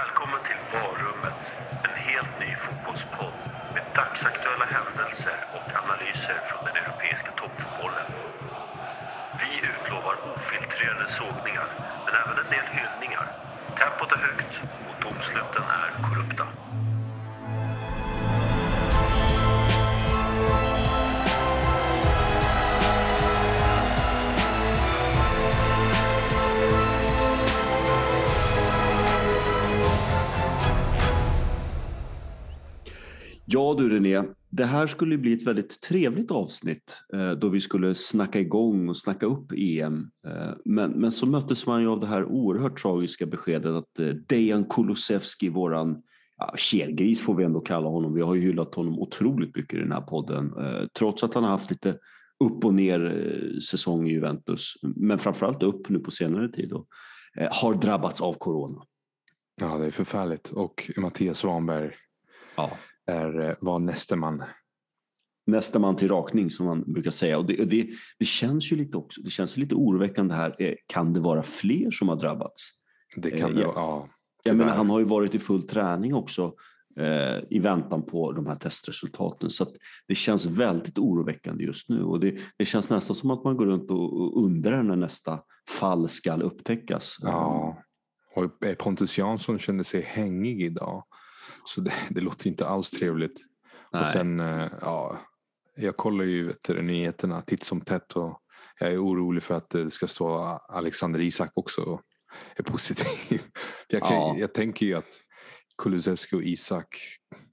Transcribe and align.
Välkommen 0.00 0.40
till 0.48 0.60
Varummet, 0.72 1.42
en 1.86 1.94
helt 2.08 2.34
ny 2.40 2.50
fotbollspodd 2.64 3.42
med 3.74 3.84
dagsaktuella 3.94 4.64
händelser 4.76 5.38
och 5.56 5.68
analyser 5.82 6.38
från 6.48 6.64
den 6.64 6.76
europeiska 6.82 7.32
toppfotbollen. 7.40 8.08
Vi 9.40 9.52
utlovar 9.72 10.16
ofiltrerade 10.34 11.08
sågningar, 11.08 11.68
men 12.04 12.14
även 12.22 12.38
en 12.42 12.50
del 12.56 12.68
hyllningar. 12.76 13.26
Tempot 13.78 14.12
är 14.12 14.22
högt 14.28 14.54
och 14.88 14.96
domsluten 15.04 15.64
är 15.82 15.90
korrupta. 16.06 16.61
Ja 33.54 33.74
du 33.78 33.88
René, 33.88 34.22
det 34.50 34.64
här 34.64 34.86
skulle 34.86 35.18
bli 35.18 35.32
ett 35.32 35.46
väldigt 35.46 35.80
trevligt 35.80 36.30
avsnitt 36.30 36.98
eh, 37.12 37.30
då 37.30 37.48
vi 37.48 37.60
skulle 37.60 37.94
snacka 37.94 38.40
igång 38.40 38.88
och 38.88 38.96
snacka 38.96 39.26
upp 39.26 39.52
EM. 39.56 40.10
Eh, 40.26 40.50
men, 40.64 40.90
men 40.90 41.12
så 41.12 41.26
möttes 41.26 41.66
man 41.66 41.82
ju 41.82 41.88
av 41.88 42.00
det 42.00 42.06
här 42.06 42.24
oerhört 42.24 42.82
tragiska 42.82 43.26
beskedet 43.26 43.72
att 43.72 43.98
eh, 43.98 44.06
Dejan 44.06 44.64
Kulusevski, 44.64 45.48
våran 45.48 46.02
ja, 46.38 46.54
kelgris 46.56 47.20
får 47.20 47.34
vi 47.34 47.44
ändå 47.44 47.60
kalla 47.60 47.88
honom, 47.88 48.14
vi 48.14 48.22
har 48.22 48.34
ju 48.34 48.40
hyllat 48.40 48.74
honom 48.74 48.98
otroligt 48.98 49.56
mycket 49.56 49.74
i 49.74 49.82
den 49.82 49.92
här 49.92 50.00
podden, 50.00 50.52
trots 50.98 51.24
att 51.24 51.34
han 51.34 51.44
har 51.44 51.50
haft 51.50 51.70
lite 51.70 51.98
upp 52.44 52.64
och 52.64 52.74
ner 52.74 53.60
säsong 53.70 54.08
i 54.08 54.12
Juventus, 54.12 54.74
men 54.82 55.18
framförallt 55.18 55.62
upp 55.62 55.88
nu 55.88 55.98
på 55.98 56.10
senare 56.10 56.48
tid, 56.48 56.68
då, 56.68 56.86
har 57.50 57.74
drabbats 57.74 58.20
av 58.20 58.32
corona. 58.32 58.82
Ja, 59.60 59.78
det 59.78 59.86
är 59.86 59.90
förfärligt. 59.90 60.50
Och 60.50 60.90
Mattias 60.96 61.38
Svanberg 61.38 61.92
Ja. 62.56 62.70
Är, 63.06 63.40
eh, 63.40 63.54
var 63.60 63.78
näste 63.78 64.16
man. 64.16 64.42
nästa 65.46 65.78
man 65.78 65.96
till 65.96 66.08
rakning 66.08 66.50
som 66.50 66.66
man 66.66 66.92
brukar 66.92 67.10
säga. 67.10 67.38
Och 67.38 67.46
det, 67.46 67.64
det, 67.64 67.88
det 68.18 68.24
känns 68.24 68.72
ju 68.72 68.76
lite 68.76 68.96
också, 68.96 69.20
det 69.22 69.30
känns 69.30 69.56
lite 69.56 69.74
oroväckande 69.74 70.34
här. 70.34 70.56
Eh, 70.58 70.74
Kan 70.86 71.12
det 71.12 71.20
vara 71.20 71.42
fler 71.42 71.90
som 71.90 72.08
har 72.08 72.16
drabbats? 72.16 72.68
Det 73.16 73.30
kan 73.30 73.50
Eh, 73.50 73.56
det 73.56 73.62
ja. 73.62 73.72
Ja, 73.76 74.08
Jag 74.44 74.56
menar, 74.56 74.74
han 74.74 74.90
har 74.90 74.98
ju 74.98 75.04
varit 75.04 75.34
i 75.34 75.38
full 75.38 75.62
träning 75.62 76.14
också 76.14 76.54
eh, 76.98 77.38
i 77.50 77.58
väntan 77.58 78.02
på 78.02 78.32
de 78.32 78.46
här 78.46 78.54
testresultaten. 78.54 79.50
Så 79.50 79.62
att 79.62 79.72
det 80.08 80.14
känns 80.14 80.46
väldigt 80.46 80.98
oroväckande 80.98 81.64
just 81.64 81.88
nu. 81.88 82.02
Och 82.02 82.20
det, 82.20 82.38
det 82.58 82.64
känns 82.64 82.90
nästan 82.90 83.16
som 83.16 83.30
att 83.30 83.44
man 83.44 83.56
går 83.56 83.66
runt 83.66 83.90
och, 83.90 84.20
och 84.20 84.44
undrar 84.44 84.82
när 84.82 84.96
nästa 84.96 85.40
fall 85.68 86.08
ska 86.08 86.32
upptäckas. 86.34 87.16
Ja. 87.20 87.82
Och 88.34 88.50
Pontus 88.78 89.18
Jansson 89.18 89.58
kände 89.58 89.84
sig 89.84 90.02
hängig 90.02 90.62
idag. 90.62 91.04
Så 91.64 91.80
det, 91.80 91.92
det 92.10 92.20
låter 92.20 92.48
inte 92.48 92.66
alls 92.66 92.90
trevligt. 92.90 93.40
Nej. 93.92 94.02
Och 94.02 94.08
sen, 94.08 94.40
eh, 94.40 94.68
ja, 94.80 95.20
jag 95.76 95.96
kollar 95.96 96.24
ju 96.24 96.46
vet 96.46 96.68
nyheterna 96.68 97.42
titt 97.42 97.62
som 97.64 97.80
tätt 97.80 98.12
och 98.12 98.38
jag 98.78 98.92
är 98.92 99.04
orolig 99.04 99.42
för 99.42 99.54
att 99.54 99.70
det 99.70 99.90
ska 99.90 100.06
stå 100.06 100.38
Alexander 100.68 101.20
Isak 101.20 101.50
också 101.54 102.00
är 102.56 102.62
positiv. 102.72 103.42
Jag, 103.88 104.02
kan, 104.02 104.16
Ja. 104.16 104.34
jag 104.38 104.54
tänker 104.54 104.86
ju 104.86 104.94
att 104.94 105.20
Kulusevski 105.82 106.36
och 106.36 106.42
Isak, 106.42 106.96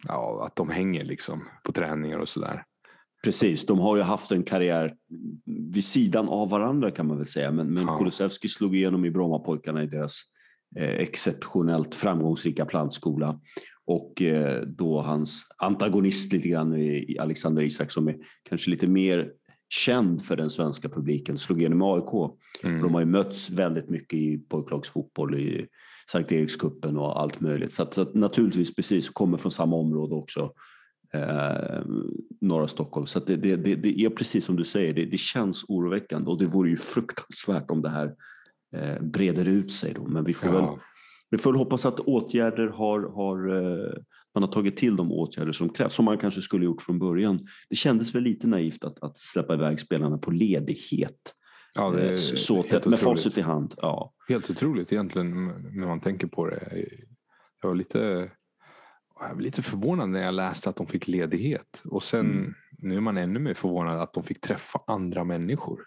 ja, 0.07 0.45
att 0.45 0.55
de 0.55 0.69
hänger 0.69 1.03
liksom 1.03 1.47
på 1.63 1.71
träningar 1.71 2.17
och 2.17 2.29
sådär. 2.29 2.63
Precis, 3.23 3.65
de 3.65 3.79
har 3.79 3.97
ju 3.97 4.01
haft 4.01 4.31
en 4.31 4.43
karriär 4.43 4.95
vid 5.45 5.83
sidan 5.83 6.29
av 6.29 6.49
varandra 6.49 6.91
kan 6.91 7.07
man 7.07 7.17
väl 7.17 7.25
säga. 7.25 7.51
Men, 7.51 7.67
men 7.73 7.85
Ja. 7.85 7.97
Kulusevski 7.97 8.47
slog 8.47 8.75
igenom 8.75 9.05
i 9.05 9.11
Brommapojkarna 9.11 9.83
i 9.83 9.85
deras 9.87 10.21
eh, 10.75 10.89
exceptionellt 10.89 11.95
framgångsrika 11.95 12.65
plantskola. 12.65 13.39
Och 13.89 14.21
eh, 14.21 14.61
då 14.61 15.01
hans 15.01 15.45
antagonist 15.57 16.33
lite 16.33 16.49
grann 16.49 16.75
i, 16.75 17.17
Alexander 17.19 17.63
Isak 17.63 17.91
som 17.91 18.07
är 18.07 18.17
kanske 18.49 18.69
lite 18.69 18.87
mer 18.87 19.31
känd 19.69 20.25
för 20.25 20.35
den 20.35 20.49
svenska 20.49 20.89
publiken, 20.89 21.37
slog 21.37 21.59
igenom 21.59 21.81
AIK. 21.81 22.31
Mm. 22.63 22.81
De 22.81 22.93
har 22.93 23.01
ju 23.01 23.05
mötts 23.05 23.49
väldigt 23.49 23.89
mycket 23.89 24.19
i 24.19 24.37
pojklagsfotboll 24.37 25.35
i 25.35 25.67
Sankt 26.11 26.31
Erikskuppen 26.31 26.97
och 26.97 27.21
allt 27.21 27.39
möjligt. 27.41 27.73
Så, 27.73 27.83
att, 27.83 27.93
så 27.93 28.01
att 28.01 28.15
naturligtvis 28.15 28.75
precis, 28.75 29.09
kommer 29.09 29.37
från 29.37 29.51
samma 29.51 29.75
område 29.75 30.15
också. 30.15 30.53
Eh, 31.13 31.81
norra 32.41 32.67
Stockholm. 32.67 33.07
Så 33.07 33.19
det, 33.19 33.35
det, 33.35 33.55
det, 33.55 33.75
det 33.75 33.99
är 33.99 34.09
precis 34.09 34.45
som 34.45 34.55
du 34.55 34.63
säger, 34.63 34.93
det, 34.93 35.05
det 35.05 35.17
känns 35.17 35.65
oroväckande 35.67 36.31
och 36.31 36.37
det 36.37 36.45
vore 36.45 36.69
ju 36.69 36.77
fruktansvärt 36.77 37.71
om 37.71 37.81
det 37.81 37.89
här 37.89 38.15
eh, 38.75 39.01
breder 39.01 39.47
ut 39.47 39.71
sig. 39.71 39.93
Då. 39.93 40.07
Men 40.07 40.23
vi 40.23 40.33
får, 40.33 40.47
väl, 40.47 40.63
Ja, 40.63 40.79
vi 41.29 41.37
får 41.37 41.53
hoppas 41.53 41.85
att 41.85 41.99
åtgärder 41.99 42.67
har, 42.67 43.01
har 43.01 43.55
eh, 43.57 43.93
man 44.35 44.43
har 44.43 44.51
tagit 44.51 44.77
till 44.77 44.95
de 44.95 45.11
åtgärder 45.11 45.51
som 45.51 45.69
krävs, 45.69 45.93
som 45.93 46.05
man 46.05 46.17
kanske 46.17 46.41
skulle 46.41 46.65
gjort 46.65 46.81
från 46.81 46.99
början. 46.99 47.39
Det 47.69 47.75
kändes 47.75 48.15
väl 48.15 48.23
lite 48.23 48.47
naivt 48.47 48.83
att, 48.83 49.03
att 49.03 49.17
släppa 49.17 49.53
iväg 49.53 49.79
spelarna 49.79 50.17
på 50.17 50.31
ledighet. 50.31 51.35
ja, 51.75 51.89
det 51.89 52.01
Eh, 52.07 52.13
är 52.13 52.17
så 52.17 52.55
helt 52.55 52.69
tätt, 52.69 52.85
med 52.85 52.99
facit 52.99 53.37
i 53.37 53.41
hand. 53.41 53.73
Ja. 53.77 54.13
Helt 54.29 54.49
otroligt 54.49 54.93
egentligen 54.93 55.45
när 55.71 55.87
man 55.87 55.99
tänker 55.99 56.27
på 56.27 56.45
det. 56.45 56.85
Jag 57.61 57.69
var 57.69 57.75
lite, 57.75 58.29
jag 59.19 59.35
var 59.35 59.41
lite 59.41 59.61
förvånad 59.61 60.09
när 60.09 60.21
jag 60.23 60.33
läste 60.33 60.69
att 60.69 60.75
de 60.75 60.87
fick 60.87 61.07
ledighet. 61.07 61.81
Och 61.85 62.03
sen 62.03 62.19
Mm. 62.31 62.53
nu 62.77 62.95
är 62.95 63.01
man 63.01 63.17
ännu 63.17 63.39
mer 63.39 63.53
förvånad 63.53 63.99
att 63.99 64.13
de 64.13 64.23
fick 64.23 64.41
träffa 64.41 64.79
andra 64.87 65.23
människor. 65.23 65.79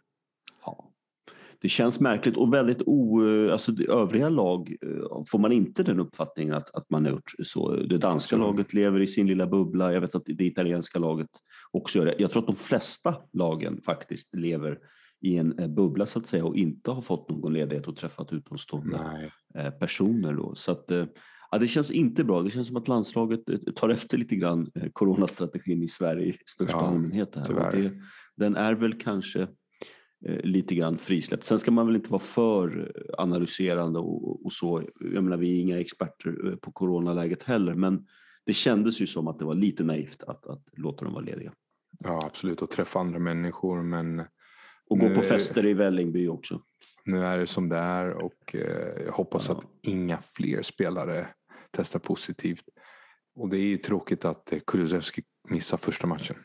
Det 1.63 1.69
känns 1.69 2.01
märkligt 2.01 2.37
och 2.37 2.55
väldigt 2.55 2.83
o... 2.87 3.21
Alltså 3.53 3.73
det 3.73 3.89
övriga 3.89 4.29
lag 4.29 4.77
eh, 4.83 5.23
får 5.31 5.39
man 5.39 5.53
inte 5.53 5.83
den 5.83 6.01
uppfattningen 6.01 6.55
att, 6.55 6.75
att 6.75 6.91
man 6.91 7.05
har 7.05 7.13
gjort 7.13 7.33
så. 7.45 7.77
Det 7.77 7.99
danska 7.99 8.37
Så. 8.37 8.43
laget 8.43 8.75
lever 8.75 9.01
i 9.01 9.07
sin 9.07 9.27
lilla 9.27 9.47
bubbla. 9.47 9.93
Jag 9.93 10.01
vet 10.01 10.15
att 10.15 10.23
det 10.27 10.45
italienska 10.45 10.99
laget 10.99 11.31
också 11.71 11.99
gör 11.99 12.07
det. 12.07 12.15
Jag 12.19 12.31
tror 12.31 12.43
att 12.43 12.47
de 12.47 12.57
flesta 12.57 13.15
lagen 13.33 13.81
faktiskt 13.87 14.35
lever 14.35 14.79
i 15.21 15.37
en 15.37 15.59
eh, 15.59 15.69
bubbla 15.69 16.07
så 16.07 16.19
att 16.19 16.27
säga 16.27 16.45
och 16.45 16.57
inte 16.57 16.91
har 16.91 17.01
fått 17.01 17.31
någon 17.31 17.53
ledighet 17.53 17.87
och 17.89 17.97
träffat 17.97 18.33
utomstående 18.33 19.01
Nej. 19.03 19.33
eh, 19.55 19.71
personer. 19.71 20.33
Då. 20.33 20.55
Så 20.55 20.73
att, 20.73 20.91
eh, 20.91 21.05
ja, 21.51 21.59
det 21.59 21.69
känns 21.69 21.91
inte 21.91 22.25
bra. 22.25 22.43
Det 22.43 22.51
känns 22.51 22.67
som 22.67 22.77
att 22.77 22.89
landslaget 22.89 23.49
eh, 23.49 23.59
tar 23.77 23.89
efter 23.89 24.19
lite 24.19 24.37
grann 24.37 24.71
eh, 24.75 24.89
coronastrategin 24.93 25.83
i 25.83 25.89
Sverige 25.89 26.27
i 26.27 26.39
största 26.47 26.77
Ja, 26.77 26.87
allmänhet. 26.87 27.37
Här. 27.37 27.73
det, 27.73 27.93
den 28.37 28.57
är 28.57 28.75
väl 28.75 28.95
kanske 28.95 29.41
eh, 29.41 29.49
lite 30.25 30.75
grann 30.75 30.99
frisläppt. 30.99 31.47
Sen 31.47 31.59
ska 31.59 31.71
man 31.71 31.87
väl 31.87 31.97
inte 31.97 32.11
vara 32.11 32.21
för 32.23 32.91
eh, 32.97 33.15
analyserande 33.23 33.99
och, 33.99 34.47
och 34.47 34.53
så. 34.53 34.83
Jag 35.01 35.25
menar, 35.25 35.37
vi 35.37 35.57
är 35.57 35.61
inga 35.61 35.81
experter 35.81 36.49
eh, 36.51 36.57
på 36.57 36.73
coronaläget 36.73 37.43
heller, 37.43 37.75
men 37.75 38.07
det 38.47 38.53
kändes 38.53 39.01
ju 39.01 39.07
som 39.07 39.29
att 39.29 39.39
det 39.39 39.45
var 39.45 39.55
lite 39.55 39.85
naivt 39.85 40.23
att, 40.23 40.47
att 40.47 40.63
låta 40.73 41.05
dem 41.05 41.15
vara 41.15 41.25
lediga. 41.25 41.53
Ja 41.99 42.27
absolut 42.27 42.63
och 42.63 42.71
träffa 42.71 43.01
andra 43.01 43.19
människor 43.19 43.83
men 43.83 44.23
Och 44.91 44.99
gå 44.99 45.15
på 45.15 45.23
fester 45.23 45.67
i 45.67 45.75
Vällingby 45.75 46.29
också. 46.29 46.61
nu 47.05 47.25
är 47.25 47.39
det 47.39 47.47
som 47.47 47.69
det 47.69 47.77
är 47.77 48.11
och 48.11 48.55
eh, 48.55 49.03
jag 49.07 49.13
hoppas 49.13 49.49
Ja. 49.49 49.55
att 49.55 49.65
inga 49.87 50.19
fler 50.23 50.63
spelare 50.63 51.27
testar 51.71 51.99
positivt. 52.01 52.65
Och 53.35 53.49
det 53.49 53.57
är 53.57 53.61
ju 53.67 53.77
tråkigt 53.77 54.25
att 54.25 54.53
eh, 54.53 54.59
Kulusevski 54.67 55.23
missar 55.49 55.77
första 55.77 56.07
matchen. 56.07 56.37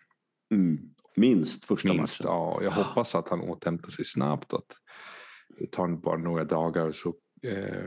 Mm. 0.54 0.80
Minst 1.18 1.66
första 1.66 1.94
Minst, 1.94 2.24
matchen. 2.24 2.32
ja. 2.34 2.60
Jag 2.64 2.72
hoppas 2.72 3.16
att 3.16 3.30
han 3.30 3.42
återhämtar 3.42 3.90
sig 3.90 4.06
snabbt 4.06 4.54
och 4.54 4.60
att 4.60 4.76
det 5.60 5.72
tar 5.72 5.88
bara 5.88 6.18
några 6.18 6.44
dagar 6.44 6.92
så 6.92 7.16
eh, 7.44 7.86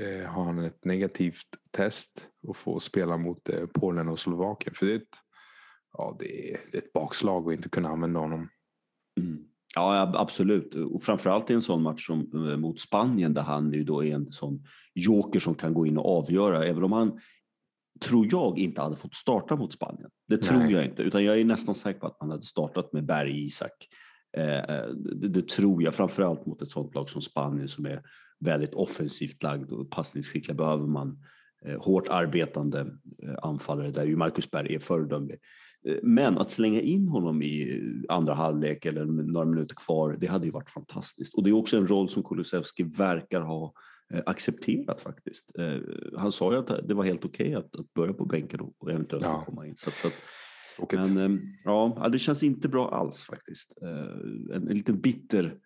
eh, 0.00 0.28
har 0.28 0.44
han 0.44 0.58
ett 0.58 0.84
negativt 0.84 1.46
test 1.70 2.26
och 2.46 2.56
får 2.56 2.80
spela 2.80 3.16
mot 3.16 3.48
eh, 3.48 3.66
Polen 3.66 4.08
och 4.08 4.18
Slovakien. 4.18 4.74
För 4.74 4.86
det 4.86 4.92
är, 4.92 4.96
ett, 4.96 5.16
ja, 5.92 6.16
det, 6.18 6.52
är, 6.52 6.60
det 6.72 6.78
är 6.78 6.82
ett 6.82 6.92
bakslag 6.92 7.48
att 7.48 7.56
inte 7.56 7.68
kunna 7.68 7.88
använda 7.88 8.20
honom. 8.20 8.48
Mm. 9.20 9.38
Ja, 9.74 9.96
ja, 9.96 10.20
absolut. 10.20 10.74
Och 10.74 11.02
framförallt 11.02 11.50
i 11.50 11.54
en 11.54 11.62
sån 11.62 11.82
match 11.82 12.06
som, 12.06 12.48
eh, 12.50 12.56
mot 12.56 12.80
Spanien 12.80 13.34
där 13.34 13.42
han 13.42 13.72
ju 13.72 13.84
då 13.84 14.04
är 14.04 14.14
en 14.14 14.26
sån 14.26 14.64
joker 14.94 15.40
som 15.40 15.54
kan 15.54 15.74
gå 15.74 15.86
in 15.86 15.98
och 15.98 16.18
avgöra. 16.18 16.66
Även 16.66 16.84
om 16.84 16.92
han, 16.92 17.20
tror 18.00 18.26
jag, 18.30 18.58
inte 18.58 18.80
hade 18.80 18.96
fått 18.96 19.14
starta 19.14 19.56
mot 19.56 19.72
Spanien. 19.72 20.10
Det 20.28 20.36
tror 20.36 20.58
Nej. 20.58 20.72
jag 20.72 20.84
inte. 20.84 21.02
Utan 21.02 21.24
jag 21.24 21.40
är 21.40 21.44
nästan 21.44 21.74
säker 21.74 22.00
på 22.00 22.06
att 22.06 22.20
man 22.20 22.30
hade 22.30 22.42
startat 22.42 22.92
med 22.92 23.06
Berg 23.06 23.44
Isak. 23.44 23.88
Eh, 24.36 24.86
det, 25.14 25.28
det 25.28 25.48
tror 25.48 25.82
jag, 25.82 25.94
framförallt 25.94 26.46
mot 26.46 26.62
ett 26.62 26.70
sånt 26.70 26.94
lag 26.94 27.10
som 27.10 27.22
Spanien 27.22 27.68
som 27.68 27.86
är 27.86 28.02
väldigt 28.40 28.74
offensivt 28.74 29.42
lagd 29.42 29.72
och 29.72 29.90
passningsskickliga 29.90 30.54
behöver 30.54 30.86
man 30.86 31.18
eh, 31.66 31.80
hårt 31.82 32.08
arbetande 32.08 32.80
eh, 33.22 33.34
anfallare 33.42 33.90
där 33.90 34.04
ju 34.04 34.16
Marcus 34.16 34.50
Berg 34.50 34.74
är 34.74 34.78
föredömlig. 34.78 35.38
Eh, 35.88 35.96
Men 36.02 36.38
att 36.38 36.50
slänga 36.50 36.80
in 36.80 37.08
honom 37.08 37.42
i 37.42 37.82
andra 38.08 38.34
halvlek 38.34 38.84
eller 38.84 39.04
några 39.04 39.46
minuter 39.46 39.74
kvar, 39.74 40.16
det 40.20 40.26
hade 40.26 40.46
ju 40.46 40.52
varit 40.52 40.70
fantastiskt. 40.70 41.34
Och 41.34 41.44
det 41.44 41.50
är 41.50 41.54
också 41.54 41.76
en 41.76 41.88
roll 41.88 42.08
som 42.08 42.22
Kulusevski 42.22 42.82
verkar 42.82 43.40
ha 43.40 43.64
eh, 43.64 43.70
accepterat 44.26 45.00
faktiskt. 45.00 45.58
Eh, 45.58 45.78
Han 46.18 46.32
sa 46.32 46.52
ju 46.52 46.58
att 46.58 46.88
det 46.88 46.94
var 46.94 47.04
helt 47.04 47.24
okej 47.24 47.54
att, 47.54 47.76
att 47.76 47.94
börja 47.94 48.12
på 48.12 48.24
bänken 48.24 48.60
och 48.60 48.90
eventuellt 48.90 49.24
Ja. 49.24 49.44
komma 49.46 49.66
in. 49.66 49.76
Så, 49.76 49.90
så 49.90 50.08
att, 50.08 50.92
men 50.92 51.16
eh, 51.16 51.40
ja, 51.64 52.08
det 52.12 52.18
känns 52.18 52.42
inte 52.42 52.68
bra 52.68 52.90
alls 52.94 53.24
faktiskt. 53.24 53.72
Eh, 53.82 54.56
En, 54.56 54.68
en 54.68 54.76
liten 54.76 55.00
bitter 55.00 55.58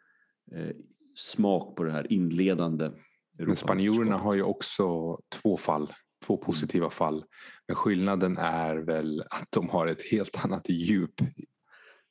eh, 0.56 0.70
smak 1.16 1.76
på 1.76 1.84
det 1.84 1.92
här 1.92 2.12
inledande 2.12 2.90
Men 3.38 3.56
spanjorerna 3.56 4.16
har 4.16 4.34
ju 4.34 4.42
också 4.42 5.16
två 5.28 5.56
fall, 5.56 5.92
två 6.26 6.34
Mm. 6.34 6.44
positiva 6.46 6.90
fall. 6.90 7.24
Men 7.68 7.76
skillnaden 7.76 8.36
är 8.38 8.76
väl 8.76 9.20
att 9.30 9.46
de 9.50 9.68
har 9.68 9.86
ett 9.86 10.02
helt 10.10 10.44
annat 10.44 10.68
djup 10.68 11.14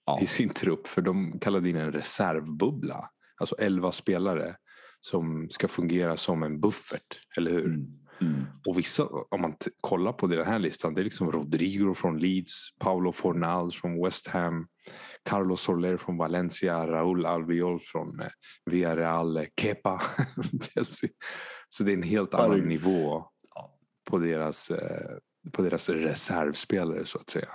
Ja. 0.05 0.19
i 0.21 0.27
sin 0.27 0.49
trupp. 0.49 0.87
För 0.87 1.01
de 1.01 1.39
kallade 1.39 1.69
in 1.69 1.75
en 1.75 1.91
reservbubbla. 1.91 3.09
Alltså 3.37 3.55
elva 3.55 3.91
spelare 3.91 4.55
som 5.01 5.49
ska 5.49 5.67
fungera 5.67 6.17
som 6.17 6.43
en 6.43 6.59
buffert. 6.59 7.19
Eller 7.37 7.51
hur? 7.51 7.65
Mm. 7.65 7.99
Mm. 8.21 8.45
Och 8.67 8.77
vissa, 8.77 9.05
om 9.05 9.41
man 9.41 9.55
kollar 9.81 10.13
på 10.13 10.27
den 10.27 10.45
här 10.45 10.59
listan, 10.59 10.93
det 10.93 11.01
är 11.01 11.03
liksom 11.03 11.31
Rodrigo 11.31 11.93
från 11.93 12.19
Leeds, 12.19 12.69
Paulo 12.79 13.11
Fornals 13.11 13.75
från 13.75 14.03
West 14.03 14.27
Ham, 14.27 14.67
Carlos 15.23 15.61
Soler 15.61 15.97
från 15.97 16.17
Valencia, 16.17 16.87
Raúl 16.87 17.25
Albiol 17.25 17.79
från 17.79 18.19
eh, 18.19 18.27
Villarreal, 18.65 19.37
eh, 19.37 19.43
Kepa 19.61 19.99
från 20.35 20.59
Chelsea. 20.61 21.09
Så 21.69 21.83
det 21.83 21.91
är 21.91 21.97
en 21.97 22.03
helt 22.03 22.29
Ja, 22.31 22.45
annan 22.45 22.59
nivå 22.59 23.25
på 24.09 24.17
deras, 24.17 24.71
eh, 24.71 25.17
på 25.51 25.61
deras 25.61 25.89
reservspelare 25.89 27.05
så 27.05 27.17
att 27.17 27.29
säga. 27.29 27.49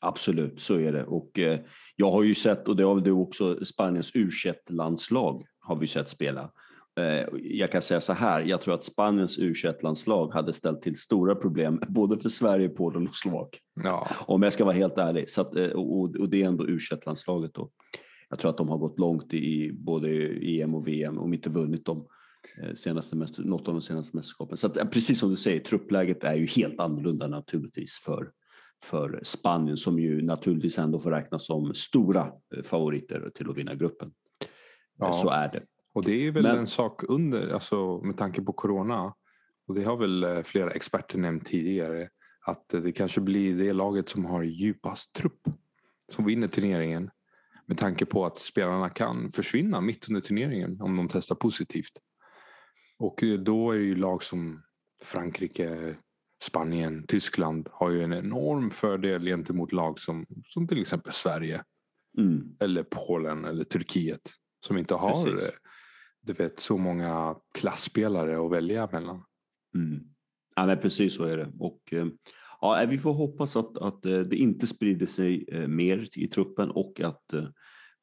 Absolut, 0.00 0.60
så 0.60 0.78
är 0.78 0.92
det. 0.92 1.04
Och 1.04 1.38
eh, 1.38 1.60
jag 1.96 2.10
har 2.10 2.22
ju 2.22 2.34
sett, 2.34 2.68
och 2.68 2.76
det 2.76 2.84
har 2.84 3.00
du 3.00 3.10
också, 3.10 3.64
Spaniens 3.64 4.16
u 4.16 4.30
landslag 4.70 5.46
har 5.60 5.76
vi 5.76 5.86
sett 5.86 6.08
spela. 6.08 6.50
Eh, 7.00 7.26
jag 7.42 7.72
kan 7.72 7.82
säga 7.82 8.00
så 8.00 8.12
här, 8.12 8.42
jag 8.42 8.60
tror 8.60 8.74
att 8.74 8.84
Spaniens 8.84 9.38
u 9.38 9.54
landslag 9.82 10.32
hade 10.34 10.52
ställt 10.52 10.82
till 10.82 10.96
stora 10.96 11.34
problem 11.34 11.80
både 11.88 12.18
för 12.18 12.28
Sverige, 12.28 12.68
Polen 12.68 13.08
och 13.08 13.14
Slovakien. 13.14 13.62
Ja, 13.82 14.08
Om 14.20 14.42
jag 14.42 14.52
ska 14.52 14.64
vara 14.64 14.74
helt 14.74 14.98
ärlig. 14.98 15.30
Så 15.30 15.40
att, 15.40 15.56
eh, 15.56 15.70
och, 15.70 16.16
och 16.16 16.28
det 16.28 16.42
är 16.42 16.46
ändå 16.46 16.66
u 16.66 16.78
landslaget 17.06 17.54
då. 17.54 17.70
Jag 18.28 18.38
tror 18.38 18.50
att 18.50 18.56
de 18.56 18.68
har 18.68 18.78
gått 18.78 18.98
långt 18.98 19.34
i 19.34 19.72
både 19.72 20.08
EM 20.42 20.74
och 20.74 20.88
VM, 20.88 21.18
om 21.18 21.34
inte 21.34 21.50
vunnit 21.50 21.84
dem. 21.84 22.06
eh, 22.62 22.74
Senaste, 22.74 23.16
något 23.38 23.68
av 23.68 23.74
de 23.74 23.82
senaste 23.82 24.16
mästerskapen. 24.16 24.56
Så 24.56 24.66
att, 24.66 24.90
precis 24.90 25.18
som 25.18 25.30
du 25.30 25.36
säger, 25.36 25.60
truppläget 25.60 26.24
är 26.24 26.34
ju 26.34 26.46
helt 26.46 26.80
annorlunda 26.80 27.26
naturligtvis 27.26 27.98
för, 28.04 28.30
för 28.84 29.20
Spanien 29.22 29.76
som 29.76 29.98
ju 29.98 30.22
naturligtvis 30.22 30.78
ändå 30.78 30.98
får 30.98 31.10
räknas 31.10 31.46
som 31.46 31.74
stora 31.74 32.26
favoriter 32.64 33.30
till 33.34 33.50
att 33.50 33.56
vinna 33.56 33.74
gruppen. 33.74 34.12
Ja. 34.98 35.12
Så 35.12 35.30
är 35.30 35.52
det. 35.52 35.62
Och 35.94 36.04
det 36.04 36.26
är 36.26 36.30
väl 36.30 36.42
Men- 36.42 36.58
en 36.58 36.66
sak 36.66 37.02
under, 37.08 37.48
alltså 37.50 38.00
med 38.02 38.16
tanke 38.16 38.42
på 38.42 38.52
corona. 38.52 39.14
Och 39.66 39.74
det 39.74 39.84
har 39.84 39.96
väl 39.96 40.24
eh, 40.24 40.42
flera 40.42 40.70
experter 40.70 41.18
nämnt 41.18 41.46
tidigare. 41.46 42.08
Att 42.46 42.74
eh, 42.74 42.80
det 42.80 42.92
kanske 42.92 43.20
blir 43.20 43.56
det 43.56 43.72
laget 43.72 44.08
som 44.08 44.24
har 44.24 44.42
djupast 44.42 45.12
trupp 45.12 45.40
som 46.12 46.24
vinner 46.24 46.48
turneringen. 46.48 47.10
Med 47.66 47.78
tanke 47.78 48.06
på 48.06 48.26
att 48.26 48.38
spelarna 48.38 48.88
kan 48.90 49.32
försvinna 49.32 49.80
mitt 49.80 50.08
under 50.08 50.20
turneringen 50.20 50.80
om 50.80 50.96
de 50.96 51.08
testar 51.08 51.34
positivt. 51.34 51.92
Och 52.98 53.22
eh, 53.22 53.38
då 53.38 53.70
är 53.72 53.78
det 53.78 53.84
ju 53.84 53.94
lag 53.94 54.22
som 54.24 54.62
Frankrike, 55.02 55.96
Spanien, 56.42 57.04
Tyskland 57.06 57.68
har 57.72 57.90
ju 57.90 58.02
en 58.02 58.12
enorm 58.12 58.70
fördel 58.70 59.24
gentemot 59.24 59.72
lag 59.72 59.98
som, 60.00 60.26
som 60.44 60.68
till 60.68 60.80
exempel 60.80 61.12
Sverige 61.12 61.62
Mm. 62.18 62.56
eller 62.60 62.82
Polen 62.82 63.44
eller 63.44 63.64
Turkiet 63.64 64.20
som 64.66 64.78
inte 64.78 64.94
har 64.94 65.24
Precis. 65.24 65.50
Eh, 66.24 66.26
du 66.26 66.32
vet, 66.32 66.60
så 66.60 66.76
många 66.76 67.36
klassspelare 67.54 68.46
att 68.46 68.52
välja 68.52 68.88
mellan. 68.92 69.24
Mm. 69.74 70.00
Ja, 70.56 70.66
men 70.66 70.78
precis 70.78 71.16
så 71.16 71.24
är 71.24 71.36
det. 71.36 71.52
Och, 71.58 71.92
eh, 71.92 72.06
ja, 72.60 72.86
vi 72.88 72.98
får 72.98 73.12
hoppas 73.12 73.56
att, 73.56 73.78
att 73.78 74.06
eh, 74.06 74.18
det 74.18 74.36
inte 74.36 74.66
sprider 74.66 75.06
sig 75.06 75.44
eh, 75.48 75.68
mer 75.68 76.08
i 76.16 76.28
truppen 76.28 76.70
och 76.70 77.00
att 77.00 77.32
eh, 77.32 77.44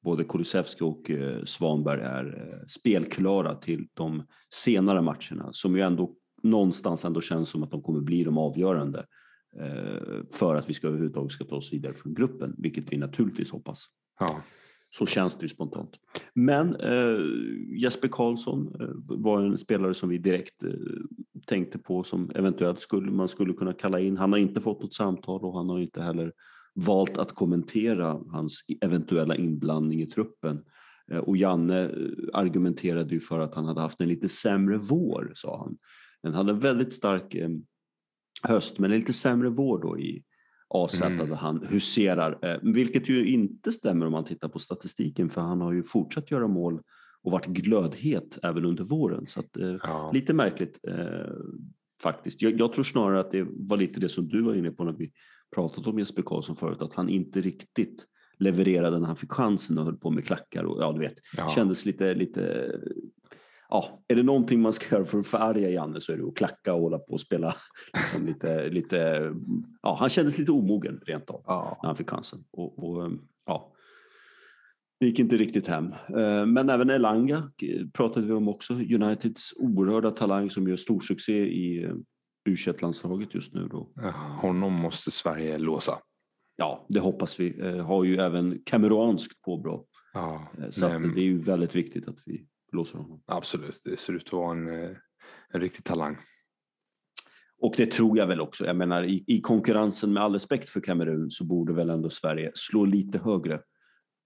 både 0.03 0.23
Kulusevski 0.23 0.83
och 0.83 1.11
eh, 1.11 1.43
Svanberg 1.43 2.01
är 2.01 2.25
eh, 2.25 2.65
spelklara 2.67 3.55
till 3.55 3.87
de 3.93 4.23
senare 4.53 5.01
matcherna 5.01 5.49
som 5.51 5.75
ju 5.75 5.81
ändå 5.81 6.15
någonstans 6.43 7.05
ändå 7.05 7.21
känns 7.21 7.49
som 7.49 7.63
att 7.63 7.71
de 7.71 7.81
kommer 7.81 8.01
bli 8.01 8.23
de 8.23 8.37
avgörande 8.37 9.05
eh, 9.59 10.23
för 10.31 10.55
att 10.55 10.69
vi 10.69 10.73
ska 10.73 10.87
överhuvudtaget 10.87 11.31
ska 11.31 11.45
ta 11.45 11.55
oss 11.55 11.73
vidare 11.73 11.93
från 11.93 12.13
gruppen, 12.13 12.55
vilket 12.57 12.93
vi 12.93 12.97
naturligtvis 12.97 13.51
hoppas. 13.51 13.85
Ja, 14.19 14.41
så 14.97 15.05
känns 15.05 15.35
det 15.35 15.45
ju 15.45 15.49
spontant. 15.49 15.91
Men 16.33 16.75
eh, 16.75 17.19
Jesper 17.81 18.07
Karlsson 18.07 18.75
eh, 18.81 18.87
var 19.03 19.41
en 19.41 19.57
spelare 19.57 19.93
som 19.93 20.09
vi 20.09 20.17
direkt 20.17 20.63
eh, 20.63 20.71
tänkte 21.47 21.77
på 21.77 22.03
som 22.03 22.31
eventuellt 22.35 22.79
skulle, 22.79 23.11
man 23.11 23.27
skulle 23.27 23.53
kunna 23.53 23.73
kalla 23.73 23.99
in. 23.99 24.17
Han 24.17 24.31
har 24.31 24.39
inte 24.39 24.61
fått 24.61 24.81
något 24.81 24.93
samtal 24.93 25.45
och 25.45 25.57
han 25.57 25.69
har 25.69 25.79
inte 25.79 26.01
heller 26.01 26.33
valt 26.73 27.17
att 27.17 27.35
kommentera 27.35 28.19
hans 28.31 28.65
eventuella 28.81 29.35
inblandning 29.35 30.01
i 30.01 30.05
truppen. 30.05 30.63
Eh, 31.11 31.17
och 31.17 31.37
Janne 31.37 31.83
eh, 31.83 31.89
argumenterade 32.33 33.13
ju 33.13 33.19
för 33.19 33.39
att 33.39 33.55
han 33.55 33.65
hade 33.65 33.81
haft 33.81 34.01
en 34.01 34.09
lite 34.09 34.29
sämre 34.29 34.77
vår, 34.77 35.31
sa 35.35 35.57
han. 35.57 35.77
Han 36.23 36.33
hade 36.33 36.51
en 36.51 36.59
väldigt 36.59 36.93
stark 36.93 37.35
eh, 37.35 37.49
höst, 38.43 38.79
men 38.79 38.91
en 38.91 38.99
lite 38.99 39.13
sämre 39.13 39.49
vår 39.49 39.81
då 39.81 39.99
i 39.99 40.23
AZ 40.73 41.01
Mm. 41.01 41.29
där 41.29 41.35
han 41.35 41.65
huserar. 41.69 42.39
Eh, 42.41 42.59
vilket 42.73 43.09
ju 43.09 43.27
inte 43.27 43.71
stämmer 43.71 44.05
om 44.05 44.11
man 44.11 44.25
tittar 44.25 44.47
på 44.47 44.59
statistiken, 44.59 45.29
för 45.29 45.41
han 45.41 45.61
har 45.61 45.73
ju 45.73 45.83
fortsatt 45.83 46.31
göra 46.31 46.47
mål 46.47 46.81
och 47.23 47.31
varit 47.31 47.45
glödhet 47.45 48.39
även 48.43 48.65
under 48.65 48.83
våren. 48.83 49.27
Så 49.27 49.39
att, 49.39 49.57
eh, 49.57 49.75
ja. 49.83 50.11
lite 50.13 50.33
märkligt 50.33 50.79
eh, 50.87 51.33
faktiskt. 52.03 52.41
Jag, 52.41 52.59
jag 52.59 52.73
tror 52.73 52.83
snarare 52.83 53.19
att 53.19 53.31
det 53.31 53.47
var 53.49 53.77
lite 53.77 53.99
det 53.99 54.09
som 54.09 54.27
du 54.27 54.41
var 54.41 54.53
inne 54.53 54.71
på 54.71 54.83
när 54.83 54.93
vi 54.93 55.11
pratat 55.55 55.87
om 55.87 55.99
Jesper 55.99 56.21
Karlsson 56.21 56.55
förut, 56.55 56.81
att 56.81 56.93
han 56.93 57.09
inte 57.09 57.41
riktigt 57.41 58.05
levererade 58.37 58.99
när 58.99 59.07
han 59.07 59.15
fick 59.15 59.31
chansen 59.31 59.77
och 59.77 59.85
höll 59.85 59.97
på 59.97 60.09
med 60.11 60.25
klackar 60.25 60.63
och 60.63 60.81
ja, 60.81 60.91
du 60.91 60.99
vet, 60.99 61.13
ja. 61.37 61.49
kändes 61.49 61.85
lite, 61.85 62.13
lite 62.13 62.71
Ja, 63.73 64.03
är 64.07 64.15
det 64.15 64.23
någonting 64.23 64.61
man 64.61 64.73
ska 64.73 64.95
göra 64.95 65.05
för 65.05 65.19
att 65.19 65.27
förarga 65.27 65.69
Janne 65.69 66.01
så 66.01 66.11
är 66.11 66.17
det 66.17 66.27
att 66.27 66.35
klacka 66.35 66.73
och 66.73 66.81
hålla 66.81 66.99
på 66.99 67.13
och 67.13 67.21
spela 67.21 67.55
liksom 67.93 68.25
lite, 68.25 68.69
lite, 68.69 69.31
ja 69.81 69.97
han 69.99 70.09
kändes 70.09 70.37
lite 70.37 70.51
omogen 70.51 70.99
rent 71.05 71.29
av 71.29 71.43
ja. 71.47 71.79
när 71.83 71.89
han 71.89 71.95
fick 71.95 72.09
chansen. 72.09 72.39
Och, 72.51 72.83
och 72.83 73.03
um, 73.05 73.21
ja, 73.45 73.73
det 74.99 75.05
gick 75.05 75.19
inte 75.19 75.37
riktigt 75.37 75.67
hem. 75.67 75.91
Eh, 75.91 76.45
Men 76.45 76.69
även 76.69 76.89
Elanga 76.89 77.51
eh, 77.63 77.87
pratade 77.93 78.25
vi 78.27 78.33
om 78.33 78.47
också. 78.47 78.73
Uniteds 78.73 79.53
oerhörda 79.55 80.11
talang 80.11 80.49
som 80.49 80.67
gör 80.67 80.75
stor 80.75 80.99
succé 80.99 81.45
i 81.45 81.83
eh, 81.83 81.93
u 82.45 82.55
landslaget 82.81 83.35
just 83.35 83.53
nu. 83.53 83.67
Då. 83.67 83.91
Honom 84.41 84.73
måste 84.73 85.11
Sverige 85.11 85.57
låsa. 85.57 85.97
Ja, 86.55 86.85
det 86.89 86.99
hoppas 86.99 87.39
vi. 87.39 87.59
Eh, 87.59 87.85
Har 87.85 88.03
ju 88.03 88.17
även 88.17 88.61
kameraanskt 88.65 89.41
påbrå. 89.41 89.85
Ja, 90.13 90.47
Eh, 90.57 90.69
Så 90.69 90.87
det 90.87 91.21
är 91.21 91.23
ju 91.23 91.39
väldigt 91.39 91.75
viktigt 91.75 92.07
att 92.07 92.19
vi 92.25 92.47
låser 92.71 92.97
honom. 92.97 93.23
absolut. 93.25 93.81
Det 93.83 93.99
ser 93.99 94.13
ut 94.13 94.25
att 94.25 94.33
vara 94.33 94.51
en, 94.51 94.83
eh, 94.83 94.89
en 95.53 95.61
riktig 95.61 95.83
talang. 95.83 96.17
Och 97.61 97.73
det 97.77 97.91
tror 97.91 98.17
jag 98.17 98.27
väl 98.27 98.41
också. 98.41 98.65
Jag 98.65 98.75
menar 98.75 99.03
i, 99.03 99.23
i 99.27 99.41
konkurrensen 99.41 100.13
med 100.13 100.23
all 100.23 100.33
respekt 100.33 100.69
för 100.69 100.81
Kamerun 100.81 101.31
så 101.31 101.43
borde 101.43 101.73
väl 101.73 101.89
ändå 101.89 102.09
Sverige 102.09 102.51
slå 102.55 102.85
lite 102.85 103.19
högre. 103.19 103.53
Eh, 103.53 103.59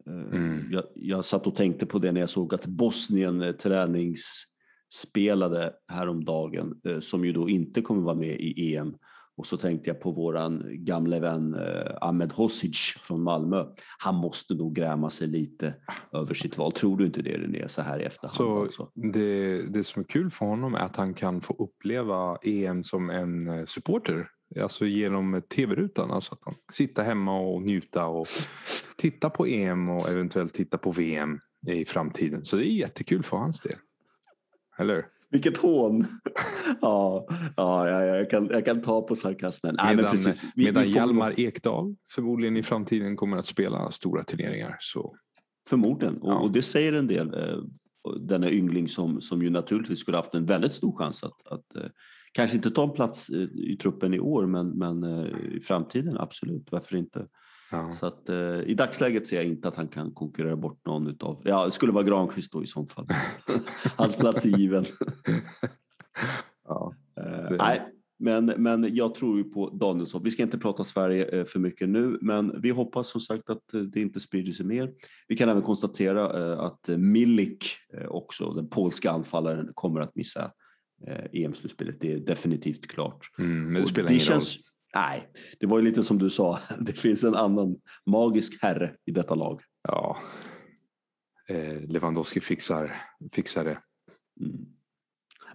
Mm. 0.05 0.71
Jag, 0.71 0.83
jag 0.95 1.25
satt 1.25 1.47
och 1.47 1.55
tänkte 1.55 1.85
på 1.85 1.99
det 1.99 2.11
när 2.11 2.19
jag 2.19 2.29
såg 2.29 2.53
att 2.53 2.65
Bosnien 2.65 3.41
eh, 3.41 3.51
träningsspelade 3.51 5.73
häromdagen 5.87 6.81
som 7.01 7.25
ju 7.25 7.33
då 7.33 7.49
inte 7.49 7.81
kommer 7.81 8.01
vara 8.01 8.15
med 8.15 8.39
i 8.39 8.75
EM. 8.75 8.95
Och 9.37 9.47
så 9.47 9.57
tänkte 9.57 9.89
jag 9.89 9.99
på 9.99 10.11
våran 10.11 10.63
gamle 10.69 11.19
vän 11.19 11.53
eh, 11.53 11.97
Ahmed 12.01 12.31
Hosic 12.33 12.97
från 13.01 13.23
Malmö. 13.23 13.65
Han 13.97 14.15
måste 14.15 14.53
nog 14.53 14.75
gräma 14.75 15.09
sig 15.09 15.27
lite 15.27 15.73
över 16.13 16.33
sitt 16.33 16.57
val. 16.57 16.71
Tror 16.71 16.97
du 16.97 17.05
inte 17.05 17.21
det 17.21 17.37
René, 17.37 17.67
så 17.67 17.81
här 17.81 17.99
i 17.99 18.03
efterhand? 18.03 18.37
Så 18.37 18.61
alltså? 18.61 18.91
det, 18.93 19.61
det 19.61 19.83
som 19.83 19.99
är 19.99 20.03
kul 20.03 20.31
för 20.31 20.45
honom 20.45 20.75
är 20.75 20.79
att 20.79 20.95
han 20.95 21.13
kan 21.13 21.41
få 21.41 21.53
uppleva 21.53 22.37
EM 22.43 22.83
som 22.83 23.09
en 23.09 23.47
eh, 23.47 23.65
supporter. 23.65 24.27
Alltså 24.61 24.85
genom 24.85 25.41
tv-rutan. 25.55 26.11
Alltså 26.11 26.33
att 26.33 26.39
han 26.41 26.55
sitta 26.71 27.03
hemma 27.03 27.39
och 27.39 27.61
njuta 27.61 28.05
och 28.05 28.27
titta 28.97 29.29
på 29.29 29.45
EM 29.47 29.89
och 29.89 30.09
eventuellt 30.09 30.53
titta 30.53 30.77
på 30.77 30.91
VM 30.91 31.39
i 31.67 31.85
framtiden. 31.85 32.45
Så 32.45 32.55
det 32.55 32.65
är 32.65 32.71
jättekul 32.71 33.23
för 33.23 33.37
hans 33.37 33.61
del. 33.61 33.77
Eller 34.77 34.95
hur? 34.95 35.14
Vilket 35.35 35.57
hån! 35.57 36.05
ja, 36.81 37.25
ja, 37.57 37.89
ja, 37.89 38.05
jag, 38.05 38.29
kan, 38.29 38.47
jag 38.51 38.65
kan 38.65 38.81
ta 38.81 39.01
på 39.01 39.15
sarkasmen. 39.15 39.75
Nej, 39.77 39.85
men 39.87 39.95
Medan, 39.95 40.11
precis. 40.11 40.43
Vi- 40.55 40.65
medan 40.65 40.83
vi 40.83 40.89
får- 40.89 40.97
Hjalmar 40.97 41.39
Ekdal 41.39 41.95
förmodligen 42.11 42.57
i 42.57 42.63
framtiden 42.63 43.15
kommer 43.15 43.37
att 43.37 43.45
spela 43.45 43.91
stora 43.91 44.23
turneringar. 44.23 44.77
Så 44.79 45.15
Förmodligen, 45.69 46.17
och, 46.17 46.31
Ja. 46.31 46.35
och 46.39 46.51
det 46.51 46.61
säger 46.61 46.93
en 46.93 47.07
del. 47.07 47.33
Eh, 47.33 47.57
denna 48.19 48.51
yngling 48.51 48.89
som, 48.89 49.21
som 49.21 49.41
ju 49.41 49.49
naturligtvis 49.49 49.99
skulle 49.99 50.17
haft 50.17 50.35
en 50.35 50.45
väldigt 50.45 50.73
stor 50.73 50.95
chans 50.97 51.23
att, 51.23 51.47
att 51.51 51.75
eh, 51.75 51.89
kanske 52.31 52.55
inte 52.57 52.71
ta 52.71 52.83
en 52.83 52.91
plats 52.93 53.29
eh, 53.29 53.41
i 53.41 53.77
truppen 53.81 54.13
i 54.13 54.19
år, 54.19 54.45
men, 54.45 54.69
men 54.69 55.03
i 55.55 55.59
framtiden 55.59 56.17
absolut. 56.17 56.67
Varför 56.71 56.95
inte? 56.95 57.27
Ja. 57.75 57.95
Så 57.99 58.05
att, 58.07 58.29
eh, 58.29 58.59
I 58.65 58.73
dagsläget 58.73 59.27
ser 59.27 59.35
jag 59.35 59.45
inte 59.45 59.67
att 59.67 59.75
han 59.75 59.87
kan 59.87 60.11
konkurrera 60.11 60.55
bort 60.55 60.85
någon 60.85 61.07
utav, 61.07 61.41
ja 61.45 61.65
det 61.65 61.71
skulle 61.71 61.91
vara 61.91 62.03
Granqvist 62.03 62.51
då 62.51 62.63
i 62.63 62.67
sånt 62.67 62.91
fall. 62.91 63.07
Hans 63.95 64.15
plats 64.15 64.45
är 64.45 64.49
given. 64.49 64.85
Ja. 66.67 66.93
Eh, 67.19 67.49
Det- 67.49 67.55
nej, 67.57 67.81
men, 68.19 68.45
men 68.45 68.95
jag 68.95 69.15
tror 69.15 69.37
ju 69.37 69.43
på 69.43 69.69
Danielsson. 69.69 70.23
Vi 70.23 70.31
ska 70.31 70.43
inte 70.43 70.57
prata 70.57 70.83
Sverige 70.83 71.25
eh, 71.39 71.45
för 71.45 71.59
mycket 71.59 71.89
nu, 71.89 72.17
men 72.21 72.61
vi 72.61 72.69
hoppas 72.69 73.07
som 73.07 73.21
sagt 73.21 73.49
att 73.49 73.73
eh, 73.73 73.81
det 73.81 74.01
inte 74.01 74.19
sprider 74.19 74.51
sig 74.51 74.65
mer. 74.65 74.91
Vi 75.27 75.37
kan 75.37 75.49
även 75.49 75.61
konstatera 75.61 76.51
eh, 76.53 76.59
att 76.59 76.89
eh, 76.89 76.97
Milik 76.97 77.65
eh, 77.93 78.07
också, 78.07 78.51
den 78.53 78.69
polska 78.69 79.11
anfallaren, 79.11 79.69
kommer 79.73 80.01
att 80.01 80.15
missa 80.15 80.51
eh, 81.07 81.25
EM-slutspelet. 81.43 81.95
Det 81.99 82.13
är 82.13 82.19
definitivt 82.19 82.87
klart. 82.87 83.29
Mm, 83.39 83.73
men 83.73 83.81
det 83.81 83.87
spelar 83.87 84.09
ingen 84.09 84.19
känns, 84.21 84.57
Nej, 84.95 85.29
det 85.59 85.65
var 85.65 85.79
ju 85.79 85.85
lite 85.85 86.03
som 86.03 86.17
du 86.17 86.29
sa. 86.29 86.59
Det 86.79 86.93
finns 86.93 87.23
en 87.23 87.35
annan 87.35 87.75
magisk 88.05 88.61
herre 88.61 88.95
i 89.05 89.11
detta 89.11 89.35
lag. 89.35 89.61
Ja. 89.83 90.17
Eh, 91.49 91.81
Lewandowski 91.81 92.41
fixar, 92.41 92.95
fixar 93.31 93.63
det. 93.63 93.79
Mm. 94.41 94.65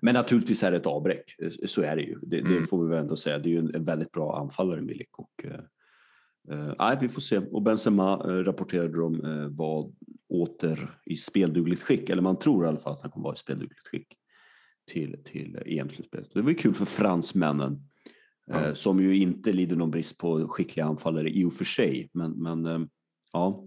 Men 0.02 0.14
naturligtvis 0.14 0.62
är 0.62 0.70
det 0.70 0.76
ett 0.76 0.86
avbräck. 0.86 1.34
Så 1.66 1.82
är 1.82 1.96
det 1.96 2.02
ju. 2.02 2.18
Det, 2.22 2.38
Mm. 2.38 2.52
det 2.52 2.66
får 2.66 2.84
vi 2.84 2.90
väl 2.90 2.98
ändå 2.98 3.16
säga. 3.16 3.38
Det 3.38 3.48
är 3.48 3.50
ju 3.50 3.58
en, 3.58 3.74
en 3.74 3.84
väldigt 3.84 4.10
bra 4.12 4.38
anfallare, 4.38 4.80
Milik. 4.82 5.18
Och, 5.18 5.44
eh, 5.44 5.60
eh, 6.50 6.74
nej, 6.78 6.98
vi 7.00 7.08
får 7.08 7.20
se. 7.20 7.38
Och 7.38 7.62
Benzema 7.62 8.12
eh, 8.24 8.44
rapporterade 8.44 9.00
de 9.00 9.24
eh, 9.24 9.48
var 9.48 9.92
åter 10.28 10.98
i 11.06 11.16
speldugligt 11.16 11.82
skick. 11.82 12.10
Eller 12.10 12.22
man 12.22 12.38
tror 12.38 12.64
i 12.64 12.68
alla 12.68 12.78
fall 12.78 12.92
att 12.92 13.02
han 13.02 13.10
kommer 13.10 13.24
vara 13.24 13.34
i 13.34 13.38
speldugligt 13.38 13.88
skick 13.88 14.06
till, 14.90 15.16
till 15.24 15.58
EM-slutspelet. 15.66 16.28
Det 16.34 16.42
var 16.42 16.50
ju 16.50 16.56
kul 16.56 16.74
för 16.74 16.84
fransmännen. 16.84 17.89
Eh, 18.52 18.72
som 18.72 19.00
ju 19.00 19.16
inte 19.16 19.52
lider 19.52 19.76
någon 19.76 19.90
brist 19.90 20.18
på 20.18 20.48
skickliga 20.48 20.86
anfallare 20.86 21.30
i 21.30 21.44
och 21.44 21.54
för 21.54 21.64
sig. 21.64 22.10
Men, 22.12 22.32
men 22.32 22.66
eh, 22.66 22.80
ja, 23.32 23.64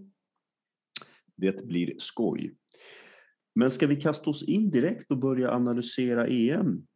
det 1.36 1.66
blir 1.66 1.94
skoj. 1.98 2.54
Men 3.54 3.70
ska 3.70 3.86
vi 3.86 3.96
kasta 3.96 4.30
oss 4.30 4.42
in 4.42 4.70
direkt 4.70 5.10
och 5.10 5.18
börja 5.18 5.50
analysera 5.50 6.26
EM? 6.26 6.86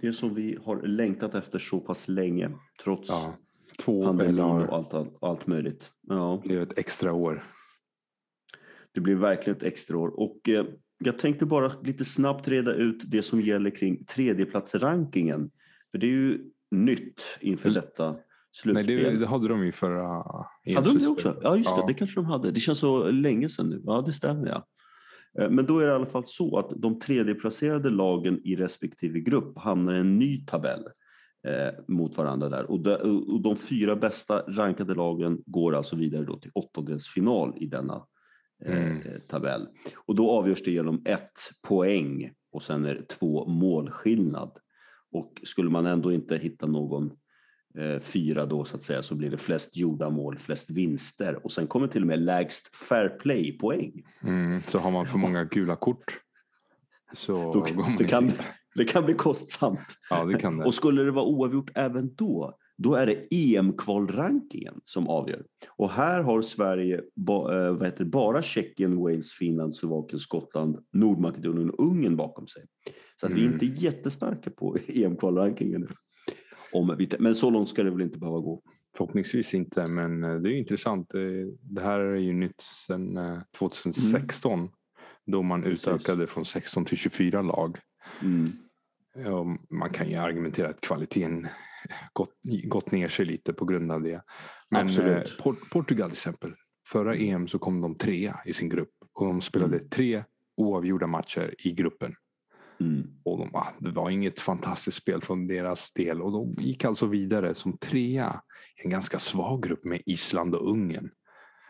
Det 0.00 0.12
som 0.12 0.34
vi 0.34 0.58
har 0.64 0.82
längtat 0.82 1.34
efter 1.34 1.58
så 1.58 1.80
pass 1.80 2.08
länge, 2.08 2.50
trots 2.84 3.08
Ja. 3.08 3.34
Två 3.78 4.04
pandemin 4.04 4.40
och 4.40 4.76
allt, 4.76 4.94
allt, 4.94 5.22
allt 5.22 5.46
möjligt. 5.46 5.92
Ja, 6.08 6.42
blivit 6.44 6.72
ett 6.72 6.78
extra 6.78 7.12
år. 7.12 7.44
det 8.92 9.00
blir 9.00 9.14
verkligen 9.14 9.56
ett 9.56 9.62
extra 9.62 9.98
år. 9.98 10.20
Och 10.20 10.48
eh, 10.48 10.66
jag 10.98 11.18
tänkte 11.18 11.46
bara 11.46 11.80
lite 11.82 12.04
snabbt 12.04 12.48
reda 12.48 12.74
ut 12.74 13.02
det 13.06 13.22
som 13.22 13.40
gäller 13.40 13.70
kring 13.70 14.04
tredjeplatsrankingen. 14.04 15.50
För 15.90 15.98
det 15.98 16.06
är 16.06 16.10
ju 16.10 16.50
nytt 16.70 17.20
inför 17.40 17.68
Mm. 17.68 17.80
detta 17.82 18.12
Nej, 18.12 18.22
slutspel. 18.52 18.86
det, 19.12 19.18
det 19.18 19.26
hade 19.26 19.48
de 19.48 19.64
ju 19.64 19.72
förra 19.72 20.06
Hade 20.74 20.88
de 20.88 20.98
det 20.98 21.06
också? 21.08 21.36
Ja, 21.42 21.56
just 21.56 21.74
det. 21.76 21.80
Ja. 21.80 21.86
Det 21.86 21.94
kanske 21.94 22.20
de 22.20 22.24
hade. 22.26 22.50
Det 22.50 22.60
känns 22.60 22.78
så 22.78 23.10
länge 23.10 23.48
sedan 23.48 23.68
nu. 23.68 23.82
Ja, 23.84 24.02
det 24.06 24.12
stämmer. 24.12 24.46
Ja. 24.48 24.66
Eh, 25.42 25.50
Men 25.50 25.66
då 25.66 25.78
är 25.78 25.86
det 25.86 25.92
i 25.92 25.94
alla 25.94 26.06
fall 26.06 26.24
så 26.26 26.58
att 26.58 26.70
de 26.76 26.98
tredjeplacerade 26.98 27.90
lagen 27.90 28.40
i 28.44 28.56
respektive 28.56 29.20
grupp 29.20 29.58
hamnar 29.58 29.94
i 29.94 29.98
en 29.98 30.18
ny 30.18 30.44
tabell 30.46 30.84
eh, 31.48 31.74
mot 31.88 32.16
varandra 32.16 32.48
där. 32.48 32.70
Och 32.70 32.80
de, 32.80 32.94
och 33.34 33.40
de 33.42 33.56
fyra 33.56 33.96
bästa 33.96 34.38
rankade 34.48 34.94
lagen 34.94 35.38
går 35.46 35.74
alltså 35.74 35.96
vidare 35.96 36.24
då 36.24 36.38
till 36.38 36.50
åttondelsfinal 36.54 37.52
i 37.56 37.66
denna 37.66 38.06
eh, 38.64 38.82
Mm. 38.90 39.02
tabell. 39.28 39.66
Och 40.06 40.14
då 40.14 40.30
avgörs 40.30 40.62
det 40.62 40.70
genom 40.70 41.02
ett 41.04 41.38
poäng 41.68 42.30
och 42.52 42.62
sen 42.62 42.84
är 42.84 42.94
det 42.94 43.08
två 43.08 43.46
målskillnad. 43.46 44.50
Och 45.12 45.40
skulle 45.42 45.70
man 45.70 45.86
ändå 45.86 46.12
inte 46.12 46.36
hitta 46.36 46.66
någon 46.66 47.12
eh, 47.78 48.00
fyra 48.00 48.46
då 48.46 48.64
så 48.64 48.76
att 48.76 48.82
säga 48.82 49.02
så 49.02 49.14
blir 49.14 49.30
det 49.30 49.38
flest 49.38 49.76
gjorda 49.76 50.10
mål, 50.10 50.38
flest 50.38 50.70
vinster 50.70 51.44
och 51.44 51.52
sen 51.52 51.66
kommer 51.66 51.86
till 51.86 52.02
och 52.02 52.08
med 52.08 52.18
lägst 52.18 52.76
fair 52.76 53.08
play 53.08 53.58
poäng. 53.58 54.02
Mm, 54.22 54.62
så 54.66 54.78
har 54.78 54.90
man 54.90 55.06
för 55.06 55.18
många 55.18 55.44
gula 55.44 55.76
kort 55.76 56.20
så 57.12 57.52
Då, 57.52 57.86
det, 57.98 58.04
kan, 58.04 58.32
det 58.74 58.84
kan 58.84 59.04
bli 59.04 59.14
kostsamt. 59.14 59.98
Ja, 60.10 60.24
det 60.24 60.38
kan 60.38 60.58
det. 60.58 60.64
Och 60.64 60.74
skulle 60.74 61.02
det 61.02 61.10
vara 61.10 61.24
oavgjort 61.24 61.70
även 61.74 62.14
då, 62.14 62.58
då 62.78 62.94
är 62.94 63.06
det 63.06 63.26
EM-kvalrankingen 63.30 64.80
som 64.84 65.08
avgör. 65.08 65.44
Och 65.76 65.90
här 65.90 66.22
har 66.22 66.42
Sverige 66.42 66.96
eh, 66.98 67.02
vad 67.72 67.84
heter, 67.84 68.04
bara 68.04 68.42
Tjeckien, 68.42 68.96
Wales, 68.96 69.32
Finland, 69.32 69.74
Slovakien, 69.74 70.18
Skottland, 70.18 70.78
Nordmakedonien 70.92 71.70
och 71.70 71.86
Ungern 71.86 72.16
bakom 72.16 72.46
sig. 72.46 72.62
Så 73.20 73.26
att 73.26 73.32
vi 73.32 73.40
är 73.40 73.46
Mm. 73.48 73.52
inte 73.52 73.84
jättestarka 73.84 74.50
på 74.50 74.76
EM-kvalrankingen 74.88 75.80
nu. 75.80 75.88
Om 76.72 76.94
vi, 76.98 77.08
men 77.18 77.34
så 77.34 77.50
långt 77.50 77.68
ska 77.68 77.82
det 77.82 77.90
väl 77.90 78.00
inte 78.00 78.18
behöva 78.18 78.38
gå. 78.40 78.62
Förhoppningsvis 78.96 79.54
inte, 79.54 79.86
men 79.86 80.24
eh, 80.24 80.34
det 80.34 80.52
är 80.52 80.58
intressant. 80.58 81.14
Eh, 81.14 81.20
Det 81.60 81.80
här 81.80 82.00
är 82.00 82.16
ju 82.16 82.32
nytt 82.32 82.60
sedan 82.86 83.16
eh, 83.16 83.38
2016 83.58 84.68
då 85.26 85.42
man 85.42 85.64
utökade 85.64 86.26
från 86.26 86.44
16 86.44 86.84
till 86.84 86.96
24 86.98 87.42
lag. 87.42 87.78
Mm. 88.22 88.52
Man 89.70 89.90
kan 89.90 90.08
ju 90.08 90.16
argumentera 90.16 90.68
att 90.68 90.80
kvaliteten 90.80 91.46
gått, 92.12 92.32
gått 92.64 92.92
ner 92.92 93.08
sig 93.08 93.24
lite 93.26 93.52
på 93.52 93.64
grund 93.64 93.92
av 93.92 94.02
det. 94.02 94.22
Men 94.70 94.82
Absolut. 94.86 95.28
eh, 95.38 95.42
Port- 95.42 95.70
Portugal 95.70 96.08
till 96.10 96.14
exempel. 96.16 96.54
Förra 96.88 97.14
EM 97.16 97.48
så 97.48 97.58
kom 97.58 97.80
de 97.80 97.94
trea 97.98 98.40
i 98.44 98.52
sin 98.52 98.68
grupp 98.68 98.90
och 99.14 99.26
de 99.26 99.40
spelade 99.40 99.76
Mm. 99.76 99.88
tre 99.88 100.24
oavgjorda 100.56 101.06
matcher 101.06 101.54
i 101.58 101.72
gruppen. 101.72 102.14
Mm. 102.80 103.06
Och 103.24 103.38
de, 103.38 103.54
ah, 103.54 103.66
det 103.80 103.90
var 103.90 104.10
inget 104.10 104.40
fantastiskt 104.40 104.96
spel 104.96 105.22
från 105.22 105.46
deras 105.46 105.92
del 105.92 106.22
och 106.22 106.32
de 106.32 106.54
gick 106.62 106.84
alltså 106.84 107.06
vidare 107.06 107.54
som 107.54 107.78
trea 107.78 108.40
i 108.76 108.84
en 108.84 108.90
ganska 108.90 109.18
svag 109.18 109.62
grupp 109.62 109.84
med 109.84 110.00
Island 110.06 110.54
och 110.54 110.70
Ungern. 110.70 111.10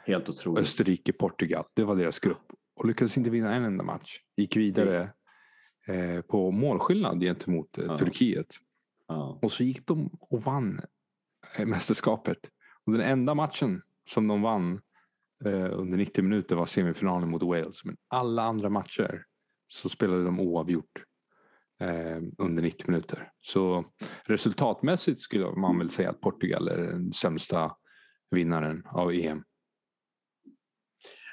Helt 0.06 0.28
otroligt. 0.28 0.62
Österrike, 0.62 1.12
Portugal. 1.12 1.64
Det 1.74 1.84
var 1.84 1.96
deras 1.96 2.18
grupp. 2.20 2.42
Och 2.76 2.86
lyckades 2.86 3.16
inte 3.18 3.30
vinna 3.30 3.54
en 3.54 3.64
enda 3.64 3.84
match. 3.84 4.18
Gick 4.36 4.56
vidare 4.56 5.10
eh, 5.88 6.20
på 6.20 6.50
målskillnad 6.50 7.20
gentemot 7.20 7.78
eh, 7.78 7.84
Ja. 7.88 7.98
Turkiet. 7.98 8.54
Ja. 9.08 9.38
Och 9.42 9.52
så 9.52 9.62
gick 9.62 9.86
de 9.86 10.10
och 10.20 10.42
vann 10.42 10.80
eh, 11.58 11.66
mästerskapet. 11.66 12.38
Och 12.86 12.92
den 12.92 13.00
enda 13.00 13.34
matchen 13.34 13.82
som 14.10 14.28
de 14.28 14.42
vann 14.42 14.80
eh, 15.44 15.78
under 15.78 15.98
90 15.98 16.24
minuter 16.24 16.56
var 16.56 16.66
semifinalen 16.66 17.30
mot 17.30 17.42
Wales. 17.42 17.84
Men 17.84 17.96
alla 18.08 18.42
andra 18.42 18.68
matcher 18.68 19.24
så 19.68 19.88
spelade 19.88 20.24
de 20.24 20.40
oavgjort 20.40 21.04
eh, 21.80 22.22
under 22.38 22.62
90 22.62 22.90
minuter. 22.90 23.30
Så 23.40 23.84
resultatmässigt 24.24 25.20
skulle 25.20 25.50
man 25.50 25.78
väl 25.78 25.90
säga 25.90 26.10
att 26.10 26.20
Portugal 26.20 26.68
är 26.68 26.76
den 26.78 27.12
sämsta 27.12 27.72
vinnaren 28.30 28.82
av 28.86 29.12
EM. 29.12 29.44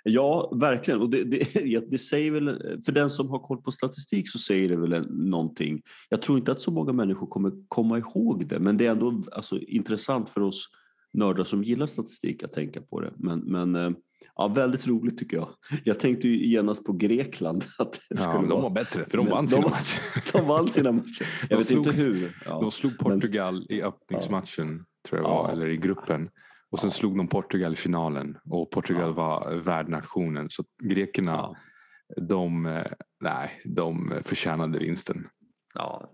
Ja, 0.07 0.51
verkligen. 0.55 1.01
Och 1.01 1.09
det, 1.09 1.23
det, 1.23 1.55
ja, 1.65 1.81
det 1.87 1.97
säger 1.97 2.31
väl, 2.31 2.81
för 2.85 2.91
den 2.91 3.09
som 3.09 3.29
har 3.29 3.39
koll 3.39 3.61
på 3.61 3.71
statistik 3.71 4.29
så 4.29 4.39
säger 4.39 4.69
det 4.69 4.75
väl 4.77 5.05
någonting. 5.11 5.81
Jag 6.09 6.21
tror 6.21 6.37
inte 6.37 6.51
att 6.51 6.61
så 6.61 6.71
många 6.71 6.93
människor 6.93 7.27
kommer 7.27 7.51
komma 7.67 7.97
ihåg 7.97 8.47
det, 8.47 8.59
men 8.59 8.77
det 8.77 8.85
är 8.85 8.91
ändå 8.91 9.23
alltså, 9.31 9.59
intressant 9.59 10.29
för 10.29 10.41
oss 10.41 10.65
nördar 11.13 11.43
som 11.43 11.63
gillar 11.63 11.85
statistik 11.85 12.43
att 12.43 12.53
tänka 12.53 12.81
på 12.81 12.99
det. 13.01 13.13
Men, 13.17 13.39
men 13.39 13.75
eh, 13.75 13.89
ja, 14.35 14.47
väldigt 14.47 14.87
roligt 14.87 15.17
tycker 15.17 15.37
jag. 15.37 15.49
Jag 15.83 15.99
tänkte 15.99 16.27
ju 16.27 16.45
genast 16.47 16.83
på 16.85 16.93
Grekland. 16.93 17.65
Att 17.79 17.99
Ja, 18.09 18.33
men 18.33 18.41
de 18.41 18.49
vara, 18.49 18.61
var 18.61 18.69
bättre 18.69 19.05
för 19.05 19.17
de 19.17 19.23
Men 19.25 19.33
vann 19.33 19.45
de 19.45 19.49
sina 19.51 19.61
var- 19.61 19.69
matcher. 19.69 19.99
de 20.33 20.47
vann 20.47 20.67
sina 20.67 20.91
matcher. 20.91 21.27
Jag 21.41 21.49
De 21.49 21.55
vet 21.55 21.65
slog- 21.67 21.77
inte 21.87 21.91
hur. 21.97 22.37
Ja. 22.45 22.59
De 22.61 22.71
slog 22.71 22.91
men- 22.99 23.19
Portugal 23.19 23.65
i 23.69 23.81
öppningsmatchen, 23.81 24.85
tror 25.07 25.21
jag 25.21 25.29
Ja. 25.29 25.43
var, 25.43 25.51
eller 25.51 25.67
i 25.67 25.77
gruppen. 25.77 26.29
Och 26.75 26.81
sen 26.81 26.91
slog 26.91 27.17
de 27.17 27.27
Portugal 27.27 27.73
i 27.73 27.75
finalen 27.75 28.37
och 28.49 28.71
Portugal 28.71 29.13
var 29.13 29.55
värdnationen. 29.55 30.49
Så 30.49 30.63
grekerna, 30.83 31.55
de, 32.21 32.65
eh, 32.65 32.85
nej, 33.19 33.61
de 33.65 34.13
förtjänade 34.23 34.79
vinsten. 34.79 35.27
Ja, 35.73 36.11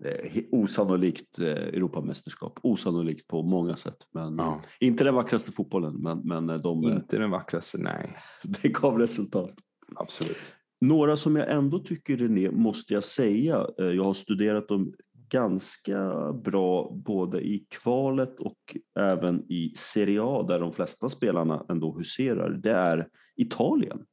osannolikt 0.52 1.38
eh, 1.38 1.46
Europamästerskap. 1.46 2.58
Osannolikt 2.62 3.26
på 3.28 3.42
många 3.42 3.76
sätt. 3.76 3.96
Men, 4.14 4.36
Ja. 4.36 4.60
Inte 4.80 5.04
den 5.04 5.14
vackraste 5.14 5.52
fotbollen, 5.52 5.94
men, 5.94 6.18
men 6.18 6.50
eh, 6.50 6.56
de, 6.56 6.84
Inte 6.84 7.18
den 7.18 7.30
vackraste, 7.30 7.78
nej. 7.78 8.16
det 8.42 8.68
gav 8.68 8.98
resultat. 8.98 9.54
Absolut. 9.96 10.54
Några 10.80 11.16
som 11.16 11.36
jag 11.36 11.50
ändå 11.52 11.78
tycker 11.78 12.16
René, 12.16 12.50
måste 12.50 12.94
jag 12.94 13.04
säga, 13.04 13.66
jag 13.76 14.04
har 14.04 14.14
studerat 14.14 14.68
dem 14.68 14.94
ganska 15.32 16.32
bra 16.32 16.92
både 16.92 17.40
i 17.40 17.66
kvalet 17.68 18.40
och 18.40 18.76
även 18.98 19.52
i 19.52 19.72
Serie 19.76 20.22
A 20.22 20.42
där 20.48 20.60
de 20.60 20.72
flesta 20.72 21.08
spelarna 21.08 21.66
ändå 21.68 21.98
huserar. 21.98 22.50
Det 22.50 22.72
är 22.72 23.08
Italien 23.36 24.04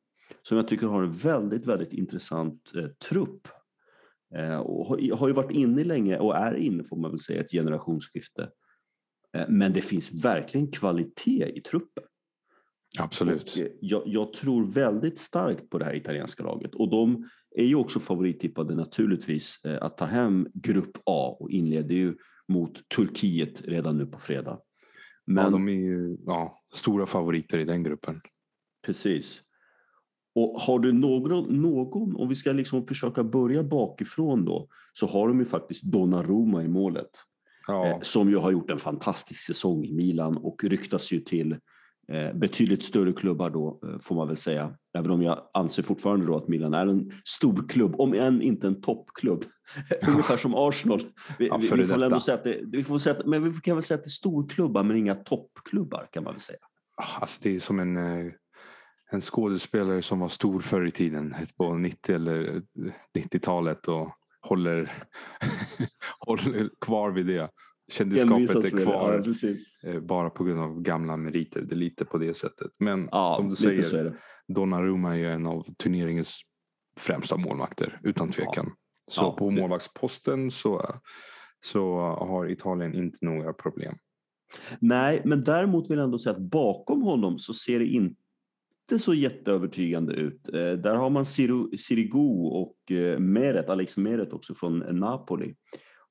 som 0.41 0.57
jag 0.57 0.67
tycker 0.67 0.88
har 0.88 1.03
en 1.03 1.11
väldigt, 1.11 1.65
väldigt 1.65 1.93
intressant 1.93 2.71
eh, 2.75 2.88
trupp. 2.88 3.47
Eh, 4.35 4.57
och 4.57 4.85
har, 4.85 5.15
har 5.15 5.27
ju 5.27 5.33
varit 5.33 5.51
inne 5.51 5.83
länge 5.83 6.19
och 6.19 6.35
är 6.35 6.55
inne 6.55 6.83
får 6.83 6.97
man 6.97 7.11
väl 7.11 7.19
säga 7.19 7.41
ett 7.41 7.51
generationsskifte. 7.51 8.49
Eh, 9.38 9.45
men 9.49 9.73
det 9.73 9.81
finns 9.81 10.11
verkligen 10.11 10.71
kvalitet 10.71 11.51
i 11.55 11.61
truppen. 11.61 12.03
Absolut. 12.99 13.51
Och, 13.51 13.59
eh, 13.59 13.67
jag, 13.81 14.03
jag 14.05 14.33
tror 14.33 14.65
väldigt 14.65 15.19
starkt 15.19 15.69
på 15.69 15.77
det 15.77 15.85
här 15.85 15.95
italienska 15.95 16.43
laget 16.43 16.75
och 16.75 16.89
de 16.89 17.29
är 17.56 17.65
ju 17.65 17.75
också 17.75 18.00
favorittippade 18.00 18.75
naturligtvis 18.75 19.65
eh, 19.65 19.77
att 19.82 19.98
ta 19.98 20.06
hem 20.06 20.48
Grupp 20.53 20.98
A 21.06 21.38
och 21.39 21.51
inleder 21.51 21.96
ju 21.96 22.15
mot 22.48 22.89
Turkiet 22.89 23.62
redan 23.62 23.98
nu 23.98 24.06
på 24.06 24.20
fredag. 24.20 24.60
Men 25.25 25.44
ja, 25.44 25.50
de 25.50 25.68
är 25.68 25.74
ju 25.74 26.18
ja, 26.25 26.63
stora 26.74 27.06
favoriter 27.06 27.58
i 27.58 27.65
den 27.65 27.84
gruppen. 27.84 28.22
precis. 28.86 29.41
Och 30.36 30.62
har 30.62 30.79
du 30.79 30.91
någon, 30.91 31.62
någon, 31.62 32.15
om 32.15 32.29
vi 32.29 32.36
ska 32.36 32.51
liksom 32.51 32.88
försöka 32.88 33.24
börja 33.24 33.63
bakifrån 33.63 34.46
då, 34.46 34.68
så 34.94 35.08
har 35.08 35.27
de 35.27 35.39
ju 35.39 35.46
faktiskt 35.46 35.84
Donnarumma 35.84 36.63
i 36.63 36.68
målet. 36.68 37.10
Ja, 37.68 37.88
Eh, 37.88 37.98
som 38.01 38.29
ju 38.29 38.38
har 38.38 38.51
gjort 38.51 38.70
en 38.70 38.77
fantastisk 38.77 39.46
säsong 39.46 39.86
i 39.86 39.94
Milan 39.94 40.38
och 40.38 40.63
ryktas 40.63 41.12
ju 41.12 41.20
till 41.20 41.58
betydligt 42.33 42.83
större 42.83 43.13
klubbar 43.13 43.49
då 43.49 43.79
eh, 43.83 43.99
får 43.99 44.15
man 44.15 44.27
väl 44.27 44.37
säga. 44.37 44.73
Även 44.97 45.11
om 45.11 45.21
jag 45.21 45.49
anser 45.53 45.83
fortfarande 45.83 46.25
då 46.25 46.37
att 46.37 46.47
Milan 46.47 46.73
är 46.73 46.87
en 46.87 47.11
stor 47.25 47.67
klubb, 47.69 47.95
om 48.01 48.13
än 48.13 48.41
inte 48.41 48.67
en 48.67 48.81
toppklubb. 48.81 49.43
Ungefär 50.07 50.37
som 50.37 50.55
Arsenal. 50.55 51.03
Vi, 51.39 51.47
Ja, 51.47 51.57
vi, 51.57 51.61
vi 51.77 51.87
får 51.87 52.03
ändå 52.03 52.19
säga 52.19 52.37
att 52.37 52.43
det, 52.43 52.59
vi 52.63 52.83
får 52.83 52.97
säga, 52.99 53.15
att- 53.19 53.25
men 53.25 53.51
vi 53.51 53.59
kan 53.61 53.75
väl 53.75 53.83
säga 53.83 53.95
att 53.97 54.03
det 54.03 54.07
är 54.07 54.09
storklubbar 54.09 54.83
men 54.83 54.97
inga 54.97 55.15
toppklubbar 55.15 56.07
kan 56.11 56.23
man 56.23 56.33
väl 56.33 56.41
säga. 56.41 56.59
Ah, 56.97 57.19
Alltså 57.21 57.39
det 57.43 57.55
är 57.55 57.59
som 57.59 57.79
en, 57.79 57.97
eh, 57.97 58.31
en 59.11 59.21
skådespelare 59.21 60.01
som 60.01 60.19
var 60.19 60.29
stor 60.29 60.59
förr 60.59 60.85
i 60.85 60.91
tiden 60.91 61.35
på 61.57 61.73
90 61.73 62.15
eller 62.15 62.61
90-talet 63.17 63.87
och 63.87 64.09
håller, 64.41 64.93
håller 66.19 66.69
kvar 66.85 67.11
vid 67.11 67.25
det. 67.25 67.49
Kändisskapet 67.89 68.65
är 68.74 68.84
kvar 68.84 69.24
Ja, 69.84 69.89
eh, 69.89 70.00
bara 70.01 70.29
på 70.29 70.43
grund 70.43 70.62
av 70.62 70.81
gamla 70.81 71.17
meriter. 71.17 71.62
Det 71.62 71.74
är 71.75 71.77
lite 71.77 72.05
på 72.05 72.17
det 72.17 72.34
sättet. 72.34 72.72
Men 72.77 73.10
Ja, 73.12 73.34
som 73.38 73.50
du 73.50 73.55
säger, 73.55 73.84
så 73.84 73.98
är. 73.98 74.19
Donnarumma 74.48 75.13
är 75.13 75.17
ju 75.17 75.27
en 75.31 75.46
av 75.46 75.74
turneringens 75.77 76.41
främsta 76.98 77.38
målvakter 77.38 78.00
utan 78.03 78.31
tvekan. 78.31 78.72
Så 79.12 79.22
Ja, 79.22 79.36
på 79.39 79.50
det- 79.50 79.62
målvaktsposten 79.62 80.51
så, 80.51 80.81
så 81.65 81.98
har 82.00 82.51
Italien 82.51 82.96
inte 82.96 83.17
några 83.22 83.53
problem. 83.53 83.96
Nej, 84.79 85.22
men 85.25 85.43
däremot 85.43 85.89
vill 85.91 85.98
jag 85.98 86.05
ändå 86.05 86.19
säga 86.19 86.36
att 86.36 86.41
bakom 86.41 87.01
honom 87.01 87.39
så 87.39 87.53
ser 87.53 87.79
det 87.79 87.86
inte 87.86 89.00
så 89.00 89.13
jätteövertygande 89.13 90.13
ut. 90.13 90.48
Eh, 90.53 90.53
där 90.53 90.96
har 90.96 91.10
man 91.10 91.25
Sirigu 91.25 92.48
och 92.50 92.91
eh, 92.91 93.19
Meret, 93.19 93.69
Alex 93.69 93.98
Meret 93.98 94.34
också 94.34 94.55
från 94.55 94.79
Napoli. 94.79 95.55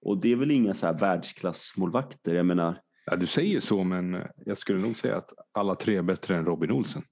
Och 0.02 0.20
det 0.20 0.32
är 0.32 0.36
väl 0.36 0.50
inga 0.50 0.74
så 0.74 0.86
här 0.86 0.98
världsklassmålvakter. 0.98 2.34
Jag 2.34 2.46
menar, 2.46 2.80
Ja, 3.10 3.16
du 3.16 3.26
säger 3.26 3.60
så, 3.60 3.84
men 3.84 4.16
jag 4.46 4.58
skulle 4.58 4.78
nog 4.80 4.96
säga 4.96 5.16
att 5.16 5.30
alla 5.54 5.74
tre 5.74 5.96
är 5.96 6.02
bättre 6.02 6.36
än 6.36 6.44
Robin 6.44 6.70
Olsen. 6.70 7.02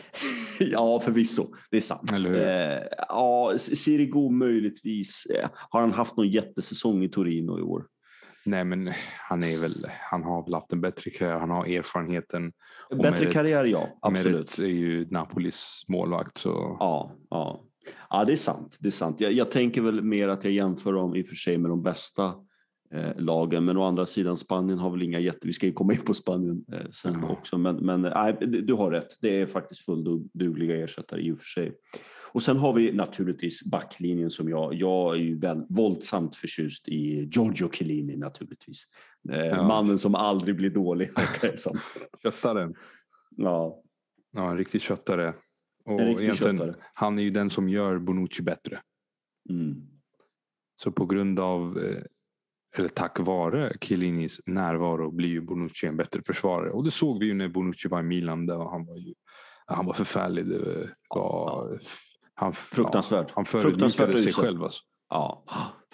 ja 0.60 1.00
förvisso, 1.00 1.46
det 1.70 1.76
är 1.76 1.80
sant. 1.80 2.12
Eller 2.12 2.28
hur? 2.28 2.38
Eh, 2.42 2.82
ja, 3.08 3.54
Sirigu 3.58 4.30
möjligtvis. 4.30 5.26
Eh, 5.26 5.48
har 5.70 5.80
han 5.80 5.92
haft 5.92 6.16
någon 6.16 6.28
jättesäsong 6.28 7.02
i 7.04 7.08
Torino 7.08 7.58
i 7.58 7.62
år? 7.62 7.86
Nej, 8.44 8.64
men 8.64 8.92
han 9.28 9.44
är 9.44 9.58
väl, 9.58 9.86
han 10.10 10.22
har 10.22 10.44
väl 10.44 10.54
haft 10.54 10.72
en 10.72 10.80
bättre 10.80 11.10
karriär. 11.10 11.38
Han 11.38 11.50
har 11.50 11.66
erfarenheten. 11.66 12.52
Bättre 12.90 13.10
Meret- 13.10 13.32
karriär, 13.32 13.64
ja. 13.64 13.98
Absolut. 14.02 14.34
Meret 14.36 14.58
är 14.58 14.64
ju 14.64 15.06
Napolis 15.10 15.82
målvakt. 15.88 16.38
Så 16.38 16.76
Ja, 16.80 17.16
ja. 17.30 17.64
Ja, 18.10 18.24
det 18.24 18.32
är 18.32 18.36
sant. 18.36 18.76
Det 18.80 18.88
är 18.88 18.90
sant. 18.92 19.20
Jag, 19.20 19.32
jag 19.32 19.50
tänker 19.50 19.80
väl 19.82 20.02
mer 20.02 20.28
att 20.28 20.44
jag 20.44 20.52
jämför 20.52 20.92
dem 20.92 21.16
i 21.16 21.22
och 21.22 21.26
för 21.26 21.34
sig 21.34 21.58
med 21.58 21.70
de 21.70 21.82
bästa 21.82 22.34
eh, 22.94 23.16
lagen. 23.18 23.64
Men 23.64 23.76
å 23.76 23.82
andra 23.84 24.06
sidan, 24.06 24.36
Spanien 24.36 24.78
har 24.78 24.90
väl 24.90 25.02
inga 25.02 25.18
jätte... 25.20 25.46
Vi 25.46 25.52
ska 25.52 25.66
ju 25.66 25.72
komma 25.72 25.92
in 25.92 26.00
på 26.04 26.14
Spanien 26.14 26.64
eh, 26.72 26.90
sen 26.90 27.18
Ja. 27.22 27.28
också. 27.28 27.58
Men, 27.58 27.76
men 27.76 28.02
nej, 28.02 28.36
du 28.40 28.74
har 28.74 28.90
rätt. 28.90 29.16
Det 29.20 29.40
är 29.40 29.46
faktiskt 29.46 29.84
fulldugliga 29.84 30.84
ersättare 30.84 31.20
i 31.22 31.32
och 31.32 31.38
för 31.38 31.44
sig. 31.46 31.72
Och 32.32 32.42
sen 32.42 32.56
har 32.56 32.72
vi 32.72 32.92
naturligtvis 32.92 33.64
backlinjen 33.64 34.30
som 34.30 34.48
jag... 34.48 34.74
Jag 34.74 35.14
är 35.14 35.20
ju 35.20 35.38
väl, 35.38 35.62
våldsamt 35.68 36.36
förtjust 36.36 36.88
i 36.88 37.28
Giorgio 37.32 37.70
Chiellini 37.72 38.16
naturligtvis. 38.16 38.84
Eh, 39.30 39.46
Ja. 39.46 39.62
Mannen 39.68 39.98
som 39.98 40.14
aldrig 40.14 40.56
blir 40.56 40.70
dålig. 40.70 41.10
köttaren. 42.22 42.74
ja, 43.36 43.82
Ja, 44.32 44.50
en 44.50 44.56
riktig 44.58 44.80
köttare. 44.82 45.34
Och 45.84 46.00
egentligen, 46.00 46.74
han 46.94 47.18
är 47.18 47.22
ju 47.22 47.30
den 47.30 47.50
som 47.50 47.68
gör 47.68 47.98
Bonucci 47.98 48.42
bättre. 48.42 48.80
Mm. 49.50 49.86
Så 50.74 50.92
på 50.92 51.06
grund 51.06 51.40
av, 51.40 51.78
eh, 51.78 52.02
eller 52.78 52.88
tack 52.88 53.18
vare 53.20 53.72
Chiellinis 53.80 54.40
närvaro 54.46 55.10
blir 55.10 55.28
ju 55.28 55.40
Bonucci 55.40 55.86
en 55.86 55.96
bättre 55.96 56.22
försvarare. 56.22 56.70
Och 56.70 56.84
det 56.84 56.90
såg 56.90 57.18
vi 57.18 57.26
ju 57.26 57.34
när 57.34 57.48
Bonucci 57.48 57.88
var 57.88 58.00
i 58.00 58.02
Milan. 58.02 58.46
Där 58.46 58.58
han 58.58 58.86
var 58.86 58.96
ju 58.96 59.14
han 59.66 59.86
var 59.86 59.92
förfärlig. 59.92 60.46
Det 60.46 60.88
var, 61.08 61.80
han, 62.34 62.52
Fruktansvärt. 62.52 63.26
Ja, 63.28 63.32
han 63.36 63.44
förödmjukade 63.44 64.18
sig 64.18 64.32
själv. 64.32 64.62
Alltså. 64.62 64.82
Ja, 65.08 65.44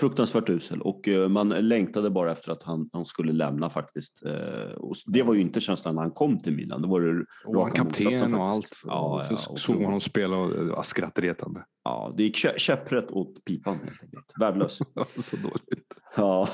fruktansvärt 0.00 0.50
usel 0.50 0.80
och 0.80 1.08
eh, 1.08 1.28
man 1.28 1.48
längtade 1.48 2.10
bara 2.10 2.32
efter 2.32 2.52
att 2.52 2.62
han, 2.62 2.90
han 2.92 3.04
skulle 3.04 3.32
lämna 3.32 3.70
faktiskt. 3.70 4.24
Eh, 4.24 4.72
och 4.76 4.96
det 5.06 5.22
var 5.22 5.34
ju 5.34 5.40
inte 5.40 5.60
känslan 5.60 5.94
när 5.94 6.02
han 6.02 6.10
kom 6.10 6.38
till 6.38 6.52
Milan. 6.52 6.82
Det 6.82 6.88
var 6.88 7.00
det 7.00 7.24
Och 7.44 7.62
han 7.62 7.72
kapten 7.72 8.34
och 8.34 8.44
allt. 8.44 8.80
Ja, 8.84 9.22
så 9.28 9.34
ja, 9.34 9.56
såg 9.56 9.76
man 9.76 9.84
honom 9.84 10.00
spela 10.00 10.36
och 10.36 10.50
det 10.50 10.64
var 10.64 10.82
skrattretande. 10.82 11.64
Ja, 11.84 12.14
det 12.16 12.22
gick 12.22 12.44
kä- 12.44 12.58
käpprätt 12.58 13.10
åt 13.10 13.44
pipan 13.44 13.78
helt 13.84 14.02
enkelt. 14.02 14.32
Värdelös. 14.40 14.78
så 15.18 15.36
dåligt. 15.36 15.94
Ja, 16.16 16.48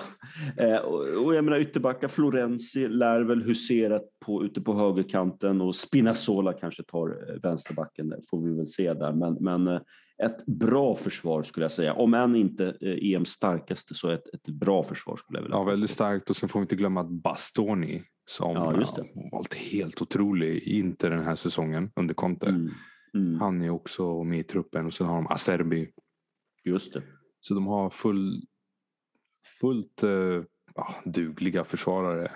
eh, 0.56 0.76
och, 0.76 1.24
och 1.24 1.34
jag 1.34 1.44
menar 1.44 1.58
ytterbackar, 1.58 2.08
Florenzi 2.08 2.88
lär 2.88 3.20
väl 3.20 3.42
husera 3.42 4.00
på, 4.24 4.44
ute 4.44 4.60
på 4.60 4.74
högerkanten 4.74 5.60
och 5.60 5.74
Spinazzola 5.74 6.52
kanske 6.52 6.82
tar 6.82 7.08
eh, 7.08 7.40
vänsterbacken, 7.42 8.08
det 8.08 8.20
får 8.30 8.40
vi 8.40 8.56
väl 8.56 8.66
se 8.66 8.94
där. 8.94 9.12
Men, 9.12 9.34
men 9.40 9.68
eh, 9.68 9.80
ett 10.24 10.46
bra 10.46 10.94
försvar 10.94 11.42
skulle 11.42 11.64
jag 11.64 11.72
säga, 11.72 11.94
om 11.94 12.14
än 12.14 12.36
inte 12.36 12.76
eh, 12.80 13.12
EMs 13.12 13.31
starkaste 13.32 13.94
så 13.94 14.10
ett, 14.10 14.34
ett 14.34 14.48
bra 14.48 14.82
försvar 14.82 15.16
skulle 15.16 15.38
jag 15.38 15.42
vilja 15.42 15.56
Ja, 15.56 15.64
väldigt 15.64 15.90
starkt. 15.90 16.30
Och 16.30 16.36
sen 16.36 16.48
får 16.48 16.60
vi 16.60 16.64
inte 16.64 16.76
glömma 16.76 17.00
att 17.00 17.10
Bastoni 17.10 18.02
som 18.26 18.52
Ja, 18.54 18.76
just 18.78 18.94
det. 18.96 19.02
har 19.14 19.38
varit 19.38 19.54
helt 19.54 20.02
otrolig 20.02 20.56
i 20.56 20.78
Inter 20.78 21.10
den 21.10 21.24
här 21.24 21.36
säsongen 21.36 21.90
under 21.96 22.14
Conte. 22.14 22.46
Mm. 22.46 22.70
Mm. 23.14 23.40
Han 23.40 23.62
är 23.62 23.70
också 23.70 24.24
med 24.24 24.38
i 24.38 24.44
truppen 24.44 24.86
och 24.86 24.94
sen 24.94 25.06
har 25.06 25.14
de 25.14 25.26
Acerbi. 25.26 25.92
Just 26.64 26.94
det. 26.94 27.02
Så 27.40 27.54
de 27.54 27.66
har 27.66 27.90
full, 27.90 28.42
fullt 29.60 30.02
ja, 30.74 30.94
dugliga 31.04 31.64
försvarare 31.64 32.30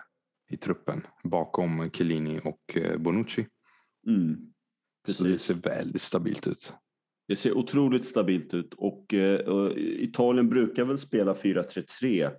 i 0.51 0.57
truppen 0.57 1.07
bakom 1.25 1.91
Chiellini 1.91 2.41
och 2.45 2.77
eh, 2.77 2.99
Bonucci. 2.99 3.47
Mm. 4.07 4.37
Så 5.09 5.25
det 5.25 5.39
ser 5.39 5.55
väldigt 5.55 6.03
stabilt 6.03 6.47
ut. 6.47 6.75
Det 7.29 7.37
ser 7.37 7.57
otroligt 7.59 8.05
stabilt 8.05 8.55
ut 8.55 8.75
och 8.75 9.15
eh, 9.15 9.71
Italien 9.77 10.49
brukar 10.49 10.85
väl 10.85 10.99
spela 10.99 11.35
4-3-3 11.35 12.31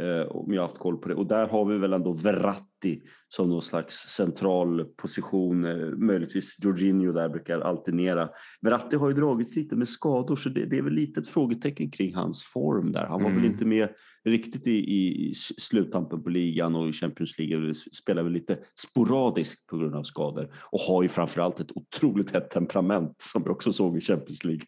eh, 0.00 0.26
om 0.28 0.52
jag 0.54 0.62
har 0.62 0.68
haft 0.68 0.78
koll 0.78 0.96
på 0.98 1.08
det. 1.08 1.14
Och 1.14 1.26
där 1.26 1.46
har 1.46 1.64
vi 1.64 1.78
väl 1.78 1.92
ändå 1.92 2.12
Verratti 2.12 3.00
som 3.28 3.48
någon 3.48 3.62
slags 3.62 3.94
central 3.94 4.84
position. 4.84 5.64
Eh, 5.64 5.76
möjligtvis 5.96 6.56
Jorginho 6.64 7.12
där 7.12 7.28
brukar 7.28 7.60
alternera. 7.60 8.28
Verratti 8.60 8.96
har 8.96 9.08
ju 9.08 9.14
dragits 9.14 9.56
lite 9.56 9.76
med 9.76 9.88
skador 9.88 10.36
så 10.36 10.48
det, 10.48 10.64
det 10.64 10.78
är 10.78 10.82
väl 10.82 10.92
lite 10.92 11.20
ett 11.20 11.28
frågetecken 11.28 11.90
kring 11.90 12.14
hans 12.14 12.44
form 12.44 12.92
där. 12.92 13.06
Han 13.06 13.22
var 13.22 13.30
Mm. 13.30 13.42
väl 13.42 13.50
inte 13.50 13.64
med 13.64 13.88
riktigt 14.28 14.66
i, 14.66 14.94
i 15.30 15.34
sluttampen 15.34 16.22
på 16.22 16.30
ligan 16.30 16.74
och 16.74 16.88
i 16.88 16.92
Champions 16.92 17.38
League 17.38 17.70
och 17.70 17.76
spelar 17.76 18.22
väl 18.22 18.32
lite 18.32 18.58
sporadiskt 18.74 19.66
på 19.66 19.78
grund 19.78 19.94
av 19.94 20.02
skador 20.02 20.52
och 20.72 20.80
har 20.80 21.02
ju 21.02 21.08
framförallt 21.08 21.60
ett 21.60 21.76
otroligt 21.76 22.30
hett 22.30 22.50
temperament 22.50 23.14
som 23.18 23.42
vi 23.42 23.50
också 23.50 23.72
såg 23.72 23.98
i 23.98 24.00
Champions 24.00 24.44
League 24.44 24.66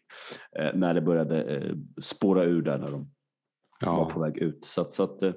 eh, 0.59 0.75
när 0.75 0.93
det 0.93 1.01
började 1.01 1.43
eh, 1.43 1.75
spåra 2.01 2.43
ur 2.43 2.61
där 2.61 2.77
när 2.77 2.91
de 2.91 3.11
var 3.85 4.05
på 4.05 4.19
Ja, 4.19 4.19
väg 4.19 4.37
ut. 4.37 4.65
Så 4.65 4.81
att, 4.81 4.93
så 4.93 5.03
att 5.03 5.23
eh, 5.23 5.33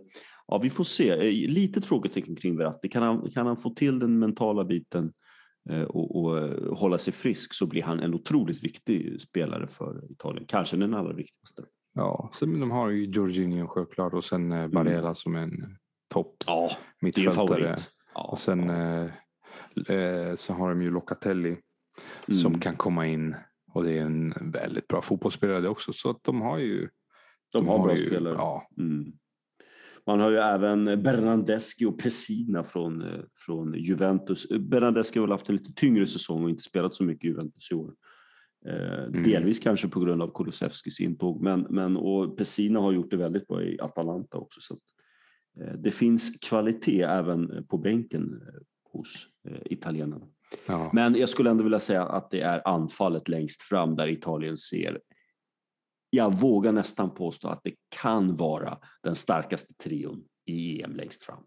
ja, 0.47 0.59
vi 0.59 0.71
får 0.71 0.85
se. 0.85 1.11
Eh, 1.11 1.51
Litet 1.51 1.85
frågetecken 1.85 2.37
kring 2.37 2.57
Verratti. 2.57 2.89
Kan 2.89 3.03
han, 3.03 3.31
kan 3.31 3.47
han 3.47 3.57
få 3.57 3.71
till 3.71 3.99
den 3.99 4.19
mentala 4.19 4.65
biten 4.65 5.13
eh, 5.71 5.83
och, 5.83 6.25
och 6.25 6.39
eh, 6.39 6.75
hålla 6.75 6.99
sig 6.99 7.13
frisk 7.13 7.55
så 7.55 7.67
blir 7.67 7.83
han 7.83 8.01
en 8.01 8.15
otroligt 8.15 8.65
viktig 8.65 9.21
spelare 9.21 9.67
för 9.67 10.13
Italien. 10.13 10.47
Kanske 10.49 10.77
den 10.77 10.95
allra 10.95 11.13
viktigaste. 11.13 11.65
Ja. 11.95 12.31
Sen 12.35 12.61
de 12.61 12.71
har 12.71 12.91
ju 12.91 13.05
Jorginho 13.05 13.67
självklart 13.67 14.13
och 14.15 14.25
sen 14.25 14.53
eh, 14.53 14.69
Barella 14.69 15.15
som 15.15 15.37
en 15.37 15.51
topp 16.15 16.37
Ja, 16.47 16.71
mittfältare. 17.01 17.77
Ja, 18.15 18.29
Och 18.33 18.39
sen 18.39 18.69
ja. 18.69 19.09
eh, 19.89 19.97
eh, 19.97 20.37
så 20.37 20.53
har 20.53 20.69
de 20.69 20.83
ju 20.83 20.91
Locatelli 20.91 21.57
Mm. 22.29 22.39
som 22.39 22.61
kan 22.61 22.77
komma 22.77 23.07
in. 23.07 23.37
Och 23.73 23.85
det 23.85 23.99
är 23.99 24.03
en 24.03 24.35
väldigt 24.53 24.89
bra 24.89 25.03
fotbollsspelare 25.03 25.61
det 25.61 25.69
också. 25.69 25.93
Så 25.93 26.11
att 26.11 26.25
de 26.25 26.41
har 26.41 26.59
ju... 26.59 26.89
de 27.53 27.69
har 27.69 27.85
bra 27.85 27.97
ju, 27.97 28.07
spelare. 28.07 28.35
Ja, 28.39 28.69
Mm. 28.79 29.13
Man 30.07 30.21
har 30.21 30.31
ju 30.31 30.37
även 30.37 30.85
Bernardeschi 30.85 31.85
och 31.85 31.99
Pessina 31.99 32.65
från, 32.65 33.03
eh, 33.03 33.21
från 33.37 33.75
Juventus. 33.75 34.49
Bernardeschi 34.49 35.19
har 35.19 35.27
väl 35.27 35.33
haft 35.33 35.49
en 35.49 35.57
lite 35.57 35.73
tyngre 35.73 36.07
säsong 36.07 36.45
och 36.45 36.51
inte 36.51 36.63
spelat 36.63 36.95
så 36.95 37.05
mycket 37.05 37.25
i 37.25 37.29
Juventus 37.29 37.71
i 37.71 37.75
år. 37.75 37.95
Eh, 38.69 39.23
Delvis 39.25 39.59
kanske 39.59 39.89
på 39.89 40.01
grund 40.01 40.23
av 40.23 40.31
Kulusevskis 40.35 41.01
intåg, 41.01 41.43
men, 41.43 41.61
men 41.71 41.97
och 41.97 42.37
Pessina 42.37 42.81
har 42.81 42.93
gjort 42.93 43.11
det 43.11 43.17
väldigt 43.17 43.47
bra 43.47 43.63
i 43.63 43.81
Atalanta 43.81 44.39
också. 44.39 44.61
Så 44.61 44.75
att, 44.75 44.81
eh, 45.61 45.75
det 45.75 45.91
finns 45.91 46.39
kvalitet 46.41 47.03
även 47.03 47.67
på 47.67 47.79
bänken 47.79 48.43
eh, 48.49 48.61
hos 48.93 49.27
eh, 49.49 49.59
italienarna. 49.65 50.27
ja. 50.67 50.91
Men 50.93 51.15
jag 51.15 51.29
skulle 51.29 51.51
ändå 51.51 51.65
vilja 51.65 51.81
säga 51.81 52.03
att 52.03 52.31
det 52.31 52.41
är 52.41 52.69
anfallet 52.69 53.29
längst 53.29 53.63
fram 53.63 53.97
där 53.97 54.09
Italien 54.09 54.57
ser 54.57 55.01
jag 56.15 56.35
vågar 56.35 56.73
nästan 56.73 57.15
påstå 57.15 57.49
att 57.49 57.61
det 57.65 57.75
kan 57.89 58.37
vara 58.37 58.79
den 59.03 59.15
starkaste 59.15 59.75
trion 59.75 60.25
i 60.45 60.83
EM 60.83 60.97
längst 60.97 61.23
fram. 61.23 61.43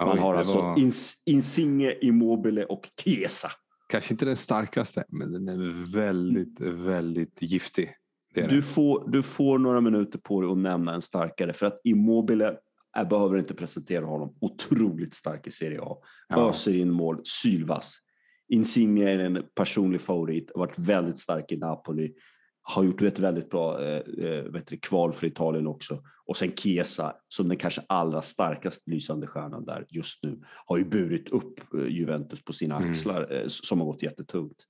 Man 0.00 0.12
Oj, 0.12 0.18
har 0.18 0.34
alltså 0.34 0.58
var 0.58 0.76
Ins- 0.76 1.22
Insigne, 1.26 1.94
Immobile 2.00 2.64
och 2.64 2.88
Chiesa. 3.00 3.50
Kanske 3.88 4.14
inte 4.14 4.24
den 4.24 4.36
starkaste, 4.36 5.04
men 5.08 5.32
den 5.32 5.48
är 5.48 5.92
väldigt, 5.92 6.60
väldigt 6.60 7.42
giftig. 7.42 7.94
Du 8.34 8.62
får, 8.62 9.08
du 9.10 9.22
får 9.22 9.58
några 9.58 9.80
minuter 9.80 10.18
på 10.18 10.40
dig 10.40 10.50
att 10.50 10.58
nämna 10.58 10.94
en 10.94 11.02
starkare 11.02 11.52
för 11.52 11.66
att 11.66 11.80
Immobile 11.84 12.56
Jag 12.96 13.08
behöver 13.08 13.38
inte 13.38 13.54
presentera 13.54 14.04
honom. 14.04 14.36
Otroligt 14.40 15.14
stark 15.14 15.46
i 15.46 15.50
Serie 15.50 15.80
A. 15.82 15.96
Ja. 16.28 16.50
Öser 16.50 16.74
in 16.74 16.90
mål, 16.90 17.20
sylvass. 17.24 17.98
Insigne 18.48 19.10
är 19.10 19.18
en 19.18 19.42
personlig 19.54 20.00
favorit, 20.00 20.50
har 20.54 20.60
varit 20.60 20.78
väldigt 20.78 21.18
stark 21.18 21.52
i 21.52 21.56
Napoli. 21.56 22.14
Har 22.70 22.84
gjort 22.84 23.02
ett 23.02 23.18
väldigt 23.18 23.50
bra 23.50 23.82
eh, 23.84 24.02
eh, 24.24 24.42
vet 24.44 24.80
kval 24.80 25.12
för 25.12 25.26
Italien 25.26 25.66
också. 25.66 26.02
Och 26.24 26.36
sen 26.36 26.52
Chiesa, 26.56 27.16
som 27.28 27.48
den 27.48 27.56
kanske 27.58 27.82
allra 27.86 28.22
starkast 28.22 28.88
lysande 28.88 29.26
stjärnan 29.26 29.64
där 29.64 29.86
just 29.88 30.22
nu, 30.22 30.40
har 30.66 30.76
ju 30.78 30.84
burit 30.84 31.28
upp 31.28 31.74
eh, 31.74 31.86
Juventus 31.86 32.44
på 32.44 32.52
sina 32.52 32.76
Mm. 32.76 32.90
axlar, 32.90 33.32
eh, 33.32 33.44
som 33.48 33.78
har 33.80 33.86
gått 33.86 34.02
jättetungt. 34.02 34.64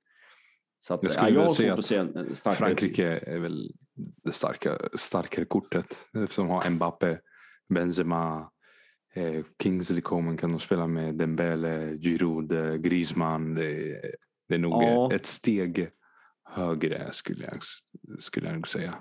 Så 0.79 0.95
att, 0.95 1.03
Jag 1.03 1.13
skulle 1.13 1.31
ja, 1.31 1.41
jag 1.43 1.55
säga 1.55 1.73
att 1.75 1.91
en, 1.93 2.37
starkare 2.37 2.57
Frankrike 2.57 3.19
är 3.19 3.39
väl 3.39 3.73
det 4.25 4.33
starka, 4.33 4.79
starkare 4.99 5.45
kortet. 5.45 5.87
Som 6.29 6.49
har 6.49 6.71
Mbappé, 6.71 7.19
Benzema, 7.69 8.51
eh, 9.15 9.45
Kingsley 9.63 10.01
Coman 10.01 10.37
kan 10.37 10.51
de 10.51 10.61
spela 10.61 10.87
med 10.87 11.15
Dembele, 11.15 11.99
Giroud, 11.99 12.83
Griezmann. 12.83 13.55
Det, 13.55 13.71
är- 13.97 14.15
det 14.49 14.55
är 14.55 14.59
nog 14.59 14.73
Ja. 14.83 15.13
ett 15.15 15.27
steg 15.27 15.91
högre 16.49 17.13
skulle 17.13 17.45
jag, 17.45 17.63
skulle 18.21 18.49
jag 18.53 18.69
säga. 18.69 18.95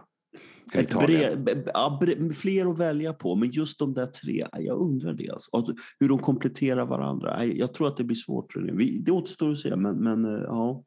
Ett 0.74 0.90
Italien. 0.90 1.44
bre, 1.44 1.56
be- 1.56 1.72
ja, 1.74 2.02
fler 2.36 2.72
att 2.72 2.80
välja 2.80 3.14
på, 3.14 3.36
men 3.36 3.50
just 3.52 3.80
de 3.80 3.94
där 3.94 4.06
tre, 4.06 4.48
ja, 4.52 4.60
jag 4.60 4.80
undrar 4.80 5.14
det. 5.14 5.30
Alltså. 5.30 5.76
Hur 6.00 6.10
de 6.10 6.20
kompletterar 6.20 6.86
varandra. 6.86 7.46
Ja, 7.46 7.54
Jag 7.54 7.74
tror 7.74 7.88
att 7.88 7.98
det 7.98 8.04
blir 8.04 8.16
svårt. 8.16 8.56
Vi, 8.56 9.00
det 9.00 9.12
återstår 9.12 9.52
att 9.52 9.58
se, 9.58 9.76
men, 9.76 9.96
men 9.96 10.26
eh, 10.26 10.42
ja. 10.42 10.84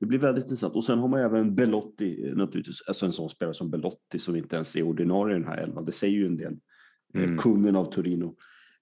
Det 0.00 0.06
blir 0.06 0.18
väldigt 0.18 0.44
intressant. 0.44 0.74
Och 0.74 0.84
sen 0.84 0.98
har 0.98 1.08
man 1.08 1.20
även 1.20 1.54
Belotti, 1.54 2.28
eh, 2.28 2.36
naturligtvis, 2.36 2.82
alltså 2.88 3.06
en 3.06 3.12
sån 3.12 3.28
spelare 3.28 3.54
som 3.54 3.70
Belotti 3.70 4.18
som 4.18 4.36
inte 4.36 4.56
ens 4.56 4.76
är 4.76 4.82
ordinarie 4.82 5.36
i 5.36 5.38
den 5.40 5.48
här 5.48 5.56
elvan. 5.58 5.84
Det 5.84 5.92
säger 5.92 6.16
ju 6.16 6.26
en 6.26 6.36
del. 6.36 6.52
Eh, 7.14 7.22
Mm. 7.24 7.38
Kungen 7.38 7.76
av 7.76 7.84
Torino. 7.84 8.36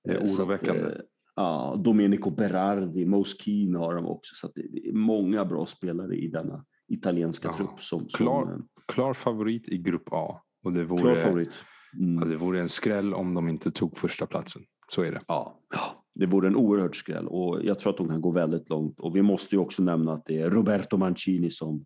Det 0.04 0.10
är 0.12 0.16
att, 0.24 0.38
oroväckande. 0.38 0.94
Ja, 1.36 1.80
Domenico 1.84 2.30
Berardi, 2.30 3.04
Moschino 3.06 3.78
har 3.78 3.94
de 3.94 4.06
också. 4.06 4.34
Så 4.34 4.52
det 4.54 4.88
är 4.88 4.92
många 4.92 5.44
bra 5.44 5.66
spelare 5.66 6.14
i 6.16 6.28
denna 6.28 6.64
italienska 6.88 7.48
Ja, 7.48 7.56
trupp. 7.56 7.80
Som, 7.80 8.08
som, 8.08 8.08
klar. 8.08 8.42
eh, 8.52 8.58
Klar 8.86 9.14
favorit 9.14 9.68
i 9.68 9.78
grupp 9.78 10.08
A. 10.12 10.42
Och 10.64 10.72
det 10.72 10.86
klar 10.86 10.96
vore, 10.98 11.16
favorit. 11.16 11.64
Mm. 11.98 12.18
ja, 12.18 12.24
det 12.24 12.36
vore 12.36 12.60
en 12.60 12.68
skräll 12.68 13.14
om 13.14 13.34
de 13.34 13.48
inte 13.48 13.70
tog 13.70 13.98
första 13.98 14.26
platsen. 14.26 14.62
Så 14.90 15.02
är 15.02 15.12
det. 15.12 15.20
Ja, 15.26 15.60
det 16.14 16.26
vore 16.26 16.48
en 16.48 16.56
oerhört 16.56 16.96
skräll 16.96 17.26
och 17.28 17.64
jag 17.64 17.78
tror 17.78 17.90
att 17.92 17.96
de 17.98 18.08
kan 18.08 18.20
gå 18.20 18.30
väldigt 18.30 18.68
långt. 18.68 19.00
Och 19.00 19.16
vi 19.16 19.22
måste 19.22 19.54
ju 19.54 19.60
också 19.60 19.82
nämna 19.82 20.12
att 20.12 20.26
det 20.26 20.40
är 20.40 20.50
Roberto 20.50 20.96
Mancini 20.96 21.50
som, 21.50 21.84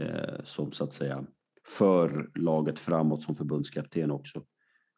eh, 0.00 0.44
som 0.44 0.72
så 0.72 0.84
att 0.84 0.92
säga 0.94 1.24
för 1.76 2.30
laget 2.34 2.78
framåt 2.78 3.22
som 3.22 3.36
förbundskapten 3.36 4.10
också. 4.10 4.44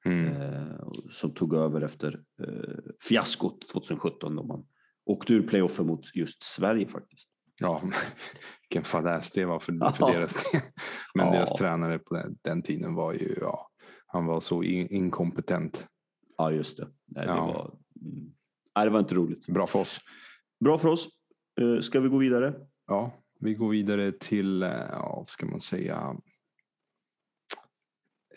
Mm. 0.05 0.27
Eh, 0.27 0.89
som 1.11 1.31
tog 1.35 1.55
över 1.55 1.81
efter 1.81 2.21
eh, 2.43 2.79
fiaskot 3.09 3.69
2017 3.69 4.37
då 4.37 4.43
man 4.43 4.65
åkte 5.05 5.35
ur 5.35 5.43
playoffen 5.49 5.87
mot 5.87 6.15
just 6.17 6.45
Sverige 6.45 6.89
faktiskt. 6.89 7.29
Ja, 7.59 7.83
vilken 8.63 8.85
fadäs 8.85 9.31
det 9.31 9.45
var 9.45 9.59
för, 9.59 9.93
för 9.93 10.13
deras 10.13 10.35
del. 10.53 10.61
Men 11.15 11.27
Ja. 11.27 11.33
deras 11.33 11.53
tränare 11.53 11.99
på 11.99 12.15
den, 12.15 12.39
den 12.43 12.63
tiden 12.63 12.95
var 12.95 13.13
ju, 13.13 13.39
ja, 13.41 13.69
han 14.07 14.27
var 14.27 14.41
så 14.41 14.63
in, 14.63 14.89
inkompetent. 14.89 15.87
Ja, 16.37 16.53
just 16.53 16.77
det. 16.77 16.89
Nej, 17.07 17.27
det, 17.27 17.33
Ja. 17.33 17.47
var, 17.47 17.75
mm. 18.11 18.33
Nej, 18.77 18.85
det 18.85 18.91
var 18.91 19.01
inte 19.01 19.15
roligt. 19.15 19.47
Bra 19.47 19.67
för 19.67 19.79
oss. 19.79 20.01
Bra 20.65 20.79
för 20.79 20.89
oss. 20.89 21.09
Eh, 21.61 21.81
ska 21.81 22.01
vi 22.01 22.09
gå 22.09 22.19
vidare? 22.19 22.55
Ja, 22.87 23.13
vi 23.41 23.55
går 23.55 23.69
vidare 23.69 24.13
till, 24.13 24.63
eh, 24.63 24.69
ja, 24.93 25.25
ska 25.29 25.47
man 25.47 25.61
säga, 25.61 26.17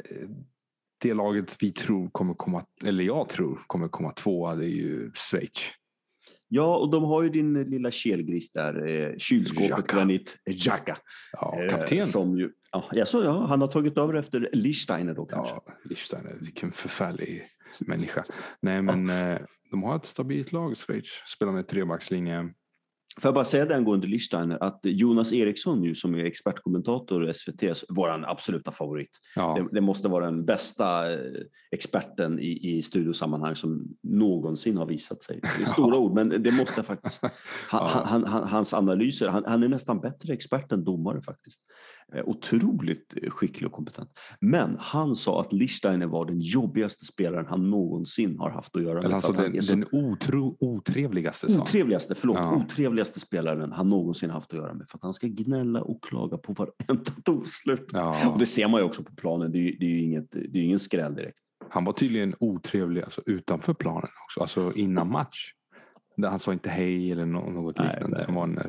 Eh, 0.09 0.29
det 0.97 1.13
laget 1.13 1.57
vi 1.63 1.71
tror 1.71 2.09
kommer 2.09 2.33
komma, 2.33 2.65
eller 2.85 3.03
jag 3.03 3.29
tror 3.29 3.63
kommer 3.67 3.87
komma 3.87 4.11
tvåa, 4.11 4.55
det 4.55 4.65
är 4.65 4.69
ju 4.75 5.11
Schweiz. 5.13 5.71
Ja, 6.53 6.77
och 6.77 6.91
de 6.91 7.03
har 7.03 7.23
ju 7.23 7.29
din 7.29 7.63
lilla 7.63 7.91
kelgris 7.91 8.51
där, 8.51 8.87
eh, 8.87 9.17
kylskåpet. 9.17 9.87
Granit 9.87 10.37
Xhaka. 10.61 10.97
Ja, 11.33 11.61
Eh, 11.61 11.69
kapten. 11.69 12.05
Som 12.05 12.37
ju, 12.37 12.51
ja, 12.71 12.85
jag 12.91 13.07
så, 13.07 13.23
ja, 13.23 13.45
han 13.45 13.61
har 13.61 13.67
tagit 13.67 13.97
över 13.97 14.13
efter 14.13 14.49
Lichsteiner 14.53 15.13
då 15.13 15.25
kanske. 15.25 15.53
Ja, 15.53 15.73
Lichsteiner, 15.83 16.37
vilken 16.39 16.71
förfärlig 16.71 17.47
människa. 17.79 18.25
Nej, 18.61 18.81
men 18.81 19.09
eh, 19.09 19.37
de 19.71 19.83
har 19.83 19.95
ett 19.95 20.05
stabilt 20.05 20.51
lag, 20.51 20.77
Schweiz. 20.77 21.05
Spelar 21.35 21.51
med 21.51 21.67
trebackslinje. 21.67 22.53
Får 23.19 23.27
jag 23.27 23.33
bara 23.33 23.45
säga 23.45 23.65
det 23.65 23.75
angående 23.75 24.07
Lichsteiner 24.07 24.63
att 24.63 24.79
Jonas 24.83 25.33
Eriksson 25.33 25.83
ju 25.83 25.95
som 25.95 26.15
är 26.15 26.25
expertkommentator 26.25 27.29
i 27.29 27.33
SVT, 27.33 27.63
vår 27.89 28.29
absoluta 28.29 28.71
favorit. 28.71 29.19
Ja, 29.35 29.57
Det, 29.57 29.75
det 29.75 29.81
måste 29.81 30.07
vara 30.07 30.25
den 30.25 30.45
bästa 30.45 31.13
eh, 31.13 31.19
experten 31.71 32.39
i, 32.39 32.77
i 32.77 32.81
studiosammanhang 32.81 33.55
som 33.55 33.87
någonsin 34.03 34.77
har 34.77 34.85
visat 34.85 35.21
sig. 35.21 35.39
Det 35.57 35.63
är 35.63 35.65
stora 35.73 35.97
ord, 35.97 36.13
men 36.13 36.43
det 36.43 36.51
måste 36.51 36.83
faktiskt. 36.83 37.23
Han, 37.69 37.81
Ja. 37.81 38.01
han, 38.05 38.25
han, 38.25 38.47
hans 38.47 38.73
analyser, 38.73 39.27
han, 39.27 39.43
han 39.45 39.63
är 39.63 39.67
nästan 39.67 39.99
bättre 39.99 40.33
expert 40.33 40.71
än 40.71 40.83
domare 40.83 41.21
faktiskt. 41.21 41.61
Eh, 42.15 42.23
Otroligt 42.25 43.13
eh, 43.23 43.29
skicklig 43.29 43.67
och 43.67 43.73
kompetent. 43.73 44.09
Men 44.39 44.75
han 44.79 45.15
sa 45.15 45.41
att 45.41 45.53
Lichsteiner 45.53 46.05
var 46.07 46.25
den 46.25 46.39
jobbigaste 46.39 47.05
spelaren 47.05 47.45
han 47.45 47.69
någonsin 47.69 48.39
har 48.39 48.49
haft 48.49 48.75
att 48.75 48.83
göra 48.83 49.01
med. 49.01 49.13
Alltså 49.13 49.31
den, 49.31 49.63
så 49.63 49.73
den 49.75 49.85
otro, 49.91 50.57
otrevligaste 50.59 51.51
sa. 51.51 51.61
Otrevligaste, 51.61 52.15
förlåt, 52.15 52.37
Ja. 52.37 52.55
otrevligaste 52.55 53.19
spelaren 53.19 53.71
han 53.71 53.87
någonsin 53.87 54.29
haft 54.29 54.53
att 54.53 54.59
göra 54.59 54.73
med. 54.73 54.89
För 54.89 54.97
att 54.97 55.03
han 55.03 55.13
ska 55.13 55.27
gnälla 55.27 55.81
och 55.81 56.03
klaga 56.03 56.37
på 56.37 56.53
varenda 56.53 57.11
domslut. 57.25 57.89
Ja, 57.93 58.31
Och 58.33 58.39
det 58.39 58.45
ser 58.45 58.67
man 58.67 58.79
ju 58.79 58.85
också 58.85 59.03
på 59.03 59.15
planen, 59.15 59.51
det 59.51 59.57
är 59.57 59.61
ju, 59.61 59.77
det 59.79 59.85
är 59.85 59.97
inget, 59.99 60.31
det 60.31 60.59
är 60.59 60.63
ingen 60.63 60.79
skräll 60.79 61.15
direkt. 61.15 61.39
han 61.69 61.85
var 61.85 61.93
tydligen 61.93 62.35
otrevlig 62.39 63.01
alltså, 63.01 63.21
utanför 63.25 63.73
planen 63.73 64.09
också, 64.25 64.41
alltså 64.41 64.73
innan 64.75 65.11
match. 65.11 65.51
Han 66.29 66.39
sa 66.39 66.53
inte 66.53 66.69
hej 66.69 67.11
eller 67.11 67.25
nå- 67.25 67.49
något 67.49 67.77
Nej, 67.77 67.87
liknande. 67.87 68.17
nej. 68.17 68.25
Han 68.25 68.35
var 68.35 68.43
en, 68.43 68.57
eh, 68.57 68.63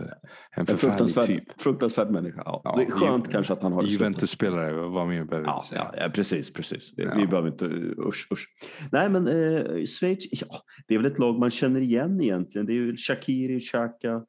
en 0.56 0.66
förfärlig 0.66 0.78
fruktansvärd, 0.80 1.26
typ. 1.26 1.60
fruktansvärd 1.60 2.10
människa. 2.10 2.42
Ja. 2.44 2.60
Ja, 2.64 2.74
det 2.76 2.82
är 2.82 2.90
skönt 2.90 3.26
Ju- 3.26 3.30
kanske 3.32 3.52
att 3.52 3.62
han 3.62 3.72
har. 3.72 3.82
Juventus-spelare, 3.82 4.72
vad 4.88 5.08
mer 5.08 5.24
behöver 5.24 5.48
Ja, 5.48 5.64
säga? 5.68 5.90
ja, 5.96 6.02
ja, 6.02 6.10
precis, 6.14 6.52
precis. 6.52 6.92
Vi, 6.96 7.02
Ja. 7.04 7.10
vi 7.16 7.26
behöver 7.26 7.48
inte, 7.48 7.64
usch, 8.08 8.28
usch. 8.32 8.46
Nej, 8.92 9.08
men 9.10 9.28
eh, 9.28 9.84
Schweiz, 9.84 10.42
ja, 10.42 10.56
det 10.88 10.94
är 10.94 10.98
väl 10.98 11.12
ett 11.12 11.18
lag 11.18 11.38
man 11.38 11.50
känner 11.50 11.80
igen 11.80 12.20
egentligen. 12.20 12.66
Det 12.66 12.72
är 12.72 12.74
ju 12.74 12.96
Shakiri, 12.96 13.60
Xhaka, 13.60 14.22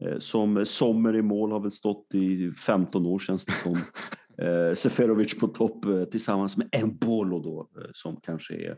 eh, 0.00 0.18
som 0.18 0.64
Sommer 0.64 1.16
i 1.16 1.22
mål 1.22 1.52
har 1.52 1.60
väl 1.60 1.72
stått 1.72 2.14
i 2.14 2.50
15 2.66 3.06
år 3.06 3.18
känns 3.18 3.46
det 3.46 3.52
som. 3.52 3.72
eh, 4.42 4.74
Seferovic 4.74 5.38
på 5.38 5.46
topp 5.48 5.84
eh, 5.84 6.04
tillsammans 6.04 6.56
med 6.56 6.68
Embolo 6.72 7.38
då, 7.42 7.68
eh, 7.82 7.88
som 7.92 8.20
kanske 8.22 8.54
är 8.54 8.76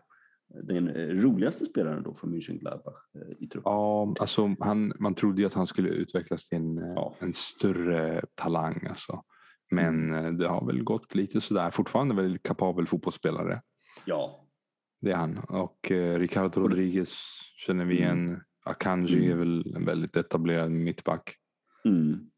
den 0.63 0.89
eh, 0.89 1.07
roligaste 1.09 1.65
spelaren 1.67 2.03
då 2.03 2.15
från 2.15 2.31
Mönchengladbach 2.31 2.95
eh, 3.15 3.45
i 3.45 3.47
truppen. 3.49 3.73
Ja, 3.73 4.15
alltså 4.21 4.55
han, 4.61 4.93
man 4.99 5.15
trodde 5.15 5.41
ju 5.41 5.47
att 5.47 5.55
han 5.55 5.67
skulle 5.67 5.89
utvecklas 5.89 6.49
till 6.49 6.59
en, 6.59 6.79
eh, 6.79 6.85
Ja. 6.97 7.15
en 7.19 7.33
större 7.33 8.25
talang. 8.35 8.87
Alltså. 8.91 9.23
Men 9.71 10.15
Mm. 10.15 10.39
det 10.39 10.49
har 10.49 10.67
väl 10.67 10.83
gått 10.83 11.15
lite 11.15 11.41
sådär. 11.41 11.71
Fortfarande 11.71 12.15
väldigt 12.15 12.43
kapabel 12.43 12.87
fotbollsspelare. 12.87 13.63
Ja, 14.05 14.47
Det 15.01 15.11
är 15.11 15.17
han. 15.17 15.39
Och 15.39 15.91
eh, 15.93 16.19
Ricardo 16.19 16.61
Rodriguez 16.61 17.15
känner 17.67 17.85
vi 17.85 18.03
Mm. 18.03 18.27
igen. 18.29 18.41
Akanji 18.65 19.17
Mm. 19.17 19.31
är 19.31 19.35
väl 19.37 19.77
en 19.77 19.85
väldigt 19.85 20.17
etablerad 20.17 20.71
mittback. 20.71 21.37
mm. 21.85 22.31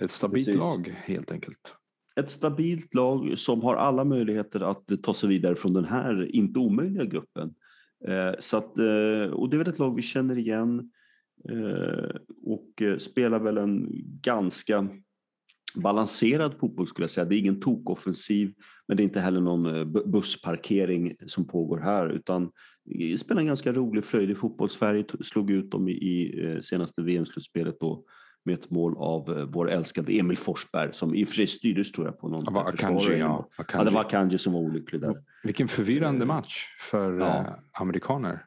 Ett 0.00 0.10
stabilt 0.10 0.46
Precis. 0.46 0.60
lag 0.60 0.88
helt 1.04 1.32
enkelt 1.32 1.74
ett 2.20 2.30
stabilt 2.30 2.94
lag 2.94 3.38
som 3.38 3.62
har 3.62 3.76
alla 3.76 4.04
möjligheter 4.04 4.60
att 4.60 5.02
ta 5.02 5.14
sig 5.14 5.28
vidare 5.28 5.56
från 5.56 5.72
den 5.72 5.84
här 5.84 6.36
inte 6.36 6.58
omöjliga 6.58 7.04
gruppen. 7.04 7.54
Eh, 8.08 8.34
så 8.38 8.56
att, 8.56 8.78
eh, 8.78 9.32
och 9.32 9.50
det 9.50 9.56
är 9.56 9.58
väl 9.58 9.68
ett 9.68 9.78
lag 9.78 9.96
vi 9.96 10.02
känner 10.02 10.38
igen 10.38 10.90
eh, 11.48 12.16
och 12.44 12.82
spelar 12.98 13.38
väl 13.38 13.58
en 13.58 13.88
ganska 14.20 14.88
balanserad 15.74 16.54
fotboll 16.54 16.86
skulle 16.86 17.02
jag 17.02 17.10
säga. 17.10 17.24
Det 17.24 17.36
är 17.36 17.38
ingen 17.38 17.60
tokoffensiv 17.60 18.54
men 18.88 18.96
det 18.96 19.02
är 19.02 19.04
inte 19.04 19.20
heller 19.20 19.40
någon 19.40 19.92
bussparkering 19.92 21.16
som 21.26 21.48
pågår 21.48 21.78
här 21.78 22.08
utan 22.08 22.50
spelar 23.18 23.40
en 23.40 23.46
ganska 23.46 23.72
rolig 23.72 24.04
fröjdig 24.04 24.38
fotboll. 24.38 24.70
Sverige 24.70 25.04
slog 25.24 25.50
ut 25.50 25.70
dem 25.70 25.88
i, 25.88 26.58
senaste 26.62 27.02
VM-slutspelet 27.02 27.80
då 27.80 28.04
med 28.44 28.54
ett 28.54 28.70
mål 28.70 28.94
av 28.98 29.38
eh, 29.38 29.44
vår 29.44 29.70
älskade 29.70 30.12
Emil 30.12 30.38
Forsberg 30.38 30.92
som 30.92 31.14
i 31.14 31.24
och 31.24 31.28
för 31.28 31.34
sig 31.34 31.46
styrdes 31.46 31.92
tror 31.92 32.06
jag 32.06 32.18
på 32.18 32.28
någon 32.28 32.44
Det 32.44 32.50
var. 32.50 32.68
Akanji, 32.68 33.06
ja. 33.10 33.16
Ja, 33.16 33.48
Akanji. 33.56 33.84
det 33.84 33.90
var 33.90 34.00
Akanji 34.00 34.38
som 34.38 34.52
var 34.52 34.60
olycklig 34.60 35.00
där. 35.00 35.22
Vilken 35.42 35.68
förvirrande 35.68 36.22
Eh, 36.22 36.26
match 36.26 36.66
för 36.80 37.18
ja. 37.18 37.26
eh, 37.38 37.46
amerikaner. 37.80 38.44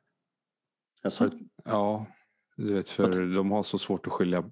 Alltså, 1.04 1.32
Ja, 1.66 2.06
du 2.58 2.74
vet, 2.74 2.90
för 2.90 3.36
de 3.36 3.52
har 3.52 3.64
så 3.64 3.78
svårt 3.78 4.08
att 4.08 4.14
skilja 4.14 4.44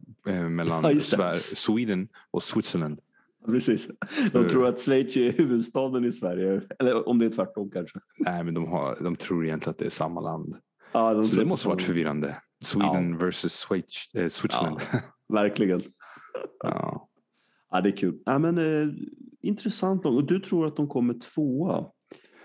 mellan 0.49 0.99
Ja, 1.17 1.37
Sweden 1.37 2.07
och 2.31 2.43
Switzerland. 2.43 2.99
precis. 3.45 3.87
De 4.33 4.49
tror 4.49 4.67
att 4.67 4.79
Schweiz 4.79 5.17
är 5.17 5.31
huvudstaden 5.31 6.05
i 6.05 6.11
Sverige. 6.11 6.61
Eller 6.79 7.09
om 7.09 7.19
det 7.19 7.25
är 7.25 7.29
tvärtom 7.29 7.69
kanske. 7.71 7.99
Nej, 8.19 8.43
men 8.43 8.53
de, 8.53 8.67
har, 8.67 8.97
de 9.03 9.15
tror 9.15 9.45
egentligen 9.45 9.71
att 9.71 9.77
det 9.77 9.85
är 9.85 9.89
samma 9.89 10.21
land. 10.21 10.55
Ja, 10.91 11.13
de 11.13 11.27
Så 11.27 11.35
det 11.35 11.45
måste 11.45 11.67
varit 11.67 11.81
förvirrande. 11.81 12.41
Sweden 12.63 13.17
versus 13.17 13.65
Schweiz, 13.67 14.15
eh, 14.15 14.27
Switzerland. 14.27 14.79
Ja. 14.93 14.99
Verkligen. 15.33 15.81
Ja. 16.63 17.09
Ja, 17.71 17.81
det 17.81 17.89
är 17.89 17.97
kul. 17.97 18.19
Ja, 18.25 18.39
men, 18.39 18.57
eh, 18.57 18.87
intressant. 19.41 20.05
Och 20.05 20.23
du 20.27 20.39
tror 20.39 20.65
att 20.65 20.75
de 20.75 20.87
kommer 20.87 21.13
tvåa? 21.13 21.85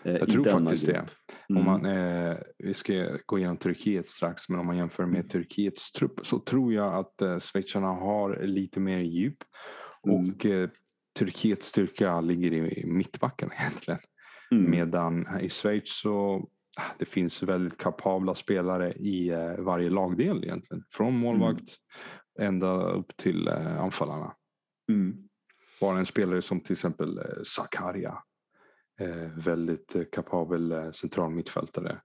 Eh, 0.02 0.12
Jag 0.12 0.30
tror 0.30 0.44
faktiskt 0.44 0.86
grupp. 0.86 0.96
det. 0.96 1.06
Mm. 1.54 1.60
Om 1.60 1.64
man, 1.64 1.86
eh, 1.86 2.36
vi 2.58 2.74
ska 2.74 3.06
gå 3.26 3.38
igenom 3.38 3.56
Turkiet 3.56 4.06
strax, 4.06 4.48
men 4.48 4.60
om 4.60 4.66
man 4.66 4.76
jämför 4.76 5.02
Mm. 5.02 5.12
med 5.16 5.30
Turkiets 5.30 5.92
trupp 5.92 6.26
så 6.26 6.38
tror 6.38 6.72
jag 6.72 6.94
att 6.94 7.22
eh, 7.22 7.38
schweizarna 7.38 7.88
har 7.88 8.42
lite 8.42 8.80
mer 8.80 8.98
djup. 8.98 9.36
Mm. 10.06 10.16
Och 10.20 10.46
eh, 10.46 10.68
Turkiets 11.18 11.66
styrka 11.66 12.20
ligger 12.20 12.52
i 12.52 12.86
mittbacken 12.86 13.50
egentligen. 13.60 14.00
Mm. 14.50 14.70
Medan 14.70 15.40
i 15.40 15.48
Schweiz 15.48 16.00
så 16.00 16.48
ah, 16.78 16.82
det 16.98 17.04
finns 17.04 17.42
väldigt 17.42 17.78
kapabla 17.78 18.34
spelare 18.34 18.92
i 18.92 19.28
eh, 19.28 19.56
varje 19.58 19.90
lagdel 19.90 20.44
egentligen. 20.44 20.84
Från 20.92 21.14
målvakt 21.18 21.76
ända 22.38 22.82
upp 22.82 23.16
till 23.16 23.48
eh, 23.48 23.80
anfallarna. 23.80 24.32
Mm. 24.92 25.16
Bara 25.80 25.98
en 25.98 26.06
spelare 26.06 26.42
som 26.42 26.60
till 26.60 26.72
exempel 26.72 27.18
eh, 27.18 27.24
Zakaria. 27.44 28.18
Eh, 29.00 29.44
väldigt 29.44 29.94
eh, 29.96 30.02
kapabel 30.12 30.72
eh, 30.72 30.90
central 30.90 31.30
mittfältare. 31.30 32.00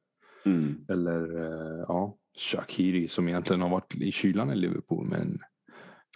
Mm. 0.45 0.85
Eller 0.89 1.37
eh, 1.41 1.85
ja, 1.87 2.17
Shakiri 2.37 3.07
som 3.07 3.27
egentligen 3.27 3.61
har 3.61 3.69
varit 3.69 3.95
i 3.95 4.11
kylan 4.11 4.51
i 4.51 4.55
Liverpool 4.55 5.07
men 5.09 5.39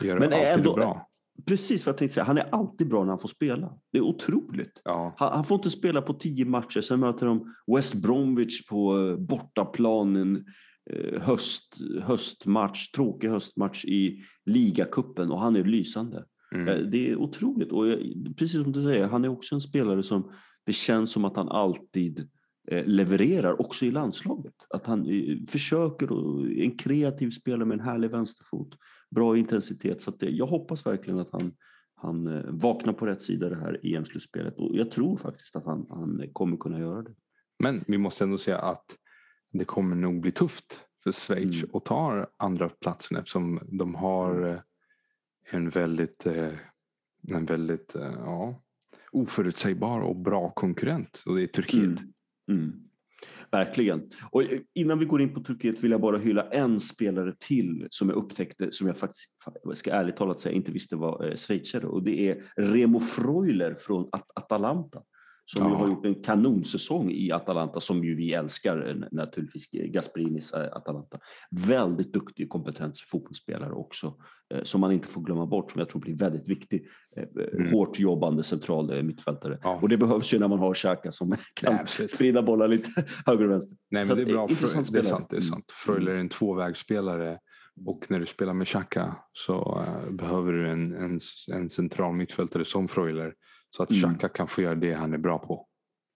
gör 0.04 0.20
Men 0.20 0.34
alltid 0.34 0.48
ändå- 0.48 0.76
bra. 0.76 1.06
Precis 1.46 1.86
vad 1.86 1.94
jag 1.94 1.98
tänkte 1.98 2.14
säga. 2.14 2.24
Han 2.24 2.38
är 2.38 2.50
alltid 2.52 2.88
bra 2.90 3.04
när 3.04 3.10
han 3.10 3.20
får 3.20 3.28
spela. 3.30 3.74
Det 3.92 3.98
är 3.98 4.02
otroligt. 4.02 4.82
Ja, 4.84 5.14
Han, 5.18 5.34
han 5.34 5.44
får 5.44 5.56
inte 5.56 5.70
spela 5.70 6.02
på 6.02 6.14
tio 6.14 6.46
matcher. 6.46 6.82
Sen 6.82 7.00
möter 7.00 7.26
de 7.26 7.56
West 7.76 7.96
Bromwich 7.96 8.68
på 8.68 9.16
bortaplan 9.20 10.16
en 10.16 10.46
höst, 11.22 11.78
höstmatch, 12.02 12.92
tråkig 12.92 13.30
höstmatch 13.30 13.86
i 13.86 14.24
ligacupen 14.46 15.32
och 15.32 15.40
han 15.40 15.56
är 15.56 15.64
lysande. 15.64 16.26
mm. 16.56 16.68
Eh, 16.68 16.80
Det 16.90 17.10
är 17.10 17.16
otroligt. 17.16 17.72
Och 17.72 17.88
jag, 17.88 18.00
precis 18.38 18.64
som 18.64 18.72
du 18.72 18.82
säger, 18.82 19.08
han 19.08 19.26
är 19.26 19.30
också 19.30 19.56
en 19.56 19.62
spelare 19.62 20.04
som 20.04 20.32
det 20.66 20.74
känns 20.74 21.12
som 21.12 21.26
att 21.26 21.36
han 21.36 21.50
alltid 21.50 22.30
eh, 22.72 22.86
levererar 22.86 23.62
också 23.62 23.86
i 23.86 23.92
landslaget. 23.92 24.54
Att 24.70 24.86
han 24.86 25.06
eh, 25.06 25.38
försöker 25.48 26.08
en 26.62 26.78
kreativ 26.78 27.30
spelare 27.30 27.66
med 27.66 27.80
en 27.80 27.86
härlig 27.86 28.12
vänsterfot. 28.12 28.78
Bra 29.16 29.38
intensitet. 29.38 30.02
Så 30.02 30.12
det, 30.12 30.30
jag 30.30 30.48
hoppas 30.48 30.86
verkligen 30.86 31.20
att 31.20 31.32
han, 31.32 31.52
han 31.96 32.28
eh, 32.28 32.44
vaknar 32.50 32.94
på 32.94 33.06
rätt 33.06 33.22
sida 33.22 33.50
det 33.50 33.56
här 33.56 33.80
EM-slutspelet. 33.84 34.58
Och 34.58 34.76
jag 34.76 34.92
tror 34.92 35.18
faktiskt 35.18 35.56
att 35.56 35.66
han, 35.66 35.86
han 35.90 36.24
kommer 36.34 36.58
kunna 36.58 36.80
göra 36.80 37.02
det. 37.02 37.14
Men 37.64 37.84
vi 37.88 37.98
måste 37.98 38.24
ändå 38.24 38.38
säga 38.38 38.60
att 38.60 38.86
det 39.52 39.66
kommer 39.66 39.96
nog 39.96 40.22
bli 40.22 40.32
tufft 40.32 40.86
för 41.04 41.12
Schweiz 41.12 41.64
Mm. 41.64 41.70
att 41.74 41.86
ta 41.86 42.28
andra 42.38 42.70
platsen 42.70 43.18
eftersom 43.18 43.60
de 43.72 43.96
har 43.96 44.48
eh, 44.50 44.60
en 45.52 45.70
väldigt, 45.70 46.26
eh, 46.26 46.54
en 47.32 47.46
väldigt 47.46 47.96
eh, 47.96 48.14
ja, 48.18 48.64
oförutsägbar 49.12 50.00
och 50.02 50.16
bra 50.16 50.50
konkurrent 50.52 51.24
och 51.28 51.36
det 51.36 51.44
är 51.44 51.48
Turkiet. 51.48 51.84
Mm. 51.84 51.98
Mm. 52.52 52.74
Verkligen. 53.52 54.10
Och 54.32 54.44
innan 54.74 55.00
vi 55.00 55.06
går 55.06 55.22
in 55.22 55.34
på 55.34 55.40
Turkiet 55.44 55.84
vill 55.84 55.92
jag 55.92 56.02
bara 56.02 56.18
hylla 56.18 56.50
en 56.50 56.80
spelare 56.80 57.36
till 57.40 57.88
som 57.90 58.10
jag 58.10 58.16
upptäckte, 58.18 58.72
som 58.72 58.88
jag 58.88 58.98
faktiskt, 58.98 59.30
ska 59.74 59.92
ärligt 59.92 60.16
talat 60.18 60.40
säga, 60.40 60.56
inte 60.56 60.72
visste 60.72 60.96
var 60.96 61.26
eh, 61.28 61.36
schweizare. 61.36 61.88
Och 61.88 62.04
det 62.04 62.30
är 62.30 62.44
Remo 62.58 63.00
Freuler 63.00 63.76
från 63.80 64.10
At- 64.12 64.32
Atalanta. 64.36 65.02
Som 65.56 65.66
ju 65.68 65.72
Ja. 65.74 65.78
har 65.78 65.88
gjort 65.88 66.06
en 66.06 66.16
kanonsäsong 66.24 67.12
i 67.12 67.32
Atalanta, 67.32 67.80
som 67.80 68.04
ju 68.04 68.16
vi 68.16 68.34
älskar 68.34 68.90
eh, 68.90 68.96
naturligtvis, 69.12 69.70
Gasperinis 69.72 70.54
eh, 70.54 70.68
Atalanta. 70.76 71.20
Väldigt 71.52 72.14
duktig 72.14 72.46
och 72.46 72.50
kompetent 72.50 72.98
fotbollsspelare 72.98 73.72
också, 73.74 74.14
eh, 74.54 74.64
som 74.64 74.82
man 74.82 74.92
inte 74.92 75.08
får 75.08 75.22
glömma 75.22 75.46
bort, 75.46 75.72
som 75.72 75.80
jag 75.80 75.90
tror 75.90 76.02
blir 76.02 76.16
väldigt 76.16 76.50
viktig. 76.50 76.88
Eh, 77.18 77.24
Mm. 77.60 77.72
Hårt 77.72 78.00
jobbande 78.00 78.44
central 78.44 78.94
eh, 78.98 79.04
mittfältare. 79.04 79.60
Ja. 79.64 79.80
Och 79.82 79.90
det 79.90 79.98
behövs 79.98 80.34
ju 80.34 80.40
när 80.40 80.48
man 80.48 80.60
har 80.60 80.74
Xhaka 80.74 81.12
som 81.12 81.36
kan 81.54 81.74
Nej, 81.98 82.08
sprida 82.08 82.42
bollar 82.44 82.68
lite 82.68 82.90
höger 83.26 83.46
och 83.46 83.52
vänster. 83.52 83.78
Nej, 83.92 84.06
men 84.06 84.16
det 84.18 84.22
är 84.22 84.26
bra. 84.26 84.46
eh, 84.46 84.52
intressant 84.52 84.92
det 84.94 85.00
är 85.00 85.04
sant. 85.04 85.30
Det 85.30 85.36
är 85.36 85.42
Mm. 85.42 85.50
sant. 85.50 85.72
Freuler 85.86 86.12
är 86.12 86.18
en 86.18 86.30
tvåvägsspelare 86.30 87.40
och 87.86 88.06
när 88.10 88.20
du 88.20 88.26
spelar 88.26 88.54
med 88.54 88.68
Xhaka 88.68 89.16
så 89.34 89.84
eh, 89.88 90.12
behöver 90.14 90.54
du 90.54 90.70
en, 90.70 90.94
en, 90.96 91.20
en 91.54 91.70
central 91.70 92.14
mittfältare 92.16 92.66
som 92.66 92.88
Freuler 92.88 93.34
så 93.70 93.84
att 93.84 93.92
Mm. 93.92 94.02
Xhaka 94.02 94.30
kan 94.30 94.48
få 94.48 94.62
göra 94.62 94.76
det 94.76 94.94
han 94.94 95.14
är 95.14 95.18
bra 95.18 95.40
på. 95.40 95.68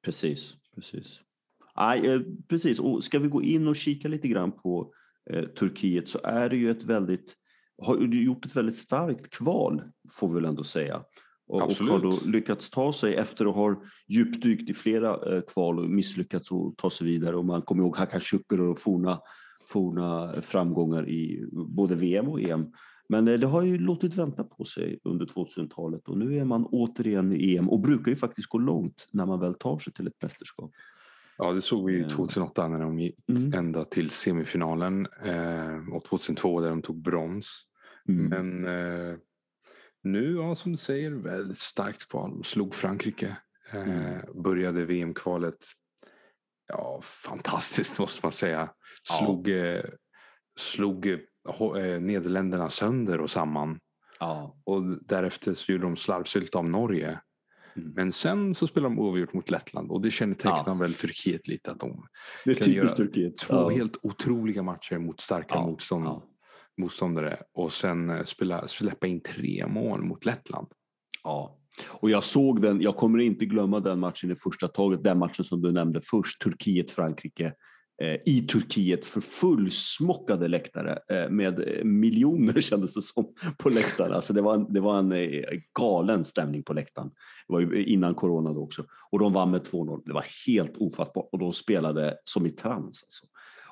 Precis, 0.06 0.54
precis. 0.76 1.20
Nej, 1.78 2.08
eh, 2.08 2.22
precis. 2.48 2.80
Och 2.80 3.04
ska 3.04 3.20
vi 3.20 3.28
gå 3.28 3.44
in 3.44 3.68
och 3.68 3.76
kika 3.76 4.08
lite 4.08 4.28
grann 4.28 4.52
på 4.52 4.94
eh, 5.30 5.44
Turkiet 5.44 6.08
så 6.08 6.20
är 6.24 6.50
det 6.50 6.56
ju 6.56 6.72
ett 6.72 6.84
väldigt, 6.84 7.36
har 7.82 7.98
gjort 7.98 8.46
ett 8.46 8.56
väldigt 8.56 8.78
starkt 8.78 9.30
kval 9.30 9.82
får 10.20 10.28
vi 10.28 10.34
väl 10.34 10.46
ändå 10.46 10.63
säga. 10.63 11.04
Och, 11.48 11.62
och 11.62 11.88
har 11.88 12.00
då 12.00 12.20
lyckats 12.26 12.70
ta 12.70 12.94
sig 12.94 13.16
efter 13.16 13.46
att 13.46 13.56
ha 13.56 13.84
djupdykt 14.08 14.70
i 14.70 14.74
flera 14.74 15.36
eh, 15.36 15.42
kval 15.42 15.80
och 15.80 15.89
misslyckats 15.89 16.52
att 16.52 16.78
ta 16.78 16.89
sig 16.89 17.08
vidare. 17.08 17.36
Och 17.36 17.46
man 17.46 17.62
kommer 17.62 17.84
ihåg 17.84 17.98
Hakan 17.98 18.20
Şükür 18.20 18.62
och 18.62 18.80
forna, 18.80 19.20
forna 19.68 20.42
framgångar 20.42 21.10
i 21.10 21.50
både 21.52 21.96
VM 21.96 22.28
och 22.28 22.42
EM. 22.42 22.66
Men 23.10 23.28
eh, 23.28 23.39
det 23.39 23.48
har 23.48 23.62
ju 23.62 23.78
låtit 23.78 24.16
vänta 24.16 24.44
på 24.44 24.63
sig 24.66 25.00
under 25.04 25.26
2000-talet 25.26 26.08
och 26.10 26.18
nu 26.18 26.38
är 26.38 26.46
man 26.46 26.66
återigen 26.66 27.34
i 27.34 27.56
EM 27.56 27.70
och 27.70 27.80
brukar 27.80 28.12
ju 28.12 28.16
faktiskt 28.16 28.50
gå 28.50 28.58
långt 28.58 29.08
när 29.12 29.26
man 29.26 29.39
väl 29.39 29.54
tar 29.54 29.80
sig 29.80 29.94
till 29.94 30.08
ett 30.08 30.22
mästerskap. 30.22 30.72
Ja, 31.38 31.52
det 31.54 31.62
såg 31.62 31.86
vi 31.86 31.94
ju 31.94 32.02
Eh. 32.02 32.08
2008 32.08 32.68
när 32.68 32.80
de 32.80 33.00
gick 33.00 33.30
Mm. 33.30 33.54
ända 33.54 33.86
till 33.86 34.10
semifinalen 34.10 35.08
eh, 35.26 35.89
och 35.96 36.04
2002 36.04 36.62
där 36.62 36.70
de 36.70 36.82
tog 36.82 37.02
brons. 37.02 37.62
Mm. 38.10 38.26
Men 38.26 38.66
eh, 39.12 39.16
nu, 40.04 40.34
ja, 40.36 40.56
som 40.56 40.72
du 40.72 40.78
säger, 40.78 41.12
väldigt 41.12 41.60
starkt 41.60 42.08
kval. 42.10 42.44
Slog 42.44 42.76
Frankrike. 42.76 43.38
Eh, 43.74 43.82
Mm. 43.82 44.44
Började 44.44 44.86
VM-kvalet. 44.86 45.58
Ja, 46.68 47.02
fantastiskt 47.04 48.00
måste 48.00 48.20
man 48.26 48.32
säga. 48.32 48.70
Slog, 49.04 49.48
eh, 49.50 49.84
slog 50.60 51.06
eh, 51.06 51.13
eh, 51.13 51.20
Nederländerna 52.00 52.70
sönder 52.70 53.22
och 53.22 53.30
samman. 53.32 53.80
Ja. 54.20 54.56
Och 54.64 54.84
därefter 55.08 55.54
så 55.54 55.72
gjorde 55.72 55.84
de 55.84 55.96
slarvsylt 55.96 56.56
av 56.56 56.66
Norge. 56.70 57.20
Mm. 57.76 57.90
Men 57.96 58.12
sen 58.12 58.56
så 58.56 58.68
spelade 58.68 58.96
de 58.96 59.00
oavgjort 59.02 59.34
mot 59.34 59.50
Lettland 59.50 59.92
och 59.92 60.02
det 60.02 60.12
kännetecknar 60.12 60.64
Ja. 60.66 60.74
väl 60.74 60.94
Turkiet 60.94 61.48
lite. 61.48 61.72
Att 61.72 61.80
de 61.80 62.06
Det 62.46 62.56
kan 62.56 62.74
göra 62.74 62.88
Turkiet. 62.88 63.38
två 63.38 63.56
ja. 63.56 63.70
helt 63.70 63.98
otroliga 64.02 64.64
matcher 64.64 64.98
mot 64.98 65.22
starka 65.22 65.56
Ja, 65.56 65.68
motstånd, 65.68 66.06
ja. 66.06 66.24
motståndare 66.78 67.38
och 67.54 67.74
sen 67.74 68.10
eh, 68.10 68.24
spela, 68.24 68.68
släppa 68.68 69.08
in 69.08 69.22
tre 69.22 69.68
mål 69.68 70.04
mot 70.04 70.26
Lettland. 70.26 70.68
Ja, 71.24 71.60
och 71.88 72.10
jag 72.10 72.24
såg 72.24 72.62
den. 72.62 72.82
Jag 72.82 72.96
kommer 72.96 73.20
inte 73.20 73.46
glömma 73.46 73.80
den 73.80 74.00
matchen 74.00 74.32
i 74.32 74.36
första 74.36 74.68
taget. 74.68 75.04
Den 75.04 75.20
matchen 75.20 75.46
som 75.46 75.62
du 75.62 75.72
nämnde 75.72 76.02
först, 76.04 76.44
Turkiet-Frankrike. 76.46 77.54
Eh, 78.02 78.18
I 78.26 78.42
Turkiet 78.42 79.06
för 79.06 79.22
fullsmockade 79.22 80.48
läktare 80.48 81.00
eh, 81.10 81.30
med 81.30 81.60
eh, 81.60 81.84
miljoner 81.84 82.62
kändes 82.62 82.94
det 82.94 83.02
som 83.02 83.34
på 83.58 83.70
läktaren. 83.70 84.14
Alltså 84.14 84.34
det 84.34 84.42
var 84.42 84.54
en, 84.54 84.74
det 84.74 84.80
var 84.80 85.00
en 85.00 85.14
galen 85.80 86.26
stämning 86.26 86.64
på 86.64 86.74
läktaren. 86.74 87.10
Det 87.48 87.54
var 87.54 87.60
ju 87.60 87.86
innan 87.86 88.16
corona 88.16 88.54
då 88.54 88.64
också. 88.64 88.86
Och 89.12 89.20
de 89.20 89.34
vann 89.34 89.52
med 89.52 89.62
2-0. 89.62 90.02
Det 90.06 90.14
var 90.14 90.26
helt 90.48 90.78
ofattbart 90.78 91.30
och 91.32 91.40
de 91.40 91.54
spelade 91.54 92.18
som 92.24 92.46
i 92.46 92.50
trans. 92.50 93.04
Alltså. 93.04 93.26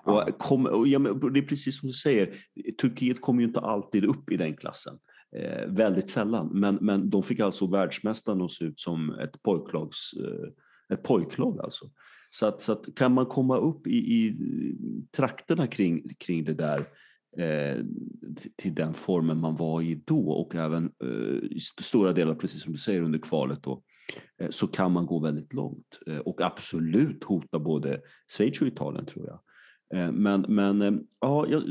Ja. 0.05 0.23
Och 0.23 0.37
kom, 0.37 0.65
och 0.65 0.87
ja, 0.87 0.99
det 0.99 1.39
är 1.39 1.47
precis 1.47 1.79
som 1.79 1.87
du 1.87 1.93
säger, 1.93 2.35
Turkiet 2.81 3.21
kommer 3.21 3.41
ju 3.41 3.47
inte 3.47 3.59
alltid 3.59 4.05
upp 4.05 4.31
i 4.31 4.37
den 4.37 4.57
klassen. 4.57 4.97
Eh, 5.35 5.67
väldigt 5.67 6.09
sällan. 6.09 6.49
Men, 6.53 6.77
men 6.81 7.09
de 7.09 7.23
fick 7.23 7.39
alltså 7.39 7.67
världsmästaren 7.67 8.41
att 8.41 8.51
se 8.51 8.65
ut 8.65 8.79
som 8.79 9.19
ett, 9.19 9.41
pojklags, 9.41 10.13
eh, 10.13 10.95
ett 10.97 11.03
pojklag. 11.03 11.59
Alltså. 11.63 11.85
Så, 12.33 12.45
att, 12.45 12.61
så 12.61 12.71
att 12.71 12.95
kan 12.95 13.13
man 13.13 13.25
komma 13.25 13.57
upp 13.57 13.87
i, 13.87 13.97
i 13.97 14.37
trakterna 15.17 15.67
kring, 15.67 16.09
kring 16.17 16.43
det 16.43 16.53
där 16.53 16.79
eh, 17.37 17.85
till- 18.57 18.75
den 18.75 18.93
formen 18.93 19.37
man 19.37 19.55
var 19.55 19.81
i 19.81 20.01
då 20.05 20.29
och 20.31 20.55
även 20.55 20.91
eh, 21.03 21.43
i 21.51 21.59
stora 21.81 22.13
delar, 22.13 22.35
precis 22.35 22.63
som 22.63 22.73
du 22.73 22.79
säger, 22.79 23.01
under 23.01 23.19
kvalet 23.19 23.63
då, 23.63 23.83
eh, 24.41 24.49
så 24.49 24.67
kan 24.67 24.91
man 24.91 25.05
gå 25.05 25.19
väldigt 25.19 25.53
långt 25.53 25.99
eh, 26.07 26.17
och 26.17 26.41
absolut 26.41 27.23
hota 27.23 27.59
både 27.59 28.01
Schweiz 28.37 28.61
och 28.61 28.67
Italien 28.67 29.05
tror 29.05 29.27
jag. 29.27 29.39
Eh, 29.99 30.11
men, 30.11 30.45
men 30.47 30.81
eh, 30.81 30.93
ja, 31.21 31.61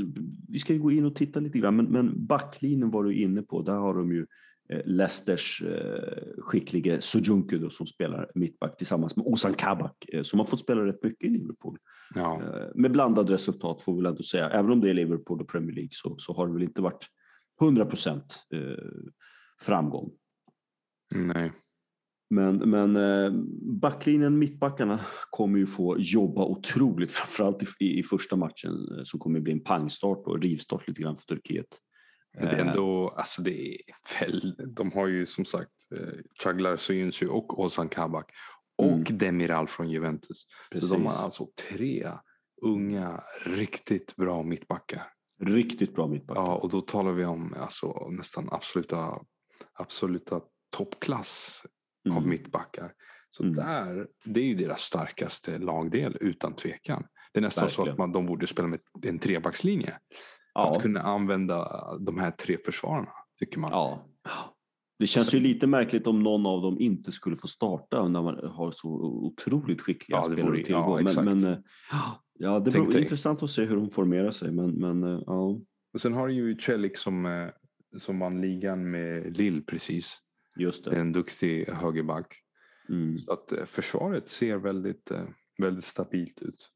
vi 0.49 0.59
ska 0.59 0.73
ju 0.73 0.79
gå 0.79 0.93
in 0.93 1.05
och 1.05 1.15
titta 1.17 1.41
lite 1.41 1.59
grann, 1.59 1.77
men, 1.77 1.87
men 1.87 2.27
backlinjen 2.27 2.91
var 2.91 3.05
du 3.05 3.15
inne 3.15 3.43
på, 3.43 3.63
där 3.63 3.77
har 3.77 3.95
de 3.95 4.13
ju 4.13 4.21
eh, 4.21 4.27
Leicesters 4.85 5.63
eh, 5.63 6.23
skicklige 6.39 7.01
Sojuncu 7.01 7.59
då, 7.59 7.71
som 7.71 7.87
spelar 7.87 8.31
mittback 8.35 8.77
tillsammans 8.77 9.17
med 9.17 9.27
Ozan 9.27 9.55
Kabak 9.55 10.05
eh, 10.13 10.23
som 10.23 10.39
har 10.39 10.47
fått 10.47 10.61
spela 10.61 10.87
rätt 10.87 11.03
mycket 11.03 11.25
i 11.25 11.29
Liverpool. 11.29 11.79
Ja, 12.15 12.43
Eh, 12.43 12.69
Med 12.75 12.93
blandad 12.93 13.31
resultat 13.31 13.83
får 13.83 13.93
vi 13.93 13.97
väl 13.99 14.07
ändå 14.07 14.23
säga. 14.23 14.51
Även 14.51 14.71
om 14.71 14.81
det 14.81 14.91
är 14.91 14.95
Liverpool 14.95 15.41
och 15.41 15.49
Premier 15.49 15.75
League 15.75 15.91
så, 15.93 16.19
så 16.19 16.33
har 16.33 16.47
det 16.47 16.53
väl 16.53 16.63
inte 16.63 16.83
varit 16.83 17.07
100 17.63 17.87
procent 17.87 18.47
eh, 18.55 18.85
framgång. 19.63 20.11
nej. 21.15 21.53
Men, 22.35 22.57
men 22.57 22.97
eh, 22.97 23.33
backlinjen, 23.81 24.39
mittbackarna 24.39 25.01
kommer 25.31 25.59
ju 25.59 25.67
få 25.67 25.97
jobba 25.99 26.45
otroligt, 26.45 27.11
framförallt 27.13 27.63
i, 27.81 27.99
i 27.99 28.03
första 28.03 28.37
matchen 28.37 28.73
eh, 28.99 29.05
som 29.05 29.21
kommer 29.21 29.41
bli 29.41 29.53
en 29.53 29.61
pangstart 29.61 30.27
och 30.27 30.43
rivstart 30.43 30.89
lite 30.89 31.03
grann 31.03 31.17
för 31.17 31.27
Turkiet. 31.27 31.67
Men 32.35 32.45
det 32.49 32.57
är 32.57 32.61
Eh, 32.61 32.67
ändå, 32.69 33.09
alltså 33.09 33.43
det 33.43 33.75
är 33.75 33.81
väl, 34.21 34.55
de 34.75 34.93
har 34.93 35.07
ju 35.07 35.27
som 35.27 35.45
sagt 35.45 35.71
eh, 35.97 36.09
Chaglar 36.43 36.77
Soyuncu 36.77 37.27
och 37.29 37.61
Ozan 37.61 37.89
Kabak. 37.89 38.31
och 38.79 38.99
Demiral 39.13 39.69
från 39.69 39.91
Juventus. 39.91 40.47
Precis. 40.71 40.89
Så 40.89 40.95
de 40.95 41.07
har 41.07 41.13
alltså 41.25 41.49
tre 41.71 42.11
unga, 42.63 43.25
riktigt 43.45 44.17
bra 44.17 44.43
mittbackar. 44.43 45.13
Riktigt 45.43 45.95
bra 45.95 46.07
mittbackar. 46.07 46.43
Ja, 46.43 46.55
och 46.55 46.69
då 46.71 46.81
talar 46.81 47.13
vi 47.13 47.25
om 47.25 47.55
alltså, 47.59 48.09
nästan 48.11 48.49
absoluta, 48.53 49.21
absoluta 49.73 50.41
toppklass 50.77 51.63
av 52.11 52.17
Mm. 52.17 52.29
mittbackar. 52.31 52.93
Så 53.31 53.43
Mm. 53.43 53.55
där, 53.57 54.07
det 54.25 54.41
är 54.41 54.45
ju 54.45 54.55
deras 54.55 54.81
starkaste 54.83 55.59
lagdel 55.59 56.17
utan 56.21 56.55
tvekan. 56.55 57.05
Det 57.33 57.39
är 57.39 57.43
nästan 57.43 57.69
så 57.69 57.77
Verkligen. 57.83 57.93
att 57.93 57.99
man, 57.99 58.13
de 58.13 58.27
borde 58.27 58.47
spela 58.47 58.69
med 58.69 58.81
en 59.03 59.19
trebackslinje. 59.19 59.99
För 60.53 60.61
ja. 60.61 60.71
att 60.71 60.83
kunna 60.83 61.01
använda 61.01 61.85
de 62.01 62.19
här 62.19 62.31
tre 62.31 62.57
försvararna, 62.65 63.13
tycker 63.39 63.59
man. 63.59 63.71
Ja. 63.73 64.07
Det 64.99 65.07
känns 65.07 65.35
ju 65.35 65.41
lite 65.41 65.67
märkligt 65.67 66.07
om 66.07 66.23
någon 66.23 66.47
av 66.47 66.63
dem 66.63 66.81
inte 66.81 67.13
skulle 67.13 67.37
få 67.37 67.49
starta 67.49 68.09
när 68.09 68.23
man 68.23 68.51
har 68.51 68.71
så 68.71 68.89
otroligt 69.01 69.81
skickliga 69.81 70.19
Ja, 70.19 70.25
spelare 70.25 70.59
att 70.59 70.65
tillgå. 70.65 70.81
ja, 70.81 70.97
men, 70.97 71.07
exakt. 71.07 71.25
men, 71.25 71.45
eh, 71.45 71.59
ja, 72.39 72.61
det 72.61 72.71
blir 72.71 72.99
intressant 72.99 73.43
att 73.43 73.51
se 73.51 73.65
hur 73.65 73.77
de 73.77 73.91
formerar 73.91 74.31
sig. 74.31 74.53
Men, 74.53 74.71
men 74.71 75.05
eh, 75.05 75.23
ja, 75.27 75.61
Och 75.93 76.01
sen 76.01 76.13
har 76.13 76.29
du 76.29 76.35
ju 76.35 76.59
Celik 76.59 76.97
som, 76.99 77.27
eh, 77.27 77.49
som 77.99 78.19
vann 78.19 78.41
ligan 78.41 78.91
med 78.91 79.37
Lill 79.37 79.63
precis. 79.67 80.19
just 80.57 80.85
det. 80.85 80.97
En 80.97 81.13
duktig 81.13 81.69
högerback. 81.69 82.35
Mm. 82.89 83.19
Så 83.19 83.33
att 83.33 83.53
försvaret 83.67 84.29
ser 84.29 84.57
väldigt, 84.57 85.13
väldigt 85.59 85.85
stabilt 85.85 86.43
ut. 86.43 86.71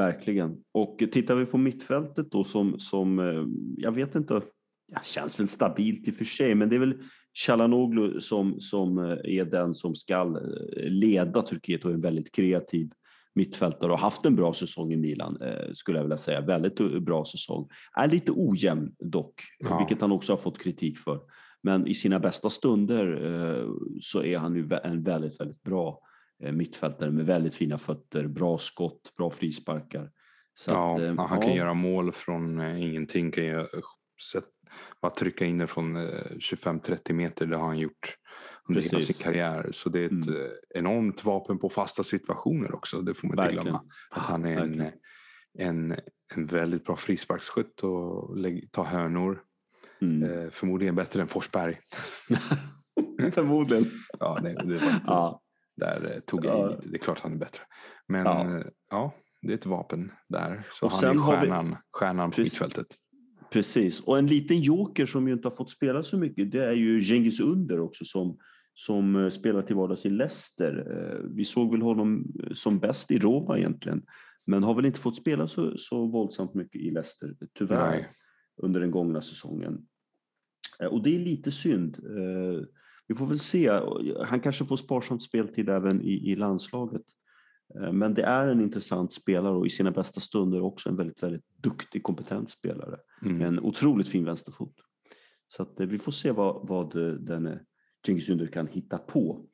Verkligen. 0.00 0.56
Och 0.72 0.98
tittar 1.12 1.34
vi 1.36 1.46
på 1.46 1.58
mittfältet 1.58 2.30
då 2.30 2.44
som, 2.44 2.78
som 2.78 3.18
eh, 3.18 3.44
jag 3.76 3.92
vet 3.92 4.14
inte, 4.14 4.40
ja, 4.92 5.00
känns 5.04 5.40
väl 5.40 5.48
stabilt 5.48 6.08
i 6.08 6.10
och 6.10 6.14
för 6.14 6.24
sig, 6.24 6.54
men 6.54 6.68
det 6.68 6.76
är 6.76 6.80
väl 6.80 6.98
Chalanoglu 7.46 8.20
som, 8.20 8.60
som 8.60 8.98
eh, 8.98 9.04
är 9.24 9.44
den 9.44 9.74
som 9.74 9.94
ska 9.94 10.20
eh, 10.22 10.90
leda 10.90 11.42
Turkiet 11.42 11.84
och 11.84 11.90
är 11.90 11.94
en 11.94 12.00
väldigt 12.00 12.34
kreativ 12.34 12.90
mittfältare 13.34 13.92
och 13.92 13.98
haft 13.98 14.26
en 14.26 14.36
bra 14.36 14.52
säsong 14.52 14.92
i 14.92 14.96
Milan, 14.96 15.38
skulle 15.72 15.98
jag 15.98 16.04
vilja 16.04 16.16
säga. 16.16 16.40
Väldigt 16.40 17.02
bra 17.02 17.24
säsong. 17.24 17.68
Är 17.96 18.08
lite 18.08 18.32
ojämn 18.32 18.92
dock, 18.98 19.42
Ja. 19.58 19.78
vilket 19.78 20.00
han 20.00 20.12
också 20.12 20.32
har 20.32 20.36
fått 20.36 20.58
kritik 20.58 20.98
för. 20.98 21.20
Men 21.62 21.86
i 21.86 21.94
sina 21.94 22.20
bästa 22.20 22.50
stunder 22.50 23.66
så 24.00 24.22
är 24.22 24.38
han 24.38 24.54
ju 24.56 24.68
en 24.84 25.02
väldigt, 25.02 25.40
väldigt 25.40 25.62
bra 25.62 26.00
mittfältare 26.40 27.10
med 27.10 27.26
väldigt 27.26 27.54
fina 27.54 27.78
fötter, 27.78 28.26
bra 28.26 28.58
skott, 28.58 29.12
bra 29.16 29.30
frisparkar. 29.30 30.10
Så 30.54 30.70
ja, 30.70 30.94
att, 30.94 31.00
eh, 31.00 31.06
ja, 31.06 31.26
han 31.26 31.40
kan 31.40 31.50
ja, 31.50 31.56
göra 31.56 31.74
mål 31.74 32.12
från 32.12 32.60
eh, 32.60 32.82
ingenting. 32.82 33.30
Kan 33.30 33.66
sätt, 34.32 34.44
bara 35.02 35.12
trycka 35.12 35.44
in 35.44 35.58
det 35.58 35.66
från 35.66 35.96
eh, 35.96 36.02
25-30 36.38 37.12
meter. 37.12 37.46
Det 37.46 37.56
har 37.56 37.66
han 37.66 37.78
gjort 37.78 38.16
under 38.68 38.82
hela 38.82 38.98
Precis. 38.98 39.16
sin 39.16 39.24
karriär. 39.24 39.70
Så 39.72 39.88
det 39.88 40.00
är 40.00 40.04
ett 40.04 40.10
Mm. 40.26 40.28
eh, 40.28 40.50
enormt 40.74 41.24
vapen 41.24 41.58
på 41.58 41.68
fasta 41.68 42.02
situationer 42.02 42.74
också. 42.74 43.00
Det 43.00 43.14
får 43.14 43.28
man 43.28 43.38
inte 43.38 43.62
glömma. 43.62 43.82
Att 44.10 44.22
han 44.22 44.44
är 44.44 44.60
en, 44.60 44.92
en, 45.58 45.96
en 46.34 46.46
väldigt 46.46 46.84
bra 46.84 46.96
frisparksskytt 46.96 47.80
och 47.80 48.36
tar 48.70 48.84
hörnor. 48.84 49.42
Mm. 50.02 50.30
Eh, 50.30 50.50
förmodligen 50.50 50.94
bättre 50.94 51.20
än 51.20 51.28
Forsberg. 51.28 51.78
Förmodligen. 53.32 53.90
Ja, 54.18 54.38
det, 54.42 54.48
det 54.48 54.64
var 54.64 54.72
lite, 54.72 55.00
Ja, 55.06 55.40
Där 55.80 56.12
eh, 56.14 56.20
tog 56.20 56.44
jag 56.44 56.58
i 56.58 56.60
Ja. 56.60 56.68
lite. 56.70 56.88
Det 56.88 56.96
är 56.96 56.98
klart 56.98 57.20
han 57.20 57.32
är 57.32 57.36
bättre. 57.36 57.62
Men 58.08 58.24
Ja. 58.26 58.50
ja, 58.58 58.64
ja 58.90 59.14
det 59.42 59.52
är 59.52 59.54
ett 59.54 59.66
vapen 59.66 60.12
där. 60.28 60.62
Så 60.74 60.86
Och 60.86 60.92
han 60.92 61.04
är 61.04 61.14
har 61.14 61.32
vi- 61.32 61.40
stjärnan, 61.40 61.76
stjärnan 61.92 62.30
på 62.30 62.34
Precis. 62.36 62.52
mittfältet. 62.52 62.86
precis. 63.52 64.00
Och 64.00 64.18
en 64.18 64.26
liten 64.26 64.60
joker 64.60 65.06
som 65.06 65.26
ju 65.28 65.32
inte 65.34 65.48
har 65.48 65.54
fått 65.56 65.70
spela 65.70 66.02
så 66.02 66.18
mycket, 66.18 66.50
det 66.52 66.64
är 66.64 66.72
ju 66.72 67.00
Cengiz 67.00 67.40
Under 67.40 67.80
också 67.80 68.04
som, 68.04 68.38
som 68.74 69.16
eh, 69.16 69.28
spelar 69.28 69.62
till 69.62 69.76
vardags 69.76 70.06
i 70.06 70.10
Leicester. 70.10 70.86
Eh, 70.90 71.30
Vi 71.36 71.44
såg 71.44 71.70
väl 71.72 71.82
honom 71.82 72.24
eh, 72.44 72.52
som 72.52 72.78
bäst 72.78 73.10
i 73.10 73.18
Roma 73.18 73.58
egentligen, 73.58 74.02
men 74.46 74.62
har 74.62 74.74
väl 74.74 74.86
inte 74.86 75.00
fått 75.00 75.16
spela 75.16 75.48
så, 75.48 75.78
så 75.78 76.06
våldsamt 76.06 76.54
mycket 76.54 76.80
i 76.80 76.90
Leicester, 76.90 77.36
tyvärr, 77.58 77.90
Nej. 77.90 78.08
under 78.62 78.80
den 78.80 78.90
gångna 78.90 79.20
säsongen. 79.22 79.86
Eh, 80.82 80.86
Och 80.88 81.02
det 81.02 81.14
är 81.14 81.18
lite 81.18 81.50
synd. 81.50 81.96
Vi 83.10 83.16
får 83.16 83.26
väl 83.26 83.38
se. 83.38 83.70
Han 84.26 84.40
kanske 84.40 84.64
får 84.64 84.76
sparsamt 84.76 85.22
speltid 85.22 85.68
även 85.68 86.02
i, 86.02 86.30
i 86.30 86.36
landslaget. 86.36 87.02
Eh, 87.74 87.92
Men 87.92 88.14
det 88.14 88.22
är 88.22 88.48
en 88.48 88.60
intressant 88.60 89.12
spelare 89.12 89.54
och 89.56 89.66
i 89.66 89.70
sina 89.70 89.90
bästa 89.90 90.20
stunder 90.20 90.60
också 90.60 90.88
en 90.88 90.96
väldigt, 90.96 91.22
väldigt 91.22 91.44
duktig, 91.56 92.02
kompetent 92.02 92.50
spelare 92.50 92.96
Mm. 93.22 93.38
med 93.38 93.48
en 93.48 93.60
otroligt 93.60 94.08
fin 94.08 94.24
vänsterfot. 94.24 94.74
Så 95.48 95.62
att 95.62 95.80
eh, 95.80 95.86
vi 95.86 95.98
får 95.98 96.12
se 96.12 96.30
vad, 96.30 96.68
vad 96.68 96.96
eh, 96.96 97.12
den 97.12 97.58
Cengiz 98.06 98.50
kan 98.52 98.66
hitta 98.66 98.98
på. 98.98 99.44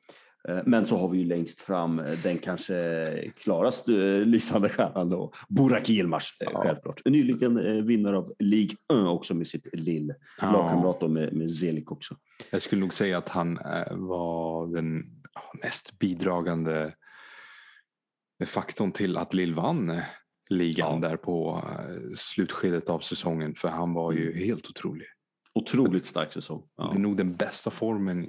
Eh, 0.47 0.59
Men 0.65 0.85
så 0.85 0.97
har 0.97 1.09
vi 1.09 1.17
ju 1.17 1.25
längst 1.25 1.59
fram 1.61 1.99
eh, 1.99 2.19
den 2.23 2.37
kanske 2.37 3.31
klarast 3.37 3.89
eh, 3.89 3.95
lysande 4.25 4.69
stjärnan 4.69 5.09
då, 5.09 5.33
Burak 5.49 5.89
Yilmaz 5.89 6.29
Ja. 6.39 6.61
självklart. 6.63 7.01
Nyligen 7.05 7.85
vinnare 7.87 8.17
av 8.17 8.33
Ligue 8.39 8.77
1 8.93 9.07
också 9.07 9.33
med 9.33 9.47
sitt 9.47 9.67
lill. 9.73 10.13
Ja. 10.41 10.51
Lagkamrat 10.51 10.99
då 10.99 11.07
med, 11.07 11.33
med 11.33 11.51
Zelik 11.51 11.91
också. 11.91 12.15
Jag 12.49 12.61
skulle 12.61 12.81
nog 12.81 12.93
säga 12.93 13.17
att 13.17 13.29
han 13.29 13.53
var 13.91 14.67
den 14.75 15.03
ja, 15.33 15.41
mest 15.63 15.99
bidragande 15.99 16.93
faktorn 18.45 18.91
till 18.91 19.17
att 19.17 19.33
Lill 19.33 19.55
vann 19.55 20.01
ligan 20.49 21.01
Ja. 21.01 21.09
där 21.09 21.17
på 21.17 21.63
slutskedet 22.17 22.89
av 22.89 22.99
säsongen. 22.99 23.55
För 23.55 23.67
han 23.67 23.93
var 23.93 24.11
ju 24.11 24.31
Mm. 24.31 24.43
helt 24.43 24.69
otrolig. 24.69 25.07
Otroligt 25.53 26.05
stark 26.05 26.33
säsong. 26.33 26.63
Det 26.77 26.83
är 26.83 26.87
Ja. 26.87 26.97
nog 26.97 27.17
den 27.17 27.35
bästa 27.35 27.69
formen 27.71 28.27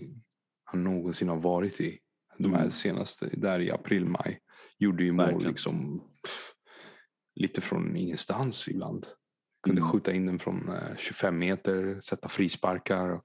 han 0.64 0.84
någonsin 0.84 1.28
har 1.28 1.36
varit 1.36 1.80
i. 1.80 1.98
De 2.38 2.54
här 2.54 2.70
senaste, 2.70 3.28
där 3.32 3.60
i 3.60 3.70
april, 3.70 4.04
maj. 4.04 4.40
Gjorde 4.78 5.04
ju 5.04 5.12
mål 5.12 5.26
Verkligen. 5.26 5.50
liksom 5.50 5.98
pff, 5.98 6.52
lite 7.34 7.60
från 7.60 7.96
ingenstans 7.96 8.68
ibland. 8.68 9.06
Kunde 9.62 9.80
Mm. 9.80 9.92
skjuta 9.92 10.12
in 10.12 10.26
den 10.26 10.38
från 10.38 10.68
eh, 10.68 10.96
25 10.98 11.38
meter, 11.38 12.00
sätta 12.00 12.28
frisparkar. 12.28 13.20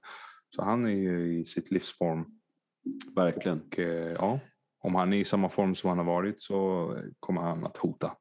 Så 0.56 0.62
han 0.62 0.84
är 0.84 0.90
ju 0.90 1.40
i 1.40 1.44
sitt 1.44 1.70
livsform. 1.70 2.24
Verkligen. 3.16 3.60
Och 3.60 3.78
eh, 3.78 4.12
ja, 4.12 4.40
om 4.82 4.94
han 4.94 5.12
är 5.12 5.16
i 5.16 5.24
samma 5.24 5.48
form 5.48 5.74
som 5.74 5.88
han 5.88 5.98
har 5.98 6.04
varit 6.04 6.42
så 6.42 6.90
eh, 6.96 7.02
kommer 7.20 7.40
han 7.40 7.64
att 7.66 7.76
hota. 7.76 8.12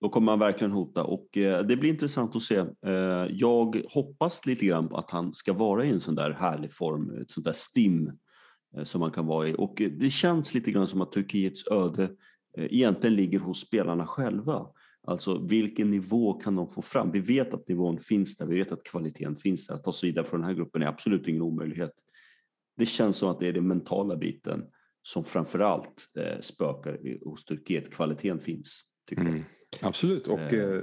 Då 0.00 0.08
kommer 0.08 0.32
han 0.32 0.38
verkligen 0.38 0.70
hota 0.72 1.04
och 1.04 1.36
eh, 1.36 1.62
det 1.66 1.76
blir 1.76 1.90
intressant 1.90 2.36
att 2.36 2.42
se. 2.42 2.56
Eh, 2.86 3.26
jag 3.30 3.82
hoppas 3.90 4.46
lite 4.46 4.66
grann 4.66 4.94
att 4.94 5.10
han 5.10 5.34
ska 5.34 5.52
vara 5.52 5.84
i 5.84 5.90
en 5.90 6.00
sån 6.00 6.14
där 6.14 6.30
härlig 6.30 6.72
form, 6.72 7.20
ett 7.22 7.30
sånt 7.30 7.44
där 7.44 7.52
stim 7.52 8.06
eh, 8.08 8.14
som 8.84 9.02
han 9.02 9.10
kan 9.10 9.26
vara 9.26 9.48
i. 9.48 9.54
Och 9.58 9.80
eh, 9.80 9.90
det 9.90 10.10
känns 10.10 10.54
lite 10.54 10.70
grann 10.70 10.88
som 10.88 11.00
att 11.00 11.12
Turkiets 11.12 11.66
öde 11.70 12.02
eh, 12.56 12.64
egentligen 12.64 13.16
ligger 13.16 13.38
hos 13.38 13.60
spelarna 13.60 14.06
själva. 14.06 14.66
Alltså 15.06 15.38
vilken 15.38 15.90
nivå 15.90 16.32
kan 16.32 16.56
de 16.56 16.68
få 16.68 16.82
fram? 16.82 17.10
Vi 17.10 17.20
vet 17.20 17.54
att 17.54 17.68
nivån 17.68 17.98
finns 17.98 18.36
där, 18.36 18.46
vi 18.46 18.54
vet 18.58 18.72
att 18.72 18.84
kvaliteten 18.84 19.36
finns 19.36 19.66
där. 19.66 19.74
Att 19.74 19.84
ta 19.84 19.92
sig 19.92 20.08
vidare 20.08 20.24
från 20.24 20.40
den 20.40 20.48
här 20.48 20.54
gruppen 20.56 20.82
är 20.82 20.86
absolut 20.86 21.28
ingen 21.28 21.42
omöjlighet. 21.42 21.92
Det 22.76 22.86
känns 22.86 23.16
som 23.16 23.28
att 23.28 23.40
det 23.40 23.48
är 23.48 23.52
den 23.52 23.68
mentala 23.68 24.16
biten 24.16 24.64
som 25.02 25.24
framförallt 25.24 26.08
eh, 26.18 26.40
spökar 26.40 27.24
hos 27.24 27.44
Turkiet. 27.44 27.90
Kvaliteten 27.90 28.38
finns, 28.40 28.80
tycker. 29.08 29.22
Mm. 29.22 29.42
Absolut. 29.82 30.26
Och 30.26 30.38
Eh. 30.38 30.74
eh, 30.74 30.82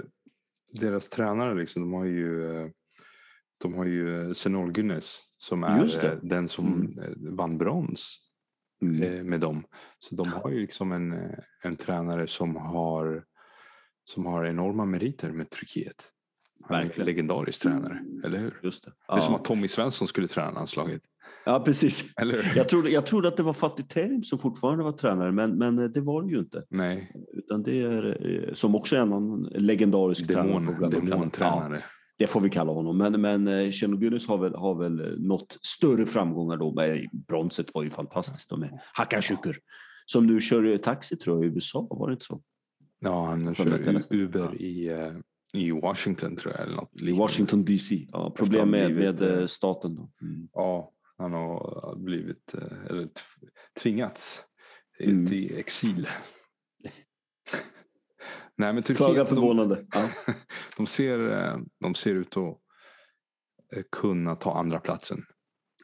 deras 0.71 1.09
tränare, 1.09 1.55
liksom, 1.59 1.81
de 1.81 1.93
har 1.93 2.05
ju, 2.05 2.57
eh, 2.57 2.69
de 3.57 3.73
har 3.73 3.85
ju 3.85 4.21
eh, 4.27 4.33
Senol 4.33 4.71
Günes 4.71 5.15
som 5.43 5.63
är 5.63 6.05
eh, 6.05 6.17
den 6.21 6.49
som 6.49 6.65
Mm. 6.73 6.99
eh, 6.99 7.33
vann 7.35 7.57
brons 7.57 8.19
Mm. 8.81 9.03
eh, 9.03 9.23
med 9.23 9.39
dem. 9.39 9.63
Så 9.99 10.15
de 10.15 10.27
har 10.27 10.49
ju 10.49 10.59
liksom 10.59 10.91
en, 10.91 11.15
en 11.63 11.75
tränare 11.75 12.27
som 12.27 12.55
har, 12.55 13.23
som 14.03 14.25
har 14.25 14.45
enorma 14.45 14.85
meriter 14.85 15.31
med 15.31 15.49
Turkiet. 15.49 15.95
Han 16.63 16.77
är 16.77 16.81
en 16.81 16.87
Verkligen. 16.87 17.05
legendarisk 17.05 17.61
tränare, 17.63 17.99
eller 18.23 18.37
hur? 18.39 18.59
Just 18.63 18.83
det. 18.83 18.91
Det 19.07 19.13
är 19.13 19.19
som 19.19 19.33
Ja. 19.33 19.39
att 19.39 19.45
Tommy 19.45 19.67
Svensson 19.67 20.07
skulle 20.07 20.27
träna 20.27 20.51
landslaget. 20.51 21.01
ja, 21.45 21.59
precis. 21.65 22.13
Eller? 22.21 22.53
Jag 22.55 22.69
trodde, 22.69 22.89
jag 22.89 23.05
trodde 23.05 23.27
att 23.27 23.37
det 23.37 23.43
var 23.43 23.53
Fatih 23.53 23.85
Terim 23.85 24.23
som 24.23 24.39
fortfarande 24.39 24.83
var 24.83 24.91
tränare, 24.91 25.31
men, 25.31 25.51
men 25.57 25.75
det 25.93 26.01
var 26.01 26.23
det 26.23 26.29
ju 26.31 26.39
inte. 26.39 26.63
Nej, 26.69 27.11
Utan 27.33 27.63
det 27.63 27.81
är, 27.81 28.51
som 28.53 28.75
också 28.75 28.95
är 28.95 28.99
en 28.99 29.43
legendarisk 29.43 30.27
tränare. 30.27 30.47
demon, 30.47 30.75
kalla- 30.75 30.89
demontränare. 30.89 31.75
Ja, 31.75 31.81
det 32.23 32.27
får 32.27 32.39
vi 32.41 32.49
kalla 32.49 32.71
honom. 32.71 32.97
Men, 32.97 33.21
men 33.21 33.47
eh, 33.47 33.71
Şenol 33.71 34.19
har 34.27 34.37
väl, 34.37 34.55
har 34.55 34.75
väl 34.75 34.99
eh, 34.99 35.17
nått 35.17 35.57
större 35.61 36.05
framgångar 36.05 36.57
då. 36.57 36.73
Men 36.73 37.09
bronset 37.27 37.73
var 37.73 37.83
ju 37.83 37.89
fantastiskt 37.89 38.49
då 38.49 38.57
med 38.57 38.79
Hakan 38.93 39.21
Şükür. 39.21 39.59
Som 40.05 40.27
nu 40.27 40.41
kör 40.41 40.77
taxi 40.77 41.17
tror 41.17 41.37
jag 41.45 41.51
i 41.51 41.55
USA, 41.55 41.87
var 41.89 42.07
det 42.07 42.13
inte 42.13 42.25
så? 42.25 42.41
Ja, 42.99 43.25
han 43.25 43.55
kör. 43.55 44.13
Uber 44.15 44.61
i, 44.61 44.87
eh, 44.87 45.13
i 45.53 45.71
Washington 45.71 46.35
tror 46.35 46.53
jag. 46.53 46.63
Eller 46.63 46.75
något 46.75 46.91
I 46.93 46.99
liknande. 46.99 47.19
Washington 47.21 47.65
DC. 47.65 48.07
Ja, 48.11 48.29
problem 48.29 48.69
med, 48.69 48.95
med 48.95 49.49
staten 49.49 49.95
då. 49.95 50.09
Mm. 50.21 50.47
Ja, 50.53 50.91
han 51.17 51.33
har 51.33 51.95
blivit, 51.97 52.53
eller 52.89 53.03
tv- 53.03 53.51
tvingats 53.81 54.43
Mm. 54.99 55.27
till 55.27 55.57
exil. 55.57 56.07
Nej 58.57 58.73
men 58.73 58.83
Föga 58.83 58.95
Turkiet, 58.97 59.17
de, 59.17 59.25
förvånande. 59.35 59.85
Ja. 59.93 60.09
de, 60.77 60.87
ser, 60.87 61.31
eh, 61.31 61.57
de 61.79 61.95
ser 61.95 62.15
ut 62.15 62.37
att 62.37 62.43
eh, 63.75 63.83
kunna 63.91 64.35
ta 64.35 64.53
andra 64.59 64.79
platsen. 64.79 65.23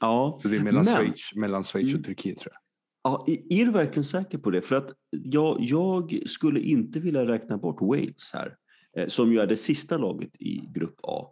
ja. 0.02 0.40
Så 0.42 0.48
det 0.48 0.56
är 0.58 0.64
mellan 0.64 0.86
Men- 0.86 0.96
Schweiz, 0.96 1.36
mellan 1.36 1.64
Schweiz 1.64 1.88
Mm. 1.90 2.00
och 2.00 2.06
Turkiet 2.06 2.38
tror 2.40 2.54
jag. 2.54 2.62
Ja, 3.04 3.26
är 3.50 3.66
du 3.66 3.72
verkligen 3.72 4.04
säker 4.04 4.38
på 4.38 4.52
det? 4.52 4.62
För 4.62 4.76
att 4.76 4.90
jag, 5.10 5.58
jag 5.60 6.20
skulle 6.26 6.60
inte 6.60 7.00
vilja 7.00 7.26
räkna 7.28 7.58
bort 7.58 7.82
Wales 7.82 8.32
här, 8.34 8.56
eh, 8.98 9.08
som 9.08 9.32
ju 9.34 9.40
är 9.40 9.48
det 9.48 9.56
sista 9.56 9.98
laget 9.98 10.36
i 10.42 10.56
Grupp 10.76 11.00
A. 11.04 11.26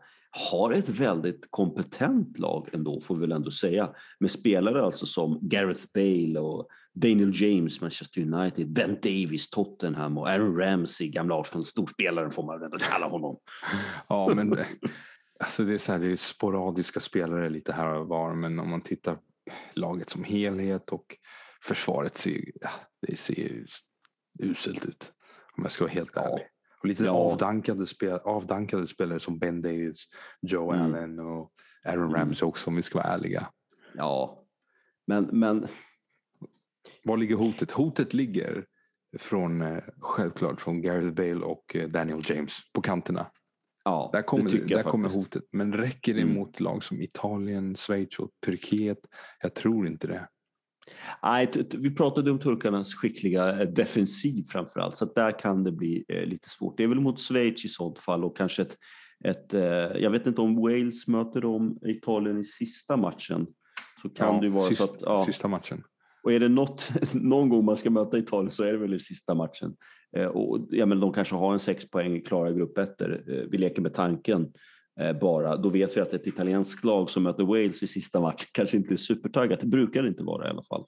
Har 0.51 0.73
ett 0.73 0.89
väldigt 0.89 1.47
kompetent 1.49 2.39
lag 2.39 2.69
ändå, 2.73 3.01
får 3.01 3.15
vi 3.15 3.21
väl 3.21 3.31
ändå 3.31 3.51
säga. 3.51 3.89
Med 4.19 4.31
spelare 4.31 4.83
alltså 4.83 5.05
som 5.05 5.39
Gareth 5.41 5.83
Bale 5.93 6.39
och 6.39 6.67
Daniel 6.99 7.31
James, 7.41 7.81
Manchester 7.81 8.21
United, 8.21 8.69
Ben 8.73 8.95
Davis, 9.01 9.49
Tottenham 9.49 10.17
och 10.17 10.29
Aaron 10.29 10.57
Ramsey, 10.57 11.09
gamla 11.09 11.35
Arsenal-storspelaren 11.41 12.31
får 12.31 12.43
man 12.43 12.59
väl 12.59 12.65
ändå 12.65 12.77
kalla 12.77 13.07
honom. 13.07 13.37
Ja, 14.09 14.31
men 14.35 14.57
alltså 15.39 15.63
det 15.63 15.73
är 15.73 15.77
så 15.77 15.91
här, 15.91 15.99
det 15.99 16.11
är 16.11 16.15
sporadiska 16.15 16.99
spelare 16.99 17.49
lite 17.49 17.73
här 17.73 17.93
och 17.93 18.07
var, 18.07 18.33
men 18.33 18.59
om 18.59 18.69
man 18.69 18.81
tittar 18.81 19.17
laget 19.73 20.09
som 20.09 20.23
helhet 20.23 20.89
och 20.91 21.17
försvaret 21.63 22.17
ser, 22.17 22.41
ja, 22.61 22.69
det 23.07 23.15
ser 23.17 23.65
uselt 24.39 24.85
ut. 24.85 25.11
Om 25.57 25.63
jag 25.63 25.71
ska 25.71 25.83
vara 25.83 25.93
helt 25.93 26.17
ärlig. 26.17 26.47
Och 26.79 26.85
lite 26.87 27.03
Ja. 27.03 27.11
avdankade, 27.11 27.87
spel, 27.87 28.19
avdankade 28.23 28.87
spelare 28.87 29.19
som 29.19 29.39
Ben 29.39 29.61
Davis, 29.61 30.07
Joe 30.41 30.71
Mm. 30.71 30.85
Allen 30.85 31.19
och 31.19 31.51
Aaron 31.85 32.03
Mm. 32.09 32.15
Ramsey 32.15 32.47
också 32.47 32.69
om 32.69 32.75
vi 32.75 32.81
ska 32.81 32.97
vara 32.97 33.07
ärliga. 33.07 33.47
Ja, 33.95 34.43
men, 35.07 35.23
men 35.31 35.67
Var 37.07 37.17
ligger 37.17 37.35
hotet? 37.35 37.71
Hotet 37.71 38.13
ligger 38.13 38.65
från, 39.19 39.61
eh, 39.61 39.83
självklart 39.99 40.61
från 40.61 40.81
Gareth 40.81 41.13
Bale 41.13 41.45
och 41.45 41.75
eh, 41.75 41.89
Daniel 41.89 42.21
James 42.25 42.53
på 42.73 42.81
kanterna. 42.81 43.27
ja, 43.83 44.09
Där 44.13 44.21
kommer, 44.21 44.51
det 44.51 44.75
där 44.75 44.83
kommer 44.83 45.09
hotet. 45.09 45.43
Men 45.51 45.73
räcker 45.73 46.13
det 46.13 46.21
Mm. 46.21 46.33
mot 46.35 46.59
lag 46.59 46.83
som 46.83 47.01
Italien, 47.01 47.75
Schweiz 47.75 48.19
och 48.19 48.29
Turkiet? 48.45 48.97
Jag 49.41 49.53
tror 49.53 49.87
inte 49.87 50.07
det. 50.07 50.27
Nej, 51.23 51.51
vi 51.77 51.95
pratade 51.95 52.31
om 52.31 52.39
turkarnas 52.39 52.95
skickliga 52.95 53.61
eh, 53.61 53.67
defensiv 53.69 54.45
framför 54.49 54.79
allt, 54.79 54.97
så 54.97 55.05
där 55.05 55.39
kan 55.39 55.63
det 55.63 55.71
bli 55.71 56.05
lite 56.07 56.49
svårt. 56.49 56.77
Det 56.77 56.83
är 56.83 56.87
väl 56.87 56.99
mot 56.99 57.19
Schweiz 57.19 57.65
i 57.65 57.69
sånt 57.69 57.99
fall 57.99 58.23
och 58.25 58.37
kanske 58.37 58.61
ett, 58.61 58.77
ett 59.25 59.53
jag 60.01 60.11
vet 60.11 60.27
inte 60.27 60.41
om 60.41 60.55
Wales 60.55 61.07
möter 61.07 61.41
de 61.41 61.79
Italien 61.85 62.39
i 62.39 62.43
sista 62.43 62.97
matchen. 62.97 63.47
Så 64.01 64.09
kan 64.09 64.35
Ja, 64.35 64.41
det 64.41 64.49
vara 64.49 64.63
sist, 64.67 64.81
så 64.83 64.93
att, 64.95 65.01
ja, 65.01 65.25
Sista 65.25 65.47
matchen. 65.47 65.83
Och 66.27 66.33
är 66.33 66.39
det 66.39 66.49
något, 66.49 66.89
någon 67.13 67.49
gång 67.49 67.65
man 67.65 67.77
ska 67.77 67.89
möta 67.89 68.17
Italien 68.17 68.51
så 68.51 68.63
är 68.63 68.71
det 68.71 68.77
väl 68.77 68.93
i 68.93 68.99
sista 68.99 69.35
matchen. 69.35 69.75
Eh, 70.17 70.25
och, 70.25 70.67
ja, 70.71 70.85
men 70.85 70.99
de 70.99 71.13
kanske 71.13 71.35
har 71.35 71.53
en 71.53 71.59
sex 71.59 71.89
poäng 71.89 72.21
klara 72.21 72.51
grupp 72.51 72.77
ettor. 72.77 73.23
Eh, 73.27 73.43
vi 73.51 73.57
leker 73.57 73.81
med 73.81 73.93
tanken 73.93 74.53
eh, 74.99 75.19
bara. 75.19 75.57
Då 75.57 75.69
vet 75.69 75.97
vi 75.97 76.01
att 76.01 76.13
ett 76.13 76.27
italienskt 76.27 76.83
lag 76.83 77.09
som 77.09 77.23
möter 77.23 77.43
Wales 77.43 77.83
i 77.83 77.87
sista 77.87 78.19
matchen 78.19 78.47
kanske 78.53 78.77
inte 78.77 78.93
är 78.93 78.97
supertaggat. 78.97 79.59
Det 79.59 79.67
brukar 79.67 80.03
det 80.03 80.09
inte 80.09 80.23
vara 80.23 80.47
i 80.47 80.49
alla 80.49 80.63
fall. 80.63 80.85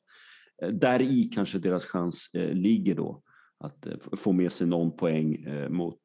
Där 0.71 1.01
i 1.01 1.23
kanske 1.23 1.59
deras 1.59 1.85
chans 1.85 2.29
ligger 2.33 2.95
då 2.95 3.21
att 3.59 3.87
få 4.17 4.31
med 4.31 4.51
sig 4.51 4.67
någon 4.67 4.97
poäng 4.97 5.45
mot 5.69 5.99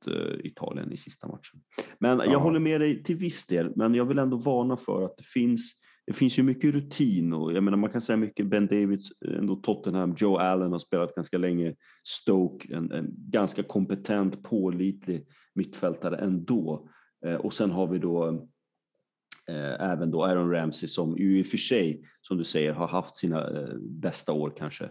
Italien 0.44 0.92
i 0.92 0.96
sista 0.96 1.26
matchen. 1.28 1.60
Men 1.98 2.18
Ja. 2.18 2.24
jag 2.24 2.38
håller 2.38 2.60
med 2.60 2.80
dig 2.80 3.02
till 3.02 3.16
viss 3.16 3.46
del, 3.46 3.72
men 3.76 3.94
jag 3.94 4.04
vill 4.04 4.18
ändå 4.18 4.36
varna 4.36 4.76
för 4.76 5.04
att 5.04 5.16
det 5.16 5.24
finns 5.24 5.83
det 6.06 6.12
finns 6.12 6.38
ju 6.38 6.42
mycket 6.42 6.74
rutin 6.74 7.32
och 7.32 7.52
jag 7.52 7.64
menar 7.64 7.78
man 7.78 7.90
kan 7.90 8.00
säga 8.00 8.16
mycket 8.16 8.46
Ben 8.46 8.66
Davids, 8.66 9.12
eh, 9.26 9.38
ändå 9.38 9.56
Tottenham, 9.56 10.14
Joe 10.18 10.36
Allen 10.36 10.72
har 10.72 10.78
spelat 10.78 11.14
ganska 11.14 11.38
länge, 11.38 11.74
Stoke, 12.02 12.74
en, 12.76 12.92
en 12.92 13.06
ganska 13.16 13.62
kompetent, 13.62 14.42
pålitlig 14.42 15.26
mittfältare 15.54 16.16
ändå. 16.16 16.88
Eh, 17.26 17.34
och 17.34 17.52
sen 17.52 17.70
har 17.70 17.86
vi 17.86 17.98
då 17.98 18.28
eh, 19.48 19.80
även 19.80 20.10
då 20.10 20.24
Aaron 20.24 20.50
Ramsey 20.50 20.88
som 20.88 21.16
ju 21.18 21.38
i 21.38 21.42
och 21.42 21.46
för 21.46 21.58
sig, 21.58 22.04
som 22.20 22.38
du 22.38 22.44
säger, 22.44 22.72
har 22.72 22.88
haft 22.88 23.16
sina 23.16 23.50
eh, 23.50 23.76
bästa 23.80 24.32
år 24.32 24.54
kanske 24.56 24.90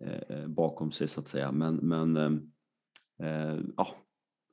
eh, 0.00 0.36
eh, 0.38 0.46
bakom 0.46 0.90
sig 0.90 1.08
så 1.08 1.20
att 1.20 1.28
säga. 1.28 1.52
Men, 1.52 1.76
men 1.76 2.40
ja, 3.76 3.88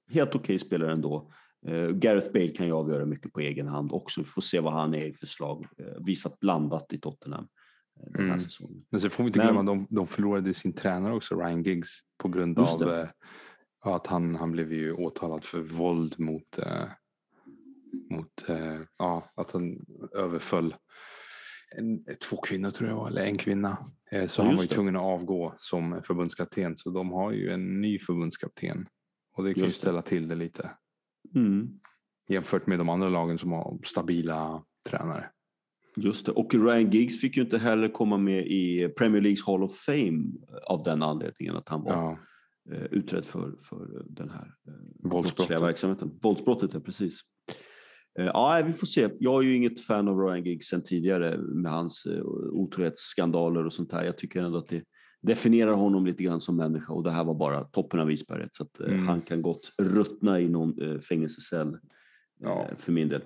helt 0.09 0.35
okej 0.35 0.59
spelare 0.59 0.93
ändå. 0.93 1.31
Eh, 1.67 1.87
Gareth 1.89 2.31
Bale 2.31 2.47
kan 2.47 2.65
ju 2.65 2.73
avgöra 2.73 3.05
mycket 3.05 3.33
på 3.33 3.39
egen 3.39 3.67
hand 3.67 3.91
också. 3.91 4.21
Vi 4.21 4.25
får 4.27 4.41
se 4.41 4.59
vad 4.59 4.73
han 4.73 4.93
är 4.95 5.05
i 5.05 5.13
förslag. 5.13 5.65
Eh, 5.77 6.03
visat 6.05 6.39
blandat 6.39 6.93
i 6.93 6.99
Tottenham 6.99 7.47
eh, 7.99 8.11
den 8.11 8.21
här 8.21 8.27
Mm. 8.27 8.39
säsongen. 8.39 8.85
Men 8.89 9.01
så 9.01 9.09
får 9.09 9.23
vi 9.23 9.27
inte 9.27 9.39
glömma, 9.39 9.63
de, 9.63 9.87
de 9.89 10.07
förlorade 10.07 10.53
sin 10.53 10.73
tränare 10.73 11.13
också, 11.15 11.35
Ryan 11.35 11.63
Giggs, 11.63 11.89
på 12.17 12.29
grund 12.29 12.59
av 12.59 12.79
det. 12.79 13.13
att 13.83 14.07
han, 14.07 14.35
han 14.35 14.51
blev 14.51 14.73
ju 14.73 14.93
åtalad 14.93 15.43
för 15.43 15.59
våld 15.61 16.19
mot, 16.19 16.57
eh, 16.57 16.83
mot 18.11 18.49
eh, 18.49 18.79
ja, 18.97 19.23
att 19.35 19.51
han 19.51 19.85
överföll 20.15 20.75
en, 21.77 22.05
två 22.29 22.37
kvinnor 22.37 22.71
tror 22.71 22.89
jag 22.89 23.07
eller 23.07 23.25
en 23.25 23.37
kvinna. 23.37 23.91
Eh, 24.11 24.27
så 24.27 24.41
Ja, 24.41 24.45
han 24.45 24.55
var 24.55 24.63
ju 24.63 24.67
det. 24.67 24.75
tvungen 24.75 24.95
att 24.95 25.01
avgå 25.01 25.53
som 25.57 26.01
förbundskapten. 26.03 26.77
Så 26.77 26.89
de 26.89 27.11
har 27.11 27.31
ju 27.31 27.49
en 27.49 27.81
ny 27.81 27.99
förbundskapten. 27.99 28.87
Och 29.33 29.43
det 29.43 29.53
kan 29.53 29.61
ju 29.61 29.67
Just 29.67 29.81
det. 29.81 29.85
ställa 29.85 30.01
till 30.01 30.27
det 30.27 30.35
lite. 30.35 30.71
Mm. 31.35 31.69
Jämfört 32.29 32.67
med 32.67 32.79
de 32.79 32.89
andra 32.89 33.09
lagen 33.09 33.37
som 33.37 33.51
har 33.51 33.79
stabila 33.83 34.63
tränare. 34.89 35.25
Just 35.95 36.25
det. 36.25 36.31
Och 36.31 36.53
Ryan 36.53 36.89
Giggs 36.89 37.21
fick 37.21 37.37
ju 37.37 37.43
inte 37.43 37.57
heller 37.57 37.89
komma 37.89 38.17
med 38.17 38.47
i 38.47 38.89
Premier 38.97 39.21
Leagues 39.21 39.45
Hall 39.45 39.63
of 39.63 39.77
Fame 39.77 40.23
av 40.67 40.83
den 40.83 41.03
anledningen 41.03 41.55
att 41.55 41.69
han 41.69 41.83
var 41.83 41.91
Ja, 41.91 42.17
eh, 42.75 42.83
utredd 42.83 43.25
för, 43.25 43.55
för 43.69 44.03
den 44.09 44.29
här 44.29 44.53
eh, 44.67 44.73
Våldsbrottet. 45.09 45.35
brottsliga 45.37 45.59
verksamheten. 45.59 46.19
Våldsbrottet, 46.21 46.73
ja 46.73 46.79
precis. 46.79 47.19
Eh, 48.19 48.25
Ja, 48.25 48.63
vi 48.65 48.73
får 48.73 48.87
se. 48.87 49.09
Jag 49.19 49.43
är 49.43 49.47
ju 49.47 49.55
inget 49.55 49.81
fan 49.81 50.07
av 50.07 50.19
Ryan 50.19 50.43
Giggs 50.45 50.67
sen 50.67 50.83
tidigare 50.83 51.37
med 51.37 51.71
hans 51.71 52.05
eh, 52.05 52.21
otrohetsskandaler 52.51 53.65
och 53.65 53.73
sånt 53.73 53.89
där. 53.89 54.03
Jag 54.03 54.17
tycker 54.17 54.41
ändå 54.41 54.57
att 54.57 54.67
det 54.67 54.83
definierar 55.21 55.73
honom 55.73 56.05
lite 56.05 56.23
grann 56.23 56.41
som 56.41 56.55
människa 56.55 56.93
och 56.93 57.03
det 57.03 57.11
här 57.11 57.23
var 57.23 57.33
bara 57.33 57.63
toppen 57.63 57.99
av 57.99 58.11
isberget 58.11 58.53
så 58.53 58.63
att 58.63 58.79
eh, 58.79 58.87
Mm. 58.87 59.07
han 59.07 59.21
kan 59.21 59.41
gott 59.41 59.73
ruttna 59.77 60.39
i 60.39 60.47
någon 60.49 60.81
eh, 60.81 60.99
fängelsecell 60.99 61.67
eh, 61.73 61.79
Ja. 62.39 62.67
för 62.77 62.91
min 62.91 63.09
del. 63.09 63.21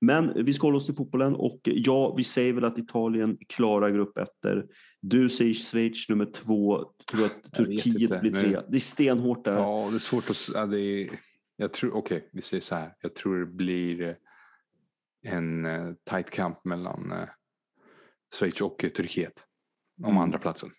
Men 0.00 0.44
vi 0.44 0.54
ska 0.54 0.66
hålla 0.66 0.76
oss 0.76 0.86
till 0.86 0.94
fotbollen 0.94 1.34
och 1.34 1.60
ja, 1.64 2.14
vi 2.16 2.24
säger 2.24 2.52
väl 2.52 2.64
att 2.64 2.78
Italien 2.78 3.38
klarar 3.48 3.90
grupp 3.90 4.18
ettor. 4.18 4.66
Du 5.00 5.28
säger 5.28 5.54
Schweiz 5.54 6.08
nummer 6.08 6.24
två, 6.24 6.84
tror 7.10 7.24
att 7.24 7.52
Turkiet 7.52 8.20
blir 8.20 8.32
men- 8.32 8.40
tre. 8.40 8.60
Det 8.68 8.76
är 8.76 8.80
stenhårt 8.80 9.44
där. 9.44 9.52
Ja, 9.56 9.86
det 9.90 9.96
är 9.96 9.98
svårt 9.98 10.30
att... 10.30 10.48
Ja, 10.54 10.66
det 10.66 10.80
är, 10.80 11.10
jag 11.56 11.72
tror, 11.72 11.94
okej, 11.94 12.28
vi 12.32 12.40
säger 12.42 12.60
så 12.60 12.74
här. 12.74 12.94
Jag 13.02 13.14
tror 13.14 13.38
det 13.40 13.46
blir 13.46 14.16
en 15.24 15.66
tight 16.10 16.30
kamp 16.30 16.64
mellan 16.64 17.12
Schweiz 18.38 18.60
och 18.60 18.78
Turkiet. 18.96 19.44
Om 20.02 20.04
Mm. 20.10 20.18
andra 20.18 20.38
platsen. 20.38 20.70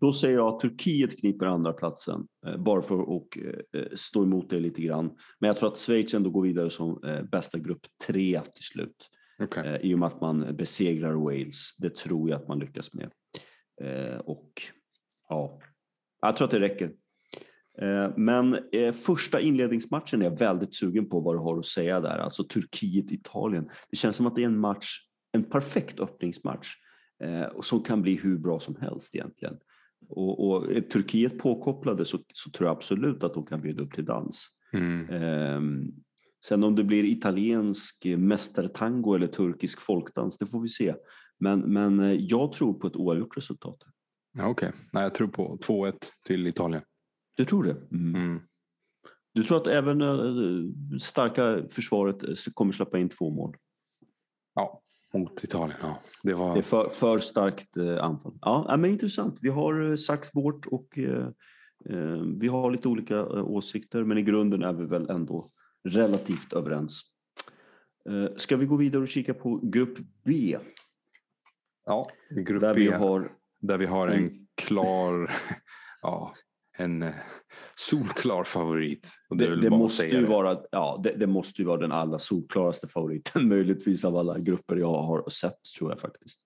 Då 0.00 0.12
säger 0.12 0.34
jag 0.34 0.54
att 0.54 0.60
Turkiet 0.60 1.20
kniper 1.20 1.46
andra 1.46 1.72
platsen 1.72 2.26
eh, 2.46 2.56
bara 2.56 2.82
för 2.82 3.16
att 3.16 3.36
eh, 3.76 3.82
stå 3.94 4.22
emot 4.22 4.50
det 4.50 4.60
lite 4.60 4.82
grann. 4.82 5.10
Men 5.38 5.48
jag 5.48 5.56
tror 5.56 5.72
att 5.72 5.78
Schweiz 5.78 6.14
ändå 6.14 6.30
går 6.30 6.42
vidare 6.42 6.70
som 6.70 7.04
eh, 7.04 7.22
bästa 7.22 7.58
grupp 7.58 7.86
tre 8.06 8.40
till 8.54 8.64
slut. 8.64 9.08
Eh, 9.56 9.76
I 9.76 9.94
och 9.94 9.98
med 9.98 10.06
att 10.06 10.20
man 10.20 10.56
besegrar 10.56 11.12
Wales. 11.12 11.76
Det 11.78 11.94
tror 11.94 12.30
jag 12.30 12.40
att 12.40 12.48
man 12.48 12.58
lyckas 12.58 12.90
med. 12.94 13.10
Eh, 13.82 14.18
och 14.18 14.62
ja, 15.28 15.60
jag 16.20 16.36
tror 16.36 16.44
att 16.44 16.50
det 16.50 16.60
räcker. 16.60 16.92
Eh, 17.78 18.10
men 18.16 18.58
eh, 18.72 18.92
första 18.92 19.40
inledningsmatchen 19.40 20.22
är 20.22 20.24
jag 20.24 20.38
väldigt 20.38 20.74
sugen 20.74 21.08
på 21.08 21.20
vad 21.20 21.34
du 21.34 21.38
har 21.38 21.58
att 21.58 21.64
säga 21.64 22.00
där. 22.00 22.18
Alltså 22.18 22.42
Turkiet-Italien. 22.42 23.70
Det 23.90 23.96
känns 23.96 24.16
som 24.16 24.26
att 24.26 24.36
det 24.36 24.42
är 24.42 24.46
en 24.46 24.58
match, 24.58 24.98
en 25.32 25.44
perfekt 25.44 26.00
öppningsmatch. 26.00 26.68
Eh, 27.24 27.42
och 27.42 27.64
som 27.64 27.82
kan 27.82 28.02
bli 28.02 28.14
hur 28.14 28.38
bra 28.38 28.60
som 28.60 28.76
helst 28.76 29.14
egentligen. 29.14 29.56
Och, 30.08 30.48
och 30.48 30.72
är 30.72 30.80
Turkiet 30.80 31.38
påkopplade 31.38 32.04
så, 32.04 32.18
så 32.34 32.50
tror 32.50 32.68
jag 32.68 32.76
absolut 32.76 33.24
att 33.24 33.34
de 33.34 33.46
kan 33.46 33.60
bjuda 33.60 33.82
upp 33.82 33.94
till 33.94 34.04
dans. 34.04 34.48
Mm. 34.72 35.08
Ehm, 35.10 35.92
sen 36.46 36.64
om 36.64 36.76
det 36.76 36.84
blir 36.84 37.04
italiensk 37.04 38.04
mästertango 38.16 39.14
eller 39.14 39.26
turkisk 39.26 39.80
folkdans, 39.80 40.38
det 40.38 40.46
får 40.46 40.60
vi 40.60 40.68
se. 40.68 40.94
Men, 41.40 41.60
men 41.60 42.00
eh, 42.00 42.12
jag 42.12 42.52
tror 42.52 42.74
på 42.74 42.86
ett 42.86 42.96
oavgjort 42.96 43.36
resultat. 43.36 43.78
Ja, 44.32 44.48
Okej, 44.48 44.72
Nej, 44.92 45.02
jag 45.02 45.14
tror 45.14 45.28
på 45.28 45.58
2-1 45.62 45.94
till 46.26 46.46
Italien. 46.46 46.82
Du 47.36 47.44
tror 47.44 47.64
det? 47.64 47.76
Mm. 47.92 48.14
Mm. 48.14 48.40
Du 49.34 49.42
tror 49.42 49.56
att 49.56 49.66
även 49.66 50.00
eh, 50.00 50.98
starka 51.00 51.68
försvaret 51.68 52.22
eh, 52.22 52.34
kommer 52.54 52.72
släppa 52.72 52.98
in 52.98 53.08
två 53.08 53.30
mål? 53.30 53.56
Ja, 54.54 54.81
mot 55.12 55.44
Italien. 55.44 55.78
Ja. 55.82 55.98
Det 56.22 56.34
var... 56.34 56.54
Det 56.54 56.60
är 56.60 56.62
för, 56.62 56.88
för 56.88 57.18
starkt 57.18 57.76
eh, 57.76 58.04
anfall. 58.04 58.38
Ja, 58.40 58.76
men 58.78 58.90
intressant. 58.90 59.38
Vi 59.40 59.48
har 59.48 59.90
eh, 59.90 59.96
sagt 59.96 60.30
vårt 60.36 60.66
och 60.66 60.98
eh, 60.98 61.26
eh, 61.90 62.20
vi 62.40 62.48
har 62.48 62.70
lite 62.70 62.88
olika 62.88 63.24
åsikter, 63.32 64.04
men 64.04 64.18
i 64.18 64.22
grunden 64.22 64.62
är 64.62 64.72
vi 64.72 64.84
väl 64.84 65.10
ändå 65.10 65.46
relativt 65.88 66.52
överens. 66.52 67.00
Eh, 68.08 68.36
ska 68.36 68.56
vi 68.56 68.66
gå 68.66 68.76
vidare 68.76 69.02
och 69.02 69.08
kika 69.08 69.34
på 69.34 69.60
grupp 69.62 69.98
B? 70.24 70.58
ja, 71.86 72.08
grupp 72.46 72.60
Där 72.60 72.74
B. 72.74 72.80
vi 72.80 72.88
har 72.88 73.32
Där 73.60 73.78
vi 73.78 73.86
har 73.86 74.08
en 74.08 74.24
en- 74.24 74.46
klar, 74.54 75.30
ja, 76.02 76.34
en 76.78 77.12
solklar 77.76 78.44
favorit. 78.44 79.08
Det, 79.30 79.56
Det, 79.56 79.70
måste 79.70 80.06
ju 80.06 80.22
det. 80.22 80.28
vara, 80.28 80.58
ja, 80.70 81.00
det, 81.04 81.14
det 81.16 81.26
måste 81.26 81.62
ju 81.62 81.68
vara 81.68 81.80
den 81.80 81.92
allra 81.92 82.18
solklaraste 82.18 82.88
favoriten, 82.88 83.48
möjligtvis 83.48 84.04
av 84.04 84.16
alla 84.16 84.38
grupper 84.38 84.76
jag 84.76 85.02
har 85.02 85.30
sett, 85.30 85.58
tror 85.78 85.90
jag 85.90 86.00
faktiskt. 86.00 86.40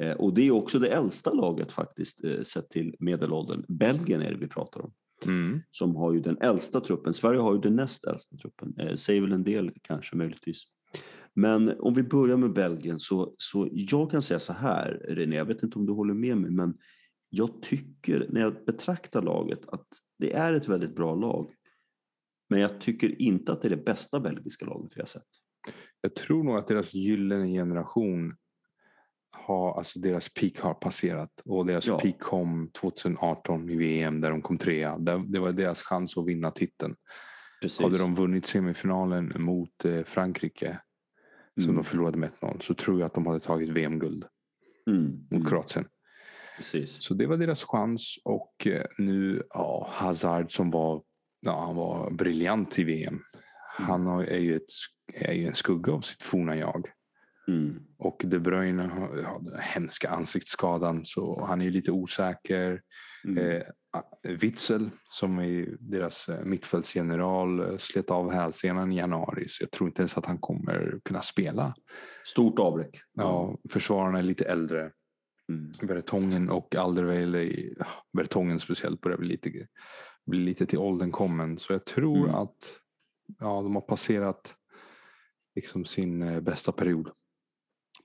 Eh, 0.00 0.12
och 0.12 0.34
det 0.34 0.42
är 0.42 0.50
också 0.50 0.78
det 0.78 0.88
äldsta 0.88 1.32
laget 1.32 1.72
faktiskt 1.72 2.24
eh, 2.24 2.42
sett 2.42 2.70
till 2.70 2.94
medelåldern. 2.98 3.64
Belgien 3.68 4.22
är 4.22 4.30
det 4.30 4.38
vi 4.38 4.48
pratar 4.48 4.80
om. 4.80 4.92
Mm. 5.26 5.60
Som 5.70 5.96
har 5.96 6.12
ju 6.12 6.20
den 6.20 6.38
äldsta 6.40 6.80
truppen. 6.80 7.14
Sverige 7.14 7.40
har 7.40 7.54
ju 7.54 7.60
den 7.60 7.76
näst 7.76 8.04
äldsta 8.04 8.36
truppen. 8.36 8.74
Eh, 8.78 8.94
säger 8.94 9.20
väl 9.20 9.32
en 9.32 9.44
del 9.44 9.72
kanske 9.82 10.16
möjligtvis. 10.16 10.62
Men 11.34 11.80
om 11.80 11.94
vi 11.94 12.02
börjar 12.02 12.36
med 12.36 12.52
Belgien 12.52 13.00
så, 13.00 13.34
så 13.38 13.68
jag 13.72 14.10
kan 14.10 14.22
säga 14.22 14.38
så 14.38 14.52
här 14.52 15.00
René, 15.08 15.36
jag 15.36 15.44
vet 15.44 15.62
inte 15.62 15.78
om 15.78 15.86
du 15.86 15.92
håller 15.92 16.14
med 16.14 16.36
mig 16.36 16.50
men 16.50 16.74
jag 17.30 17.62
tycker 17.62 18.26
när 18.28 18.40
jag 18.40 18.64
betraktar 18.66 19.22
laget 19.22 19.68
att 19.68 19.86
det 20.20 20.32
är 20.32 20.54
ett 20.54 20.68
väldigt 20.68 20.94
bra 20.94 21.14
lag. 21.14 21.54
Men 22.48 22.60
jag 22.60 22.80
tycker 22.80 23.22
inte 23.22 23.52
att 23.52 23.62
det 23.62 23.68
är 23.68 23.76
det 23.76 23.84
bästa 23.84 24.20
belgiska 24.20 24.64
laget 24.66 24.92
vi 24.96 25.00
har 25.00 25.06
sett. 25.06 25.28
Jag 26.00 26.14
tror 26.14 26.44
nog 26.44 26.56
att 26.56 26.66
deras 26.66 26.94
gyllene 26.94 27.46
generation 27.48 28.36
har, 29.32 29.78
alltså 29.78 29.98
deras 29.98 30.28
peak 30.28 30.58
har 30.60 30.74
passerat 30.74 31.40
och 31.44 31.66
deras 31.66 31.86
Ja. 31.86 31.98
peak 32.00 32.18
kom 32.18 32.70
2018 32.80 33.70
i 33.70 33.76
VM 33.76 34.20
där 34.20 34.30
de 34.30 34.42
kom 34.42 34.58
trea. 34.58 34.98
Det, 34.98 35.38
var 35.38 35.52
deras 35.52 35.82
chans 35.82 36.16
att 36.16 36.26
vinna 36.26 36.50
titeln. 36.50 36.96
Precis. 37.62 37.80
Hade 37.80 37.98
de 37.98 38.14
vunnit 38.14 38.46
semifinalen 38.46 39.32
mot 39.36 39.84
eh, 39.84 40.02
Frankrike 40.04 40.80
som 41.54 41.64
Mm. 41.64 41.76
de 41.76 41.84
förlorade 41.84 42.18
med 42.18 42.30
1-0 42.40 42.60
så 42.60 42.74
tror 42.74 43.00
jag 43.00 43.06
att 43.06 43.14
de 43.14 43.26
hade 43.26 43.40
tagit 43.40 43.68
VM-guld 43.68 44.24
mm. 44.86 45.26
mot. 45.30 45.48
Kroatien. 45.48 45.84
Precis. 46.60 47.02
Så 47.02 47.14
det 47.14 47.26
var 47.26 47.36
deras 47.36 47.64
chans 47.64 48.18
och 48.24 48.66
eh, 48.66 48.84
nu 48.98 49.42
ja, 49.54 49.88
Hazard 49.90 50.50
som 50.50 50.70
var, 50.70 51.02
ja, 51.40 51.64
han 51.66 51.76
var 51.76 52.10
briljant 52.10 52.78
i 52.78 52.84
VM. 52.84 53.20
Han 53.76 54.06
har, 54.06 54.24
är, 54.24 54.38
ju 54.38 54.56
ett, 54.56 54.70
är 55.14 55.32
ju 55.32 55.46
en 55.46 55.54
skugga 55.54 55.92
av 55.92 56.00
sitt 56.00 56.22
forna 56.22 56.56
jag. 56.56 56.86
Mm. 57.48 57.82
Och 57.98 58.22
De 58.24 58.38
Bruyne 58.38 58.82
har 58.82 59.18
ja, 59.18 59.40
den 59.42 59.54
här 59.54 59.62
hemska 59.62 60.10
ansiktsskadan 60.10 61.04
så 61.04 61.44
han 61.44 61.60
är 61.60 61.64
ju 61.64 61.70
lite 61.70 61.92
osäker. 61.92 62.82
Mm. 63.24 63.38
Eh, 63.38 63.62
Witzel 64.22 64.90
som 65.08 65.38
är 65.38 65.76
deras 65.78 66.28
eh, 66.28 66.44
mittfältsgeneral 66.44 67.60
eh, 67.60 67.78
slet 67.78 68.10
av 68.10 68.32
hälsenan 68.32 68.92
i 68.92 68.96
januari 68.96 69.48
så 69.48 69.62
jag 69.62 69.70
tror 69.70 69.88
inte 69.88 70.02
ens 70.02 70.16
att 70.16 70.26
han 70.26 70.38
kommer 70.38 71.00
kunna 71.04 71.22
spela. 71.22 71.74
Stort 72.24 72.58
avbräck. 72.58 73.00
Ja, 73.12 73.58
försvararna 73.70 74.18
är 74.18 74.22
lite 74.22 74.44
äldre. 74.44 74.90
Mm. 75.50 75.72
Bertongen 75.82 76.50
och 76.50 76.74
Alderweireld, 76.74 77.74
ja, 77.78 77.86
Bertongen 78.12 78.60
speciellt 78.60 79.00
börjar 79.00 79.18
bli 79.18 79.28
lite, 79.28 79.50
bli 80.26 80.38
lite 80.38 80.66
till 80.66 80.78
åldern 80.78 81.10
kommen. 81.10 81.58
Så 81.58 81.72
jag 81.72 81.84
tror 81.84 82.16
Mm. 82.24 82.34
att 82.34 82.56
ja, 83.38 83.62
de 83.62 83.74
har 83.74 83.82
passerat 83.82 84.54
liksom 85.54 85.84
sin 85.84 86.22
eh, 86.22 86.40
bästa 86.40 86.72
period. 86.72 87.10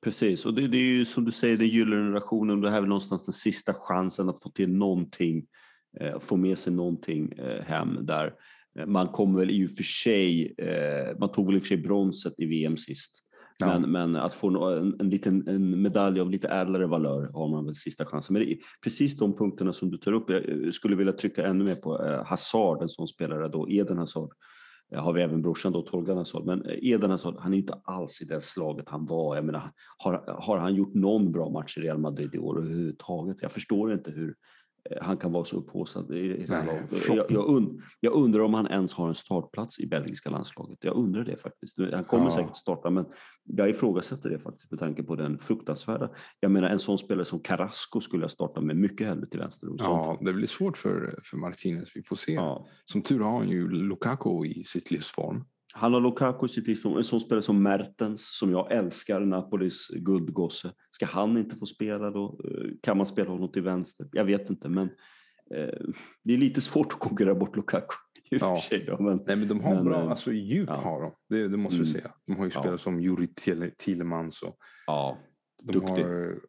Precis, 0.02 0.46
och 0.46 0.54
det, 0.54 0.68
det 0.68 0.78
är 0.78 0.82
ju 0.98 1.06
som 1.06 1.26
du 1.26 1.32
säger 1.32 1.58
den 1.58 1.68
gyllene 1.68 2.02
generationen. 2.04 2.62
Det 2.62 2.70
här 2.70 2.78
är 2.78 2.82
väl 2.82 2.90
någonstans 2.90 3.26
den 3.26 3.34
sista 3.34 3.74
chansen 3.74 4.30
att 4.30 4.44
få 4.44 4.50
till 4.50 4.70
någonting, 4.74 5.46
eh, 6.00 6.20
få 6.20 6.38
med 6.38 6.58
sig 6.58 6.74
någonting 6.74 7.32
eh, 7.32 7.62
hem 7.64 8.06
där. 8.06 8.34
Eh, 8.80 8.86
Man 8.86 9.08
kommer 9.08 9.40
väl 9.40 9.52
i 9.52 9.66
och 9.66 9.70
för 9.72 9.84
sig, 9.84 10.56
eh, 10.58 11.18
man 11.20 11.32
tog 11.32 11.46
väl 11.46 11.56
i 11.56 11.60
och 11.60 11.64
för 11.64 11.68
sig 11.68 11.78
bronset 11.78 12.34
i 12.38 12.46
VM 12.46 12.78
sist. 12.78 13.25
Ja. 13.60 13.80
Men, 13.80 13.92
men 13.92 14.16
att 14.16 14.34
få 14.34 14.68
en, 14.68 14.96
en, 15.00 15.10
liten, 15.10 15.48
en 15.48 15.82
medalj 15.82 16.20
av 16.20 16.30
lite 16.30 16.48
ädlare 16.48 16.86
valör 16.86 17.30
har 17.34 17.48
man 17.48 17.66
väl 17.66 17.76
sista 17.76 18.06
chansen. 18.06 18.34
Men 18.34 18.42
det 18.42 18.52
är 18.52 18.58
precis 18.84 19.18
de 19.18 19.38
punkterna 19.38 19.74
som 19.74 19.92
du 19.92 19.98
tar 19.98 20.12
upp, 20.12 20.30
jag 20.30 20.50
eh, 20.50 20.72
skulle 20.72 20.96
vilja 20.96 21.14
trycka 21.14 21.48
ännu 21.48 21.64
mer 21.64 21.76
på 21.76 22.04
eh, 22.04 22.26
Hazard, 22.26 22.82
en 22.82 22.90
sån 22.90 23.08
spelare 23.08 23.48
då, 23.48 23.70
Eden 23.70 23.98
Hazard. 23.98 24.30
Eh, 24.92 25.04
Har 25.04 25.14
vi 25.14 25.22
även 25.22 25.42
brorsan 25.42 25.72
då, 25.72 25.82
Tolgan 25.82 26.18
Hazard. 26.18 26.46
Men 26.46 26.66
eh, 26.66 26.78
Eden 26.82 27.12
Hazard, 27.12 27.36
han 27.40 27.54
är 27.54 27.58
inte 27.58 27.82
alls 27.84 28.22
i 28.22 28.26
det 28.26 28.42
slaget 28.42 28.90
han 28.90 29.06
var. 29.06 29.36
Jag 29.36 29.46
menar, 29.46 29.72
har, 29.98 30.40
har 30.42 30.58
han 30.58 30.76
gjort 30.76 30.94
någon 30.94 31.32
bra 31.32 31.50
match 31.50 31.78
i 31.78 31.82
Real 31.82 31.98
Madrid 31.98 32.36
i 32.36 32.38
år 32.38 32.58
överhuvudtaget? 32.58 33.42
Jag 33.42 33.52
förstår 33.52 33.94
inte 33.94 34.12
hur 34.12 34.36
han 35.02 35.18
kan 35.18 35.32
vara 35.32 35.46
så 35.46 35.58
upphaussad 35.58 36.12
i 36.12 36.18
i 36.18 36.46
det 36.48 36.56
här 36.56 36.66
Nej, 36.66 36.76
laget. 36.76 37.04
flopp. 37.04 37.18
Jag, 37.18 37.32
jag, 37.32 37.50
und, 37.50 37.82
jag 38.00 38.14
undrar 38.14 38.42
om 38.44 38.54
han 38.54 38.68
ens 38.68 38.94
har 38.94 39.08
en 39.08 39.16
startplats 39.16 39.80
i 39.80 39.88
belgiska 39.88 40.30
landslaget. 40.30 40.78
Jag 40.82 40.96
undrar 40.96 41.24
det 41.26 41.38
faktiskt. 41.38 41.78
Han 41.94 42.04
kommer 42.04 42.26
Ja. 42.26 42.32
säkert 42.32 42.56
starta, 42.56 42.90
men 42.90 43.06
jag 43.44 43.70
ifrågasätter 43.70 44.30
det 44.30 44.40
faktiskt 44.40 44.72
med 44.72 44.80
tanke 44.80 45.04
på 45.04 45.16
den 45.16 45.40
fruktansvärda. 45.40 46.10
Jag 46.40 46.52
menar 46.52 46.70
en 46.70 46.80
sån 46.80 46.98
spelare 46.98 47.26
som 47.26 47.40
Carrasco 47.40 48.02
skulle 48.02 48.24
jag 48.24 48.32
starta 48.32 48.62
med 48.62 48.76
mycket 48.78 49.08
hellre 49.08 49.26
till 49.28 49.40
vänster. 49.40 49.70
Ja, 49.78 50.18
det 50.22 50.34
blir 50.34 50.48
svårt 50.48 50.78
för, 50.78 51.20
för 51.24 51.38
Martinez. 51.38 51.90
Vi 51.96 52.04
får 52.04 52.16
se. 52.16 52.34
Ja. 52.34 52.68
Som 52.86 53.02
tur 53.02 53.20
har 53.20 53.38
han 53.38 53.50
ju 53.50 53.70
Lukaku 53.70 54.46
i 54.46 54.64
sitt 54.64 54.92
livsform. 54.92 55.44
Han 55.78 55.94
har 55.94 56.02
Lukaku 56.02 56.46
i 56.46 56.50
sitt 56.50 56.68
liv, 56.68 56.78
en 56.86 57.04
sån 57.04 57.20
spelare 57.22 57.42
som 57.42 57.64
Mertens 57.64 58.38
som 58.38 58.52
jag 58.52 58.72
älskar, 58.72 59.20
Napolis 59.20 59.88
guldgosse. 59.88 60.74
Ska 60.90 61.06
han 61.06 61.38
inte 61.38 61.56
få 61.56 61.66
spela 61.66 62.12
då? 62.12 62.40
Eh, 62.44 62.70
Kan 62.82 62.98
man 62.98 63.06
spela 63.06 63.30
honom 63.30 63.52
till 63.52 63.62
vänster? 63.62 64.08
Jag 64.12 64.26
vet 64.26 64.50
inte, 64.50 64.70
men 64.70 64.90
eh, 65.56 65.80
det 66.24 66.34
är 66.34 66.38
lite 66.38 66.62
svårt 66.62 66.94
att 66.94 67.00
konkurrera 67.00 67.36
bort 67.36 67.56
Lukaku. 67.56 67.96
Ja. 68.30 68.62
sig, 68.70 68.84
ja, 68.88 68.98
men, 69.00 69.20
Nej 69.28 69.36
men 69.36 69.48
de 69.48 69.60
har 69.60 69.76
Men, 69.76 69.86
bra, 69.86 70.04
eh, 70.04 70.10
alltså 70.12 70.32
djup 70.32 70.70
ja. 70.70 70.76
har 70.76 71.02
de. 71.02 71.12
Det, 71.30 71.48
det 71.48 71.58
måste 71.58 71.80
vi 71.82 71.90
Mm. 71.90 71.94
säga. 72.02 72.12
De 72.28 72.36
har 72.36 72.46
ju 72.46 72.52
Ja. 72.54 72.60
spelare 72.60 72.78
som 72.78 73.02
Juri 73.02 73.28
Thielemans 73.78 74.42
och 74.42 74.58
ja, 74.88 75.18
de 75.64 75.72
duktig. 75.74 76.04
har 76.04 76.40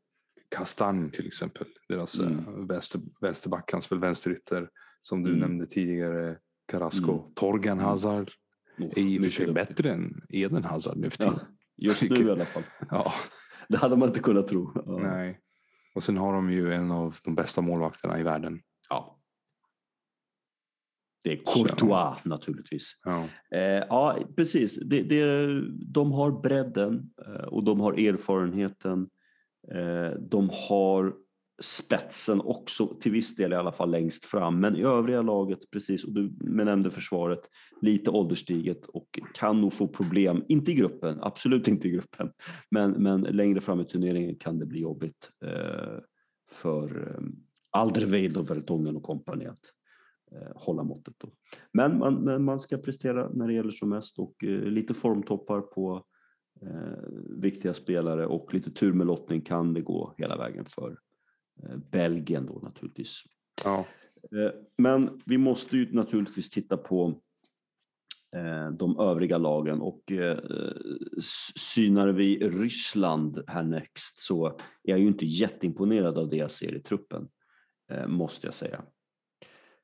Kastanj 0.49 1.11
till 1.11 1.27
exempel. 1.27 1.66
Deras 1.89 2.18
Mm. 2.18 2.39
mm. 2.49 2.66
vänster, 2.66 3.01
vänsterback, 3.20 3.72
han 3.72 3.83
spelar 3.83 4.03
vänsterytter. 4.03 4.68
Som 5.01 5.22
du 5.22 5.31
Mm. 5.31 5.41
nämnde 5.41 5.66
tidigare, 5.66 6.39
Carrasco. 6.68 7.12
Mm. 7.12 7.35
Torgan 7.35 7.79
Mm. 7.79 7.85
Hazard 7.85 8.31
Oh, 8.79 8.93
är 8.97 8.99
i 8.99 9.18
och 9.18 9.24
för 9.24 9.31
sig 9.31 9.53
bättre 9.53 9.93
än 9.93 10.22
Eden 10.29 10.64
Hazard 10.64 10.97
nu 10.97 11.11
för 11.11 11.24
Ja, 11.24 11.31
tiden. 11.31 11.47
just 11.77 12.03
nu 12.03 12.27
i 12.27 12.31
alla 12.31 12.45
fall. 12.45 12.62
Ja. 12.91 13.12
Det 13.68 13.77
hade 13.77 13.97
man 13.97 14.09
inte 14.09 14.20
kunnat 14.20 14.47
tro. 14.47 14.72
Ja. 14.74 14.99
Nej. 14.99 15.41
Och 15.95 16.05
sen 16.05 16.16
har 16.16 16.33
de 16.33 16.51
ju 16.51 16.72
en 16.72 16.91
av 16.91 17.16
de 17.24 17.35
bästa 17.35 17.61
målvakterna 17.61 18.20
i 18.20 18.22
världen. 18.22 18.61
Ja. 18.89 19.20
Det 21.24 21.33
är 21.33 21.37
Courtois 21.37 22.24
naturligtvis. 22.24 23.01
Ja. 23.05 23.24
Eh, 23.59 23.61
ja, 23.89 24.18
precis. 24.37 24.79
Det, 24.85 25.03
det, 25.03 25.47
de 25.70 26.12
har 26.12 26.31
bredden 26.43 27.11
eh, 27.27 27.45
och 27.45 27.64
de 27.64 27.81
har 27.81 27.93
erfarenheten. 27.93 29.09
Eh, 29.72 30.11
de 30.20 30.51
har 30.68 31.14
spetsen 31.62 32.40
också 32.40 32.86
till 32.86 33.12
viss 33.12 33.36
del 33.36 33.52
i 33.52 33.57
alla 33.57 33.72
fall 33.72 33.90
längst 33.90 34.24
fram. 34.24 34.61
Men 34.61 34.76
i 34.76 34.82
övriga 34.82 35.22
laget, 35.22 35.70
precis, 35.70 36.04
och 36.04 36.12
du 36.12 36.32
nämnde 36.40 36.90
försvaret, 36.90 37.40
lite 37.82 38.11
ålderstiget 38.11 38.86
och 38.86 39.18
kan 39.34 39.61
nog 39.61 39.72
få 39.72 39.88
problem, 39.88 40.44
inte 40.48 40.72
i 40.72 40.74
gruppen, 40.74 41.18
absolut 41.20 41.68
inte 41.68 41.88
i 41.88 41.90
gruppen, 41.90 42.32
men, 42.70 42.90
men 42.90 43.20
längre 43.20 43.61
fram 43.61 43.80
i 43.80 43.84
turneringen 43.84 44.34
kan 44.34 44.59
det 44.59 44.66
bli 44.66 44.80
jobbigt 44.80 45.30
eh, 45.44 45.98
för 46.50 47.09
eh, 47.11 47.24
Alderweireld 47.70 48.36
och 48.36 48.50
Vertongen 48.50 48.96
och 48.96 49.02
kompani 49.02 49.46
att 49.46 49.72
eh, 50.32 50.52
hålla 50.54 50.82
måttet. 50.82 51.14
Då. 51.18 51.28
Men 51.72 51.98
man, 51.98 52.14
men 52.14 52.44
man 52.44 52.61
ska 52.61 52.78
prestera 52.78 53.28
när 53.28 53.46
det 53.46 53.54
gäller 53.54 53.70
som 53.70 53.88
mest 53.88 54.18
och 54.18 54.44
eh, 54.44 54.61
lite 54.61 54.94
formtoppar 54.94 55.61
på 55.61 56.04
eh, 56.62 57.09
viktiga 57.36 57.74
spelare 57.74 58.26
och 58.26 58.54
lite 58.54 58.70
tur 58.70 58.92
med 58.92 59.07
lottning 59.07 59.40
kan 59.40 59.74
det 59.74 59.80
gå 59.80 60.14
hela 60.18 60.36
vägen 60.36 60.64
för 60.64 60.96
Belgien 61.90 62.46
då 62.46 62.61
naturligtvis. 62.62 63.22
Ja. 63.64 63.86
Eh, 64.32 64.50
men 64.78 65.22
vi 65.26 65.38
måste 65.38 65.76
ju 65.76 65.92
naturligtvis 65.92 66.50
titta 66.50 66.76
på 66.76 67.20
eh, 68.36 68.70
de 68.70 69.00
övriga 69.00 69.38
lagen 69.38 69.80
och 69.80 70.12
eh, 70.12 70.38
synar 71.57 72.09
vi 72.09 72.38
Ryssland 72.38 73.42
härnäst 73.46 74.18
så 74.18 74.46
är 74.46 74.52
jag 74.82 74.98
ju 74.98 75.07
inte 75.07 75.24
jätteimponerad 75.24 76.18
av 76.18 76.28
det 76.28 76.36
jag 76.36 76.50
ser 76.50 76.74
i 76.74 76.80
truppen, 76.80 77.28
eh, 77.92 78.07
måste 78.07 78.46
jag 78.46 78.54
säga. 78.54 78.84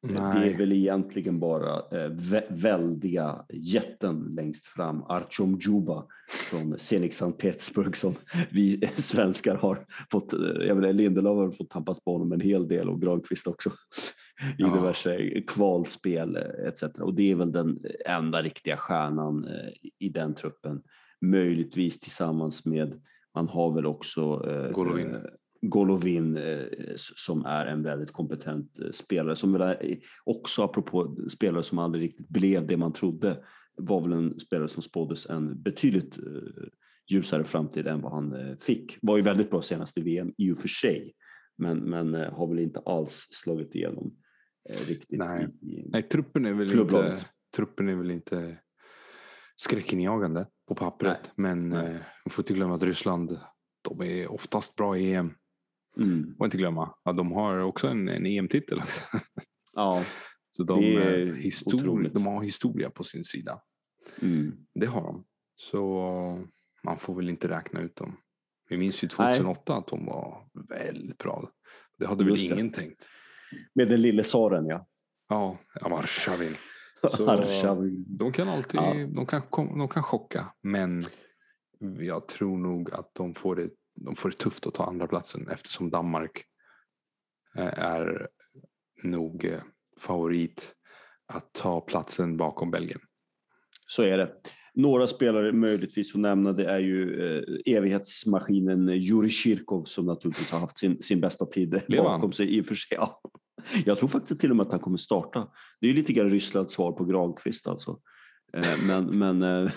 Eh, 0.09 0.13
Det 0.15 0.19
är 0.23 0.35
Nej. 0.35 0.57
väl 0.57 0.73
egentligen 0.73 1.41
bara 1.41 1.75
eh, 1.77 2.11
vä- 2.11 2.47
väldiga 2.49 3.45
jätten 3.53 4.35
längst 4.37 4.67
fram. 4.67 5.03
Artyom 5.03 5.59
Djuba 5.61 6.07
från 6.51 6.79
Zenit 6.79 7.15
Sankt 7.15 7.39
Petersburg 7.39 7.97
som 7.97 8.15
vi 8.51 8.81
svenskar 8.97 9.55
har 9.55 9.87
fått, 10.13 10.33
eh, 10.33 10.41
jag 10.67 10.77
menar 10.77 10.93
Lindelöf 10.93 11.37
har 11.37 11.51
fått 11.51 11.71
tampas 11.71 12.01
på 12.05 12.13
honom 12.13 12.33
en 12.33 12.41
hel 12.41 12.69
del 12.69 12.89
och 12.89 13.01
Granqvist 13.03 13.47
också 13.47 13.71
i 14.59 14.63
Ja. 14.63 14.75
diverse 14.75 15.41
kvalspel 15.47 16.37
eh, 16.37 16.69
etc. 16.69 16.83
Och 16.83 17.15
det 17.15 17.31
är 17.31 17.35
väl 17.35 17.53
den 17.53 17.79
enda 18.07 18.43
riktiga 18.43 18.77
stjärnan 18.77 19.45
eh, 19.45 19.71
i 19.99 20.09
den 20.09 20.35
truppen. 20.35 20.83
Möjligtvis 21.21 22.01
tillsammans 22.01 22.67
med, 22.67 22.95
man 23.35 23.49
har 23.49 23.75
väl 23.75 23.87
också 23.87 24.21
eh, 24.51 24.71
Golovin. 24.73 25.17
Golovin 25.63 26.37
eh, 26.37 26.67
som 26.97 27.45
är 27.45 27.67
en 27.67 27.83
väldigt 27.83 28.13
kompetent 28.13 28.79
eh, 28.79 28.91
spelare 28.91 29.37
som 29.37 29.53
väl 29.53 29.97
också 30.25 30.63
apropå 30.63 31.17
spelare 31.31 31.63
som 31.63 31.79
aldrig 31.79 32.05
riktigt 32.05 32.29
blev 32.29 32.67
det 32.67 32.77
man 32.77 32.93
trodde 32.93 33.45
var 33.77 34.01
väl 34.01 34.13
en 34.13 34.41
spelare 34.41 34.69
som 34.69 34.83
spåddes 34.83 35.27
en 35.27 35.63
betydligt 35.63 36.19
eh, 36.19 36.65
ljusare 37.11 37.45
framtid 37.45 37.87
än 37.87 38.01
vad 38.01 38.13
han 38.13 38.57
fick. 38.61 38.99
Var 39.03 39.17
ju 39.17 39.23
väldigt 39.23 39.51
bra 39.51 39.63
senast 39.63 39.99
i 39.99 40.01
VM 40.01 40.33
i 40.39 40.53
och 40.53 40.59
för 40.59 40.69
sig 40.69 41.15
men, 41.59 41.79
men 41.79 42.15
har 42.15 42.47
väl 42.47 42.59
inte 42.59 42.81
alls 42.81 43.29
slagit 43.31 43.75
igenom 43.75 44.17
riktigt. 44.87 45.19
Nej. 45.19 45.49
I, 45.63 45.89
Nej, 45.93 46.03
truppen 46.03 46.47
är 46.47 46.55
väl 46.55 46.71
Klubblaget. 46.71 47.13
inte, 47.13 47.27
truppen 47.57 47.89
är 47.89 47.95
väl 47.95 48.11
inte 48.11 48.59
skräckinjagande 49.57 50.47
på 50.69 50.75
pappret. 50.75 51.31
Men 51.37 51.69
Nej. 51.69 51.93
man 51.93 52.31
får 52.31 52.43
inte 52.43 52.55
glömma 52.55 52.75
att 52.75 52.83
Ryssland, 52.83 53.39
de 53.89 54.03
är 54.03 54.33
oftast 54.33 54.77
bra 54.77 54.99
i 54.99 55.15
EM. 55.15 55.35
Mm. 55.97 56.35
Får 56.39 56.45
inte 56.45 56.57
glömma. 56.57 56.95
Ja, 57.05 57.13
de 57.13 57.33
har 57.33 57.59
också 57.59 57.89
en, 57.89 58.09
en 58.09 58.27
EM-titel. 58.27 58.83
Ja. 59.75 60.05
Så 60.57 60.63
de, 60.63 60.81
Det 60.81 60.95
är 60.95 61.27
eh, 61.27 61.35
histori- 61.35 61.75
otroligt. 61.75 62.15
de 62.15 62.27
har 62.27 62.43
historia 62.43 62.91
på 62.91 63.05
sin 63.05 63.25
sida. 63.25 63.61
Mm. 64.23 64.53
Det 64.75 64.87
har 64.87 65.03
de. 65.03 65.25
Så 65.57 66.47
man 66.85 66.99
får 66.99 67.15
väl 67.15 67.29
inte 67.29 67.49
räkna 67.49 67.81
ut 67.81 67.97
dem. 67.97 68.17
Vi 68.69 68.77
minns 68.77 69.05
ju 69.05 69.09
2008 69.09 69.75
att 69.77 69.87
de 69.87 70.07
var 70.07 70.45
väldigt 70.69 71.19
bra. 71.19 71.51
Det 71.99 72.07
hade 72.07 72.25
väl 72.25 72.33
Just 72.33 72.49
det. 72.49 72.55
ingen 72.55 72.73
tänkt. 72.73 73.09
Med 73.75 73.89
den 73.89 74.01
lille 74.03 74.23
tsaren, 74.23 74.67
ja. 74.67 74.87
Ja, 75.29 75.59
Arshavin. 75.81 76.55
De 78.19 78.33
kan 78.33 78.49
alltid 78.49 78.81
Ja. 78.81 78.95
de 79.15 79.27
kan, 79.27 79.43
de 79.79 79.89
kan 79.89 80.03
chocka. 80.03 80.53
Men 80.63 81.03
jag 81.99 82.29
tror 82.29 82.59
nog 82.59 82.91
att 82.93 83.15
de 83.15 83.35
får 83.35 83.57
det, 83.57 83.71
de 83.95 84.17
får 84.17 84.31
det 84.31 84.37
tufft 84.37 84.67
att 84.67 84.75
ta 84.75 84.85
andra 84.85 85.07
platsen 85.07 85.49
eftersom 85.49 85.91
Danmark 85.91 86.45
eh, 87.57 87.79
är 87.79 88.29
nog 89.03 89.45
eh, 89.45 89.61
favorit 90.01 90.75
att 91.27 91.53
ta 91.53 91.81
platsen 91.81 92.37
bakom 92.37 92.71
Belgien. 92.71 93.01
Så 93.87 94.03
är 94.03 94.19
det. 94.19 94.33
Några 94.75 95.07
spelare 95.07 95.53
möjligtvis 95.53 96.15
att 96.15 96.21
nämna 96.21 96.53
det 96.53 96.71
är 96.71 96.79
ju 96.79 97.21
eh, 97.21 97.75
evighetsmaskinen 97.77 98.89
Juri 98.89 99.29
Kirkov 99.29 99.85
som 99.85 100.07
naturligtvis 100.07 100.51
har 100.51 100.59
haft 100.59 100.79
sin, 100.79 101.03
sin 101.03 101.21
bästa 101.21 101.47
tid 101.47 101.83
bakom 101.89 102.33
sig. 102.33 102.57
I 102.57 102.61
och 102.61 102.67
för 102.67 102.75
sig, 102.75 102.97
ja. 102.97 103.21
Jag 103.85 103.99
tror 103.99 104.09
faktiskt 104.09 104.41
till 104.41 104.51
och 104.51 104.57
med 104.57 104.67
att 104.67 104.73
han 104.73 104.81
kommer 104.81 104.97
starta. 104.97 105.49
Det 105.81 105.91
är 105.91 105.95
lite 105.95 106.13
grann 106.13 106.31
Rysslands 106.31 106.73
svar 106.73 106.93
på 106.93 107.05
Granqvist 107.05 107.67
alltså. 107.67 108.01
Eh, 108.57 108.87
Men, 108.87 109.19
men 109.19 109.43
eh, 109.43 109.73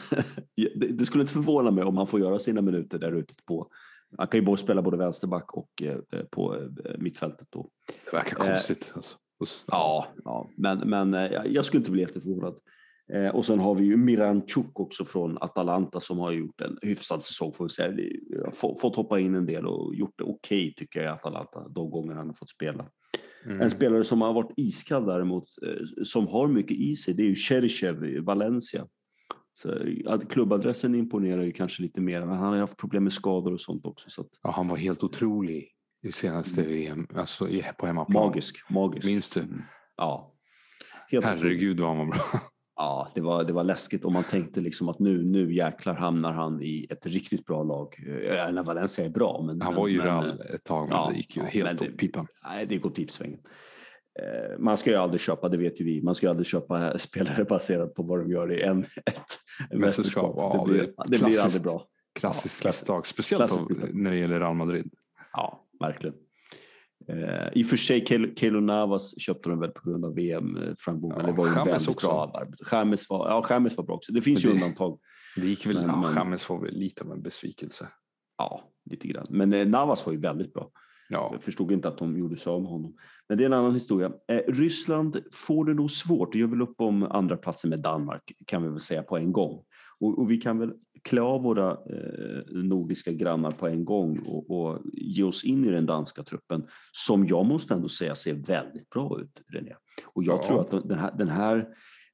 det, 0.75 0.97
det 0.97 1.05
skulle 1.05 1.21
inte 1.21 1.33
förvåna 1.33 1.71
mig 1.71 1.83
om 1.83 1.97
han 1.97 2.07
får 2.07 2.19
göra 2.19 2.39
sina 2.39 2.61
minuter 2.61 2.99
där 2.99 3.11
ute 3.11 3.33
på 3.47 3.69
han 4.17 4.27
kan 4.27 4.39
ju 4.39 4.45
både 4.45 4.57
spela 4.61 4.81
både 4.81 4.97
vänsterback 4.97 5.53
och 5.53 5.81
eh, 5.81 5.97
på 6.31 6.55
eh, 6.55 6.61
mittfältet 6.97 7.47
då. 7.51 7.69
Det 8.11 8.17
verkar 8.17 8.39
Eh, 8.39 8.45
konstigt. 8.47 8.91
Alltså. 8.95 9.15
Ja, 9.67 10.07
ja. 10.23 10.49
men, 10.57 10.79
men 10.89 11.13
jag- 11.51 11.65
skulle 11.65 11.79
inte 11.81 11.91
bli 11.91 12.01
jätteförvånad. 12.01 12.55
Och 13.33 13.45
sen 13.45 13.59
har 13.59 13.75
vi 13.75 13.85
ju 13.85 13.97
Miranchuk 13.97 14.79
också 14.79 15.05
från 15.05 15.37
Atalanta 15.41 15.99
som 15.99 16.19
har 16.19 16.31
gjort 16.31 16.61
en 16.61 16.77
hyfsad 16.81 17.23
säsong 17.23 17.53
får 17.53 17.65
vi 17.65 17.69
säga. 17.69 17.93
Fått 18.53 18.95
hoppa 18.95 19.19
in 19.19 19.35
en 19.35 19.45
del 19.45 19.67
och 19.67 19.95
gjort 19.95 20.13
det 20.17 20.23
okej 20.23 20.73
tycker 20.77 20.99
jag 20.99 21.07
i 21.07 21.13
Atalanta 21.13 21.67
de 21.69 21.89
gånger 21.89 22.13
han 22.15 22.27
har 22.27 22.33
fått 22.33 22.49
spela. 22.49 22.85
Mm. 23.45 23.61
En 23.61 23.69
spelare 23.71 24.03
som 24.03 24.21
har 24.21 24.33
varit 24.33 24.53
iskall 24.57 25.05
däremot, 25.05 25.43
som 26.03 26.27
har 26.27 26.47
mycket 26.47 26.77
i 26.77 26.95
sig, 26.95 27.13
det 27.13 27.23
är 27.23 27.27
ju 27.27 27.35
Cherchev 27.35 28.05
i 28.05 28.19
Valencia. 28.19 28.87
Så, 29.57 29.71
eh, 29.71 30.19
klubbadressen 30.19 30.95
imponerar 30.95 31.43
ju 31.43 31.51
kanske 31.51 31.81
lite 31.81 32.01
mer, 32.01 32.25
men 32.25 32.37
han 32.37 32.53
har 32.53 32.59
haft 32.59 32.77
problem 32.77 33.03
med 33.03 33.13
skador 33.13 33.53
och 33.53 33.61
sånt 33.61 33.85
också. 33.85 34.09
Så 34.09 34.21
att, 34.21 34.27
Ja, 34.43 34.51
han 34.51 34.67
var 34.67 34.77
helt 34.77 35.03
otrolig 35.03 35.71
i 36.03 36.11
senaste 36.11 36.61
VM, 36.61 37.07
alltså 37.15 37.47
på 37.77 37.85
hemmaplan. 37.85 38.27
magisk, 38.27 38.69
magisk. 38.69 39.07
Minns 39.07 39.29
du? 39.29 39.39
Mm. 39.39 39.61
Ja. 39.97 40.33
Helt. 41.11 41.25
Herregud 41.25 41.79
vad 41.79 41.89
han 41.89 41.97
var 41.97 42.05
bra. 42.05 42.21
Ja, 42.77 43.11
det 43.15 43.21
var, 43.21 43.43
det 43.43 43.53
var 43.53 43.63
läskigt 43.63 44.05
och 44.05 44.11
man 44.11 44.23
tänkte 44.23 44.61
liksom 44.61 44.89
att 44.89 44.99
nu, 44.99 45.23
nu 45.23 45.53
jäklar 45.53 45.93
hamnar 45.93 46.33
han 46.33 46.61
i 46.61 46.87
ett 46.89 47.05
riktigt 47.05 47.45
bra 47.45 47.63
lag. 47.63 47.95
När 48.51 48.63
Valencia 48.63 49.05
är 49.05 49.09
bra. 49.09 49.41
Men, 49.41 49.61
Han 49.61 49.73
men, 49.73 49.81
var 49.81 49.87
ju 49.87 49.97
men, 49.97 50.07
eh, 50.07 50.55
ett 50.55 50.63
tag, 50.63 50.89
men 50.89 50.97
ja, 50.97 51.09
det 51.11 51.17
gick 51.17 51.35
ju 51.35 51.41
ja, 51.41 51.47
helt 51.47 51.81
åt 51.81 51.97
pipan. 51.97 52.27
Nej, 52.43 52.65
det 52.65 52.77
går 52.77 52.89
pipsvängen. 52.89 53.39
Eh, 54.19 54.59
Man 54.59 54.77
ska 54.77 54.89
ju 54.89 54.95
aldrig 54.95 55.21
köpa, 55.21 55.49
det 55.49 55.57
vet 55.57 55.81
ju 55.81 55.85
vi, 55.85 56.01
man 56.01 56.15
ska 56.15 56.25
ju 56.25 56.29
aldrig 56.29 56.47
köpa 56.47 56.97
spelare 56.99 57.43
baserat 57.45 57.93
på 57.93 58.03
vad 58.03 58.19
de 58.19 58.29
gör 58.31 58.51
i 58.53 58.61
en, 58.61 58.83
ett 59.05 59.79
Mästerskap, 59.79 60.33
ja, 60.37 60.63
det 60.65 60.71
blir, 60.71 60.81
det 60.81 61.17
det 61.17 61.25
blir 61.25 61.39
aldrig 61.41 61.63
bra. 61.63 61.87
Klassiskt 62.19 62.63
Ja, 62.63 62.67
misstag, 62.69 63.07
speciellt 63.07 63.41
misstag. 63.69 63.93
när 63.95 64.11
det 64.11 64.17
gäller 64.17 64.39
Real 64.39 64.55
Madrid. 64.55 64.93
Ja, 65.33 65.65
verkligen. 65.79 66.15
Eh, 67.07 67.47
I 67.53 67.63
och 67.63 67.67
för 67.67 67.77
sig, 67.77 68.05
Keylor 68.35 68.61
Navas 68.61 69.19
köpte 69.21 69.49
de 69.49 69.59
väl 69.59 69.69
på 69.71 69.89
grund 69.89 70.05
av 70.05 70.15
VM-framgången. 70.15 71.17
Ja, 71.19 71.25
det 71.27 71.33
var 71.33 71.45
ju 71.47 71.51
James 71.53 71.67
väldigt 71.67 71.89
också. 71.89 72.07
bra 72.07 72.31
arbete. 72.33 72.63
James 72.71 73.09
var, 73.09 73.29
ja, 73.29 73.45
James 73.49 73.77
var 73.77 73.83
bra 73.83 73.95
också. 73.95 74.11
Det 74.11 74.21
finns 74.21 74.43
Men 74.43 74.53
ju 74.53 74.59
det- 74.59 74.65
undantag. 74.65 74.99
Det 75.35 75.47
gick 75.47 75.65
väl, 75.65 75.75
Men- 75.75 75.85
ja, 76.03 76.11
James 76.15 76.49
var 76.49 76.61
väl 76.61 76.73
lite 76.73 77.03
av 77.03 77.11
en 77.11 77.21
besvikelse. 77.21 77.87
Ja, 78.37 78.63
lite 78.89 79.07
grann. 79.07 79.27
Men 79.29 79.53
eh, 79.53 79.67
Navas 79.67 80.05
var 80.05 80.13
ju 80.13 80.19
väldigt 80.19 80.53
bra. 80.53 80.71
Ja, 81.09 81.29
Jag 81.31 81.43
förstod 81.43 81.71
inte 81.71 81.87
att 81.87 81.97
de 81.97 82.17
gjorde 82.17 82.37
sig 82.37 82.49
av 82.51 82.61
med 82.61 82.71
honom. 82.71 82.95
Men 83.29 83.37
det 83.37 83.43
är 83.43 83.45
en 83.45 83.53
annan 83.53 83.73
historia. 83.73 84.11
Eh, 84.27 84.41
Ryssland 84.47 85.17
får 85.31 85.65
det 85.65 85.73
nog 85.73 85.91
svårt. 85.91 86.33
Det 86.33 86.39
gör 86.39 86.47
väl 86.47 86.61
upp 86.61 86.81
om 86.81 87.03
andra 87.03 87.37
platsen 87.37 87.69
med 87.69 87.79
Danmark 87.79 88.31
kan 88.47 88.63
vi 88.63 88.69
väl 88.69 88.79
säga 88.79 89.03
på 89.03 89.17
en 89.17 89.31
gång. 89.31 89.63
Och, 89.99 90.19
och 90.19 90.31
vi 90.31 90.37
kan 90.37 90.59
väl 90.59 90.73
klä 91.03 91.21
av 91.21 91.41
våra 91.43 91.71
eh, 91.71 92.43
nordiska 92.51 93.11
grannar 93.11 93.51
på 93.51 93.67
en 93.67 93.85
gång 93.85 94.19
och, 94.19 94.51
och 94.51 94.81
ge 94.93 95.23
oss 95.23 95.43
in 95.43 95.65
i 95.65 95.71
den 95.71 95.85
danska 95.85 96.23
truppen 96.23 96.67
som 96.91 97.27
jag 97.27 97.45
måste 97.45 97.73
ändå 97.73 97.87
säga 97.89 98.15
ser 98.15 98.33
väldigt 98.33 98.89
bra 98.89 99.19
ut, 99.21 99.41
René. 99.53 99.75
Och 100.05 100.23
jag 100.23 100.39
Ja. 100.43 100.47
tror 100.47 100.61
att 100.61 100.71
de- 100.71 100.87
den 100.87 100.99
här, 100.99 101.11
den 101.17 101.29
här 101.29 101.67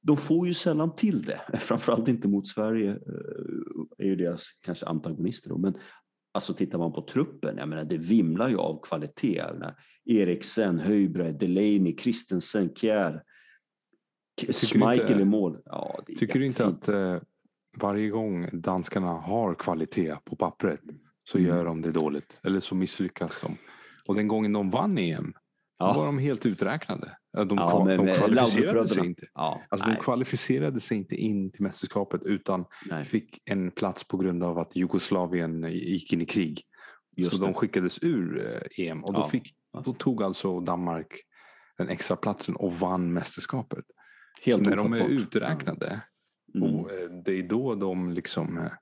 de 0.04 0.16
får 0.16 0.46
ju 0.46 0.54
sällan 0.54 0.94
till 0.96 1.22
det, 1.22 1.40
framförallt 1.60 2.08
inte 2.08 2.28
mot 2.28 2.48
Sverige, 2.48 2.90
eh, 2.90 2.98
är 3.98 4.04
ju 4.06 4.16
deras 4.16 4.46
kanske 4.64 4.86
antagonister 4.86 5.48
då. 5.50 5.58
Men 5.58 5.74
alltså 6.32 6.54
tittar 6.54 6.78
man 6.78 6.92
på 6.92 7.02
truppen, 7.02 7.56
jag 7.58 7.68
menar 7.68 7.84
det 7.84 7.96
vimlar 7.96 8.48
ju 8.48 8.56
av 8.56 8.80
kvalitet. 8.82 9.42
Eriksen, 10.04 10.78
Höjbjerg, 10.78 11.32
Delaney, 11.32 11.96
Christensen, 11.96 12.74
Kjär, 12.74 13.22
Schmeichel 14.52 15.20
i 15.20 15.24
mål. 15.24 15.58
Ja, 15.64 16.00
tycker 16.18 16.38
du 16.38 16.46
inte 16.46 16.66
att 16.66 16.88
eh, 16.88 17.16
varje 17.80 18.08
gång 18.08 18.48
danskarna 18.52 19.06
har 19.12 19.54
kvalitet 19.54 20.16
på 20.24 20.36
pappret 20.36 20.80
så 21.24 21.38
Mm. 21.38 21.50
gör 21.50 21.64
de 21.64 21.82
det 21.82 21.92
dåligt. 21.92 22.40
Eller 22.44 22.60
så 22.60 22.74
misslyckas 22.74 23.40
de. 23.40 23.56
Och 24.06 24.14
den 24.14 24.28
gången 24.28 24.52
de 24.52 24.70
vann 24.70 24.98
EM, 24.98 25.32
då 25.32 25.86
Ja. 25.86 25.92
var 25.96 26.06
de 26.06 26.18
helt 26.18 26.46
uträknade. 26.46 27.16
Ja, 27.32 27.44
De, 27.44 27.58
Ja, 27.58 27.84
men, 27.84 27.96
de 27.96 28.08
eh, 28.08 28.14
kvalificerade 28.14 28.88
sig 28.88 29.06
inte. 29.06 29.26
Ja, 29.34 29.62
Alltså 29.68 29.86
nej, 29.88 29.96
de 29.96 30.02
kvalificerade 30.02 30.80
sig 30.80 30.96
inte 30.96 31.14
in 31.14 31.52
till 31.52 31.62
mästerskapet 31.62 32.22
utan 32.22 32.64
nej, 32.86 33.04
fick 33.04 33.42
en 33.44 33.70
plats 33.70 34.04
på 34.04 34.16
grund 34.16 34.44
av 34.44 34.58
att 34.58 34.76
Jugoslavien 34.76 35.62
gick 35.72 36.12
in 36.12 36.20
i 36.20 36.26
krig. 36.26 36.62
just 37.16 37.36
så 37.36 37.42
de 37.42 37.46
det. 37.52 37.54
skickades 37.58 37.98
ur 38.02 38.46
eh, 38.78 38.86
EM 38.88 39.04
och 39.04 39.12
då, 39.12 39.24
fick, 39.24 39.54
då 39.84 39.92
tog 39.92 40.22
alltså 40.22 40.60
Danmark 40.60 41.20
den 41.78 41.88
extra 41.88 42.16
platsen 42.16 42.56
och 42.56 42.72
vann 42.74 43.12
mästerskapet. 43.12 43.84
Helt 44.44 44.64
så 44.64 44.70
när 44.70 44.76
de 44.76 44.92
är 44.92 45.08
uträknade 45.08 46.00
Mm. 46.54 46.74
och 46.74 46.92
eh, 46.92 47.10
det 47.24 47.32
är 47.38 47.42
då 47.42 47.74
de 47.74 48.12
liksom 48.12 48.58
eh, 48.58 48.72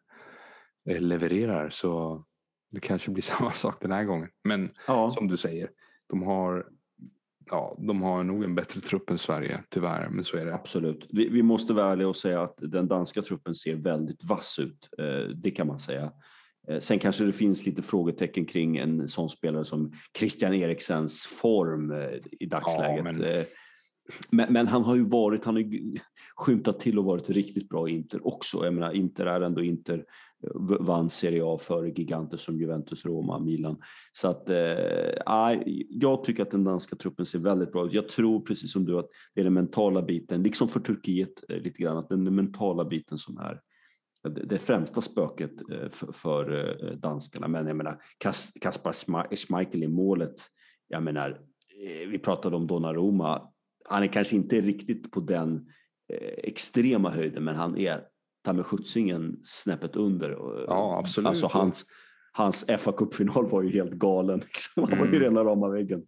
eh, 0.95 1.01
levererar 1.01 1.71
så 1.71 2.25
det 2.71 2.81
kanske 2.81 3.11
blir 3.11 3.23
samma 3.33 3.51
sak 3.51 3.77
den 3.81 3.93
här 3.93 4.05
gången. 4.05 4.29
Men 4.45 4.71
som 5.15 5.29
du 5.29 5.37
säger, 5.37 5.71
de 6.09 6.23
har, 6.23 6.67
ja, 7.51 7.77
de 7.79 8.03
har 8.03 8.25
nog 8.25 8.45
en 8.45 8.55
bättre 8.55 8.81
trupp 8.81 9.11
än 9.11 9.19
Sverige 9.19 9.63
tyvärr. 9.69 10.09
Men 10.11 10.25
så 10.25 10.37
är 10.37 10.47
det. 10.47 10.55
absolut. 10.55 11.07
Vi, 11.11 11.29
vi 11.29 11.43
måste 11.43 11.73
vara 11.73 11.93
ärliga 11.93 12.09
och 12.09 12.17
säga 12.17 12.43
att 12.43 12.55
den 12.59 12.89
danska 12.89 13.23
truppen 13.23 13.55
ser 13.55 13.75
väldigt 13.75 14.25
vass 14.25 14.59
ut. 14.59 14.89
Eh, 14.99 15.29
det 15.35 15.51
kan 15.51 15.67
man 15.67 15.79
säga. 15.79 16.13
Eh, 16.69 16.79
sen 16.81 16.99
kanske 16.99 17.25
det 17.25 17.33
finns 17.33 17.67
lite 17.67 17.83
frågetecken 17.83 18.45
kring 18.47 18.77
en 18.77 19.09
sån 19.09 19.31
spelare 19.31 19.65
som 19.65 19.93
Christian 20.19 20.55
Eriksens 20.55 21.27
form 21.27 21.91
eh, 21.93 22.09
i 22.41 22.47
dagsläget. 22.47 23.05
men- 23.05 23.25
Eh, 23.25 23.45
Men, 24.31 24.53
men 24.53 24.67
han 24.67 24.83
har 24.85 24.97
ju 24.97 25.05
varit, 25.05 25.45
han 25.45 25.55
har 25.57 25.65
skymtat 26.37 26.81
till 26.81 26.99
och 26.99 27.05
varit 27.05 27.31
riktigt 27.31 27.69
bra 27.69 27.89
i 27.89 27.93
Inter 27.93 28.27
också. 28.27 28.65
Jag 28.65 28.75
menar, 28.75 28.93
Inter 28.93 29.27
är 29.27 29.41
ändå 29.41 29.63
Inter, 29.63 30.05
vann 30.81 31.11
Serie 31.11 31.45
A 31.45 31.59
före 31.59 31.89
giganter 31.89 32.37
som 32.37 32.59
Juventus, 32.61 33.05
Roma, 33.05 33.39
Milan. 33.39 33.81
Så 34.13 34.29
att, 34.29 34.51
eh, 34.51 34.57
jag 35.89 36.25
tycker 36.25 36.43
att 36.43 36.51
den 36.51 36.65
danska 36.65 36.97
truppen 36.97 37.27
ser 37.27 37.39
väldigt 37.39 37.73
bra 37.73 37.87
ut. 37.87 37.93
Jag 37.93 38.09
tror 38.09 38.41
precis 38.41 38.73
som 38.73 38.85
du 38.85 38.99
att 38.99 39.09
det 39.35 39.41
är 39.41 39.45
den 39.45 39.55
mentala 39.55 40.03
biten, 40.03 40.43
liksom 40.43 40.69
för 40.69 40.81
Turkiet 40.81 41.45
eh, 41.49 41.57
lite 41.57 41.83
grann, 41.83 41.97
att 41.97 42.09
den 42.09 42.35
mentala 42.35 42.85
biten 42.85 43.19
som 43.19 43.39
är 43.39 43.61
eh, 44.27 44.33
det, 44.33 44.47
det 44.47 44.59
främsta 44.59 45.01
spöket 45.01 45.71
eh, 45.71 45.89
för, 45.91 46.13
för 46.13 46.69
eh, 46.85 46.97
danskarna. 46.97 47.49
Men 47.49 47.67
jag 47.67 47.77
menar, 47.77 48.03
Kas, 48.19 48.53
Kaspar 48.61 48.93
Schmeichel 49.37 49.83
i 49.83 49.89
målet, 49.89 50.35
jag 50.89 51.03
menar, 51.03 51.31
eh, 51.85 52.09
vi 52.09 52.19
pratade 52.19 52.57
om 52.57 52.67
Donnarumma, 52.67 53.49
han 53.89 54.03
är 54.03 54.07
kanske 54.07 54.37
inte 54.37 54.61
riktigt 54.61 55.11
på 55.11 55.21
den 55.21 55.69
eh, 56.13 56.35
extrema 56.39 57.11
höjden, 57.11 57.45
men 57.45 57.57
han 57.57 57.77
är 57.79 58.10
ta 58.43 58.53
med 58.53 58.67
skjutsingen 58.67 59.37
snäppet 59.43 59.97
under. 59.97 60.31
Ja, 60.69 60.99
absolut. 60.99 61.29
Alltså 61.29 61.47
hans, 61.47 61.85
hans 62.33 62.67
fa 62.79 62.93
Cup-final 62.93 63.51
var 63.51 63.63
ju 63.63 63.71
helt 63.71 63.93
galen. 63.93 64.39
Liksom. 64.47 64.83
Han 64.83 64.99
var 64.99 65.07
ju 65.07 65.17
Mm. 65.17 65.21
rena 65.29 65.45
rama 65.45 65.69
väggen. 65.69 66.03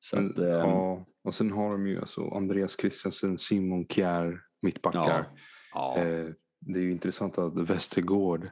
Så 0.00 0.16
Men, 0.16 0.30
att, 0.30 0.38
eh, 0.38 0.48
ja, 0.48 1.04
och 1.24 1.34
sen 1.34 1.50
har 1.52 1.70
de 1.72 1.86
ju 1.86 2.00
alltså 2.00 2.28
Andreas 2.28 2.76
Christensen, 2.80 3.38
Simon 3.38 3.86
Kjär, 3.88 4.40
mittbackar. 4.62 5.26
ja, 5.74 5.94
Eh, 5.98 6.26
det 6.60 6.78
är 6.78 6.82
ju 6.82 6.90
intressant 6.92 7.38
att 7.38 7.56
Westergård 7.70 8.50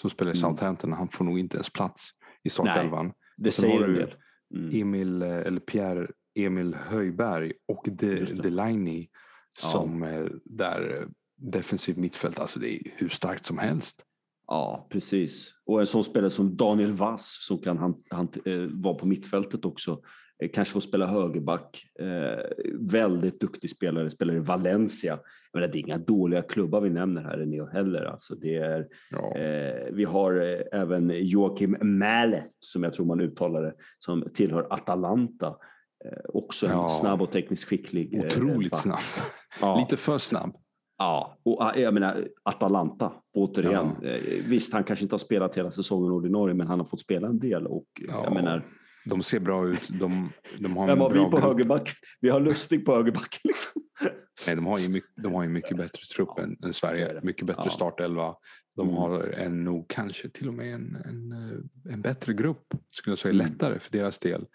som 0.00 0.10
spelar 0.10 0.32
i 0.34 0.38
Mm. 0.38 0.50
Southampton, 0.56 0.92
han 0.92 1.08
får 1.08 1.24
nog 1.24 1.38
inte 1.38 1.56
ens 1.56 1.70
plats 1.72 2.10
i 2.42 2.50
startelvan. 2.50 3.12
det 3.36 3.50
säger 3.50 3.80
en 3.84 3.92
du 3.92 3.94
del. 3.98 4.14
Mm. 4.54 4.80
Emil, 4.80 5.22
eh, 5.22 5.28
eller 5.38 5.60
Pierre 5.60 6.08
Emil 6.34 6.74
Höjberg 6.74 7.52
och 7.68 7.88
De. 7.90 8.24
Delaney 8.24 9.08
Ja. 9.62 9.68
som 9.68 10.02
eh, 10.02 10.24
där 10.44 10.96
eh, 11.00 11.06
defensiv 11.36 11.98
mittfält. 11.98 12.38
Alltså 12.38 12.58
det 12.60 12.74
är 12.74 12.80
hur 12.96 13.08
starkt 13.08 13.44
som 13.44 13.58
helst. 13.58 14.02
Ja, 14.46 14.86
precis. 14.90 15.50
Och 15.66 15.80
en 15.80 15.86
sån 15.86 16.04
spelare 16.04 16.30
som 16.30 16.56
Daniel 16.56 16.92
Vass 16.92 17.38
som 17.46 17.58
kan 17.58 17.78
han, 17.78 17.94
han, 18.10 18.28
eh, 18.44 18.54
vara 18.70 18.94
på 18.94 19.06
mittfältet 19.06 19.64
också. 19.64 20.00
Eh, 20.42 20.50
kanske 20.54 20.72
får 20.72 20.80
spela 20.80 21.06
högerback. 21.06 21.84
Eh, 22.00 22.44
väldigt 22.80 23.40
duktig 23.40 23.70
spelare, 23.70 24.10
spelar 24.10 24.34
i 24.34 24.38
Valencia. 24.38 25.18
Jag 25.52 25.60
menar, 25.60 25.72
det 25.72 25.78
är 25.78 25.80
inga 25.80 25.98
dåliga 25.98 26.42
klubbar 26.42 26.80
vi 26.80 26.90
nämner 26.90 27.22
här 27.22 27.42
i 27.42 27.46
Neo 27.46 27.66
heller. 27.66 28.04
Alltså 28.04 28.34
det 28.34 28.54
är, 28.54 28.86
Ja. 29.10 29.36
eh, 29.38 29.92
vi 29.92 30.04
har 30.04 30.32
eh, 30.40 30.80
även 30.80 31.10
Joakim 31.26 31.70
Mäle, 31.80 32.44
som 32.58 32.82
jag 32.82 32.92
tror 32.92 33.06
man 33.06 33.20
uttalar 33.20 33.62
det, 33.62 33.74
som 33.98 34.24
tillhör 34.34 34.66
Atalanta. 34.70 35.46
Eh, 36.04 36.18
också 36.28 36.66
en 36.66 36.72
Ja. 36.72 36.88
snabb 36.88 37.22
och 37.22 37.30
tekniskt 37.32 37.64
skicklig. 37.64 38.24
Otroligt 38.26 38.78
snabb. 38.78 38.98
Ja. 39.60 39.78
Lite 39.80 39.96
för 39.96 40.18
snabb. 40.18 40.56
Ja, 40.98 41.38
och 41.44 41.62
ah, 41.62 41.76
jag 41.76 41.94
menar 41.94 42.28
Atalanta 42.42 43.12
återigen. 43.34 43.86
Eh, 44.04 44.20
Visst, 44.48 44.72
han 44.72 44.84
kanske 44.84 45.02
inte 45.04 45.14
har 45.14 45.18
spelat 45.18 45.56
hela 45.56 45.70
säsongen 45.70 46.12
ordinarie, 46.12 46.54
men 46.54 46.66
han 46.66 46.78
har 46.78 46.86
fått 46.86 47.00
spela 47.00 47.28
en 47.28 47.38
del 47.38 47.66
och 47.66 47.86
eh, 48.00 48.06
Ja. 48.08 48.20
jag 48.24 48.34
menar, 48.34 48.66
De 49.10 49.22
ser 49.22 49.40
bra 49.40 49.68
ut. 49.68 49.88
De, 50.00 50.28
de 50.60 50.76
har 50.76 50.86
vem 50.86 51.00
har 51.00 51.10
vi 51.10 51.18
på 51.18 51.30
grupp. 51.30 51.40
högerback? 51.44 51.92
Vi 52.20 52.28
har 52.28 52.40
Lustig 52.40 52.84
på 52.86 52.94
högerback 52.96 53.40
liksom. 53.44 53.82
Nej, 54.46 54.56
de 54.56 54.66
har 54.66 54.78
ju 54.78 54.88
mycket, 54.88 55.10
de 55.22 55.34
har 55.34 55.42
ju 55.42 55.48
mycket 55.48 55.76
bättre 55.76 56.00
trupp 56.16 56.28
Ja, 56.36 56.42
än, 56.42 56.56
än 56.64 56.72
Sverige. 56.72 57.20
Mycket 57.22 57.46
bättre 57.46 57.62
Ja. 57.64 57.70
startelva. 57.70 58.34
De 58.76 58.88
Mm. 58.88 58.96
har 59.00 59.20
en, 59.38 59.64
nog 59.64 59.88
kanske 59.88 60.28
till 60.28 60.48
och 60.48 60.54
med 60.54 60.74
en, 60.74 60.96
en, 61.04 61.32
eh, 61.32 61.92
en 61.94 62.00
bättre 62.02 62.32
grupp. 62.32 62.66
Skulle 62.88 63.12
jag 63.12 63.18
säga 63.18 63.34
Mm. 63.34 63.46
lättare 63.46 63.78
för 63.78 63.92
deras 63.92 64.18
del. 64.18 64.46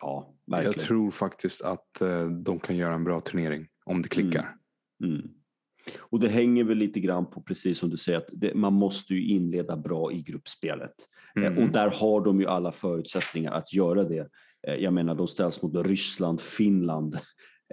Ja, 0.00 0.34
Jag 0.46 0.56
verkligen. 0.56 0.78
tror 0.86 1.10
faktiskt 1.10 1.62
att 1.62 1.86
de 2.44 2.58
kan 2.60 2.76
göra 2.76 2.94
en 2.94 3.04
bra 3.04 3.20
turnering 3.20 3.66
om 3.84 4.02
det 4.02 4.08
klickar. 4.08 4.54
Mm. 5.04 5.22
Och 5.98 6.20
det 6.20 6.28
hänger 6.28 6.64
väl 6.64 6.76
lite 6.78 7.00
grann 7.00 7.26
på, 7.30 7.40
precis 7.42 7.78
som 7.78 7.90
du 7.90 7.96
säger, 7.96 8.18
att 8.18 8.28
det, 8.32 8.54
man 8.54 8.72
måste 8.72 9.14
ju 9.14 9.28
inleda 9.28 9.76
bra 9.76 10.12
i 10.12 10.22
gruppspelet. 10.22 10.94
Eh, 11.36 11.42
Mm. 11.46 11.58
Och 11.58 11.68
där 11.72 11.90
har 11.90 12.24
de 12.24 12.40
ju 12.40 12.46
alla 12.46 12.72
förutsättningar 12.72 13.52
att 13.52 13.72
göra 13.72 14.04
det. 14.04 14.28
Eh, 14.68 14.74
Jag 14.74 14.92
menar, 14.92 15.14
de 15.14 15.26
ställs 15.26 15.62
mot 15.62 15.86
Ryssland, 15.86 16.40
Finland. 16.40 17.14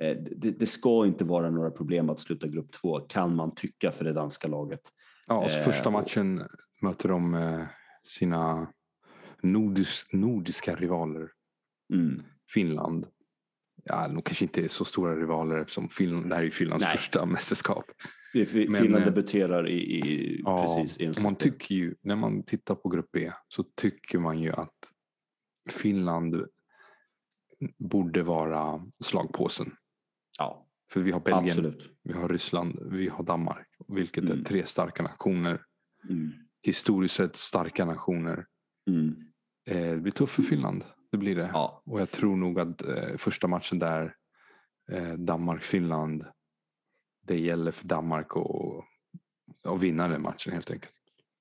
Eh, 0.02 0.18
Det, 0.36 0.52
det 0.60 0.66
ska 0.66 1.06
inte 1.06 1.24
vara 1.26 1.50
några 1.50 1.72
problem 1.72 2.10
att 2.10 2.20
sluta 2.20 2.48
grupp 2.48 2.72
två, 2.72 3.00
kan 3.00 3.36
man 3.36 3.56
tycka 3.56 3.92
för 3.92 4.06
det 4.06 4.14
danska 4.14 4.48
laget. 4.48 4.82
Ja, 5.28 5.44
Eh, 5.44 5.50
första 5.64 5.90
och- 5.90 5.94
matchen 5.94 6.42
möter 6.82 7.10
de 7.10 7.66
sina 8.04 8.68
nordisk, 9.44 10.14
nordiska 10.14 10.76
rivaler. 10.76 11.30
Mm. 11.94 12.24
Finland. 12.54 13.08
Ja, 13.84 14.08
de 14.08 14.22
kanske 14.22 14.46
inte 14.46 14.62
är 14.62 14.68
så 14.68 14.86
stora 14.86 15.16
rivaler 15.16 15.58
eftersom 15.58 15.90
Finland, 15.90 16.30
det 16.30 16.36
här 16.36 16.44
är 16.44 16.50
Finlands 16.50 16.86
Nej. 16.86 16.98
första 16.98 17.26
mästerskap. 17.26 17.86
Det 18.34 18.42
är, 18.42 18.46
Finland 18.46 18.96
eh, 18.96 19.06
debuterar 19.06 19.68
i, 19.70 19.74
i 20.00 20.42
Ja, 20.46 20.76
precis 20.84 21.18
i 21.18 21.22
man 21.22 21.36
tycker 21.36 21.76
ju, 21.76 21.96
när 22.02 22.16
man 22.16 22.44
tittar 22.44 22.76
på 22.76 22.90
grupp 22.90 23.10
B 23.12 23.32
så 23.48 23.64
tycker 23.64 24.20
man 24.20 24.40
ju 24.40 24.52
att 24.52 24.78
Finland 25.70 26.46
borde 27.80 28.24
vara 28.24 28.86
slagpåsen. 29.04 29.76
Ja, 30.38 30.68
För 30.92 31.02
vi 31.02 31.12
har 31.12 31.20
Belgien, 31.20 31.46
absolut. 31.50 31.98
vi 32.04 32.14
har 32.14 32.30
Ryssland, 32.30 32.80
vi 32.92 33.10
har 33.10 33.24
Danmark. 33.24 33.68
Vilket 33.88 34.24
är 34.24 34.32
Mm. 34.34 34.44
tre 34.44 34.66
starka 34.66 35.04
nationer. 35.04 35.62
Mm. 36.10 36.32
Historiskt 36.62 37.16
sett 37.16 37.36
starka 37.36 37.86
nationer. 37.86 38.46
Mm. 38.90 39.16
Eh, 39.68 39.92
det 39.92 39.98
blir 40.02 40.12
tufft 40.12 40.34
för 40.34 40.44
Finland. 40.44 40.84
Det 41.14 41.18
blir 41.18 41.36
det. 41.36 41.50
Ja, 41.54 41.82
Och 41.86 42.02
jag 42.02 42.12
tror 42.12 42.36
nog 42.36 42.60
att 42.60 42.82
eh, 42.88 43.18
första 43.18 43.48
matchen 43.48 43.80
där, 43.80 44.16
eh, 44.92 45.14
Danmark-Finland, 45.14 46.26
det 47.28 47.40
gäller 47.40 47.72
för 47.72 47.88
Danmark 47.88 48.28
att 48.38 49.74
att 49.74 49.82
vinna 49.82 50.08
den 50.08 50.22
matchen 50.22 50.54
helt 50.54 50.72
enkelt. 50.72 50.94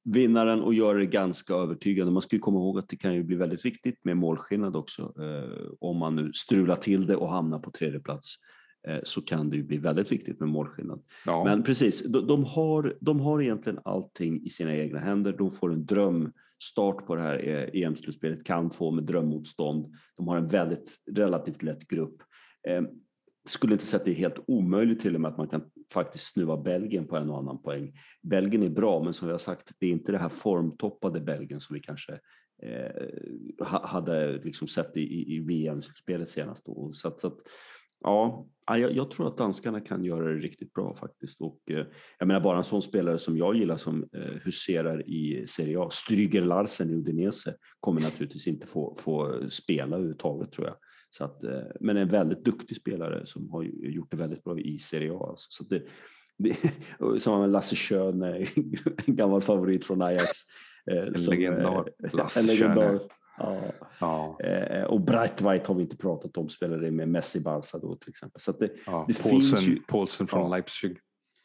vinnaren 0.04 0.60
och 0.62 0.74
gör 0.74 0.94
det 0.94 1.06
ganska 1.06 1.54
övertygande. 1.54 2.12
Man 2.12 2.22
ska 2.22 2.36
ju 2.36 2.40
komma 2.40 2.58
ihåg 2.58 2.78
att 2.78 2.88
det 2.88 2.96
kan 2.96 3.14
ju 3.14 3.22
bli 3.22 3.36
väldigt 3.36 3.64
viktigt 3.64 4.04
med 4.04 4.16
målskillnad 4.16 4.76
också. 4.76 5.02
Eh, 5.02 5.68
om 5.80 5.96
man 5.96 6.16
nu 6.16 6.32
strular 6.32 6.76
till 6.76 7.06
det 7.06 7.16
och 7.16 7.30
hamnar 7.30 7.58
på 7.58 7.70
tredje 7.70 8.00
plats 8.00 8.34
eh, 8.88 8.98
så 9.04 9.22
kan 9.22 9.50
det 9.50 9.56
ju 9.56 9.62
bli 9.62 9.78
väldigt 9.78 10.12
viktigt 10.12 10.40
med 10.40 10.48
målskillnad. 10.48 11.02
Ja, 11.26 11.44
Men 11.44 11.62
precis, 11.62 12.02
de, 12.02 12.26
de, 12.26 12.44
har, 12.44 12.96
de 13.00 13.20
har 13.20 13.42
egentligen 13.42 13.78
allting 13.84 14.46
i 14.46 14.50
sina 14.50 14.74
egna 14.76 14.98
händer. 14.98 15.32
De 15.32 15.50
får 15.50 15.72
en 15.72 15.86
start 16.62 17.06
på 17.06 17.16
det 17.16 17.22
här 17.22 17.48
eh, 17.48 17.82
EM-slutspelet, 17.82 18.44
kan 18.44 18.70
få 18.70 18.90
med 18.90 19.04
drömmotstånd. 19.04 19.94
De 20.16 20.28
har 20.28 20.36
en 20.36 20.48
väldigt 20.48 20.96
relativt 21.10 21.62
lätt 21.62 21.88
grupp. 21.88 22.22
Eh, 22.68 22.82
skulle 23.48 23.72
inte 23.72 23.86
säga 23.86 23.98
att 23.98 24.04
det 24.04 24.10
är 24.10 24.14
helt 24.14 24.44
omöjligt 24.46 25.00
till 25.00 25.14
och 25.14 25.20
med 25.20 25.30
att 25.30 25.36
man 25.36 25.48
kan 25.48 25.70
faktiskt 25.92 26.32
snuva 26.32 26.56
Belgien 26.56 27.06
på 27.06 27.16
en 27.16 27.30
och 27.30 27.38
annan 27.38 27.62
poäng. 27.62 27.92
Belgien 28.22 28.62
är 28.62 28.68
bra, 28.68 29.02
men 29.04 29.14
som 29.14 29.28
vi 29.28 29.32
har 29.32 29.38
sagt, 29.38 29.72
det 29.78 29.86
är 29.86 29.90
inte 29.90 30.12
det 30.12 30.18
här 30.18 30.28
formtoppade 30.28 31.20
Belgien 31.20 31.60
som 31.60 31.74
vi 31.74 31.80
kanske 31.80 32.12
eh, 32.62 33.66
hade 33.66 34.32
liksom 34.32 34.68
sett 34.68 34.96
i, 34.96 35.00
i, 35.00 35.36
i 35.36 35.38
VM-spelet 35.38 36.28
senast. 36.28 36.66
Då. 36.66 36.92
Så 36.92 37.08
att, 37.08 37.20
så 37.20 37.26
att, 37.26 37.38
ja, 38.02 38.46
ja, 38.66 38.78
jag, 38.78 38.92
jag 38.92 39.10
tror 39.10 39.28
att 39.28 39.36
danskarna 39.36 39.80
kan 39.80 40.04
göra 40.04 40.32
det 40.32 40.38
riktigt 40.38 40.72
bra 40.72 40.94
faktiskt. 40.94 41.40
Och, 41.40 41.60
eh, 41.70 41.86
jag 42.18 42.28
menar 42.28 42.40
bara 42.40 42.58
en 42.58 42.64
sån 42.64 42.82
spelare 42.82 43.18
som 43.18 43.36
jag 43.36 43.56
gillar 43.56 43.76
som 43.76 44.08
eh, 44.12 44.34
huserar 44.44 45.08
i 45.08 45.44
Serie 45.46 45.80
A, 45.80 45.88
Stryger 45.90 46.42
Larsen 46.42 46.90
i 46.90 46.94
Udinese, 46.94 47.54
kommer 47.80 48.00
naturligtvis 48.00 48.46
inte 48.46 48.66
få, 48.66 48.94
få 48.98 49.40
spela 49.50 49.96
överhuvudtaget 49.96 50.52
tror 50.52 50.66
jag. 50.66 50.76
Så 51.10 51.24
att, 51.24 51.44
eh, 51.44 51.62
men 51.80 51.96
en 51.96 52.08
väldigt 52.08 52.44
duktig 52.44 52.76
spelare 52.76 53.26
som 53.26 53.50
har 53.50 53.62
gjort 53.62 54.10
det 54.10 54.16
väldigt 54.16 54.44
bra 54.44 54.58
i 54.58 54.78
Serie 54.78 55.12
A. 55.12 55.26
Alltså. 55.28 55.46
Så 55.50 55.64
det, 55.64 55.82
det, 56.38 56.56
som 57.20 57.40
med 57.40 57.50
Lasse 57.50 57.76
Schön, 57.76 58.22
eh, 58.22 58.48
en 59.06 59.16
gammal 59.16 59.40
favorit 59.42 59.84
från 59.84 60.02
Ajax. 60.02 60.30
eh, 60.90 60.98
en 60.98 61.14
eh, 61.14 61.28
legendar. 61.28 61.90
Lasse 62.12 62.40
en 62.40 62.46
legendar. 62.46 62.88
Schöne. 62.88 63.00
Ja. 63.38 63.60
Ja, 63.98 64.38
Eh, 64.40 64.84
och 64.84 65.00
Breitweit 65.00 65.66
har 65.66 65.74
vi 65.74 65.82
inte 65.82 65.96
pratat 65.96 66.36
om, 66.36 66.48
spelade 66.48 66.90
med 66.90 67.08
Messi 67.08 67.40
Barca 67.40 67.78
då 67.78 67.96
till 67.96 68.08
exempel. 68.08 68.40
Så 68.40 68.52
det, 68.52 68.70
ja. 68.86 69.04
det 69.08 69.22
Paulsen, 69.22 69.58
finns 69.58 69.68
ju- 69.68 69.82
Paulsen 69.82 70.26
från. 70.26 70.50
Leipzig. 70.50 70.98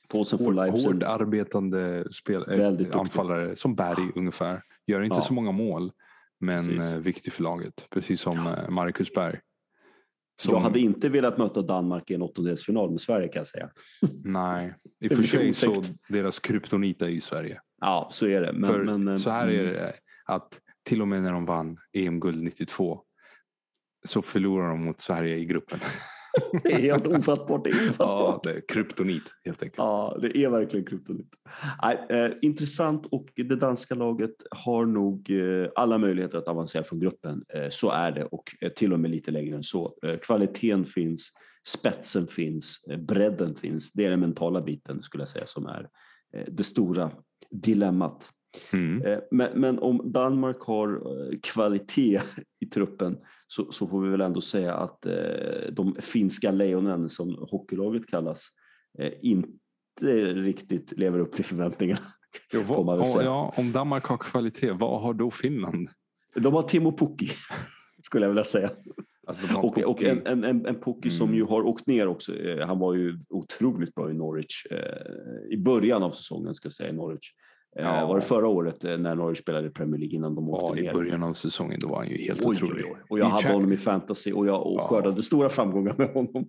Paulsen 0.09 0.39
från 0.39 0.55
Leipzig. 0.55 0.88
hård 0.88 1.03
arbetande 1.03 2.11
spel, 2.13 2.45
eh, 2.51 2.57
Väldigt 2.57 2.88
duktig. 2.88 2.99
anfallare, 2.99 3.55
som 3.55 3.75
Berg 3.75 4.11
ungefär. 4.15 4.61
Gör 4.88 5.01
inte 5.01 5.21
så 5.21 5.33
många 5.33 5.51
mål, 5.51 5.91
men 6.39 6.65
Precis. 6.65 6.81
eh, 6.81 6.97
viktig 6.99 7.33
för 7.33 7.43
laget. 7.43 7.88
Precis 7.89 8.21
som 8.21 8.38
eh, 8.38 8.69
Marcus 8.69 9.13
Berg. 9.13 9.39
Som, 10.41 10.53
Jag 10.53 10.59
hade 10.59 10.79
inte 10.79 11.09
velat 11.09 11.38
möta 11.38 11.61
Danmark 11.61 12.11
i 12.11 12.13
en 12.13 12.21
åttondelsfinal 12.21 12.91
med 12.91 13.01
Sverige 13.01 13.27
kan 13.27 13.39
jag 13.39 13.47
säga. 13.47 13.69
Nej, 14.23 14.73
i 14.99 15.07
och 15.07 15.11
för 15.11 15.23
sig 15.23 15.53
så 15.53 15.83
deras 16.09 16.39
kryptonit 16.39 17.01
är 17.01 17.07
ju 17.07 17.21
Sverige. 17.21 17.61
Ja, 17.81 18.09
så 18.11 18.27
är 18.27 18.41
det. 18.41 18.53
Men, 18.53 19.03
men, 19.03 19.19
så 19.19 19.29
här 19.29 19.47
är 19.47 19.61
mm, 19.63 19.73
det 19.73 19.93
att 20.25 20.59
till 20.88 21.01
och 21.01 21.07
med 21.07 21.23
när 21.23 21.31
de 21.31 21.45
vann 21.45 21.77
EM-guld 21.93 22.43
92 22.43 23.01
så 24.05 24.21
förlorar 24.21 24.69
de 24.69 24.85
mot 24.85 25.01
Sverige 25.01 25.35
i 25.35 25.45
gruppen. 25.45 25.79
Det 26.63 26.73
är 26.73 26.79
helt 26.79 27.07
ofattbart. 27.07 27.63
Det 27.63 27.69
är 27.69 27.75
ja, 27.75 27.89
ofattbart. 27.89 28.43
det 28.43 28.53
är 28.53 28.61
kryptonit 28.67 29.23
helt 29.45 29.63
enkelt. 29.63 29.77
Ja, 29.77 30.17
det 30.21 30.38
är 30.38 30.49
verkligen 30.49 30.85
kryptonit. 30.85 31.29
Nej, 31.81 32.05
eh, 32.09 32.31
intressant 32.41 33.05
och 33.05 33.27
det 33.35 33.55
danska 33.55 33.95
laget 33.95 34.35
har 34.51 34.85
nog 34.85 35.31
eh, 35.31 35.69
alla 35.75 35.97
möjligheter 35.97 36.38
att 36.38 36.47
avancera 36.47 36.83
från 36.83 36.99
gruppen. 36.99 37.43
Eh, 37.53 37.69
så 37.69 37.91
är 37.91 38.11
det 38.11 38.25
och 38.25 38.55
eh, 38.61 38.69
till 38.69 38.93
och 38.93 38.99
med 38.99 39.11
lite 39.11 39.31
längre 39.31 39.55
än 39.55 39.63
så. 39.63 39.97
Eh, 40.03 40.17
kvaliteten 40.17 40.85
finns, 40.85 41.31
spetsen 41.67 42.27
finns, 42.27 42.83
eh, 42.89 42.97
bredden 42.97 43.55
finns. 43.55 43.91
Det 43.91 44.05
är 44.05 44.09
den 44.09 44.19
mentala 44.19 44.61
biten 44.61 45.01
skulle 45.01 45.21
jag 45.21 45.29
säga 45.29 45.47
som 45.47 45.65
är 45.65 45.89
det 46.47 46.63
stora 46.63 47.11
dilemmat. 47.51 48.31
Mm. 48.74 49.06
Eh, 49.06 49.20
Men, 49.32 49.62
men 49.62 49.80
om 49.80 50.12
Danmark 50.12 50.60
har 50.60 50.89
eh, 50.93 51.39
kvalitet 51.43 52.22
i 52.60 52.66
truppen 52.66 53.18
så, 53.48 53.72
så 53.72 53.88
får 53.88 54.02
vi 54.02 54.10
väl 54.10 54.22
ändå 54.22 54.41
säga 54.41 54.74
att 54.76 55.06
eh, 55.06 55.14
de 55.72 55.95
finska 56.00 56.52
lejonen 56.52 57.10
som 57.10 57.48
hockeylaget 57.52 58.08
kallas 58.08 58.48
eh, 59.00 59.14
inte 59.22 59.52
riktigt 60.34 60.98
lever 60.98 61.20
upp 61.20 61.34
till 61.36 61.45
förväntningarna. 61.45 62.02
Man 62.70 62.86
vad, 62.86 63.08
säga. 63.08 63.24
ja, 63.26 63.54
om 63.58 63.72
Danmark 63.72 64.04
har 64.06 64.18
kvalitet, 64.18 64.72
vad 64.72 65.02
har 65.02 65.14
då 65.14 65.32
Finland? 65.32 65.89
De 66.36 66.54
har 66.54 66.62
Timo 66.64 66.98
Pukki 66.98 67.30
skulle 68.04 68.26
jag 68.26 68.30
vilja 68.30 68.43
säga. 68.43 68.70
Alltså, 69.28 69.58
Och, 69.58 69.78
och 69.78 70.04
en, 70.04 70.28
en, 70.28 70.43
en, 70.43 70.66
en 70.66 70.76
Pukki 70.82 71.12
som 71.12 71.28
Mm. 71.28 71.38
ju 71.38 71.43
har 71.45 71.62
åkt 71.62 71.88
ner 71.88 72.08
också. 72.08 72.34
Han 72.66 72.80
var 72.80 72.93
ju 72.93 73.20
otroligt 73.30 73.95
bra 73.95 74.12
i 74.12 74.14
Norwich 74.14 74.66
eh, 74.72 75.54
i 75.54 75.58
början 75.58 76.04
av 76.04 76.10
säsongen 76.10 76.54
ska 76.54 76.66
jag 76.66 76.74
säga 76.74 76.89
i 76.89 76.93
Norwich. 76.93 77.32
Eh, 77.78 77.84
Ja. 77.86 78.05
Var 78.07 78.15
det 78.15 78.21
förra 78.21 78.47
året 78.47 78.84
eh, 78.84 78.97
när 78.97 79.15
Norwich 79.15 79.39
spelade 79.39 79.67
i 79.67 79.69
Premier 79.71 79.99
League 79.99 80.15
innan 80.15 80.36
de 80.36 80.49
åkte 80.49 80.80
Ja, 80.80 80.84
ner? 80.84 80.91
i 80.91 80.93
början 80.93 81.23
av 81.23 81.34
säsongen 81.34 81.80
då 81.80 81.88
var 81.88 81.97
han 81.97 82.07
ju 82.09 82.17
helt 82.17 82.45
Oj, 82.45 82.55
otrolig. 82.55 82.86
oj, 82.86 82.91
oj. 82.95 83.01
Och 83.09 83.19
jag 83.19 83.25
hade 83.25 83.47
Champ- 83.47 83.53
honom 83.53 83.73
i 83.73 83.78
fantasy 83.78 84.32
och 84.32 84.47
jag 84.47 84.67
och 84.67 84.80
Ja. 84.80 84.88
skördade 84.88 85.23
stora 85.23 85.49
framgångar 85.49 85.95
med 85.97 86.09
honom. 86.13 86.47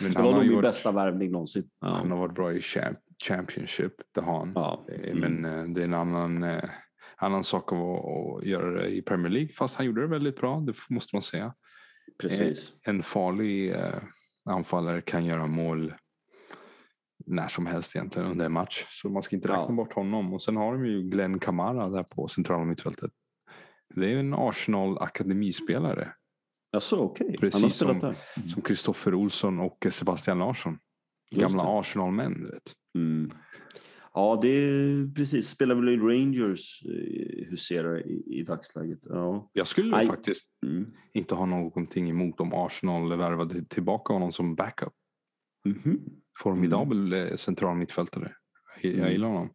Men 0.00 0.12
Det 0.12 0.18
var 0.18 0.24
har 0.24 0.32
nog 0.32 0.42
min 0.42 0.52
varit, 0.52 0.62
bästa 0.62 0.92
värvning 0.92 1.30
någonsin. 1.30 1.64
han 1.80 2.10
har 2.10 2.18
varit 2.18 2.34
bra 2.34 2.52
i 2.52 2.60
champ, 2.60 2.98
Championship, 3.26 3.92
det 4.14 4.20
har 4.20 4.38
han. 4.38 4.52
Ja. 4.54 4.86
Eh, 4.88 5.10
Mm. 5.16 5.40
Men 5.40 5.58
eh, 5.58 5.64
det 5.74 5.80
är 5.80 5.84
en 5.84 5.94
annan, 5.94 6.42
eh, 6.42 6.64
annan 7.16 7.44
sak 7.44 7.72
att, 7.72 8.46
göra 8.46 8.70
det 8.70 8.88
i 8.88 9.02
Premier 9.02 9.32
League. 9.32 9.48
Fast 9.52 9.76
han 9.76 9.86
gjorde 9.86 10.00
det 10.00 10.06
väldigt 10.06 10.36
bra, 10.40 10.60
det 10.66 10.74
måste 10.94 11.16
man 11.16 11.22
säga. 11.22 11.54
Precis. 12.22 12.72
En 12.86 13.02
farlig 13.02 13.70
eh, 13.70 13.78
anfallare 14.50 15.00
kan 15.00 15.24
göra 15.24 15.46
mål 15.46 15.94
när 17.26 17.48
som 17.48 17.66
helst 17.66 17.96
egentligen 17.96 18.28
under 18.30 18.44
en 18.46 18.52
match. 18.52 18.84
Så 18.88 19.08
man 19.08 19.22
ska 19.22 19.36
inte 19.36 19.48
räkna 19.48 19.64
Ja. 19.68 19.72
bort 19.72 19.92
honom. 19.92 20.32
Och 20.34 20.42
sen 20.42 20.56
har 20.56 20.72
de 20.72 20.86
ju 20.86 21.02
Glenn 21.02 21.38
Kamara 21.38 21.88
där 21.88 22.02
på 22.02 22.28
centrala 22.28 22.64
mittfältet. 22.64 23.10
Det 23.94 24.12
är 24.12 24.16
en 24.16 24.34
Arsenal 24.34 24.98
akademispelare. 24.98 26.12
Jaså, 26.72 26.96
okej. 26.96 27.36
Precis 27.40 27.62
har 27.62 27.68
spelat 27.70 28.00
som-. 28.00 28.42
Som 28.48 28.62
Kristoffer 28.62 29.14
Olsson 29.14 29.60
och 29.60 29.86
Sebastian 29.90 30.38
Larsson. 30.38 30.78
Gamla. 31.30 31.62
Arsenal-män. 31.80 32.46
vet. 32.52 32.72
Mm. 32.98 33.30
Ja, 34.14 34.38
det 34.42 34.48
är 34.48 35.14
precis. 35.14 35.48
Spelar 35.48 35.74
väl 35.74 35.88
i 35.88 35.96
Rangers 35.96 36.82
eh, 36.84 37.48
huserar 37.50 38.06
i, 38.06 38.24
i 38.38 38.42
dagsläget. 38.42 38.98
Ja. 39.02 39.50
Jag 39.52 39.66
skulle 39.66 39.96
Aj. 39.96 40.06
faktiskt 40.06 40.46
Mm. 40.66 40.86
inte 41.12 41.34
ha 41.34 41.46
någonting 41.46 42.10
emot 42.10 42.40
om 42.40 42.52
Arsenal 42.54 43.16
värvade 43.18 43.64
tillbaka 43.64 44.12
honom 44.12 44.32
som 44.32 44.54
backup. 44.54 44.92
Mhm. 45.64 46.00
Formidabel 46.38 47.12
mm. 47.12 47.36
central 47.38 47.76
mittfältare. 47.76 48.32
Jag 48.82 48.94
Mm. 48.94 49.10
gillar 49.12 49.28
honom. 49.28 49.50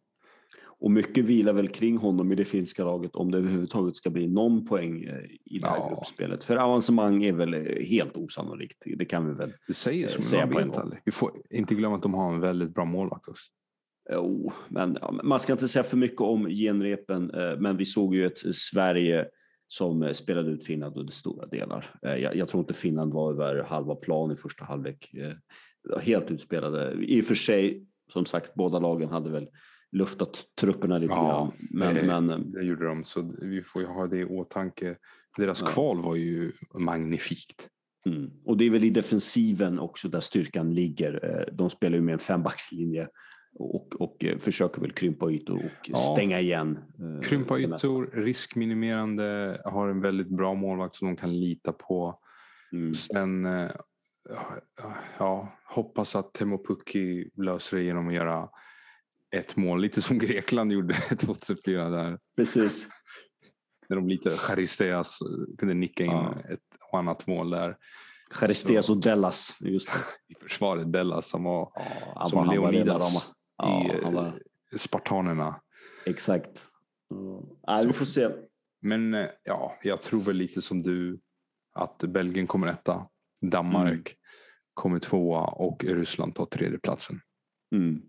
Och 0.78 0.90
mycket 0.90 1.24
vilar 1.24 1.52
väl 1.52 1.68
kring 1.68 1.96
honom 1.96 2.32
i 2.32 2.34
det 2.34 2.44
finska 2.44 2.84
laget 2.84 3.14
om 3.16 3.30
det 3.30 3.38
överhuvudtaget 3.38 3.96
ska 3.96 4.10
bli 4.10 4.26
någon 4.28 4.66
poäng 4.66 5.04
eh, 5.04 5.24
i 5.44 5.58
det 5.58 5.66
här 5.68 5.76
Ja. 5.76 5.88
gruppspelet. 5.88 6.44
För 6.44 6.56
avancemang 6.56 7.24
är 7.24 7.32
väl 7.32 7.54
eh, 7.54 7.60
helt 7.86 8.16
osannolikt. 8.16 8.82
Det 8.96 9.04
kan 9.04 9.26
vi 9.28 9.34
väl. 9.34 9.52
Du 9.66 9.74
säger 9.74 10.06
Eh, 10.06 10.12
som 10.12 10.22
säga 10.22 10.46
på 10.46 10.60
en 10.60 10.68
gång. 10.68 10.92
Vi 11.04 11.12
får 11.12 11.30
inte 11.50 11.74
glömma 11.74 11.96
att 11.96 12.02
de 12.02 12.14
har 12.14 12.34
en 12.34 12.40
väldigt 12.40 12.74
bra 12.74 12.84
målvakt 12.84 13.28
också. 13.28 13.44
Jo, 14.12 14.52
men 14.68 14.98
man 15.24 15.40
ska 15.40 15.52
inte 15.52 15.68
säga 15.68 15.82
för 15.82 15.96
mycket 15.96 16.20
om 16.20 16.48
genrepen. 16.48 17.30
eh, 17.30 17.58
Men 17.58 17.76
vi 17.76 17.84
såg 17.84 18.14
ju 18.14 18.26
ett 18.26 18.38
Sverige 18.54 19.28
som 19.68 20.02
eh, 20.02 20.12
spelade 20.12 20.50
ut 20.50 20.64
Finland 20.64 20.96
under 20.96 21.12
stora 21.12 21.46
delar. 21.46 21.86
Eh, 22.06 22.14
Jag, 22.14 22.36
jag 22.36 22.48
tror 22.48 22.60
inte 22.60 22.74
Finland 22.74 23.12
var 23.12 23.32
över 23.32 23.62
halva 23.62 23.94
plan 23.94 24.32
i 24.32 24.36
första 24.36 24.64
halvlek. 24.64 25.10
Helt 26.02 26.30
utspelade. 26.30 26.92
I 27.04 27.20
och 27.20 27.24
för 27.24 27.34
sig, 27.34 27.86
som 28.12 28.26
sagt, 28.26 28.54
båda 28.54 28.78
lagen 28.78 29.08
hade 29.08 29.30
väl 29.30 29.48
luftat 29.92 30.44
trupperna 30.60 30.98
lite 30.98 31.12
Ja, 31.14 31.28
grann. 31.28 31.68
Men, 31.70 31.94
det- 31.94 32.02
men 32.28 32.52
Det 32.52 32.62
gjorde 32.64 32.86
de, 32.86 33.04
så 33.04 33.34
vi 33.42 33.62
får 33.62 33.82
ju 33.82 33.88
ha 33.88 34.06
det 34.06 34.18
i 34.18 34.24
åtanke. 34.24 34.96
Deras 35.36 35.60
Ja. 35.60 35.66
kval 35.66 36.02
var 36.02 36.16
ju 36.16 36.52
magnifikt. 36.74 37.68
Mm. 38.06 38.30
Och 38.44 38.56
det 38.56 38.64
är 38.66 38.70
väl 38.70 38.84
i 38.84 38.90
defensiven 38.90 39.78
också 39.78 40.08
där 40.08 40.20
styrkan 40.20 40.74
ligger. 40.74 41.24
Eh, 41.48 41.54
De 41.54 41.70
spelar 41.70 41.96
ju 41.96 42.02
med 42.02 42.12
en 42.12 42.18
fembackslinje 42.18 43.08
och, 43.58 44.00
och 44.00 44.24
eh, 44.24 44.38
försöker 44.38 44.80
väl 44.80 44.92
krympa 44.92 45.30
ytor 45.30 45.56
och 45.56 45.88
Ja. 45.88 45.96
stänga 45.96 46.40
igen. 46.40 46.78
eh, 46.98 47.20
Krympa 47.20 47.58
ytor, 47.58 48.10
riskminimerande, 48.12 49.60
har 49.64 49.88
en 49.88 50.00
väldigt 50.00 50.28
bra 50.28 50.54
målvakt 50.54 50.94
som 50.96 51.08
de 51.08 51.16
kan 51.16 51.40
lita 51.40 51.72
på. 51.72 52.18
Mm. 52.72 52.94
Sen, 52.94 53.46
ja, 55.18 55.48
hoppas 55.64 56.16
att 56.16 56.32
Temo 56.32 56.64
Pukki 56.64 57.30
löser 57.36 57.76
det 57.76 57.82
genom 57.82 58.08
att 58.08 58.14
göra 58.14 58.48
ett 59.36 59.56
mål. 59.56 59.80
Lite 59.80 60.02
som 60.02 60.18
Grekland 60.18 60.72
gjorde 60.72 60.94
2004 61.20 61.88
där. 61.88 62.18
Precis. 62.36 62.88
När 63.88 63.96
de 63.96 64.08
lite 64.08 64.30
Charisteas 64.30 65.18
kunde 65.58 65.74
nicka 65.74 66.04
in 66.04 66.10
Ja. 66.10 66.34
ett 66.50 66.60
och 66.92 66.98
annat 66.98 67.26
mål 67.26 67.50
där. 67.50 67.76
Charisteas 68.30 68.90
och 68.90 69.00
Dellas. 69.00 69.56
Just 69.60 69.88
det. 69.92 69.98
I 70.34 70.34
försvaret, 70.42 70.92
Dellas 70.92 71.28
som 71.28 71.44
var 71.44 71.72
Ja, 72.14 72.28
som 72.28 72.48
Leonidas. 72.50 73.32
Ja, 73.56 73.94
i 73.94 74.00
var, 74.14 74.26
eh, 74.72 74.78
Spartanerna. 74.78 75.60
exakt. 76.06 76.68
Ja. 77.08 77.42
Nej, 77.66 77.86
vi 77.86 77.92
får 77.92 78.04
se. 78.06 78.28
Men 78.82 79.14
eh, 79.14 79.26
ja, 79.44 79.76
jag 79.82 80.02
tror 80.02 80.20
väl 80.20 80.36
lite 80.36 80.62
som 80.62 80.82
du 80.82 81.20
att 81.72 81.98
Belgien 81.98 82.46
kommer 82.46 82.66
etta, 82.66 83.06
Danmark 83.50 83.92
Mm. 83.92 84.04
kommer 84.74 84.98
tvåa 84.98 85.40
och 85.44 85.84
Ryssland 85.84 86.34
tar 86.34 86.44
tredjeplatsen. 86.46 87.20
Mm. 87.74 88.02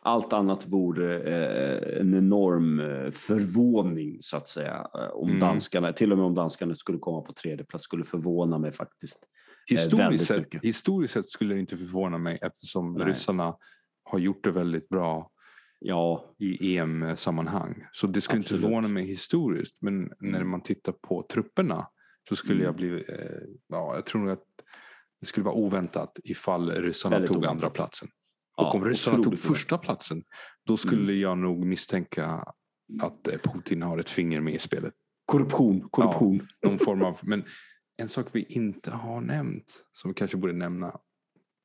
Allt 0.00 0.32
annat 0.32 0.66
vore 0.68 1.18
eh, 1.22 2.00
en 2.00 2.14
enorm 2.14 2.80
eh, 2.80 3.10
förvåning 3.10 4.18
så 4.20 4.36
att 4.36 4.48
säga. 4.48 4.86
eh, 4.94 5.08
Om 5.12 5.28
Mm. 5.28 5.40
danskarna, 5.40 5.92
till 5.92 6.12
och 6.12 6.18
med 6.18 6.26
om 6.26 6.34
danskarna 6.34 6.74
skulle 6.74 6.98
komma 6.98 7.20
på 7.20 7.32
tredje 7.32 7.64
plats 7.64 7.84
skulle 7.84 8.04
förvåna 8.04 8.58
mig 8.58 8.72
faktiskt. 8.72 9.18
Eh, 9.70 9.76
Historiskt 9.78 10.26
sett, 10.26 10.38
mycket. 10.38 10.64
historiskt 10.64 11.14
sett 11.14 11.28
skulle 11.28 11.54
det 11.54 11.60
inte 11.60 11.76
förvåna 11.76 12.18
mig 12.18 12.38
eftersom 12.42 12.94
Nej. 12.94 13.06
ryssarna 13.06 13.56
har 14.04 14.18
gjort 14.18 14.44
det 14.44 14.50
väldigt 14.50 14.88
bra 14.88 15.28
Ja, 15.84 16.34
i 16.38 16.76
EM-sammanhang. 16.76 17.86
Så 17.92 18.06
det 18.06 18.20
skulle 18.20 18.38
Absolut. 18.40 18.58
inte 18.60 18.68
förvåna 18.68 18.88
mig 18.88 19.04
historiskt. 19.06 19.82
Men 19.82 20.12
när 20.20 20.38
Mm. 20.38 20.50
man 20.50 20.60
tittar 20.62 20.92
på 20.92 21.26
trupperna 21.32 21.86
så 22.28 22.36
skulle 22.36 22.54
Mm. 22.54 22.64
jag 22.64 22.74
bli... 22.76 23.04
Eh, 23.08 23.42
ja, 23.66 23.94
jag 23.94 24.06
tror 24.06 24.20
nog 24.20 24.30
att 24.30 24.44
det 25.20 25.26
skulle 25.26 25.44
vara 25.44 25.54
oväntat 25.54 26.18
ifall 26.24 26.70
ryssarna 26.70 27.16
Väldigt 27.16 27.28
tog 27.28 27.36
oväntat. 27.36 27.50
andra 27.54 27.70
platsen. 27.70 28.08
Ja, 28.56 28.68
Och 28.68 28.74
om 28.74 28.84
ryssarna 28.84 29.22
tog 29.24 29.38
första 29.38 29.78
platsen 29.78 30.24
då 30.66 30.76
skulle 30.76 31.12
jag 31.12 31.38
nog 31.38 31.64
misstänka 31.66 32.26
att 33.02 33.28
eh, 33.28 33.38
Putin 33.38 33.82
har 33.82 33.98
ett 33.98 34.08
finger 34.08 34.40
med 34.40 34.54
i 34.54 34.58
spelet. 34.58 34.94
korruption, 35.24 35.88
korruption. 35.88 36.48
Någon 36.62 36.78
form 36.78 37.02
av, 37.08 37.18
men 37.22 37.44
en 37.98 38.08
sak 38.08 38.26
vi 38.32 38.42
inte 38.42 38.90
har 38.90 39.20
nämnt, 39.20 39.84
som 39.92 40.10
vi 40.10 40.14
kanske 40.14 40.36
borde 40.36 40.52
nämna, 40.52 41.00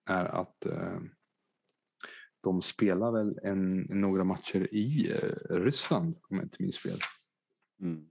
är 0.10 0.26
att 0.26 0.66
eh, 0.66 1.00
de 2.44 2.62
spelar 2.62 3.12
väl 3.12 3.40
en, 3.44 3.78
några 3.82 4.24
matcher 4.24 4.68
i 4.72 5.12
eh, 5.12 5.56
Ryssland, 5.56 6.16
om 6.30 6.36
jag 6.38 6.46
inte 6.46 6.58
minns 6.64 6.78
fel. 6.78 7.00
Mm. 7.82 8.06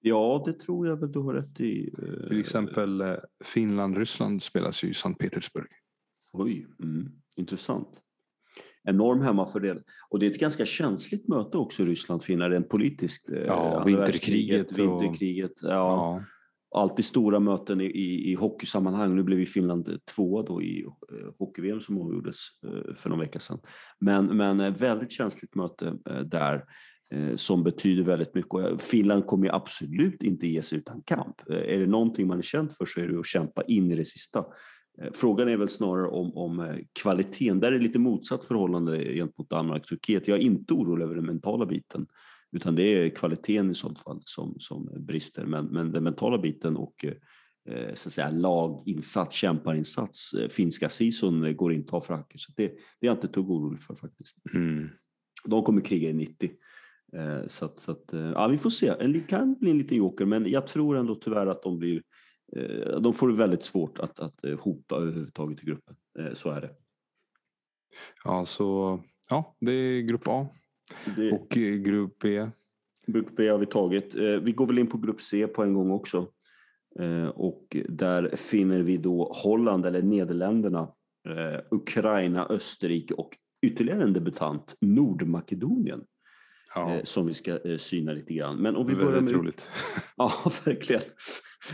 Ja, 0.00 0.42
det 0.46 0.52
tror 0.52 0.86
jag 0.88 0.96
väl 0.96 1.12
du 1.12 1.18
har 1.18 1.34
rätt 1.34 1.60
i. 1.60 1.90
eh, 1.98 2.28
Till 2.28 2.40
exempel 2.40 3.00
eh, 3.00 3.14
Finland-Ryssland 3.44 4.42
spelas 4.42 4.84
ju 4.84 4.88
i 4.88 4.94
Sankt 4.94 5.20
Petersburg. 5.20 5.68
Oj, 6.32 6.66
mm, 6.82 7.08
intressant. 7.36 7.88
Enorm 8.84 9.20
hemmafördel. 9.20 9.82
Och 10.08 10.18
det 10.18 10.26
är 10.26 10.30
ett 10.30 10.40
ganska 10.40 10.66
känsligt 10.66 11.28
möte 11.28 11.56
också 11.58 11.84
Ryssland-Finland 11.84 12.52
rent 12.52 12.68
politiskt. 12.68 13.28
eh, 13.30 13.38
Ja, 13.38 13.84
vinterkriget 13.84 14.70
och- 14.70 14.78
Vinterkriget, 14.78 15.52
ja. 15.62 15.68
Ja. 15.68 16.24
Alltid 16.74 17.04
stora 17.04 17.40
möten 17.40 17.80
i, 17.80 17.84
i, 17.84 18.30
i 18.30 18.34
hockeysammanhang. 18.34 19.14
Nu 19.16 19.22
blev 19.22 19.38
ju 19.38 19.46
Finland 19.46 19.98
tvåa 20.14 20.42
då 20.42 20.62
i 20.62 20.82
eh, 20.84 21.32
hockey-VM 21.38 21.80
som 21.80 21.98
avgjordes 21.98 22.38
eh, 22.66 22.94
för 22.94 23.10
någon 23.10 23.18
vecka 23.18 23.40
sedan. 23.40 23.58
Men, 23.98 24.26
men 24.36 24.74
väldigt 24.74 25.12
känsligt 25.12 25.54
möte 25.54 25.96
eh, 26.10 26.20
där 26.20 26.64
som 27.36 27.62
betyder 27.62 28.02
väldigt 28.02 28.34
mycket. 28.34 28.54
Eh, 28.54 28.76
Finland 28.76 29.26
kommer 29.26 29.54
absolut 29.54 30.22
inte 30.22 30.48
ge 30.48 30.62
sig 30.62 30.78
utan 30.78 31.02
kamp. 31.02 31.50
Eh, 31.50 31.56
Är 31.56 31.78
det 31.78 31.86
någonting 31.86 32.26
man 32.26 32.38
är 32.38 32.42
känd 32.42 32.72
för 32.72 32.84
så 32.84 33.00
är 33.00 33.08
det 33.08 33.20
att 33.20 33.26
kämpa 33.26 33.62
in 33.62 33.92
i 33.92 33.94
det 33.94 34.04
sista. 34.04 34.38
Eh, 35.02 35.12
Frågan 35.12 35.48
är 35.48 35.56
väl 35.56 35.68
snarare 35.68 36.08
om, 36.08 36.36
om 36.36 36.60
eh, 36.60 36.76
kvaliteten. 36.92 37.60
Där 37.60 37.72
är 37.72 37.78
det 37.78 37.84
lite 37.84 37.98
motsatt 37.98 38.44
förhållande 38.44 39.14
gentemot 39.14 39.50
Danmark 39.50 39.82
och 39.82 39.88
Turkiet. 39.88 40.28
Jag 40.28 40.38
är 40.38 40.42
inte 40.42 40.74
orolig 40.74 41.04
över 41.04 41.14
den 41.14 41.26
mentala 41.26 41.66
biten. 41.66 42.06
Utan 42.52 42.74
det 42.74 42.82
är 42.82 43.08
kvaliteten 43.08 43.70
i 43.70 43.74
sådant 43.74 44.00
fall 44.00 44.20
som, 44.24 44.54
som 44.58 44.88
brister. 44.98 45.44
Men, 45.44 45.66
men 45.66 45.92
den 45.92 46.04
mentala 46.04 46.38
biten 46.38 46.76
och 46.76 47.04
eh, 47.68 47.94
så 47.94 48.08
att 48.08 48.12
säga, 48.12 48.30
laginsats, 48.30 49.36
kämparinsats, 49.36 50.34
eh, 50.34 50.48
finska 50.48 50.88
eh, 51.22 51.52
går 51.52 51.72
inte 51.72 51.92
ha 51.92 52.00
för 52.00 52.14
hacker. 52.14 52.38
Så 52.38 52.52
det, 52.56 52.66
det 52.66 53.06
är 53.06 53.10
jag 53.10 53.16
inte 53.16 53.26
ett 53.26 53.34
dugg 53.34 53.50
orolig 53.50 53.82
för 53.82 53.94
faktiskt. 53.94 54.36
Mm. 54.54 54.88
De 55.44 55.62
kommer 55.62 55.80
kriga 55.80 56.10
i 56.10 56.12
90. 56.12 56.50
Eh, 57.12 57.46
så 57.46 57.64
att, 57.64 57.80
så 57.80 57.92
att, 57.92 58.12
eh, 58.12 58.20
ja, 58.20 58.46
vi 58.46 58.58
får 58.58 58.70
se. 58.70 58.94
Det 58.94 59.20
kan 59.20 59.54
bli 59.54 59.70
en 59.70 59.78
liten 59.78 59.96
joker, 59.96 60.24
men 60.24 60.50
jag 60.50 60.66
tror 60.66 60.96
ändå 60.96 61.14
tyvärr 61.14 61.46
att 61.46 61.62
de 61.62 61.78
blir 61.78 62.02
eh, 62.56 63.00
de 63.00 63.14
får 63.14 63.28
det 63.28 63.34
väldigt 63.34 63.62
svårt 63.62 63.98
att, 63.98 64.18
att 64.18 64.44
hota 64.58 64.96
överhuvudtaget 64.96 65.62
i 65.62 65.66
gruppen. 65.66 65.96
Så 66.34 66.50
är 66.50 66.60
det. 66.60 66.70
ja, 68.24 68.46
så 68.46 69.00
ja, 69.30 69.56
det 69.60 69.72
är 69.72 70.02
grupp 70.02 70.28
A. 70.28 70.48
det 71.16 71.32
Och 71.32 71.48
grupp 71.84 72.18
B. 72.18 72.48
Grupp 73.06 73.36
B 73.36 73.48
har 73.48 73.58
vi 73.58 73.66
tagit. 73.66 74.14
Vi 74.14 74.52
går 74.52 74.66
väl 74.66 74.78
in 74.78 74.86
på 74.86 74.98
grupp 74.98 75.22
C 75.22 75.46
på 75.46 75.62
en 75.62 75.74
gång 75.74 75.90
också. 75.90 76.28
Och 77.34 77.76
där 77.88 78.36
finner 78.36 78.80
vi 78.80 78.96
då 78.96 79.32
Holland 79.32 79.86
eller 79.86 80.02
Nederländerna, 80.02 80.88
Ukraina, 81.70 82.46
Österrike 82.46 83.14
och 83.14 83.36
ytterligare 83.62 84.02
en 84.02 84.12
debutant, 84.12 84.76
Nordmakedonien, 84.80 86.04
Ja, 86.74 86.94
eh, 86.94 87.04
som 87.04 87.26
vi 87.26 87.34
ska 87.34 87.68
eh, 87.70 87.76
syna 87.76 88.12
lite 88.12 88.34
grann. 88.34 88.56
Men 88.56 88.76
om 88.76 88.86
vi 88.86 88.94
börjar 88.94 89.12
väldigt 89.12 89.34
med... 89.34 89.40
roligt. 89.40 89.68
Ja, 90.16 90.52
verkligen. 90.64 91.02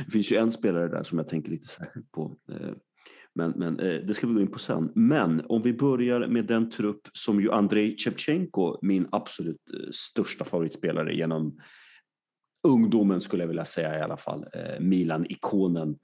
Det 0.07 0.11
finns 0.11 0.33
ju 0.33 0.37
en 0.37 0.53
spelare 0.53 0.89
där 0.89 1.03
som 1.03 1.19
jag 1.19 1.29
tänker 1.29 1.51
lite 1.51 1.67
särskilt 1.67 2.13
på. 2.13 2.37
Eh, 2.53 2.71
Men, 3.35 3.51
men 3.51 3.77
det 3.77 4.15
ska 4.15 4.27
vi 4.27 4.35
gå 4.35 4.41
in 4.41 4.51
på 4.51 4.59
sen. 4.59 4.93
Men 4.95 5.47
om 5.49 5.63
vi 5.63 5.73
börjar 5.73 6.27
med 6.27 6.45
den 6.45 6.71
trupp 6.71 7.09
som 7.13 7.41
ju 7.41 7.51
Andrei 7.51 7.97
Shevchenko, 7.99 8.79
min 8.83 9.09
absolut 9.13 9.61
största 9.93 10.45
favoritspelare 10.45 11.15
genom 11.15 11.59
ungdomen 12.63 13.21
skulle 13.21 13.43
jag 13.43 13.49
vilja 13.49 13.65
säga 13.65 13.99
i 13.99 14.03
alla 14.03 14.17
fall, 14.17 14.45
Milan-ikonen, 14.81 15.99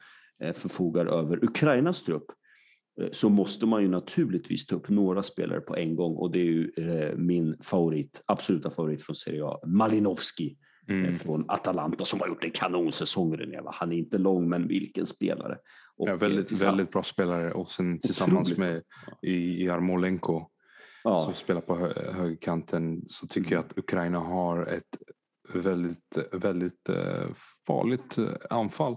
förfogar 0.54 1.06
över 1.06 1.44
Ukrainas 1.44 2.02
trupp 2.02 2.26
så 3.12 3.28
måste 3.28 3.66
man 3.66 3.82
ju 3.82 3.88
naturligtvis 3.88 4.66
ta 4.66 4.76
upp 4.76 4.88
några 4.88 5.22
spelare 5.22 5.60
på 5.60 5.76
en 5.76 5.96
gång 5.96 6.16
och 6.16 6.32
det 6.32 6.38
är 6.38 6.44
ju 6.44 6.72
eh, 6.76 7.16
min 7.16 7.56
favorit, 7.62 8.22
absoluta 8.26 8.70
favorit 8.70 9.02
från 9.02 9.16
Serie 9.16 9.44
A, 9.44 9.58
Malinowski. 9.66 10.56
Mm. 10.88 11.14
från 11.14 11.44
Atalanta 11.48 12.04
som 12.04 12.20
har 12.20 12.28
gjort 12.28 12.44
en 12.44 12.50
kanonsäsong. 12.50 13.36
René? 13.36 13.60
Han 13.66 13.92
är 13.92 13.96
inte 13.96 14.18
lång, 14.18 14.48
men 14.48 14.68
vilken 14.68 15.06
spelare. 15.06 15.58
Och, 15.96 16.08
Ja, 16.08 16.12
eh, 16.12 16.18
väldigt, 16.18 16.62
väldigt 16.62 16.90
bra 16.90 17.02
spelare 17.02 17.52
och 17.52 17.68
sen 17.68 18.00
tillsammans 18.00 18.52
Otroligt 18.52 18.58
med 18.58 18.82
i 19.22 19.64
Jarmolenko 19.64 20.46
Ja, 21.04 21.20
som 21.24 21.34
spelar 21.34 21.60
på 21.60 21.76
hö- 21.76 22.12
högerkanten 22.12 23.02
så 23.06 23.26
tycker 23.26 23.54
jag 23.54 23.64
att 23.64 23.78
Ukraina 23.78 24.18
har 24.18 24.66
ett 24.66 24.98
väldigt, 25.54 26.18
väldigt 26.32 26.88
eh, 26.88 27.26
farligt 27.66 28.18
eh, 28.18 28.24
anfall. 28.50 28.96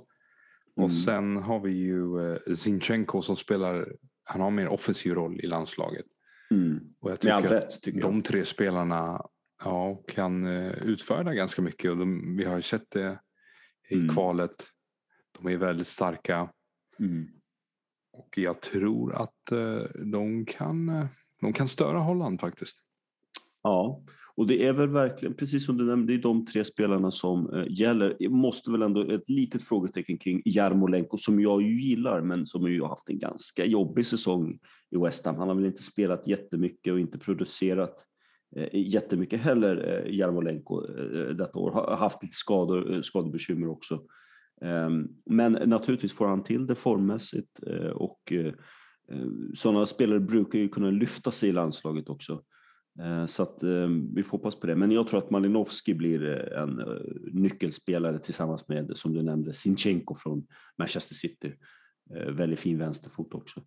Och 0.76 0.84
Mm. 0.84 0.92
sen 0.92 1.38
har 1.38 1.60
vi 1.60 1.72
ju 1.72 2.34
eh, 2.34 2.56
Zinchenko 2.56 3.22
som 3.22 3.36
spelar, 3.36 3.96
han 4.24 4.42
har 4.42 4.52
mer 4.52 4.68
offensiv 4.68 5.14
roll 5.14 5.40
i 5.42 5.48
landslaget. 5.48 6.06
mm. 6.52 6.80
Och 7.00 7.12
jag 7.12 7.20
tycker 7.20 7.36
att 7.36 7.52
rätt 7.52 7.82
tycker 7.82 8.00
jag. 8.00 8.10
de 8.10 8.22
tre 8.22 8.46
spelarna 8.46 9.26
ja, 9.64 10.04
kan 10.08 10.46
eh, 10.46 10.72
utföra 10.74 11.34
ganska 11.34 11.62
mycket 11.62 11.92
och 11.92 11.98
de, 11.98 12.38
vi 12.38 12.44
har 12.46 12.56
ju 12.56 12.62
sett 12.62 12.92
det 12.92 13.20
i 13.90 13.96
Mm. 13.96 14.10
kvalet. 14.10 14.68
De 15.40 15.48
är 15.54 15.58
väldigt 15.58 15.88
starka 15.88 16.50
Mm. 17.00 17.28
och 18.14 18.38
jag 18.38 18.62
tror 18.62 19.14
att 19.16 19.52
eh, 19.52 19.82
de, 20.06 20.46
kan, 20.46 21.08
de 21.42 21.54
kan 21.54 21.68
störa 21.68 22.00
Holland 22.00 22.40
faktiskt. 22.42 22.78
Ja, 23.64 24.04
och 24.38 24.48
det 24.48 24.66
är 24.66 24.74
väl 24.74 24.90
verkligen, 24.90 25.34
precis 25.34 25.66
som 25.66 25.78
du 25.78 25.86
nämnde, 25.86 26.14
det 26.14 26.20
är 26.20 26.22
de 26.22 26.46
tre 26.46 26.64
spelarna 26.64 27.12
som 27.12 27.54
eh, 27.54 27.66
gäller. 27.70 28.16
Jag 28.20 28.32
måste 28.32 28.72
väl 28.72 28.82
ändå 28.82 29.12
ett 29.12 29.30
litet 29.30 29.64
frågetecken 29.64 30.18
kring 30.18 30.42
Jarmolenko 30.46 31.18
som 31.18 31.40
jag 31.40 31.62
ju 31.62 31.82
gillar, 31.82 32.22
men 32.22 32.46
som 32.46 32.72
ju 32.72 32.82
har 32.82 32.90
haft 32.90 33.10
en 33.10 33.20
ganska 33.20 33.66
jobbig 33.66 34.06
säsong 34.06 34.60
i 34.92 34.98
West 34.98 35.26
Ham. 35.26 35.36
Han 35.36 35.48
har 35.48 35.56
väl 35.56 35.66
inte 35.66 35.84
spelat 35.84 36.28
jättemycket 36.28 36.94
och 36.94 37.00
inte 37.00 37.20
producerat 37.20 38.06
eh, 38.56 38.70
jättemycket 38.74 39.42
heller, 39.42 40.04
eh, 40.06 40.16
Jarmolenko, 40.16 40.86
eh, 40.86 41.36
detta 41.36 41.60
år. 41.60 41.72
Har 41.72 41.96
haft 41.96 42.24
lite 42.24 42.36
skador, 42.36 42.94
eh, 42.94 43.02
skadebekymmer 43.02 43.70
också. 43.70 44.02
Ehm, 44.62 45.08
men 45.26 45.52
naturligtvis 45.52 46.14
får 46.14 46.28
han 46.28 46.44
till 46.44 46.68
det 46.68 46.76
formmässigt 46.76 47.60
eh, 47.68 47.90
och 47.90 48.32
eh, 48.32 48.46
eh 49.12 49.28
sådana 49.54 49.86
spelare 49.86 50.20
brukar 50.20 50.60
ju 50.60 50.70
kunna 50.70 50.90
lyfta 50.90 51.32
sig 51.32 51.50
i 51.50 51.52
landslaget 51.52 52.10
också. 52.10 52.42
Eh, 53.00 53.26
Så 53.26 53.44
att 53.44 53.64
eh, 53.64 53.88
vi 54.14 54.24
får 54.24 54.38
hoppas 54.38 54.56
på 54.56 54.68
det. 54.68 54.76
Men 54.76 54.92
jag 54.92 55.08
tror 55.08 55.20
att 55.20 55.30
Malinovski 55.30 55.94
blir 55.94 56.30
eh, 56.54 56.62
en 56.62 56.82
nyckelspelare 57.34 58.20
tillsammans 58.20 58.68
med, 58.68 58.92
som 58.96 59.14
du 59.14 59.22
nämnde, 59.24 59.54
Sinchenko 59.54 60.16
från 60.16 60.48
Manchester 60.78 61.16
City. 61.16 61.54
Väldigt 62.30 62.60
fin 62.60 62.78
vänsterfot 62.78 63.34
också. 63.34 63.62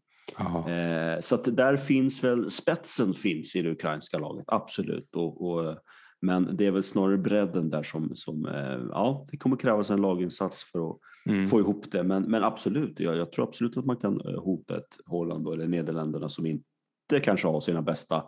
Eh, 0.71 1.21
Så 1.21 1.35
att 1.35 1.57
där 1.57 1.77
finns 1.77 2.25
väl, 2.25 2.51
spetsen 2.51 3.15
finns 3.15 3.57
i 3.57 3.63
det 3.63 3.71
ukrainska 3.71 4.19
laget, 4.19 4.45
absolut. 4.47 5.17
Och, 5.17 5.49
och, 5.51 5.79
men 6.21 6.57
det 6.57 6.67
är 6.67 6.71
väl 6.71 6.83
snarare 6.83 7.19
bredden 7.19 7.71
där 7.71 7.83
som, 7.83 8.17
som 8.17 8.45
ja, 8.91 9.27
det 9.31 9.37
kommer 9.37 9.57
krävas 9.57 9.91
en 9.91 10.01
laginsats 10.03 10.65
för 10.73 10.91
att 10.91 10.99
Mm. 11.27 11.47
få 11.47 11.61
ihop 11.61 11.91
det. 11.91 12.03
Men, 12.03 12.23
men 12.23 12.45
absolut, 12.45 13.01
jag, 13.01 13.17
jag 13.17 13.33
tror 13.33 13.49
absolut 13.49 13.77
att 13.77 13.85
man 13.85 13.97
kan 13.97 14.21
hota 14.21 14.77
ett 14.77 14.97
Holland 15.07 15.49
eller 15.49 15.69
Nederländerna 15.69 16.29
som 16.29 16.47
inte 16.47 17.21
kanske 17.23 17.49
har 17.49 17.61
sina 17.61 17.83
bästa 17.83 18.25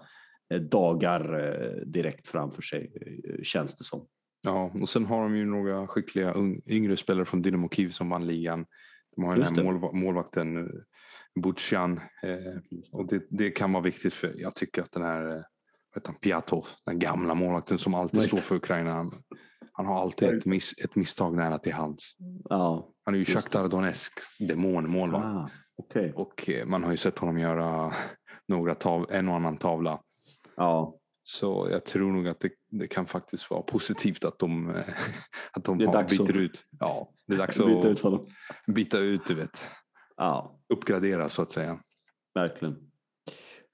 dagar 0.58 1.38
eh, 1.40 1.82
direkt 1.86 2.26
framför 2.28 2.62
sig, 2.62 2.92
eh, 3.28 3.42
känns 3.42 3.76
det 3.76 3.84
som. 3.84 4.06
Ja, 4.42 4.72
och 4.80 4.88
sen 4.88 5.06
har 5.06 5.22
de 5.22 5.36
ju 5.36 5.44
några 5.46 5.86
skickliga 5.86 6.34
yngre 6.66 6.96
spelare 6.96 7.24
från 7.24 7.42
Dynamo 7.42 7.68
Kiev 7.68 7.88
som 7.90 8.08
vann 8.10 8.26
ligan. 8.26 8.66
De 9.16 9.24
har 9.24 9.36
ju 9.36 9.42
den 9.42 9.54
här 9.56 9.62
målva- 9.64 9.92
målvakten 9.92 10.68
eh. 11.40 12.00
Eh, 12.22 12.36
och 12.92 13.06
det, 13.06 13.26
det 13.30 13.50
kan 13.50 13.72
vara 13.72 13.82
viktigt 13.82 14.14
för 14.14 14.32
jag 14.40 14.54
tycker 14.54 14.82
att 14.82 14.92
den 14.92 15.02
här 15.02 15.36
eh, 15.36 15.42
han, 16.04 16.14
Piatov, 16.14 16.66
den 16.86 16.98
gamla 16.98 17.34
målvakten 17.34 17.78
som 17.78 17.94
alltid 17.94 18.16
Just 18.18 18.28
står 18.28 18.38
för 18.38 18.54
Ukraina. 18.56 18.92
Han, 18.92 19.22
han 19.72 19.86
har 19.86 20.00
alltid 20.02 20.28
ett, 20.28 20.46
miss, 20.46 20.72
ett 20.84 20.96
misstag 20.96 21.36
nära 21.36 21.58
till 21.58 21.72
hands. 21.72 22.14
Ja, 22.48 22.92
Han 23.04 23.14
är 23.14 23.18
ju. 23.18 23.24
Shakhtar 23.24 23.68
Donetsks 23.68 24.38
demonmålvakt. 24.38 25.24
ah, 25.26 25.50
okej. 25.76 26.12
Och 26.16 26.50
eh, 26.50 26.66
man 26.66 26.84
har 26.84 26.90
ju 26.90 26.96
sett 26.96 27.18
honom 27.18 27.38
göra 27.38 27.92
några 28.48 28.74
tav- 28.74 29.06
en 29.10 29.28
och 29.28 29.34
annan 29.36 29.56
tavla. 29.56 30.00
Ja, 30.60 31.00
Så 31.24 31.68
jag 31.70 31.84
tror 31.84 32.12
nog 32.12 32.28
att 32.28 32.40
det, 32.40 32.50
det 32.70 32.86
kan 32.86 33.06
faktiskt 33.06 33.50
vara 33.50 33.62
positivt 33.62 34.24
att 34.24 34.38
de, 34.38 34.70
eh, 34.70 34.76
att 35.52 35.64
de 35.64 35.86
har, 35.86 36.02
byter 36.02 36.36
ut. 36.36 36.66
Ja, 36.80 37.12
det 37.26 37.34
är 37.34 37.38
dags 37.38 37.58
byta 37.58 37.78
att 37.78 37.84
ut 37.84 38.00
honom. 38.00 38.26
byta 38.66 38.98
ut, 38.98 39.26
du 39.26 39.34
vet. 39.34 39.64
Ja, 40.16 40.60
Uppgradera 40.68 41.28
så 41.28 41.42
att 41.42 41.50
säga. 41.50 41.80
verkligen. 42.34 42.74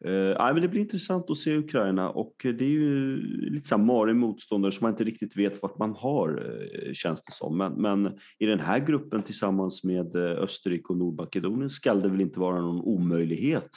Uh, 0.07 0.53
men 0.53 0.63
det 0.63 0.69
blir 0.69 0.81
intressant 0.81 1.31
att 1.31 1.37
se 1.37 1.57
Ukraina 1.57 2.11
och 2.11 2.35
det 2.43 2.65
är 2.65 2.71
ju 2.71 3.17
lite 3.51 3.69
så 3.69 3.77
här 3.77 4.13
motståndare 4.13 4.73
som 4.73 4.85
man 4.85 4.93
inte 4.93 5.05
riktigt 5.05 5.37
vet 5.37 5.63
vart 5.63 5.79
man 5.79 5.95
har, 5.95 6.29
eh, 6.29 6.93
känns 6.93 7.23
det 7.23 7.33
som. 7.33 7.59
Men, 7.59 7.73
men 7.73 8.19
i 8.39 8.47
den 8.47 8.61
här 8.61 8.79
gruppen 8.79 9.23
tillsammans 9.23 9.85
med 9.85 10.17
Österrike 10.17 10.89
och 10.89 10.97
Nordmakedonien 10.97 11.71
skall 11.71 12.03
det 12.03 12.09
väl 12.09 12.21
inte 12.21 12.41
vara 12.41 12.61
någon 12.61 12.81
omöjlighet 12.81 13.71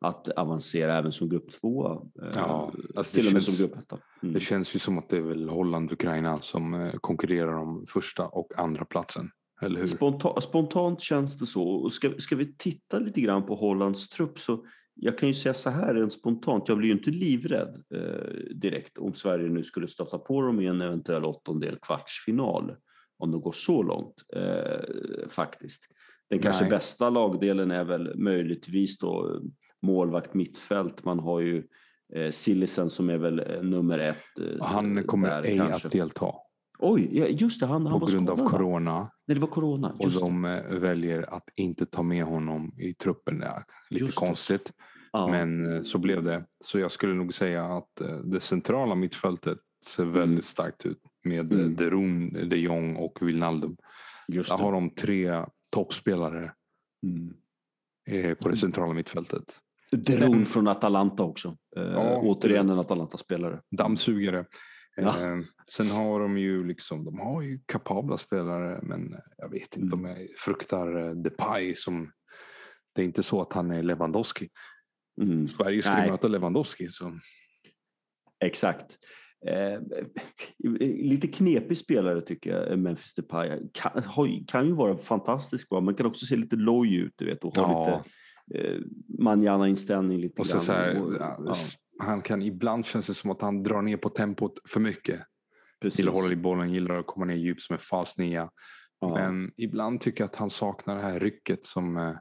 att 0.00 0.28
avancera 0.28 0.98
även 0.98 1.12
som 1.12 1.28
grupp 1.28 1.52
två. 1.52 1.86
eh, 2.22 2.28
Ja, 2.34 2.72
alltså 2.96 3.14
till 3.14 3.26
och 3.26 3.32
med 3.32 3.42
känns- 3.42 3.56
som 3.58 3.66
grupp 3.66 3.78
etta. 3.78 3.98
Mm. 4.22 4.34
Det 4.34 4.40
känns 4.40 4.74
ju 4.74 4.78
som 4.78 4.98
att 4.98 5.08
det 5.08 5.16
är 5.16 5.20
väl 5.20 5.48
Holland 5.48 5.86
och 5.86 5.92
Ukraina 5.92 6.40
som 6.40 6.74
eh, 6.74 6.92
konkurrerar 7.00 7.52
om 7.54 7.84
första 7.88 8.26
och 8.26 8.52
andra 8.56 8.84
platsen. 8.84 9.30
Eller 9.62 9.80
hur? 9.80 9.86
Sponta, 9.86 10.40
spontant 10.40 11.00
känns 11.00 11.38
det 11.38 11.46
så. 11.46 11.62
Och 11.68 11.92
ska, 11.92 12.12
ska 12.18 12.36
vi 12.36 12.56
titta 12.56 12.98
lite 12.98 13.20
grann 13.20 13.46
på 13.46 13.54
Hollands 13.54 14.08
trupp 14.08 14.38
så 14.38 14.64
jag 14.94 15.18
kan 15.18 15.28
ju 15.28 15.34
säga 15.34 15.54
så 15.54 15.70
här 15.70 15.94
rent 15.94 16.12
spontant, 16.12 16.64
jag 16.68 16.78
blir 16.78 16.88
ju 16.88 16.94
inte 16.94 17.10
livrädd 17.10 17.82
eh, 17.94 18.54
direkt 18.54 18.98
om 18.98 19.14
Sverige 19.14 19.48
nu 19.48 19.62
skulle 19.62 19.88
stöta 19.88 20.18
på 20.18 20.42
dem 20.42 20.60
i 20.60 20.66
en 20.66 20.80
eventuell 20.80 21.24
åttondel 21.24 21.76
kvartsfinal. 21.82 22.72
Om 23.18 23.30
det 23.32 23.38
går 23.38 23.52
så 23.52 23.82
långt 23.82 24.14
eh, 24.36 25.28
faktiskt. 25.28 25.86
Den 26.30 26.38
kanske 26.38 26.64
Nej. 26.64 26.70
bästa 26.70 27.10
lagdelen 27.10 27.70
är 27.70 27.84
väl 27.84 28.18
möjligtvis 28.18 28.98
då 28.98 29.34
eh, 29.34 29.40
målvakt 29.86 30.34
mittfält. 30.34 31.04
Man 31.04 31.18
har 31.18 31.40
ju 31.40 31.64
eh, 32.14 32.30
Sillisen 32.30 32.90
som 32.90 33.10
är 33.10 33.18
väl 33.18 33.38
eh, 33.38 33.62
nummer 33.62 33.98
ett. 33.98 34.38
Eh, 34.40 34.66
han 34.66 35.02
kommer 35.04 35.28
där 35.30 35.42
ej 35.42 35.56
kanske. 35.58 35.86
att 35.86 35.92
delta 35.92 36.32
Oj, 36.78 37.34
just 37.42 37.60
det, 37.60 37.66
han, 37.66 37.86
han 37.86 38.00
på 38.00 38.06
var 38.06 38.12
grund 38.12 38.30
av 38.30 38.36
skadad, 38.36 38.52
va? 38.52 38.58
corona. 38.58 39.10
Nej, 39.26 39.34
det 39.34 39.40
var 39.40 39.48
corona. 39.48 39.92
Och 39.98 40.04
Just 40.04 40.20
det. 40.20 40.26
de 40.26 40.44
eh, 40.44 40.62
väljer 40.78 41.34
att 41.34 41.48
inte 41.56 41.86
ta 41.86 42.02
med 42.02 42.24
honom 42.24 42.72
i 42.78 42.94
truppen. 42.94 43.40
Ja, 43.44 43.62
lite 43.90 44.04
Just 44.04 44.20
det. 44.20 44.26
konstigt. 44.26 44.72
Ja. 45.12 45.28
Men 45.28 45.84
så 45.84 45.98
blev 45.98 46.22
det. 46.24 46.44
Så 46.64 46.78
jag 46.78 46.90
skulle 46.90 47.14
nog 47.14 47.34
säga 47.34 47.64
att 47.64 48.02
det 48.24 48.40
centrala 48.40 48.94
mittfältet 48.94 49.58
ser 49.86 50.04
väldigt 50.04 50.44
starkt 50.44 50.86
ut. 50.86 51.00
Med 51.24 51.52
Mm. 51.52 51.60
mm. 51.64 51.76
De 51.76 51.90
Roon, 51.90 52.48
De 52.48 52.56
Jong 52.56 52.96
och 52.96 53.18
Wijnaldum. 53.20 53.76
Just 54.28 54.50
Där 54.50 54.56
det. 54.56 54.62
har 54.62 54.72
de 54.72 54.90
tre 54.90 55.44
toppspelare 55.72 56.52
Mm. 57.06 58.36
på 58.36 58.48
det 58.48 58.56
centrala 58.56 58.94
mittfältet. 58.94 59.58
Dron 59.92 60.46
från 60.46 60.68
Atalanta 60.68 61.22
också. 61.22 61.56
Eh, 61.76 61.82
Ja, 61.82 62.16
återigen 62.20 62.70
en. 62.70 62.78
Atalanta-spelare. 62.78 63.60
Dammsugare. 63.76 64.44
Ja. 64.96 65.22
Eh, 65.22 65.38
sen 65.70 65.90
har 65.90 66.20
de 66.20 66.38
ju 66.38 66.66
liksom, 66.66 67.04
de 67.04 67.18
har 67.18 67.42
ju 67.42 67.60
kapabla 67.66 68.16
spelare 68.18 68.80
men 68.82 69.14
jag 69.38 69.50
vet 69.50 69.76
inte 69.76 69.94
om 69.94 70.04
Mm. 70.04 70.20
jag 70.20 70.28
fruktar 70.38 71.06
eh, 71.08 71.10
Depay 71.12 71.74
som 71.76 72.12
det 72.94 73.02
är 73.02 73.04
inte 73.04 73.22
så 73.22 73.40
att 73.42 73.52
han 73.52 73.70
är 73.70 73.82
Lewandowski. 73.82 74.48
Mm. 75.22 75.48
Sverige 75.48 75.82
skulle 75.82 75.96
Nej. 75.98 76.10
möta 76.10 76.28
Lewandowski. 76.28 76.88
Så. 76.88 77.18
Exakt. 78.44 78.98
Eh, 79.46 79.80
lite 80.80 81.28
knepig 81.28 81.78
spelare 81.78 82.20
tycker 82.20 82.50
jag, 82.50 82.78
Memphis 82.78 83.14
Depay. 83.14 83.60
Kan, 83.72 84.02
kan 84.46 84.66
ju 84.66 84.72
vara 84.72 84.96
fantastisk 84.96 85.68
bra, 85.68 85.80
men 85.80 85.94
kan 85.94 86.06
också 86.06 86.26
se 86.26 86.36
lite 86.36 86.56
loj 86.56 86.96
ut, 86.96 87.12
du 87.16 87.24
vet, 87.24 87.44
och 87.44 87.56
ha 87.56 87.62
Ja. 87.88 87.96
lite 87.96 88.10
eh, 88.54 88.78
manjana-inställning 89.18 90.20
lite 90.20 90.40
Och 90.40 90.46
så, 90.46 90.52
grann. 90.54 90.62
så 90.64 90.72
här, 90.72 91.02
Och- 91.02 91.14
ja, 91.18 91.54
Han 91.98 92.22
kan 92.22 92.42
ibland 92.42 92.86
känns 92.86 93.06
det 93.06 93.14
som 93.14 93.30
att 93.30 93.40
han 93.42 93.62
drar 93.62 93.82
ner 93.82 93.96
på 93.96 94.08
tempot 94.08 94.52
för 94.68 94.80
mycket. 94.80 95.20
precis. 95.80 95.98
Gillar 95.98 96.12
att 96.12 96.18
hålla 96.18 96.32
i 96.32 96.36
bollen, 96.36 96.72
gillar 96.72 96.98
att 96.98 97.06
komma 97.06 97.26
ner 97.26 97.34
djupt 97.34 97.62
som 97.62 97.74
en 97.74 97.80
falsk 97.80 98.18
nia. 98.18 98.50
Ja. 99.00 99.14
Men 99.14 99.52
ibland 99.56 100.00
tycker 100.00 100.24
jag 100.24 100.28
att 100.28 100.36
han 100.36 100.50
saknar 100.50 100.96
det 100.96 101.02
här 101.02 101.20
rycket 101.20 101.64
som 101.66 101.96
eh, 101.96 102.14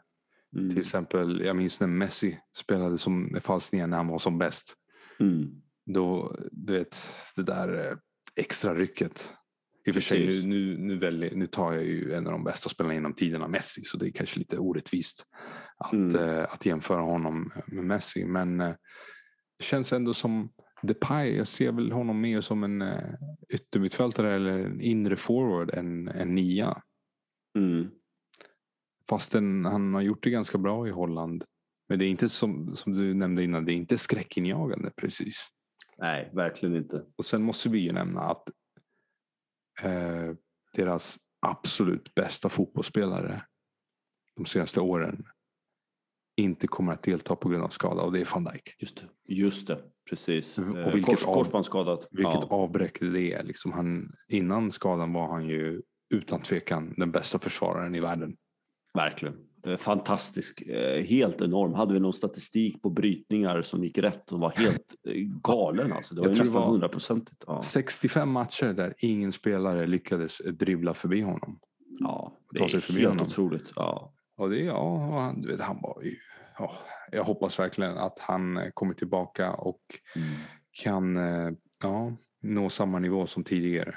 Mm. 0.56 0.70
till 0.70 0.80
exempel, 0.80 1.42
jag 1.46 1.56
minns 1.56 1.80
när 1.80 1.88
Messi 1.88 2.40
spelade 2.58 2.98
som 2.98 3.38
falsk 3.42 3.72
nia 3.74 3.88
när 3.88 3.98
han 3.98 4.08
var 4.08 4.20
som 4.20 4.38
bäst. 4.38 4.74
Mm. 5.20 5.48
Då, 5.86 6.36
du 6.52 6.74
vet, 6.74 6.98
det 7.36 7.44
där 7.44 7.90
eh, 7.92 7.98
extra 8.36 8.74
rycket. 8.76 9.34
I 9.86 9.92
och 9.92 9.94
för 9.96 10.02
sig, 10.02 10.26
nu, 10.28 10.42
nu, 10.48 10.78
nu, 10.78 10.98
väljer, 11.00 11.36
nu 11.36 11.48
tar 11.48 11.74
jag 11.74 11.84
ju 11.84 12.14
en 12.14 12.26
av 12.26 12.32
de 12.32 12.44
bästa 12.44 12.70
spelarna 12.70 12.94
genom 12.94 13.14
tiderna, 13.14 13.48
Messi, 13.48 13.82
så 13.84 13.98
det 13.98 14.08
är 14.08 14.12
kanske 14.12 14.40
lite 14.40 14.58
orättvist 14.58 15.24
att, 15.86 15.94
Mm. 15.94 16.16
eh, 16.16 16.44
att 16.50 16.66
jämföra 16.66 17.02
honom 17.02 17.52
med 17.68 17.84
Messi. 17.84 18.26
Men 18.26 18.62
eh, 18.62 18.76
det 19.60 19.66
känns 19.66 19.94
ändå 19.94 20.14
som 20.14 20.50
Depay, 20.82 21.36
jag 21.36 21.48
ser 21.48 21.72
väl 21.72 21.92
honom 21.92 22.22
mer 22.22 22.42
som 22.42 22.64
en 22.64 22.82
eh, 22.82 23.14
yttermittfältare 23.50 24.36
eller 24.36 24.52
en 24.52 24.82
inre 24.82 25.16
forward 25.16 25.74
än 25.74 26.08
en 26.08 26.36
nia. 26.36 26.82
Mm. 27.58 27.92
Fastän 29.10 29.66
han 29.66 29.94
har 29.94 30.02
gjort 30.02 30.24
det 30.24 30.30
ganska 30.30 30.58
bra 30.58 30.88
i 30.88 30.92
Holland. 30.92 31.44
Men 31.90 32.00
det 32.00 32.06
är 32.06 32.10
inte 32.10 32.30
som, 32.30 32.76
som 32.76 32.94
du 32.94 33.14
nämnde 33.14 33.44
innan, 33.44 33.66
det 33.66 33.72
är 33.74 33.76
inte 33.76 33.98
skräckinjagande 33.98 34.92
precis. 34.98 35.36
Nej, 35.98 36.32
verkligen 36.34 36.76
inte. 36.76 37.06
Och 37.16 37.26
sen 37.26 37.44
måste 37.44 37.70
vi 37.70 37.80
ju 37.80 37.92
nämna 37.92 38.22
att 38.22 38.50
eh, 39.82 40.34
deras 40.74 41.18
absolut 41.40 42.16
bästa 42.16 42.50
fotbollsspelare 42.50 43.46
de 44.36 44.46
senaste 44.46 44.82
åren 44.82 45.26
inte 46.38 46.68
kommer 46.68 46.94
att 46.94 47.04
delta 47.04 47.36
på 47.36 47.50
grund 47.50 47.64
av 47.64 47.70
skada 47.70 48.02
och 48.02 48.12
det 48.12 48.22
är 48.22 48.30
van 48.34 48.44
Dijk. 48.44 48.76
Just 48.80 48.98
det, 48.98 49.34
just 49.36 49.68
det 49.68 49.80
precis. 50.10 50.58
Och 50.58 50.78
Eh, 50.78 50.94
vilket 50.94 51.24
Kors, 51.24 51.26
av-. 51.54 52.06
Vilket 52.12 52.34
ja, 52.34 52.48
avbräck 52.50 53.00
det 53.00 53.34
är. 53.34 53.44
Liksom 53.44 53.72
han, 53.72 54.12
innan 54.30 54.72
skadan 54.72 55.14
var 55.14 55.28
han 55.28 55.48
ju 55.48 55.82
utan 56.10 56.42
tvekan 56.42 56.94
den 56.98 57.12
bästa 57.12 57.40
försvararen 57.40 57.96
i 57.96 58.00
världen. 58.00 58.36
verkligen. 58.94 59.36
Eh, 59.66 59.78
Fantastisk, 59.78 60.62
eh, 60.62 61.04
helt 61.04 61.42
enorm. 61.42 61.74
Hade 61.74 61.94
vi 61.94 62.00
någon 62.00 62.14
statistik 62.14 62.82
på 62.82 62.90
brytningar 62.90 63.62
som 63.62 63.84
gick 63.84 63.98
rätt 63.98 64.24
som 64.30 64.40
var 64.40 64.50
helt 64.56 64.96
galen 65.44 65.92
alltså. 65.94 66.16
Det 66.16 66.22
var 66.22 66.28
Jag 66.28 66.38
nästan 66.38 66.64
hundraprocentigt. 66.64 67.44
Ja. 67.48 67.62
65 67.64 68.30
matcher 68.30 68.74
där 68.74 68.94
ingen 68.98 69.34
spelare 69.34 69.88
lyckades 69.88 70.38
dribbla 70.38 70.94
förbi 70.94 71.22
honom. 71.22 71.60
ja, 72.00 72.38
det 72.52 72.60
är 72.60 72.70
helt 73.00 73.08
honom. 73.08 73.28
otroligt. 73.28 73.74
Ja. 73.76 74.14
Och 74.38 74.50
det, 74.50 74.58
ja, 74.60 74.98
han, 74.98 75.42
du 75.42 75.48
vet, 75.52 75.62
han 75.62 75.82
var 75.82 76.02
ju... 76.04 76.16
ja, 76.60 76.72
jag 77.12 77.24
hoppas 77.24 77.60
verkligen 77.60 77.98
att 77.98 78.20
han 78.20 78.58
eh, 78.58 78.70
kommer 78.74 78.94
tillbaka 78.94 79.54
och 79.54 79.82
Mm. 80.16 80.28
kan 80.84 81.18
eh, 81.18 81.52
ja, 81.84 82.14
nå 82.42 82.70
samma 82.70 83.00
nivå 83.00 83.28
som 83.28 83.44
tidigare. 83.44 83.96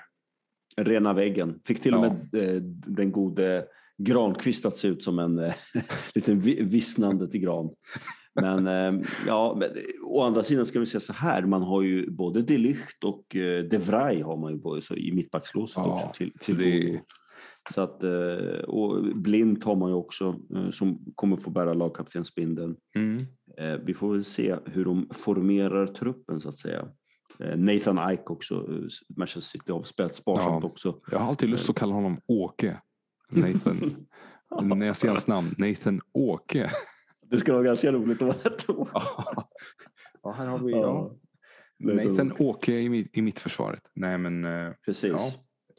Rena 0.76 1.12
väggen. 1.12 1.61
Fick 1.66 1.80
till 1.82 1.95
och 1.95 2.05
Ja. 2.07 2.12
med 2.32 2.55
eh, 2.55 2.62
den 2.86 3.12
gode 3.12 3.66
Granqvist 3.99 4.66
att 4.66 4.76
se 4.76 4.89
ut 4.89 5.03
som 5.03 5.18
en 5.18 5.34
liten 6.14 6.39
vi- 6.41 6.62
vissnande 6.62 7.30
till 7.30 7.41
gran. 7.41 7.70
Men 8.41 8.66
ja, 9.26 9.57
men, 9.61 9.70
å 10.05 10.22
andra 10.22 10.43
sidan 10.43 10.66
ska 10.66 10.80
vi 10.80 10.86
säga 10.86 11.01
så 11.01 11.12
här, 11.12 11.43
man 11.43 11.62
har 11.62 11.82
ju 11.82 12.11
både 12.11 12.43
De 12.43 12.59
Ligt 12.59 13.05
och 13.05 13.24
De 13.70 13.78
Vrij 13.78 14.20
har 14.20 14.36
man 14.36 14.53
ju 14.53 14.59
både, 14.59 14.82
så 14.82 14.95
i 14.97 15.12
mittbackslåset 15.12 15.76
Ja, 15.76 15.95
också 15.95 16.09
till, 16.18 16.32
till 16.41 16.57
det-. 16.59 17.01
Så 17.75 17.81
att, 17.81 18.03
eh, 18.05 18.61
och 18.66 19.05
Blind 19.16 19.64
har 19.64 19.77
man 19.77 19.89
ju 19.91 19.95
också 19.95 20.37
eh, 20.55 20.71
som 20.71 21.12
kommer 21.14 21.37
få 21.37 21.51
bära 21.51 21.75
lagkaptensbindeln. 21.75 22.77
Mm. 22.97 23.27
Eh, 23.59 23.81
Vi 23.85 23.95
får 23.95 24.12
väl 24.12 24.25
se 24.25 24.57
hur 24.66 24.85
de 24.85 25.09
formerar 25.14 25.87
truppen 25.87 26.41
så 26.41 26.49
att 26.49 26.59
säga. 26.59 26.89
Nathan 27.57 28.12
Ike 28.12 28.23
också, 28.27 28.69
Manchester 29.16 29.41
City 29.59 29.73
har 29.73 29.83
spelat 29.83 30.14
sparsamt 30.14 30.64
Ja. 30.64 30.69
också. 30.71 31.01
Jag 31.11 31.19
har 31.19 31.29
alltid 31.29 31.49
lust 31.49 31.71
att 31.71 31.77
kalla 31.77 31.95
honom 31.95 32.21
Åke. 32.27 32.81
Nathan. 33.31 34.07
När 34.79 34.87
jag 34.87 34.97
ser 34.97 35.09
hans 35.09 35.27
namn, 35.29 35.55
Nathan 35.59 36.01
Åke. 36.12 36.71
Det 37.27 37.37
skulle 37.39 37.55
vara 37.55 37.64
ganska 37.66 37.93
roligt 37.93 38.23
att 38.23 38.45
vara 38.45 38.57
då. 38.66 38.89
ja, 40.23 40.33
här 40.33 40.47
har 40.47 40.59
vi 40.59 40.73
Ja. 40.73 41.16
Nathan 41.79 42.33
Åke 42.39 42.73
i, 42.73 42.89
mitt- 42.89 43.16
i 43.16 43.23
mittförsvaret. 43.23 43.83
Nej 43.95 44.19
men 44.19 44.47
Precis. 44.87 45.11
ja, 45.12 45.31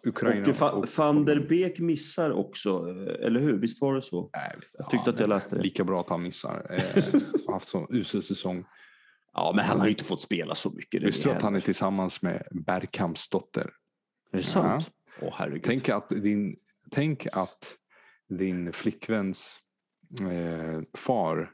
Ukraina. 0.03 0.71
och 0.71 0.87
van 0.97 1.25
der 1.25 1.39
Beek 1.39 1.79
missar 1.79 2.31
också, 2.31 2.69
eh, 2.69 3.25
eller 3.25 3.39
hur? 3.39 3.57
Visst 3.57 3.81
var 3.81 3.95
det 3.95 4.01
så? 4.01 4.29
Nej, 4.33 4.55
Jag 4.77 4.89
tyckte 4.89 5.09
att 5.09 5.19
jag 5.19 5.29
läste 5.29 5.55
det. 5.55 5.61
Lika 5.61 5.83
bra 5.83 5.99
att 5.99 6.09
han 6.09 6.23
missar. 6.23 6.65
Eh, 6.69 7.03
har 7.47 7.53
haft 7.53 7.67
så 7.67 7.87
usel 7.89 8.23
säsong. 8.23 8.65
Ja, 9.33 9.53
men 9.55 9.65
han 9.65 9.79
har 9.79 9.85
ju 9.85 9.91
inte 9.91 10.03
fått 10.03 10.21
spela 10.21 10.55
så 10.55 10.69
mycket. 10.69 11.03
Visste 11.03 11.29
du 11.29 11.35
att 11.35 11.41
han 11.41 11.55
är 11.55 11.59
tillsammans 11.59 12.21
med 12.21 12.47
Bergkamps 12.51 13.29
dotter? 13.29 13.69
Är 14.31 14.37
det 14.37 14.43
sant? 14.43 14.89
Åh 15.21 15.33
herregud. 15.37 15.63
Tänk 15.63 15.89
att 15.89 16.09
din, 16.09 16.55
tänk 16.91 17.27
att 17.33 17.75
din 18.29 18.73
flickväns 18.73 19.59
eh, 20.21 20.81
far 20.97 21.51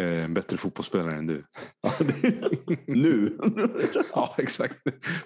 en 0.00 0.34
bättre 0.34 0.56
fotbollsspelare 0.56 1.14
än 1.16 1.26
du. 1.26 1.44
nu? 2.86 3.38
ja, 4.14 4.34
exakt. 4.38 4.76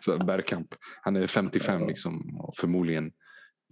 Så 0.01 0.19
Bergkamp, 0.19 0.75
han 1.03 1.17
är 1.17 1.27
55 1.27 1.81
Ja. 1.81 1.87
liksom, 1.87 2.37
och 2.41 2.57
förmodligen 2.57 3.11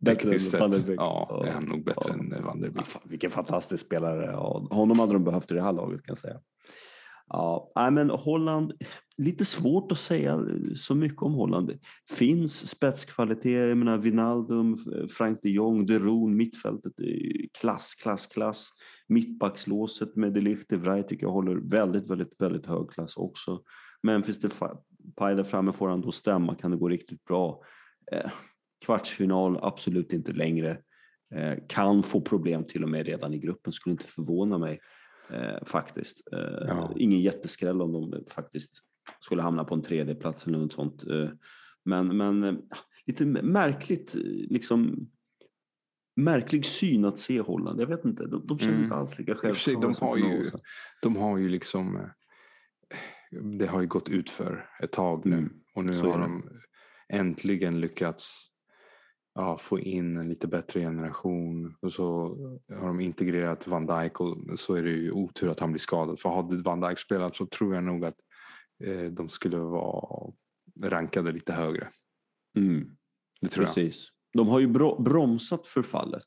tekniskt 0.07 0.51
sett. 0.51 0.61
Ja, 0.61 0.87
Ja. 0.97 1.47
är 1.47 1.53
han 1.53 1.65
nog 1.65 1.85
bättre 1.85 2.05
Ja. 2.09 2.15
än 2.15 2.45
Van 2.45 2.61
der 2.61 2.69
Ja, 2.69 2.73
Beek. 2.75 2.87
fan, 2.87 3.03
vilken 3.05 3.31
fantastisk 3.31 3.87
spelare. 3.87 4.25
Ja, 4.25 4.67
honom 4.71 4.99
hade 4.99 5.13
de 5.13 5.25
behövt 5.25 5.51
i 5.51 5.55
det 5.55 5.63
här 5.63 5.73
laget 5.73 6.03
kan 6.03 6.13
jag 6.13 6.19
säga. 6.19 6.41
Ja, 7.29 7.73
men 7.93 8.11
Holland, 8.11 8.73
lite 9.17 9.45
svårt 9.45 9.93
att 9.93 9.99
säga 9.99 10.33
eh, 10.33 10.75
så 10.75 10.95
mycket 10.95 11.23
om 11.23 11.35
Holland. 11.35 11.79
Finns 12.11 12.69
spetskvalitet, 12.69 13.69
jag 13.69 13.79
menar 13.79 13.99
Wijnaldum, 13.99 14.79
Frank 15.09 15.39
de 15.43 15.51
Jong, 15.51 15.87
de 15.87 15.99
Roon, 15.99 16.37
mittfältet, 16.37 16.93
klass, 17.61 17.95
klass, 17.95 18.27
klass. 18.27 18.71
Mittbackslåset 19.09 20.17
med 20.17 20.33
de 20.33 20.41
Ligt, 20.41 20.69
de 20.69 20.77
Vrij 20.77 21.03
tycker 21.03 21.27
jag 21.27 21.33
håller 21.33 21.57
väldigt, 21.57 22.11
väldigt, 22.11 22.41
väldigt 22.41 22.67
hög 22.67 22.91
klass 22.91 23.17
också. 23.17 23.63
Memphis 24.03 24.41
Depay 24.41 25.35
där 25.35 25.45
framme 25.45 25.73
får 25.73 25.89
han 25.89 26.01
då 26.01 26.13
stämma, 26.13 26.55
kan 26.55 26.71
det 26.71 26.77
gå 26.77 26.89
riktigt 26.89 27.25
bra. 27.25 27.63
Eh, 28.13 28.31
kvartsfinal, 28.85 29.59
absolut 29.63 30.13
inte 30.13 30.33
längre. 30.33 30.79
Eh, 31.35 31.55
kan 31.69 32.03
få 32.03 32.21
problem 32.21 32.65
till 32.65 32.83
och 32.83 32.89
med 32.89 33.07
redan 33.07 33.35
i 33.35 33.39
gruppen, 33.39 33.73
skulle 33.73 33.93
inte 33.93 34.07
förvåna 34.07 34.59
mig 34.59 34.81
eh, 35.31 35.65
faktiskt. 35.67 36.33
Eh, 36.33 36.39
Ja. 36.69 36.93
Ingen 36.97 37.21
jätteskräll 37.21 37.83
om 37.83 37.93
de 38.11 38.25
faktiskt 38.31 38.83
skulle 39.21 39.43
hamna 39.43 39.65
på 39.65 39.75
en 39.75 39.83
tredje 39.83 40.15
plats 40.15 40.47
eller 40.47 40.59
något 40.59 40.73
sånt. 40.73 41.05
Eh, 41.07 41.29
men 41.85 42.17
men 42.17 42.45
eh, 42.45 42.55
lite 43.07 43.27
märkligt, 43.27 44.15
eh, 44.15 44.21
liksom 44.51 45.11
märklig 46.17 46.65
syn 46.67 47.05
att 47.05 47.19
se 47.19 47.41
Holland. 47.41 47.81
Jag 47.81 47.87
vet 47.87 48.05
inte, 48.05 48.27
de, 48.27 48.47
de 48.47 48.59
känns 48.59 48.71
Mm. 48.73 48.83
inte 48.85 48.95
alls 48.95 49.19
lika 49.19 49.35
självklara 49.35 49.81
de 49.81 49.95
har 50.01 50.17
ju-. 50.17 50.45
De 51.03 51.17
har 51.17 51.39
ju 51.39 51.49
liksom, 51.49 51.97
eh, 51.97 53.41
det 53.59 53.67
har 53.67 53.81
ju 53.81 53.87
gått 53.87 54.09
ut 54.09 54.31
för 54.31 54.69
ett 54.83 54.93
tag 54.93 55.27
nu. 55.27 55.37
Mm, 55.37 55.53
Och 55.75 55.85
nu 55.85 55.93
så 55.95 56.11
har 56.11 56.19
de 56.19 56.49
äntligen 57.09 57.81
lyckats 57.81 58.51
ja, 59.35 59.59
få 59.59 59.79
in 59.81 60.17
en 60.17 60.29
lite 60.29 60.47
bättre 60.49 60.81
generation. 60.81 61.75
Och 61.81 61.93
så 61.93 62.37
har 62.69 62.87
de 62.87 63.01
integrerat 63.01 63.67
Van 63.67 63.87
Dijk 63.87 64.21
och 64.21 64.37
så 64.59 64.75
är 64.75 64.83
det 64.83 64.91
ju 64.91 65.11
otur 65.13 65.49
att 65.49 65.61
han 65.61 65.73
blir 65.73 65.81
skadad. 65.81 66.21
För 66.21 66.29
hade 66.29 66.57
Van 66.57 66.81
Dijk 66.81 66.99
spelat 66.99 67.37
så 67.37 67.47
tror 67.47 67.75
jag 67.75 67.85
nog 67.85 68.05
att 68.05 68.17
eh, 68.85 69.05
de 69.13 69.29
skulle 69.29 69.57
vara 69.59 70.33
rankade 70.83 71.33
lite 71.33 71.53
högre. 71.53 71.89
Mm. 72.59 72.91
Det 73.41 73.49
tror 73.49 73.65
jag. 73.67 73.75
Precis. 73.75 74.09
De 74.33 74.49
har 74.49 74.61
ju 74.61 74.67
bro- 74.67 75.03
bromsat 75.03 75.67
förfallet, 75.67 76.27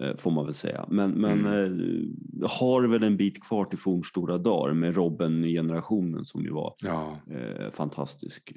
eh, 0.00 0.16
får 0.16 0.30
man 0.30 0.44
väl 0.44 0.54
säga. 0.54 0.86
Men, 0.90 1.10
men 1.10 1.46
eh, 1.46 2.50
har 2.50 2.82
väl 2.88 3.02
en 3.02 3.16
bit 3.16 3.42
kvar 3.44 3.64
till 3.64 3.78
fornstora 3.78 4.38
dagar 4.38 4.74
med 4.74 4.94
Robben-generationen 4.94 6.24
som 6.24 6.42
ju 6.42 6.50
var 6.50 6.74
Ja. 6.78 7.20
eh, 7.30 7.70
fantastisk. 7.72 8.52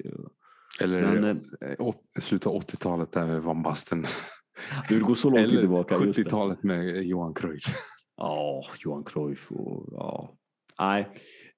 Eh, 0.80 0.84
Eller 0.84 1.20
Men, 1.20 1.40
eh, 1.60 1.86
åt, 1.86 1.96
slutet 2.20 2.46
av 2.46 2.62
80-talet 2.62 3.12
där 3.12 3.26
med 3.26 3.42
Van 3.42 3.62
Basten. 3.62 4.06
Du 4.88 4.94
vill 4.94 5.04
gå 5.04 5.14
så 5.14 5.30
långt 5.30 5.50
tillbaka? 5.50 5.94
just 5.94 6.16
det. 6.16 6.22
70-talet 6.22 6.62
med 6.62 7.02
Johan 7.04 7.34
Cruyff. 7.34 7.64
Ja, 8.16 8.64
Johan 8.78 9.04
Cruyff 9.04 9.52
och 9.52 9.88
ja. 9.92 10.36
Nej, 10.78 11.08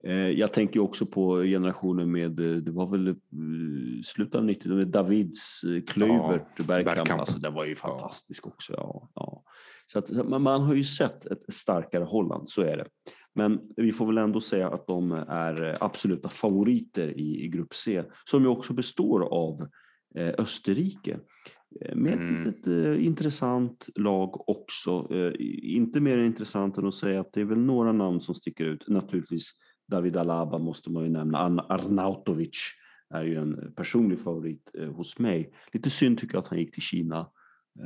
eh, 0.04 0.30
jag 0.30 0.52
tänker 0.52 0.80
också 0.80 1.06
på 1.06 1.42
generationen 1.42 2.12
med, 2.12 2.40
eh, 2.40 2.56
det 2.56 2.70
var 2.70 2.86
väl 2.86 3.08
eh, 3.08 3.14
slutet 4.04 4.34
av 4.34 4.44
90 4.44 4.74
med 4.74 4.88
Davids 4.88 5.64
eh, 5.64 5.82
Klövert, 5.82 6.56
Bergkamp. 6.56 6.84
Bergkamp. 6.84 7.20
Alltså, 7.20 7.38
den 7.38 7.54
var 7.54 7.64
ju 7.64 7.74
fantastisk 7.74 8.46
också. 8.46 8.72
Ja, 8.72 9.10
ja. 9.14 9.44
Så 9.86 9.98
att, 9.98 10.10
man 10.28 10.62
har 10.62 10.74
ju 10.74 10.84
sett 10.84 11.26
ett 11.26 11.54
starkare 11.54 12.04
Holland, 12.04 12.48
så 12.48 12.62
är 12.62 12.76
det. 12.76 12.86
Men 13.34 13.60
vi 13.76 13.92
får 13.92 14.06
väl 14.06 14.18
ändå 14.18 14.40
säga 14.40 14.68
att 14.68 14.86
de 14.86 15.12
är 15.28 15.78
absoluta 15.80 16.28
favoriter 16.28 17.18
i, 17.18 17.48
grupp 17.48 17.74
C, 17.74 18.02
som 18.24 18.42
ju 18.42 18.48
också 18.48 18.72
består 18.72 19.20
av 19.20 19.68
eh, 20.14 20.34
Österrike. 20.38 21.18
Eh, 21.80 21.96
Med 21.96 22.12
ett 22.12 22.20
Mm. 22.20 22.42
litet 22.42 22.66
eh, 22.66 23.06
intressant 23.06 23.88
lag 23.94 24.48
också. 24.50 25.08
Eh, 25.14 25.32
inte 25.76 26.00
mer 26.00 26.18
intressant 26.18 26.78
än 26.78 26.86
att 26.86 26.94
säga 26.94 27.20
att 27.20 27.32
det 27.32 27.40
är 27.40 27.44
väl 27.44 27.58
några 27.58 27.92
namn 27.92 28.20
som 28.20 28.34
sticker 28.34 28.64
ut. 28.64 28.88
Naturligtvis 28.88 29.50
David 29.88 30.16
Alaba 30.16 30.58
måste 30.58 30.90
man 30.90 31.02
ju 31.04 31.10
nämna. 31.10 31.38
Arn- 31.38 31.66
Arnautovic 31.68 32.56
är 33.14 33.24
ju 33.24 33.36
en 33.36 33.72
personlig 33.76 34.20
favorit 34.20 34.70
eh, 34.78 34.88
hos 34.92 35.18
mig. 35.18 35.52
Lite 35.72 35.90
synd 35.90 36.18
tycker 36.18 36.34
jag 36.34 36.42
att 36.42 36.48
han 36.48 36.58
gick 36.58 36.72
till 36.72 36.82
Kina. 36.82 37.18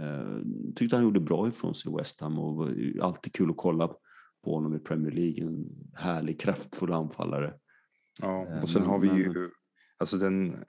Eh, 0.00 0.40
tyckte 0.76 0.96
han 0.96 1.04
gjorde 1.04 1.20
bra 1.20 1.48
ifrån 1.48 1.74
sig 1.74 1.92
i 1.92 1.94
West 1.96 2.20
Ham 2.20 2.38
och 2.38 2.54
var 2.56 2.74
alltid 3.02 3.32
kul 3.32 3.50
att 3.50 3.56
kolla 3.56 3.90
på 4.44 4.54
honom 4.54 4.76
i 4.76 4.78
Premier 4.78 5.12
League. 5.12 5.42
En 5.44 5.66
härlig, 5.94 6.40
kraftfull 6.40 6.92
anfallare. 6.92 7.54
Ja, 8.18 8.46
Eh, 8.46 8.62
och 8.62 8.70
sen 8.70 8.82
men- 8.82 8.90
har 8.90 8.98
vi 8.98 9.06
men- 9.08 9.16
ju, 9.16 9.50
alltså 9.98 10.16
den, 10.18 10.64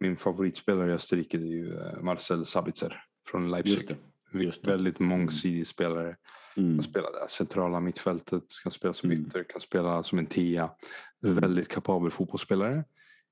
min 0.00 0.16
favoritspelare 0.16 0.90
i 0.90 0.94
Österrike 0.94 1.38
det 1.38 1.44
är 1.44 1.48
ju 1.48 1.74
eh, 1.78 2.02
Marcel 2.02 2.44
Sabitzer 2.44 3.02
från 3.28 3.50
Leipzig. 3.50 3.72
Just 3.72 3.88
det. 3.88 4.38
just 4.44 4.62
det. 4.62 4.70
Väldigt 4.70 4.98
mångsidig 5.00 5.66
spelare. 5.66 6.16
Mm. 6.56 6.74
Kan 6.76 6.82
spela 6.84 7.10
där 7.10 7.26
centrala 7.28 7.80
mittfältet, 7.80 8.44
kan 8.62 8.72
spela 8.72 8.94
som 8.94 9.10
Mm. 9.10 9.26
ytter, 9.26 9.44
kan 9.44 9.60
spela 9.60 10.02
som 10.02 10.18
en 10.18 10.26
tia. 10.26 10.70
Väldigt 11.22 11.68
kapabel 11.68 12.10
fotbollsspelare. 12.10 12.84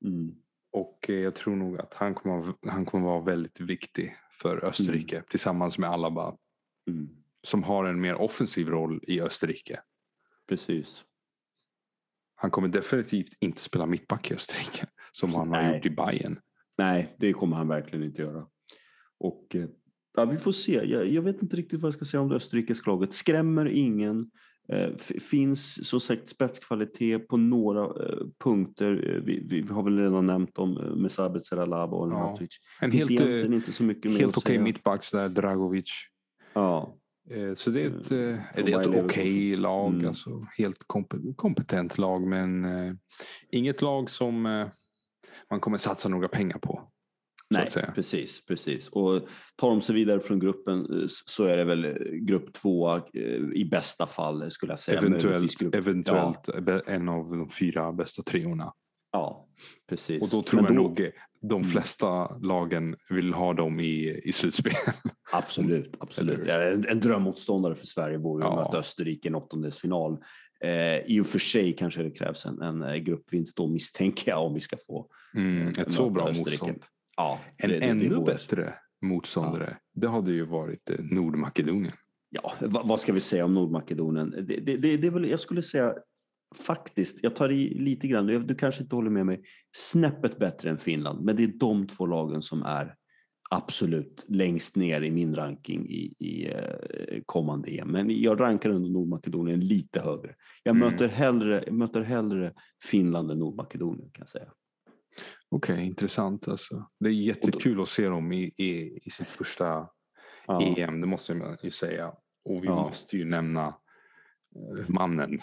Mm. 0.05 0.35
Och 0.73 1.11
eh, 1.11 1.17
jag 1.17 1.35
tror 1.35 1.57
nog 1.57 1.79
att 1.81 1.95
han 1.95 2.15
kommer, 2.15 2.55
han 2.71 2.85
kommer 2.85 3.05
vara 3.07 3.21
väldigt 3.21 3.61
viktig 3.61 4.17
för 4.43 4.65
Österrike 4.65 5.23
tillsammans 5.29 5.79
med 5.79 5.91
Alaba. 5.91 6.37
Mm. 6.91 7.09
Som 7.43 7.63
har 7.63 7.85
en 7.85 8.01
mer 8.01 8.15
offensiv 8.15 8.69
roll 8.69 9.01
i 9.03 9.21
Österrike. 9.21 9.81
Precis. 10.49 11.05
Han 12.35 12.51
kommer 12.51 12.69
definitivt 12.69 13.33
inte 13.41 13.61
spela 13.61 13.87
mittback 13.87 14.31
i 14.31 14.35
Österrike. 14.35 14.87
Som 15.13 15.35
han 15.35 15.49
har 15.49 15.63
Nej. 15.63 15.77
gjort 15.77 15.87
i 15.87 15.91
Bayern. 15.91 16.39
Nej, 16.79 17.17
det 17.19 17.33
kommer 17.33 17.57
han 17.57 17.69
verkligen 17.69 18.05
inte 18.05 18.23
göra. 18.23 18.47
Och 19.19 19.55
eh, 19.55 19.67
ja, 20.17 20.25
vi 20.25 20.37
får 20.37 20.53
se. 20.53 20.73
Jag, 20.73 21.09
jag, 21.09 21.23
vet 21.23 21.43
inte 21.43 21.57
riktigt 21.57 21.81
vad 21.81 21.87
jag 21.87 21.95
ska 21.95 22.05
säga 22.05 22.21
om 22.21 22.29
det 22.29 22.37
österrikiska 22.37 22.91
laget. 22.91 23.15
Skrämmer 23.15 23.67
ingen. 23.67 24.31
Eh, 24.69 24.97
finns 25.21 25.89
som 25.89 26.01
sagt 26.01 26.29
spetskvalitet 26.29 27.29
på 27.29 27.37
några 27.37 27.85
eh, 27.85 28.27
punkter. 28.45 29.23
Vi, 29.27 29.47
vi, 29.49 29.73
har 29.73 29.83
väl 29.83 29.99
redan 29.99 30.27
nämnt 30.27 30.59
om 30.59 30.77
eh, 30.79 30.95
Mesabet 30.97 31.45
Seralaba 31.45 31.97
och 31.97 32.13
Ja. 32.13 32.31
Natic. 32.31 32.59
En 32.81 32.91
helt, 32.91 33.11
egentligen 33.11 33.55
inte 33.55 33.73
så 33.73 33.83
mycket 33.83 34.11
mer 34.11 34.19
helt 34.19 34.37
okej 34.37 34.55
säga. 34.55 34.63
mittbacks 34.63 35.11
där, 35.11 35.29
Dragovic. 35.29 35.91
Ja, 36.53 36.97
Så 37.57 37.71
det 37.71 37.83
är 37.83 37.87
ett, 38.01 38.11
Mm. 38.11 38.35
eh, 38.35 38.75
ett 38.77 38.87
okej 39.05 39.57
lag. 39.57 39.95
Mm. 39.95 40.09
Alltså, 40.09 40.47
helt 40.59 40.79
kompe- 40.87 41.35
kompetent 41.37 41.99
lag 41.99 42.27
men 42.27 42.65
eh, 42.65 42.95
inget 43.51 43.83
lag 43.83 44.11
som 44.11 44.47
eh, 44.47 44.67
man 45.51 45.61
kommer 45.61 45.79
satsa 45.79 46.09
några 46.09 46.29
pengar 46.29 46.59
på. 46.59 46.73
Så 47.49 47.59
nej, 47.59 47.63
att 47.67 47.73
säga. 47.73 47.93
precis, 47.95 48.45
precis. 48.47 48.89
Och 48.89 49.23
tar 49.57 49.71
de 49.71 49.81
sig 49.81 49.95
vidare 49.95 50.21
från 50.21 50.39
gruppen 50.39 50.79
eh, 51.03 51.07
så 51.27 51.45
är 51.45 51.57
det 51.57 51.65
väl 51.65 51.85
eh, 51.85 51.93
grupp 52.13 52.53
två 52.53 52.97
eh, 52.97 53.03
i 53.55 53.69
bästa 53.71 54.07
fall 54.07 54.51
skulle 54.51 54.73
jag 54.73 54.81
säga. 54.81 54.99
Eventuellt, 54.99 55.61
grupp- 55.61 55.75
eventuellt 55.75 56.63
be- 56.63 56.83
en 56.87 57.09
av 57.09 57.31
de 57.31 57.49
fyra 57.51 57.93
bästa 57.93 58.23
treorna. 58.23 58.73
Ja, 59.13 59.49
precis. 59.89 60.23
Och 60.23 60.29
då 60.29 60.43
tror 60.43 60.63
Men 60.63 60.75
jag 60.75 60.83
då- 60.83 60.89
nog 60.89 61.01
eh, 61.01 61.11
de 61.43 61.55
Mm. 61.55 61.65
flesta 61.69 62.39
lagen 62.39 62.97
vill 63.11 63.33
ha 63.35 63.53
dem 63.53 63.81
i, 63.81 64.21
i 64.25 64.33
slutspel. 64.33 64.73
Absolut, 65.33 65.97
absolut. 66.01 66.47
Ja, 66.47 66.63
En, 66.63 66.89
en 66.89 67.01
drömmotståndare 67.01 67.75
för 67.75 67.87
Sverige 67.87 68.19
vore 68.19 68.45
ju 68.45 68.49
att 68.49 68.55
Ja. 68.57 68.65
möta 68.65 68.79
Österrike 68.79 69.29
i 69.29 69.31
en 69.31 69.35
åttondelsfinal. 69.35 70.19
Eh, 70.65 70.99
I 70.99 71.21
och 71.21 71.27
för 71.27 71.39
sig 71.39 71.73
kanske 71.73 72.03
det 72.03 72.11
krävs 72.11 72.47
en, 72.47 72.63
en 72.63 72.83
eh, 72.83 72.95
gruppvinst 72.97 73.57
då 73.57 73.67
misstänker 73.69 74.31
jag 74.31 74.47
om 74.47 74.55
vi 74.55 74.61
ska 74.61 74.77
få 74.87 75.07
Mm, 75.35 75.65
möta 75.65 75.83
ett 75.83 75.93
så 75.93 76.11
bra 76.11 76.29
Österrike. 76.29 76.51
motstånd. 76.51 76.83
Ja, 77.17 77.41
En 77.57 77.71
det- 77.71 77.75
det- 77.75 77.81
det 77.81 77.87
ännu 77.91 78.09
vore- 78.15 78.25
bättre 78.35 78.75
motståndare, 79.03 79.77
det 79.95 80.09
hade 80.09 80.33
ju 80.33 80.45
varit 80.47 80.91
eh, 80.91 80.97
Nordmakedonien. 81.11 81.93
Ja, 82.31 82.53
vad, 82.61 82.89
vad 82.89 83.01
ska 83.01 83.13
vi 83.13 83.21
säga 83.21 83.45
om 83.45 83.55
Nordmakedonien? 83.55 84.31
Det, 84.31 84.43
det, 84.43 84.77
det, 84.77 84.97
det 84.97 85.07
är 85.07 85.11
väl, 85.11 85.31
jag 85.31 85.41
skulle 85.41 85.63
säga 85.63 85.95
faktiskt, 86.55 87.19
jag 87.23 87.37
tar 87.37 87.53
i 87.53 87.75
lite 87.75 88.09
grann, 88.09 88.27
du, 88.27 88.55
kanske 88.55 88.83
inte 88.83 88.97
håller 88.97 89.11
med 89.11 89.27
mig, 89.27 89.43
snäppet 89.77 90.39
bättre 90.39 90.71
än 90.71 90.79
Finland, 90.79 91.25
men 91.25 91.37
det 91.37 91.43
är 91.45 91.53
de 91.59 91.87
två 91.87 92.07
lagen 92.07 92.43
som 92.43 92.63
är 92.63 92.95
absolut 93.51 94.25
längst 94.29 94.77
ner 94.77 95.01
i 95.03 95.11
min 95.11 95.35
ranking 95.35 95.91
i, 95.91 96.15
i 96.19 96.47
eh, 96.53 97.23
kommande 97.27 97.71
EM. 97.71 97.89
Men 97.89 98.23
jag 98.23 98.41
rankar 98.41 98.71
ändå 98.71 98.89
Nordmakedonien 98.89 99.61
lite 99.61 100.01
högre. 100.01 100.35
Jag 100.63 100.77
Mm. 100.77 100.89
möter, 100.89 101.09
hellre, 101.09 101.63
jag 101.67 101.75
möter 101.75 102.03
hellre 102.03 102.53
Finland 102.91 103.31
än 103.31 103.39
Nordmakedonien 103.39 104.11
kan 104.13 104.23
jag 104.23 104.29
säga. 104.29 104.53
Okej, 105.51 105.87
intressant 105.87 106.49
alltså. 106.49 106.89
Det 107.01 107.09
är 107.09 107.13
jättekul 107.13 107.83
att 107.83 107.89
se 107.89 108.09
dem 108.09 108.33
i, 108.33 108.43
i, 108.45 109.01
i 109.05 109.11
sitt 109.11 109.29
första 109.29 109.89
Ja, 110.47 110.63
EM, 110.77 111.01
det 111.01 111.07
måste 111.07 111.35
man 111.35 111.57
ju 111.63 111.71
säga. 111.71 112.13
Och 112.45 112.63
vi 112.63 112.67
Ja. 112.67 112.85
måste 112.85 113.17
ju 113.17 113.25
nämna 113.25 113.67
eh, 113.67 114.89
mannen, 114.89 115.39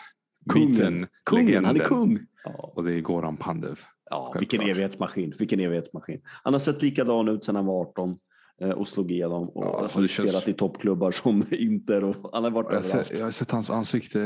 Kungen, 0.49 0.69
myten, 0.93 1.07
kungen, 1.25 1.65
han 1.65 1.75
är 1.75 1.79
kung! 1.83 2.19
Ja. 2.43 2.71
Och 2.75 2.83
det 2.83 2.93
är 2.93 2.99
Goran 3.01 3.37
Pandev. 3.37 3.79
Ja, 4.09 4.21
Självklart. 4.33 4.41
vilken 4.41 4.61
evighetsmaskin. 4.69 5.33
Vilken 5.39 5.59
evighetsmaskin. 5.59 6.21
Han 6.43 6.53
har 6.53 6.59
sett 6.59 6.81
likadan 6.81 7.27
ut 7.27 7.45
sedan 7.45 7.55
han 7.55 7.65
var 7.65 7.81
18 7.81 8.17
eh, 8.61 8.69
och 8.69 8.87
slog 8.87 9.11
igenom 9.11 9.49
och 9.49 9.63
Ja, 9.65 9.79
alltså 9.81 9.97
har 9.97 10.01
det 10.01 10.07
känns- 10.07 10.29
spelat 10.29 10.47
i 10.47 10.53
toppklubbar 10.53 11.11
som 11.11 11.45
Inter 11.51 12.03
och 12.03 12.29
han 12.33 12.43
har 12.43 12.51
varit 12.51 12.67
Jag 12.69 12.75
har, 12.77 12.83
sett, 12.83 13.17
jag 13.17 13.25
har 13.25 13.31
sett 13.31 13.51
hans 13.51 13.69
ansikte 13.69 14.19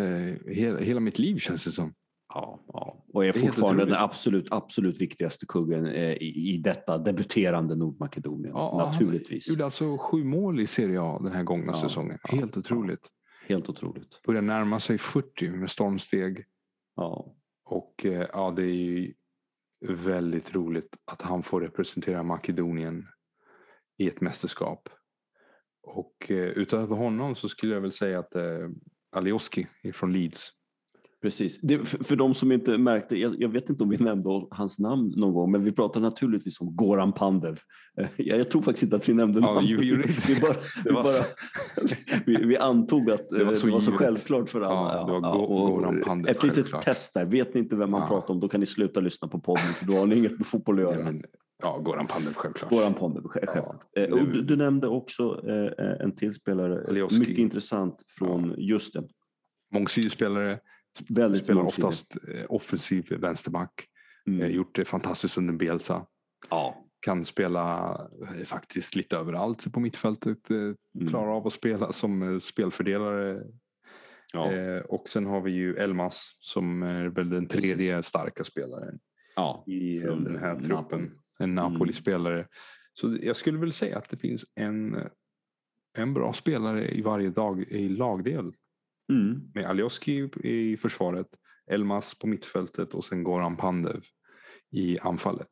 hela, 0.47 0.79
hela 0.79 0.99
mitt 0.99 1.19
liv 1.19 1.37
känns 1.37 1.63
det 1.63 1.71
som. 1.71 1.93
Ja, 2.33 2.59
ja. 2.67 3.05
Och 3.13 3.25
är, 3.25 3.29
är 3.29 3.33
fortfarande 3.33 3.85
den 3.85 3.93
absolut, 3.95 4.47
absolut 4.51 5.01
viktigaste 5.01 5.45
kuggen 5.45 5.85
eh, 5.85 6.11
i, 6.13 6.53
i 6.55 6.57
detta 6.57 6.97
debuterande 6.97 7.75
Nordmakedonien. 7.75 8.51
Ja, 8.55 8.89
Naturligtvis. 8.91 9.47
Han 9.47 9.53
gjorde 9.53 9.65
alltså 9.65 9.97
sju 9.97 10.23
mål 10.23 10.59
i 10.59 10.67
Serie 10.67 11.01
A 11.01 11.19
den 11.23 11.31
här 11.31 11.43
gångna 11.43 11.71
Ja, 11.71 11.81
säsongen. 11.81 12.17
ja, 12.23 12.35
Helt 12.37 12.57
otroligt. 12.57 13.07
Helt 13.48 13.70
otroligt. 13.70 14.22
Börjar 14.24 14.41
närma 14.41 14.80
sig 14.80 14.98
40 14.98 15.49
med 15.49 15.72
stormsteg. 15.72 16.45
Ja. 16.95 17.36
Och 17.65 18.06
eh, 18.06 18.28
ja, 18.34 18.52
det 18.52 18.64
är 18.64 18.65
ju 18.65 19.14
väldigt 19.88 20.53
roligt 20.53 20.98
att 21.06 21.22
han 21.22 21.44
får 21.44 21.61
representera 21.61 22.24
Makedonien 22.24 23.07
i 23.98 24.07
ett 24.07 24.22
mästerskap. 24.22 24.90
Och 25.82 26.32
eh, 26.32 26.38
utöver 26.38 26.95
honom 26.95 27.36
så 27.36 27.49
skulle 27.49 27.74
jag 27.74 27.82
väl 27.82 27.91
säga 27.91 28.20
att 28.20 28.36
eh, 28.36 28.70
Alioski 29.11 29.68
från 29.94 30.14
Leeds. 30.14 30.52
Precis. 31.23 31.61
Det, 31.61 31.77
för, 31.87 32.03
för 32.03 32.15
de 32.15 32.33
som 32.33 32.51
inte 32.51 32.77
märkte, 32.77 33.19
jag, 33.19 33.35
jag 33.41 33.49
vet 33.49 33.69
inte 33.69 33.83
om 33.83 33.89
vi 33.89 33.97
nämnde 33.97 34.29
hans 34.51 34.79
namn 34.79 35.13
någon 35.17 35.33
gång, 35.33 35.51
men 35.51 35.63
vi 35.63 35.71
pratar 35.71 36.01
naturligtvis 36.01 36.61
om 36.61 36.75
Goran 36.75 37.13
Pandev. 37.13 37.59
Eh, 37.99 38.07
Jag, 38.17 38.39
jag 38.39 38.49
tror 38.51 38.61
faktiskt 38.61 38.83
inte 38.83 38.95
att 38.95 39.09
vi 39.09 39.13
nämnde 39.13 39.39
Ja, 39.39 39.53
namnet. 39.53 39.81
vi 39.81 39.91
vi, 40.27 40.39
bara, 40.41 40.55
vi, 40.85 40.91
bara, 40.91 41.03
vi, 42.25 42.35
vi 42.45 42.57
antog 42.57 43.11
att 43.11 43.29
Det 43.29 43.43
var 43.43 43.51
eh, 43.51 43.55
så 43.55 43.67
det 43.67 43.73
var 43.73 43.79
så 43.79 43.91
självklart 43.91 44.49
för 44.49 44.61
alla. 44.61 44.93
Ja, 44.97 45.05
det 45.05 45.11
var 45.11 45.37
Go- 45.37 45.65
Goran 45.75 46.01
Pandev, 46.05 46.35
Ett 46.35 46.43
litet 46.43 46.55
självklart. 46.57 46.85
test 46.85 47.13
där. 47.13 47.25
Vet 47.25 47.53
ni 47.53 47.59
inte 47.59 47.75
vem 47.75 47.91
man 47.91 48.01
Ja. 48.01 48.07
pratar 48.07 48.33
om, 48.33 48.39
då 48.39 48.47
kan 48.49 48.59
ni 48.59 48.65
sluta 48.65 48.99
lyssna 48.99 49.27
på 49.27 49.39
podden, 49.39 49.63
för 49.65 49.85
då 49.85 49.93
har 49.93 50.05
ni 50.05 50.17
inget 50.17 50.37
med 50.37 50.47
fotboll 50.47 50.75
att 50.79 50.83
Ja, 50.95 50.99
göra. 51.01 51.13
ja 51.63 51.77
Goran 51.77 52.07
Pandev 52.07 52.33
självklart. 52.33 52.69
Goran 52.71 52.93
Pandev, 52.93 53.23
själv- 53.23 53.47
självklart. 53.47 53.81
det- 53.93 54.05
Eh, 54.05 54.11
och 54.13 54.27
du, 54.27 54.41
du 54.41 54.55
nämnde 54.55 54.87
också 54.87 55.41
eh, 55.49 56.01
en 56.05 56.15
till 56.15 56.33
spelare, 56.33 56.85
Alioski. 56.89 57.19
mycket 57.19 57.37
intressant 57.37 57.95
från 58.19 58.53
just 58.57 58.93
det. 58.93 59.03
Mångsidig 59.73 60.11
spelare. 60.11 60.59
Väldigt 61.10 61.44
Spelar 61.44 61.61
oftast 61.61 62.18
eh, 62.28 62.45
offensiv 62.49 63.14
vänsterback. 63.20 63.88
Mm. 64.28 64.41
Eh, 64.41 64.48
Gjort 64.48 64.76
det 64.76 64.86
fantastiskt 64.86 65.38
under 65.38 65.53
Bielsa. 65.53 66.06
Ja. 66.49 66.86
Kan 66.99 67.26
spela 67.26 67.90
eh, 68.36 68.45
faktiskt 68.45 68.95
lite 68.95 69.18
överallt 69.18 69.74
på 69.74 69.80
mittfältet. 69.80 70.49
Mm. 70.49 70.76
Klarar 71.10 71.38
av 71.38 71.48
att 71.48 71.53
spela 71.53 71.94
som 71.94 72.40
spelfördelare. 72.41 73.44
Ja. 74.34 74.49
Och 74.82 75.10
sen 75.10 75.26
har 75.26 75.41
vi 75.41 75.52
ju 75.52 75.76
Elmas 75.76 76.38
som 76.40 76.84
är 76.84 77.06
väl 77.06 77.30
den 77.30 77.48
Precis. 77.48 77.72
tredje 77.72 78.03
starka 78.03 78.44
spelaren 78.44 78.99
ja. 79.36 79.64
i 79.68 79.99
Från, 79.99 80.24
den 80.24 80.38
här 80.38 80.56
truppen. 80.56 80.76
Napoli. 80.76 81.02
Mm. 81.03 81.20
En 81.40 81.56
Napoli-spelare. 81.56 82.48
Så 82.94 83.18
jag 83.22 83.36
skulle 83.36 83.57
väl 83.57 83.74
säga 83.74 83.98
att 83.98 84.10
det 84.10 84.18
finns 84.18 84.45
en, 84.56 84.98
en 85.98 86.14
bra 86.14 86.34
spelare 86.34 86.91
i 86.91 87.02
varje 87.02 87.30
dag 87.30 87.61
i 87.61 87.90
lagdel. 87.90 88.53
Mm. 89.09 89.51
Med 89.53 89.65
Alioski 89.65 90.30
i 90.43 90.77
försvaret, 90.77 91.27
Elmas 91.71 92.15
på 92.19 92.27
mittfältet 92.27 92.93
och 92.93 93.05
sen 93.05 93.23
Goran 93.23 93.57
Pandev 93.57 94.01
i 94.71 94.99
anfallet. 94.99 95.49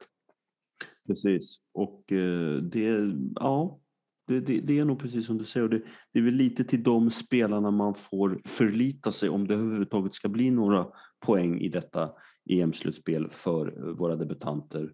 Precis. 1.08 1.58
Och 1.74 2.12
eh, 2.12 2.56
det, 2.56 3.14
ja, 3.36 3.80
det, 4.28 4.40
det, 4.40 4.60
det 4.60 4.80
är 4.80 4.86
nog 4.86 5.00
precis 5.00 5.26
som 5.26 5.38
du 5.38 5.44
säger. 5.44 5.68
Det, 5.68 5.82
det 6.14 6.20
är 6.20 6.24
väl 6.24 6.34
lite 6.34 6.64
till 6.64 6.84
de 6.84 7.10
spelarna 7.10 7.72
man 7.72 7.96
får 7.96 8.42
förlita 8.46 9.12
sig 9.12 9.30
om 9.30 9.48
det 9.48 9.54
överhuvudtaget 9.54 10.14
ska 10.14 10.30
bli 10.30 10.52
några 10.52 10.88
poäng 11.26 11.62
i 11.62 11.70
detta 11.70 12.12
EM-slutspel 12.50 13.30
för 13.30 13.94
våra 13.94 14.16
debutanter 14.16 14.94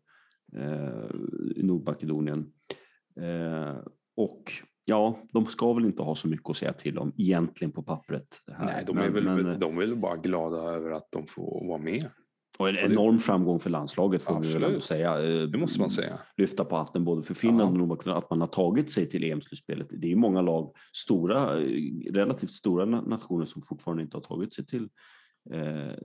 eh, 0.55 1.09
i 1.55 1.63
Nordmakedonien. 1.63 2.51
Eh, 3.21 3.77
och 4.15 4.53
ja, 4.89 5.19
de 5.34 5.45
ska 5.45 5.73
väl 5.73 5.85
inte 5.85 6.01
ha 6.03 6.15
så 6.15 6.27
mycket 6.27 6.49
att 6.49 6.57
säga 6.57 6.73
till 6.73 6.97
om 6.97 7.11
egentligen 7.18 7.72
på 7.72 7.84
pappret. 7.84 8.27
Nej, 8.59 8.84
de 8.88 8.97
är, 8.97 9.09
väl, 9.09 9.23
men, 9.23 9.59
de 9.59 9.77
är 9.77 9.81
väl 9.81 9.95
bara 9.95 10.15
glada 10.15 10.57
över 10.57 10.91
att 10.91 11.07
de 11.11 11.27
får 11.27 11.68
vara 11.68 11.77
med. 11.77 12.05
och 12.59 12.69
en 12.69 12.77
enorm 12.91 13.19
framgång 13.19 13.59
för 13.59 13.69
landslaget 13.69 14.22
får 14.23 14.39
vi 14.41 14.53
väl 14.53 14.64
ändå 14.64 14.80
säga. 14.80 15.23
Eh, 15.23 15.41
Det 15.47 15.57
måste 15.57 15.80
man 15.80 15.89
säga. 15.89 16.18
lyfta 16.38 16.65
på 16.65 16.76
hatten 16.76 17.03
både 17.05 17.23
för 17.23 17.34
Finland 17.34 17.77
Ja. 17.77 17.84
och 17.84 18.18
att 18.18 18.30
man 18.30 18.39
har 18.39 18.47
tagit 18.47 18.91
sig 18.91 19.09
till 19.09 19.23
EM-slutspelet. 19.23 19.88
Det 19.89 20.11
är 20.11 20.15
många 20.15 20.41
lag, 20.41 20.72
stora, 20.93 21.59
eh, 21.61 21.69
relativt 22.11 22.51
stora 22.51 22.85
na- 22.85 23.07
nationer 23.09 23.45
som 23.45 23.61
fortfarande 23.61 24.03
inte 24.03 24.18
har 24.18 24.22
tagit 24.22 24.53
sig 24.53 24.65
till, 24.65 24.84
eh, 24.84 24.89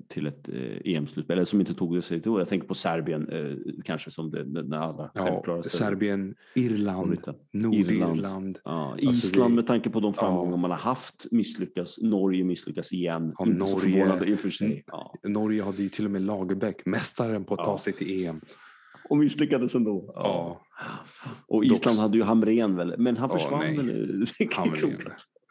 till 0.08 0.26
ett 0.26 0.48
eh, 0.48 0.92
EM-slutspel, 0.94 1.36
eller 1.36 1.44
som 1.44 1.60
inte 1.60 1.74
tog 1.74 2.04
sig 2.04 2.20
till 2.22 2.32
Jag 2.38 2.48
tänker 2.48 2.68
på 2.68 2.74
Serbien 2.74 3.28
eh, 3.28 3.56
kanske 3.84 4.10
som 4.10 4.30
den 4.30 4.72
allra 4.72 5.10
Ja, 5.14 5.24
självklaraste. 5.24 5.76
Serbien, 5.76 6.34
Irland. 6.54 7.18
Nordirland. 7.52 8.58
Ja, 8.64 8.90
Alltså, 8.92 9.10
Island 9.10 9.52
det- 9.52 9.56
med 9.56 9.66
tanke 9.66 9.90
på 9.90 10.00
de 10.00 10.14
framgångar 10.14 10.50
Ja. 10.52 10.56
man 10.56 10.70
har 10.70 10.78
haft 10.78 11.26
misslyckas. 11.30 11.98
Norge 12.02 12.44
misslyckas 12.44 12.92
igen. 12.92 13.34
Ja, 13.38 13.46
inte 13.46 13.64
Norge- 13.64 14.24
i 14.24 14.34
och 14.34 14.38
för 14.40 14.50
sig. 14.50 14.84
Ja. 14.86 15.14
Norge 15.28 15.62
hade 15.62 15.82
ju 15.82 15.88
till 15.88 16.04
och 16.04 16.10
med 16.10 16.22
Lagerbäck, 16.22 16.86
mästaren 16.86 17.44
på 17.44 17.54
att 17.54 17.64
ta 17.64 17.78
sig 17.78 17.92
till 17.92 18.24
EM. 18.26 18.40
Och 19.08 19.18
misslyckades 19.18 19.74
ändå. 19.74 20.12
Ja, 20.14 20.60
Och 21.46 21.64
Island 21.64 21.98
hade 21.98 22.16
ju 22.16 22.22
Hamrén 22.22 22.76
väl, 22.76 22.94
men 22.98 23.16
han 23.16 23.30
försvann 23.30 23.60
väl. 23.60 24.26
Hamrén. 24.56 24.90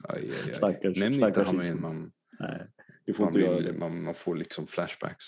Aj, 0.04 0.20
aj, 0.20 0.30
aj. 0.46 0.54
Stackars- 0.54 1.00
Nämn 1.00 1.14
stackars 1.14 1.38
inte 1.38 1.58
Hamrén, 1.68 1.82
man, 1.82 2.12
Nej, 2.40 2.68
det 3.06 3.14
får 3.14 3.24
man, 3.24 3.34
inte 3.34 3.46
göra 3.46 3.60
det. 3.62 3.74
man, 3.74 4.04
man 4.04 4.14
får 4.14 4.36
liksom 4.36 4.68
flashbacks. 4.68 5.26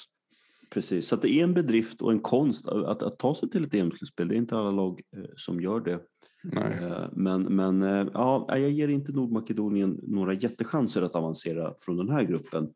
Precis, 0.73 1.07
så 1.07 1.15
att 1.15 1.21
det 1.21 1.33
är 1.33 1.43
en 1.43 1.53
bedrift 1.53 2.01
och 2.01 2.11
en 2.11 2.19
konst 2.19 2.67
att, 2.67 3.03
att, 3.03 3.19
ta 3.19 3.35
sig 3.35 3.49
till 3.49 3.63
ett 3.63 3.73
EM-slutspel. 3.73 4.27
Det 4.27 4.35
är 4.35 4.37
inte 4.37 4.57
alla 4.57 4.71
lag 4.71 5.01
eh, 5.17 5.23
som 5.35 5.61
gör 5.61 5.79
det. 5.79 5.99
Nej. 6.43 6.79
Eh, 6.81 7.09
men 7.11 7.43
men 7.43 7.81
eh, 7.81 8.07
ja, 8.13 8.45
jag 8.49 8.69
ger 8.71 8.87
inte 8.87 9.11
Nordmakedonien 9.11 9.99
några 10.03 10.33
jättechanser 10.33 11.01
att 11.01 11.15
avancera 11.15 11.73
från 11.79 11.97
den 11.97 12.09
här 12.09 12.23
gruppen. 12.23 12.69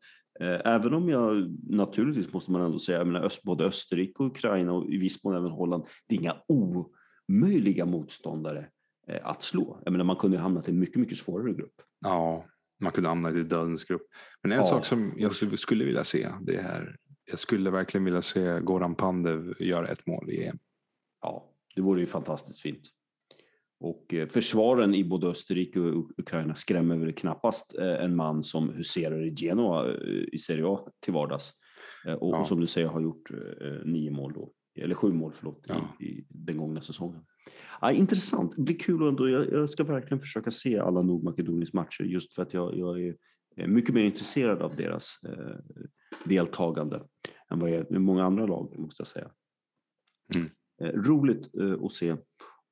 Även 0.64 0.94
om 0.94 1.08
jag 1.08 1.56
naturligtvis 1.68 2.32
måste 2.32 2.52
man 2.52 2.62
ändå 2.62 2.78
säga, 2.78 2.98
jag 2.98 3.06
menar, 3.06 3.32
både 3.44 3.64
Österrike 3.64 4.22
och 4.22 4.26
Ukraina 4.26 4.72
och 4.72 4.90
i 4.90 4.96
viss 4.96 5.24
mån 5.24 5.36
även 5.36 5.50
Holland, 5.50 5.84
det 6.06 6.14
är 6.14 6.20
inga 6.20 6.36
omöjliga 7.28 7.86
motståndare 7.86 8.66
att 9.22 9.42
slå. 9.42 9.80
Jag 9.84 9.92
menar, 9.92 10.04
man 10.04 10.16
kunde 10.16 10.36
ha 10.36 10.42
hamnat 10.42 10.68
i 10.68 10.70
en 10.70 10.78
mycket, 10.78 10.96
mycket 10.96 11.18
svårare 11.18 11.52
grupp. 11.52 11.74
Ja, 12.04 12.44
man 12.80 12.92
kunde 12.92 13.08
hamna 13.08 13.30
i 13.30 13.42
dödens 13.42 13.84
grupp. 13.84 14.02
Men 14.42 14.52
en 14.52 14.58
Ja. 14.58 14.64
sak 14.64 14.84
som 14.86 15.12
jag 15.16 15.58
skulle 15.58 15.84
vilja 15.84 16.04
se, 16.04 16.28
det 16.42 16.56
är 16.56 16.96
jag 17.30 17.38
skulle 17.38 17.70
verkligen 17.70 18.04
vilja 18.04 18.22
se 18.22 18.60
Goran 18.60 18.94
Pandev 18.94 19.54
göra 19.60 19.86
ett 19.86 20.06
mål 20.06 20.30
i 20.30 20.44
EM. 20.44 20.58
Ja, 21.22 21.52
det 21.74 21.82
vore 21.82 22.00
ju 22.00 22.06
fantastiskt 22.06 22.60
fint. 22.60 22.82
Och 23.80 24.14
eh, 24.14 24.28
försvaren 24.28 24.94
i 24.94 25.04
både 25.04 25.26
Österrike 25.26 25.80
och 25.80 26.10
Ukraina 26.18 26.54
skrämmer 26.54 26.96
väl 26.96 27.12
knappast 27.12 27.78
eh, 27.78 28.04
en 28.04 28.16
man 28.16 28.44
som 28.44 28.68
huserar 28.72 29.24
i 29.26 29.34
Genoa 29.34 29.88
eh, 29.94 30.24
i 30.32 30.38
Serie 30.38 30.64
A 30.66 30.88
till 31.00 31.12
vardags. 31.14 31.52
Och, 32.20 32.34
Ja. 32.34 32.44
som 32.44 32.60
du 32.60 32.66
säger 32.66 32.86
har 32.88 33.00
gjort 33.00 33.30
nio 33.84 34.10
mål 34.10 34.32
då, 34.32 34.52
eller 34.80 34.94
sju 34.94 35.12
mål 35.12 35.32
förlåt, 35.34 35.64
Ja. 35.68 35.96
i, 36.00 36.04
i 36.04 36.26
den 36.28 36.56
gångna 36.56 36.80
säsongen. 36.80 37.20
Ja, 37.80 37.92
intressant, 37.92 38.56
det 38.56 38.62
blir 38.62 38.78
kul 38.78 39.08
ändå. 39.08 39.28
Jag, 39.28 39.52
jag 39.52 39.70
ska 39.70 39.84
verkligen 39.84 40.20
försöka 40.20 40.50
se 40.50 40.78
alla 40.78 41.02
Nordmakedoniens 41.02 41.72
matcher 41.72 42.04
just 42.04 42.34
för 42.34 42.42
att 42.42 42.54
jag, 42.54 42.78
jag 42.78 43.00
är 43.56 43.66
mycket 43.66 43.94
mer 43.94 44.04
intresserad 44.04 44.62
av 44.62 44.76
deras 44.76 45.18
eh, 45.28 45.56
deltagande 46.24 47.02
än 47.50 47.58
vad 47.60 47.70
jag 47.70 47.76
är 47.76 47.86
med 47.90 48.00
många 48.00 48.24
andra 48.24 48.46
lag 48.46 48.78
måste 48.78 49.00
jag 49.00 49.08
säga. 49.08 49.30
Mm. 50.34 50.48
Eh, 50.82 51.00
roligt 51.00 51.54
eh, 51.54 51.84
att 51.84 51.92
se. 51.92 52.16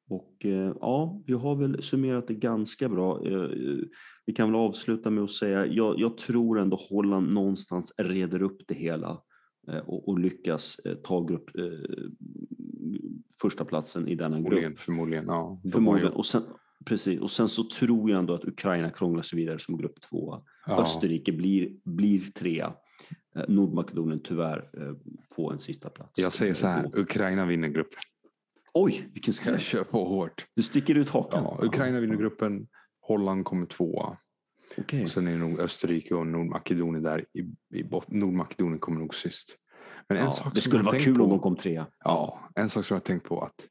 Och 0.09 0.45
eh, 0.45 0.73
ja, 0.81 1.23
vi 1.27 1.33
har 1.33 1.57
väl 1.57 1.83
summerat 1.83 2.27
det 2.29 2.35
ganska 2.35 2.89
bra. 2.89 3.27
Eh, 3.27 3.49
vi 4.27 4.33
kan 4.33 4.53
väl 4.53 4.61
avsluta 4.61 5.11
med 5.11 5.25
att 5.25 5.31
säga, 5.31 5.67
jag, 5.67 5.99
jag 5.99 6.19
tror 6.19 6.59
ändå 6.59 6.77
Holland 6.91 7.33
någonstans 7.33 7.93
reder 7.97 8.43
upp 8.43 8.61
det 8.67 8.75
hela 8.75 9.23
och, 9.87 10.09
och 10.09 10.19
lyckas 10.19 10.79
eh, 10.85 10.95
ta 10.95 11.21
grupp, 11.21 11.51
eh, 11.59 11.65
första 13.41 13.65
platsen 13.65 14.09
i 14.09 14.15
denna 14.15 14.37
grupp. 14.37 14.49
Förmodligen, 14.49 14.77
förmodligen. 14.77 15.25
Ja, 15.27 15.61
Förmodligen. 15.73 16.13
Och 16.13 16.27
sen, 16.27 16.43
precis. 16.85 17.21
Och 17.21 17.31
sen 17.31 17.49
så 17.49 17.65
tror 17.65 18.11
jag 18.11 18.19
ändå 18.19 18.35
att 18.35 18.45
Ukraina 18.45 18.91
krånglar 18.91 19.23
sig 19.23 19.37
vidare 19.37 19.59
som 19.59 19.77
grupp 19.79 20.01
tvåa. 20.01 20.43
ja, 20.67 20.81
Österrike 20.83 21.33
blir, 21.33 21.71
blir 21.85 22.21
trea. 22.21 22.75
Eh, 23.37 23.43
Nordmakedonien 23.49 24.21
tyvärr 24.25 24.71
eh, 24.81 24.95
på 25.37 25.53
en 25.53 25.59
sista 25.59 25.91
plats. 25.91 26.19
Jag 26.19 26.33
säger 26.33 26.55
så 26.55 26.67
Eh, 26.67 26.73
här, 26.73 26.99
Ukraina 26.99 27.47
vinner 27.47 27.69
gruppen. 27.69 28.01
Oj, 28.75 29.09
vilken 29.15 29.35
skräll. 29.35 29.55
Jag 29.55 29.63
kör 29.63 29.85
på 29.85 30.05
hårt. 30.05 30.47
Du 30.57 30.63
sticker 30.63 30.95
ut 30.95 31.09
hakan. 31.09 31.45
Ja, 31.45 31.59
Ukraina 31.63 32.01
vinner 32.01 32.17
gruppen, 32.17 32.67
Holland 33.01 33.45
kommer 33.45 33.67
tvåa. 33.67 34.17
Okej. 34.79 35.05
Och 35.05 35.11
sen 35.11 35.27
är 35.27 35.39
nog 35.39 35.61
Österrike 35.61 36.15
och 36.15 36.27
Nordmakedonien 36.27 37.03
där 37.03 37.25
i, 37.33 37.55
i 37.75 37.85
botten. 37.85 38.19
Nordmakedonien 38.19 38.79
kommer 38.79 39.01
nog 39.01 39.15
sist. 39.15 39.57
Men 40.09 40.19
en 40.19 40.25
Ja, 40.25 40.31
sak 40.31 40.55
det 40.55 40.61
som 40.61 40.71
skulle 40.71 40.83
vara 40.83 40.99
kul 40.99 41.17
på, 41.17 41.25
om 41.25 41.31
de 41.31 41.39
kom 41.41 41.57
trea. 41.57 41.87
Ja, 42.05 42.51
en 42.55 42.69
sak 42.69 42.85
som 42.85 42.95
jag 42.95 43.01
har 43.01 43.07
tänkt 43.07 43.29
på 43.29 43.41
att 43.41 43.69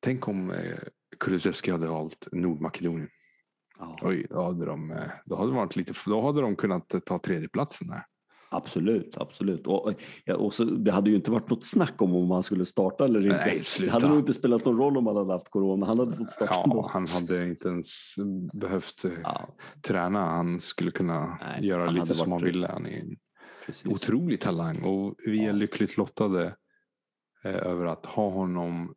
tänk 0.00 0.28
om 0.28 0.50
eh, 0.50 0.56
Kulusevski 1.20 1.70
hade 1.70 1.86
valt 1.86 2.28
Nordmakedonien. 2.32 3.08
Ja, 3.78 3.98
Oj, 4.02 4.26
då 4.30 4.42
hade 4.42 4.66
de, 4.66 4.90
eh, 4.90 5.10
då 5.24 5.36
hade 5.36 5.48
de, 5.48 5.56
varit 5.56 5.76
lite, 5.76 5.92
då 6.06 6.26
hade 6.26 6.40
de 6.40 6.56
kunnat 6.56 6.94
eh, 6.94 7.00
ta 7.00 7.18
tredjeplatsen 7.18 7.88
där. 7.88 8.06
Absolut, 8.52 9.16
absolut. 9.16 9.66
Och, 9.66 9.94
och 10.36 10.54
så, 10.54 10.64
det 10.64 10.92
hade 10.92 11.10
ju 11.10 11.16
inte 11.16 11.30
varit 11.30 11.50
något 11.50 11.64
snack 11.64 12.02
om 12.02 12.14
om 12.14 12.30
han 12.30 12.42
skulle 12.42 12.66
starta 12.66 13.04
eller 13.04 13.20
inte. 13.26 13.44
Nej, 13.46 13.62
det 13.80 13.88
hade 13.88 14.08
nog 14.08 14.18
inte 14.18 14.34
spelat 14.34 14.64
någon 14.64 14.76
roll 14.78 14.96
om 14.96 15.06
han 15.06 15.16
hade 15.16 15.32
haft 15.32 15.50
corona. 15.50 15.86
Han 15.86 15.98
hade 15.98 16.16
fått 16.16 16.30
starta 16.30 16.52
Ja, 16.54 16.62
ändå. 16.64 16.88
han 16.92 17.06
hade 17.06 17.46
inte 17.48 17.68
ens 17.68 17.88
behövt 18.52 19.04
eh, 19.04 19.10
Ja, 19.22 19.48
träna. 19.82 20.24
Han 20.26 20.60
skulle 20.60 20.90
kunna 20.90 21.38
Nej, 21.40 21.66
göra 21.66 21.90
lite 21.90 22.14
som 22.14 22.32
han 22.32 22.42
ville. 22.44 22.66
Han 22.72 22.86
är 22.86 23.00
en 23.00 23.16
precis. 23.66 23.86
otrolig 23.86 24.40
talang 24.40 24.82
och 24.82 25.14
vi 25.26 25.40
är 25.42 25.46
Ja. 25.46 25.52
lyckligt 25.52 25.96
lottade 25.96 26.54
eh, 27.44 27.66
över 27.66 27.86
att 27.86 28.06
ha 28.06 28.30
honom 28.30 28.94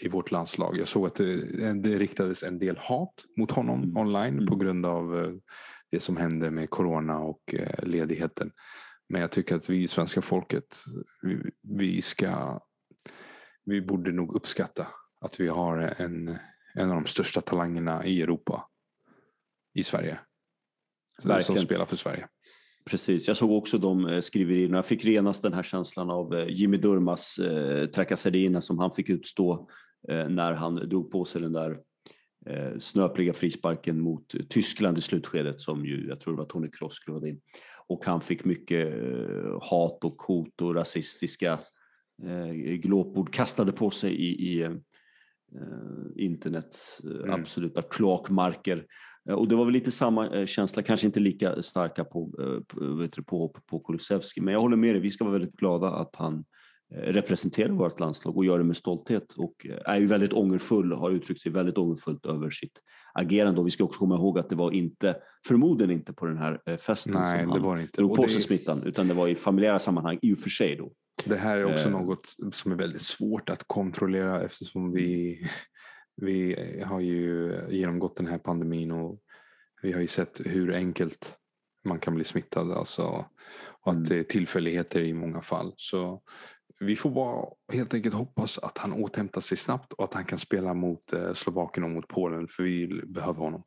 i 0.00 0.08
vårt 0.08 0.30
landslag. 0.30 0.76
Jag 0.78 0.88
såg 0.88 1.06
att 1.06 1.14
det, 1.14 1.72
det 1.82 1.98
riktades 1.98 2.42
en 2.42 2.58
del 2.58 2.76
hat 2.76 3.14
mot 3.36 3.50
honom 3.50 3.82
Mm. 3.82 3.96
online 3.96 4.34
Mm. 4.34 4.46
på 4.46 4.56
grund 4.56 4.86
av 4.86 5.18
eh, 5.18 5.30
det 5.90 6.00
som 6.00 6.16
hände 6.16 6.50
med 6.50 6.70
corona 6.70 7.18
och 7.18 7.54
ledigheten. 7.82 8.50
Men 9.08 9.20
jag 9.20 9.30
tycker 9.30 9.56
att 9.56 9.70
vi 9.70 9.88
svenska 9.88 10.22
folket, 10.22 10.84
vi, 11.22 11.50
vi 11.62 12.02
ska, 12.02 12.60
vi 13.64 13.80
borde 13.80 14.12
nog 14.12 14.36
uppskatta 14.36 14.86
att 15.20 15.40
vi 15.40 15.48
har 15.48 15.76
en, 15.78 16.38
en 16.74 16.90
av 16.90 16.94
de 16.94 17.06
största 17.06 17.40
talangerna 17.40 18.04
i 18.04 18.22
Europa 18.22 18.68
i 19.74 19.82
Sverige. 19.82 20.18
Som 21.20 21.28
Verkligen. 21.28 21.62
spelar 21.62 21.86
för 21.86 21.96
Sverige. 21.96 22.28
Precis, 22.84 23.28
jag 23.28 23.36
såg 23.36 23.52
också 23.52 23.78
de 23.78 24.06
eh, 24.06 24.20
skriverierna. 24.20 24.76
Jag 24.76 24.86
fick 24.86 25.04
genast 25.04 25.42
den 25.42 25.52
här 25.52 25.62
känslan 25.62 26.10
av 26.10 26.34
eh, 26.34 26.46
Jimmy 26.48 26.76
Durmas 26.76 27.38
eh, 27.38 27.86
trakasserierna 27.86 28.60
som 28.60 28.78
han 28.78 28.92
fick 28.92 29.08
utstå 29.08 29.68
när 30.28 30.52
han 30.52 30.74
drog 30.74 31.10
på 31.10 31.24
sig 31.24 31.40
den 31.40 31.52
där 31.52 31.78
snöpliga 32.78 33.32
frisparken 33.32 34.00
mot 34.00 34.34
Tyskland 34.48 34.98
i 34.98 35.00
slutskedet 35.00 35.60
som 35.60 35.86
ju, 35.86 36.08
jag 36.08 36.20
tror 36.20 36.34
det 36.34 36.38
var 36.38 36.46
Tony 36.46 36.70
Kroos 36.70 36.94
skruvade 36.94 37.28
in. 37.28 37.40
Och 37.88 38.04
han 38.04 38.20
fick 38.20 38.44
mycket 38.44 38.94
eh, 39.02 39.58
hat 39.60 40.04
och 40.04 40.22
hot 40.22 40.62
och 40.62 40.74
rasistiska 40.74 41.60
eh, 42.22 42.48
glåpord 42.54 43.34
kastade 43.34 43.72
på 43.72 43.90
sig 43.90 44.14
i, 44.14 44.52
i 44.52 44.62
eh, 44.62 44.72
internets 46.16 47.00
Mm. 47.04 47.30
absoluta 47.30 47.82
kloakmarker. 47.82 48.86
Och 49.30 49.48
det 49.48 49.56
var 49.56 49.64
väl 49.64 49.72
lite 49.72 49.90
samma 49.90 50.46
känsla, 50.46 50.82
kanske 50.82 51.06
inte 51.06 51.20
lika 51.20 51.62
starka 51.62 52.04
på, 52.04 52.30
på, 52.68 53.08
påhopp 53.26 53.66
på 53.66 53.80
Kulusevski. 53.80 54.40
Men 54.40 54.54
jag 54.54 54.60
håller 54.60 54.76
med 54.76 54.94
dig, 54.94 55.02
vi 55.02 55.10
ska 55.10 55.24
vara 55.24 55.32
väldigt 55.32 55.56
glada 55.56 55.88
att 55.88 56.16
han 56.16 56.44
representerar 56.90 57.68
vårt 57.72 58.00
landslag 58.00 58.36
och 58.36 58.44
gör 58.44 58.58
det 58.58 58.64
med 58.64 58.76
stolthet 58.76 59.32
och 59.32 59.66
eh, 59.66 59.92
är 59.92 59.96
ju 60.00 60.06
väldigt 60.06 60.32
ångerfull, 60.32 60.92
har 60.92 61.10
uttryckt 61.10 61.40
sig 61.40 61.52
väldigt 61.52 61.78
ångerfullt 61.78 62.26
över 62.26 62.50
sitt 62.50 62.80
agerande. 63.14 63.60
Och 63.60 63.66
vi 63.66 63.70
ska 63.70 63.84
också 63.84 63.98
komma 63.98 64.14
ihåg 64.14 64.38
att 64.38 64.48
det 64.48 64.56
var 64.56 64.70
inte, 64.70 65.16
förmodligen 65.46 65.90
inte 65.90 66.12
på 66.12 66.26
den 66.26 66.38
här 66.38 66.60
eh, 66.66 66.76
festen 66.76 67.12
Nej, 67.12 67.26
som 67.40 67.48
det 67.48 67.54
han 67.54 67.62
var 67.62 67.78
inte. 67.78 67.96
drog 68.00 68.16
på 68.16 68.28
sig 68.28 68.40
smittan, 68.40 68.82
utan 68.82 69.08
det 69.08 69.14
var 69.14 69.28
i 69.28 69.34
familjära 69.34 69.78
sammanhang 69.78 70.18
i 70.22 70.34
och 70.34 70.38
för 70.38 70.50
sig 70.50 70.76
då. 70.76 70.92
Det 71.24 71.36
här 71.36 71.58
är 71.58 71.64
också 71.74 71.86
Eh. 71.86 71.92
något 71.92 72.34
som 72.52 72.72
är 72.72 72.76
väldigt 72.76 73.02
svårt 73.02 73.50
att 73.50 73.64
kontrollera 73.66 74.42
eftersom 74.42 74.92
vi, 74.92 75.38
vi 76.16 76.56
har 76.86 77.00
ju 77.00 77.52
genomgått 77.70 78.16
den 78.16 78.26
här 78.26 78.38
pandemin 78.38 78.92
och 78.92 79.20
vi 79.82 79.92
har 79.92 80.00
ju 80.00 80.06
sett 80.06 80.40
hur 80.44 80.74
enkelt 80.74 81.36
man 81.84 81.98
kan 81.98 82.14
bli 82.14 82.24
smittad. 82.24 82.72
Alltså, 82.72 83.24
och 83.82 83.92
att 83.92 83.96
Mm. 83.96 84.08
det 84.08 84.18
är 84.18 84.22
tillfälligheter 84.22 85.00
i 85.00 85.12
många 85.12 85.40
fall. 85.40 85.72
Så 85.76 86.22
vi 86.80 86.96
får 86.96 87.10
bara 87.10 87.46
helt 87.72 87.94
enkelt 87.94 88.14
hoppas 88.14 88.58
att 88.58 88.78
han 88.78 88.92
återhämtar 88.92 89.40
sig 89.40 89.58
snabbt 89.58 89.92
och 89.92 90.04
att 90.04 90.14
han 90.14 90.24
kan 90.24 90.38
spela 90.38 90.74
mot 90.74 91.12
eh, 91.12 91.34
Slovakien 91.34 91.84
och 91.84 91.90
mot 91.90 92.08
Polen 92.08 92.48
för 92.48 92.62
vi 92.62 93.02
behöver 93.06 93.40
honom. 93.40 93.62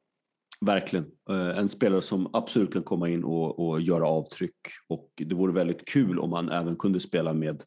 Verkligen. 0.61 1.05
Eh, 1.29 1.57
En 1.57 1.69
spelare 1.69 2.01
som 2.01 2.29
absolut 2.35 2.73
kan 2.73 2.83
komma 2.83 3.09
in 3.09 3.23
och, 3.23 3.67
och 3.67 3.81
göra 3.81 4.07
avtryck. 4.07 4.57
Och 4.87 5.11
det 5.15 5.35
vore 5.35 5.53
väldigt 5.53 5.87
kul 5.87 6.19
om 6.19 6.33
han 6.33 6.49
även 6.49 6.75
kunde 6.75 6.99
spela 6.99 7.33
med 7.33 7.63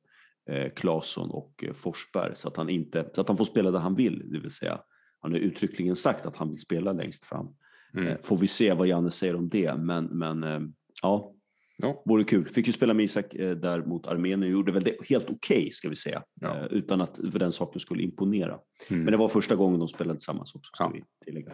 eh, 0.51 0.73
Claesson 0.77 1.31
och 1.31 1.65
Forsberg 1.75 2.37
så 2.37 2.49
att, 2.49 2.57
han 2.57 2.69
inte, 2.69 3.11
så 3.15 3.21
att 3.21 3.29
han 3.29 3.37
får 3.37 3.45
spela 3.45 3.71
där 3.71 3.79
han 3.79 3.95
vill. 3.95 4.31
Det 4.33 4.39
vill 4.39 4.51
säga, 4.51 4.81
han 5.21 5.33
har 5.33 5.39
uttryckligen 5.39 5.97
sagt 5.97 6.27
att 6.27 6.37
han 6.37 6.49
vill 6.49 6.59
spela 6.59 6.93
längst 6.93 7.25
fram. 7.25 7.49
Mm. 7.95 8.19
Får 8.23 8.37
vi 8.37 8.47
se 8.47 8.75
vad 8.75 8.87
Janne 8.87 9.11
säger 9.11 9.37
om 9.37 9.49
det. 9.49 9.75
Men, 9.77 10.05
men 10.05 10.75
ja, 11.03 11.35
Ja. 11.83 12.03
vore 12.07 12.25
kul. 12.25 12.49
Fick 12.49 12.67
ju 12.67 12.73
spela 12.73 12.95
med 12.95 13.05
Isak 13.05 13.35
eh, 13.35 13.51
där 13.57 13.83
mot 13.85 14.07
Armenien. 14.07 14.51
Gjorde 14.53 14.73
väl 14.73 14.85
det 14.85 14.97
helt 15.09 15.31
okej 15.31 15.71
ska 15.73 15.89
vi 15.89 15.97
säga. 15.97 16.23
Ja. 16.41 16.57
Eh, 16.59 16.65
Utan 16.71 17.01
att 17.01 17.17
för 17.33 17.39
den 17.39 17.53
saken 17.53 17.81
skulle 17.81 18.03
imponera. 18.03 18.59
Mm. 18.91 19.03
Men 19.05 19.13
det 19.13 19.17
var 19.19 19.29
första 19.29 19.57
gången 19.57 19.79
de 19.79 19.89
spelade 19.89 20.19
tillsammans 20.19 20.55
också, 20.55 20.71
ska 20.75 20.85
Ja. 20.85 20.91
vi 20.95 21.05
tillägga. 21.25 21.53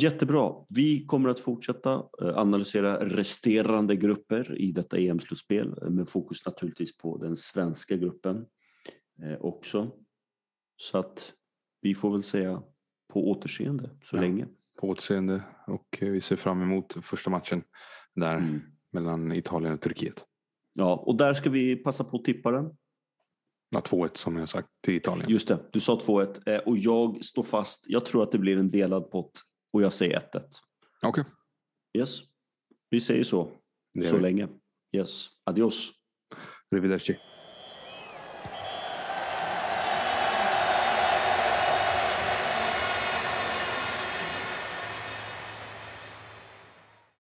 Jättebra. 0.00 0.52
Vi 0.68 1.04
kommer 1.06 1.28
att 1.28 1.40
fortsätta 1.40 1.92
eh, 2.22 2.38
analysera 2.38 3.08
resterande 3.08 3.96
grupper 3.96 4.58
i 4.60 4.72
detta 4.72 4.98
EM-slutspel 4.98 5.74
eh, 5.82 5.90
med 5.90 6.08
fokus 6.08 6.46
naturligtvis 6.46 6.96
på 6.96 7.16
den 7.18 7.36
svenska 7.36 7.96
gruppen 7.96 8.46
eh, 9.22 9.36
också. 9.40 9.90
Så 10.76 10.98
att 10.98 11.32
vi 11.80 11.94
får 11.94 12.12
väl 12.12 12.22
säga 12.22 12.62
på 13.12 13.30
återseende 13.30 13.90
så 14.04 14.16
Ja. 14.16 14.20
länge. 14.20 14.46
På 14.80 14.88
återseende 14.88 15.42
och 15.66 15.98
vi 16.00 16.20
ser 16.20 16.36
fram 16.36 16.62
emot 16.62 16.96
första 17.02 17.30
matchen 17.30 17.62
där 18.14 18.36
Mm. 18.36 18.60
Mellan 18.92 19.32
Italien 19.32 19.74
och 19.74 19.80
Turkiet. 19.80 20.24
Ja, 20.72 20.96
och 20.96 21.16
där 21.16 21.34
ska 21.34 21.50
vi 21.50 21.76
passa 21.76 22.04
på 22.04 22.16
att 22.16 22.24
tippa 22.24 22.50
den. 22.50 22.76
Ja, 23.70 23.80
2-1 23.80 24.10
som 24.16 24.36
jag 24.36 24.48
sagt 24.48 24.68
till 24.84 24.94
Italien. 24.94 25.30
Just 25.30 25.48
det, 25.48 25.58
du 25.72 25.80
sa 25.80 25.98
2-1 25.98 26.48
eh, 26.48 26.58
och 26.58 26.78
jag 26.78 27.24
står 27.24 27.42
fast. 27.42 27.84
Jag 27.88 28.04
tror 28.06 28.22
att 28.22 28.32
det 28.32 28.38
blir 28.38 28.58
en 28.58 28.70
delad 28.70 29.10
pott 29.10 29.42
och 29.72 29.82
jag 29.82 29.92
säger 29.92 30.20
1-1. 30.32 30.42
Okej, 31.02 31.24
Yes, 31.98 32.20
vi 32.90 33.00
säger 33.00 33.24
så. 33.24 33.50
så 34.04 34.16
vi. 34.16 34.22
länge. 34.22 34.48
Yes, 34.96 35.26
adios. 35.44 35.90
Arrivederci. 36.72 37.16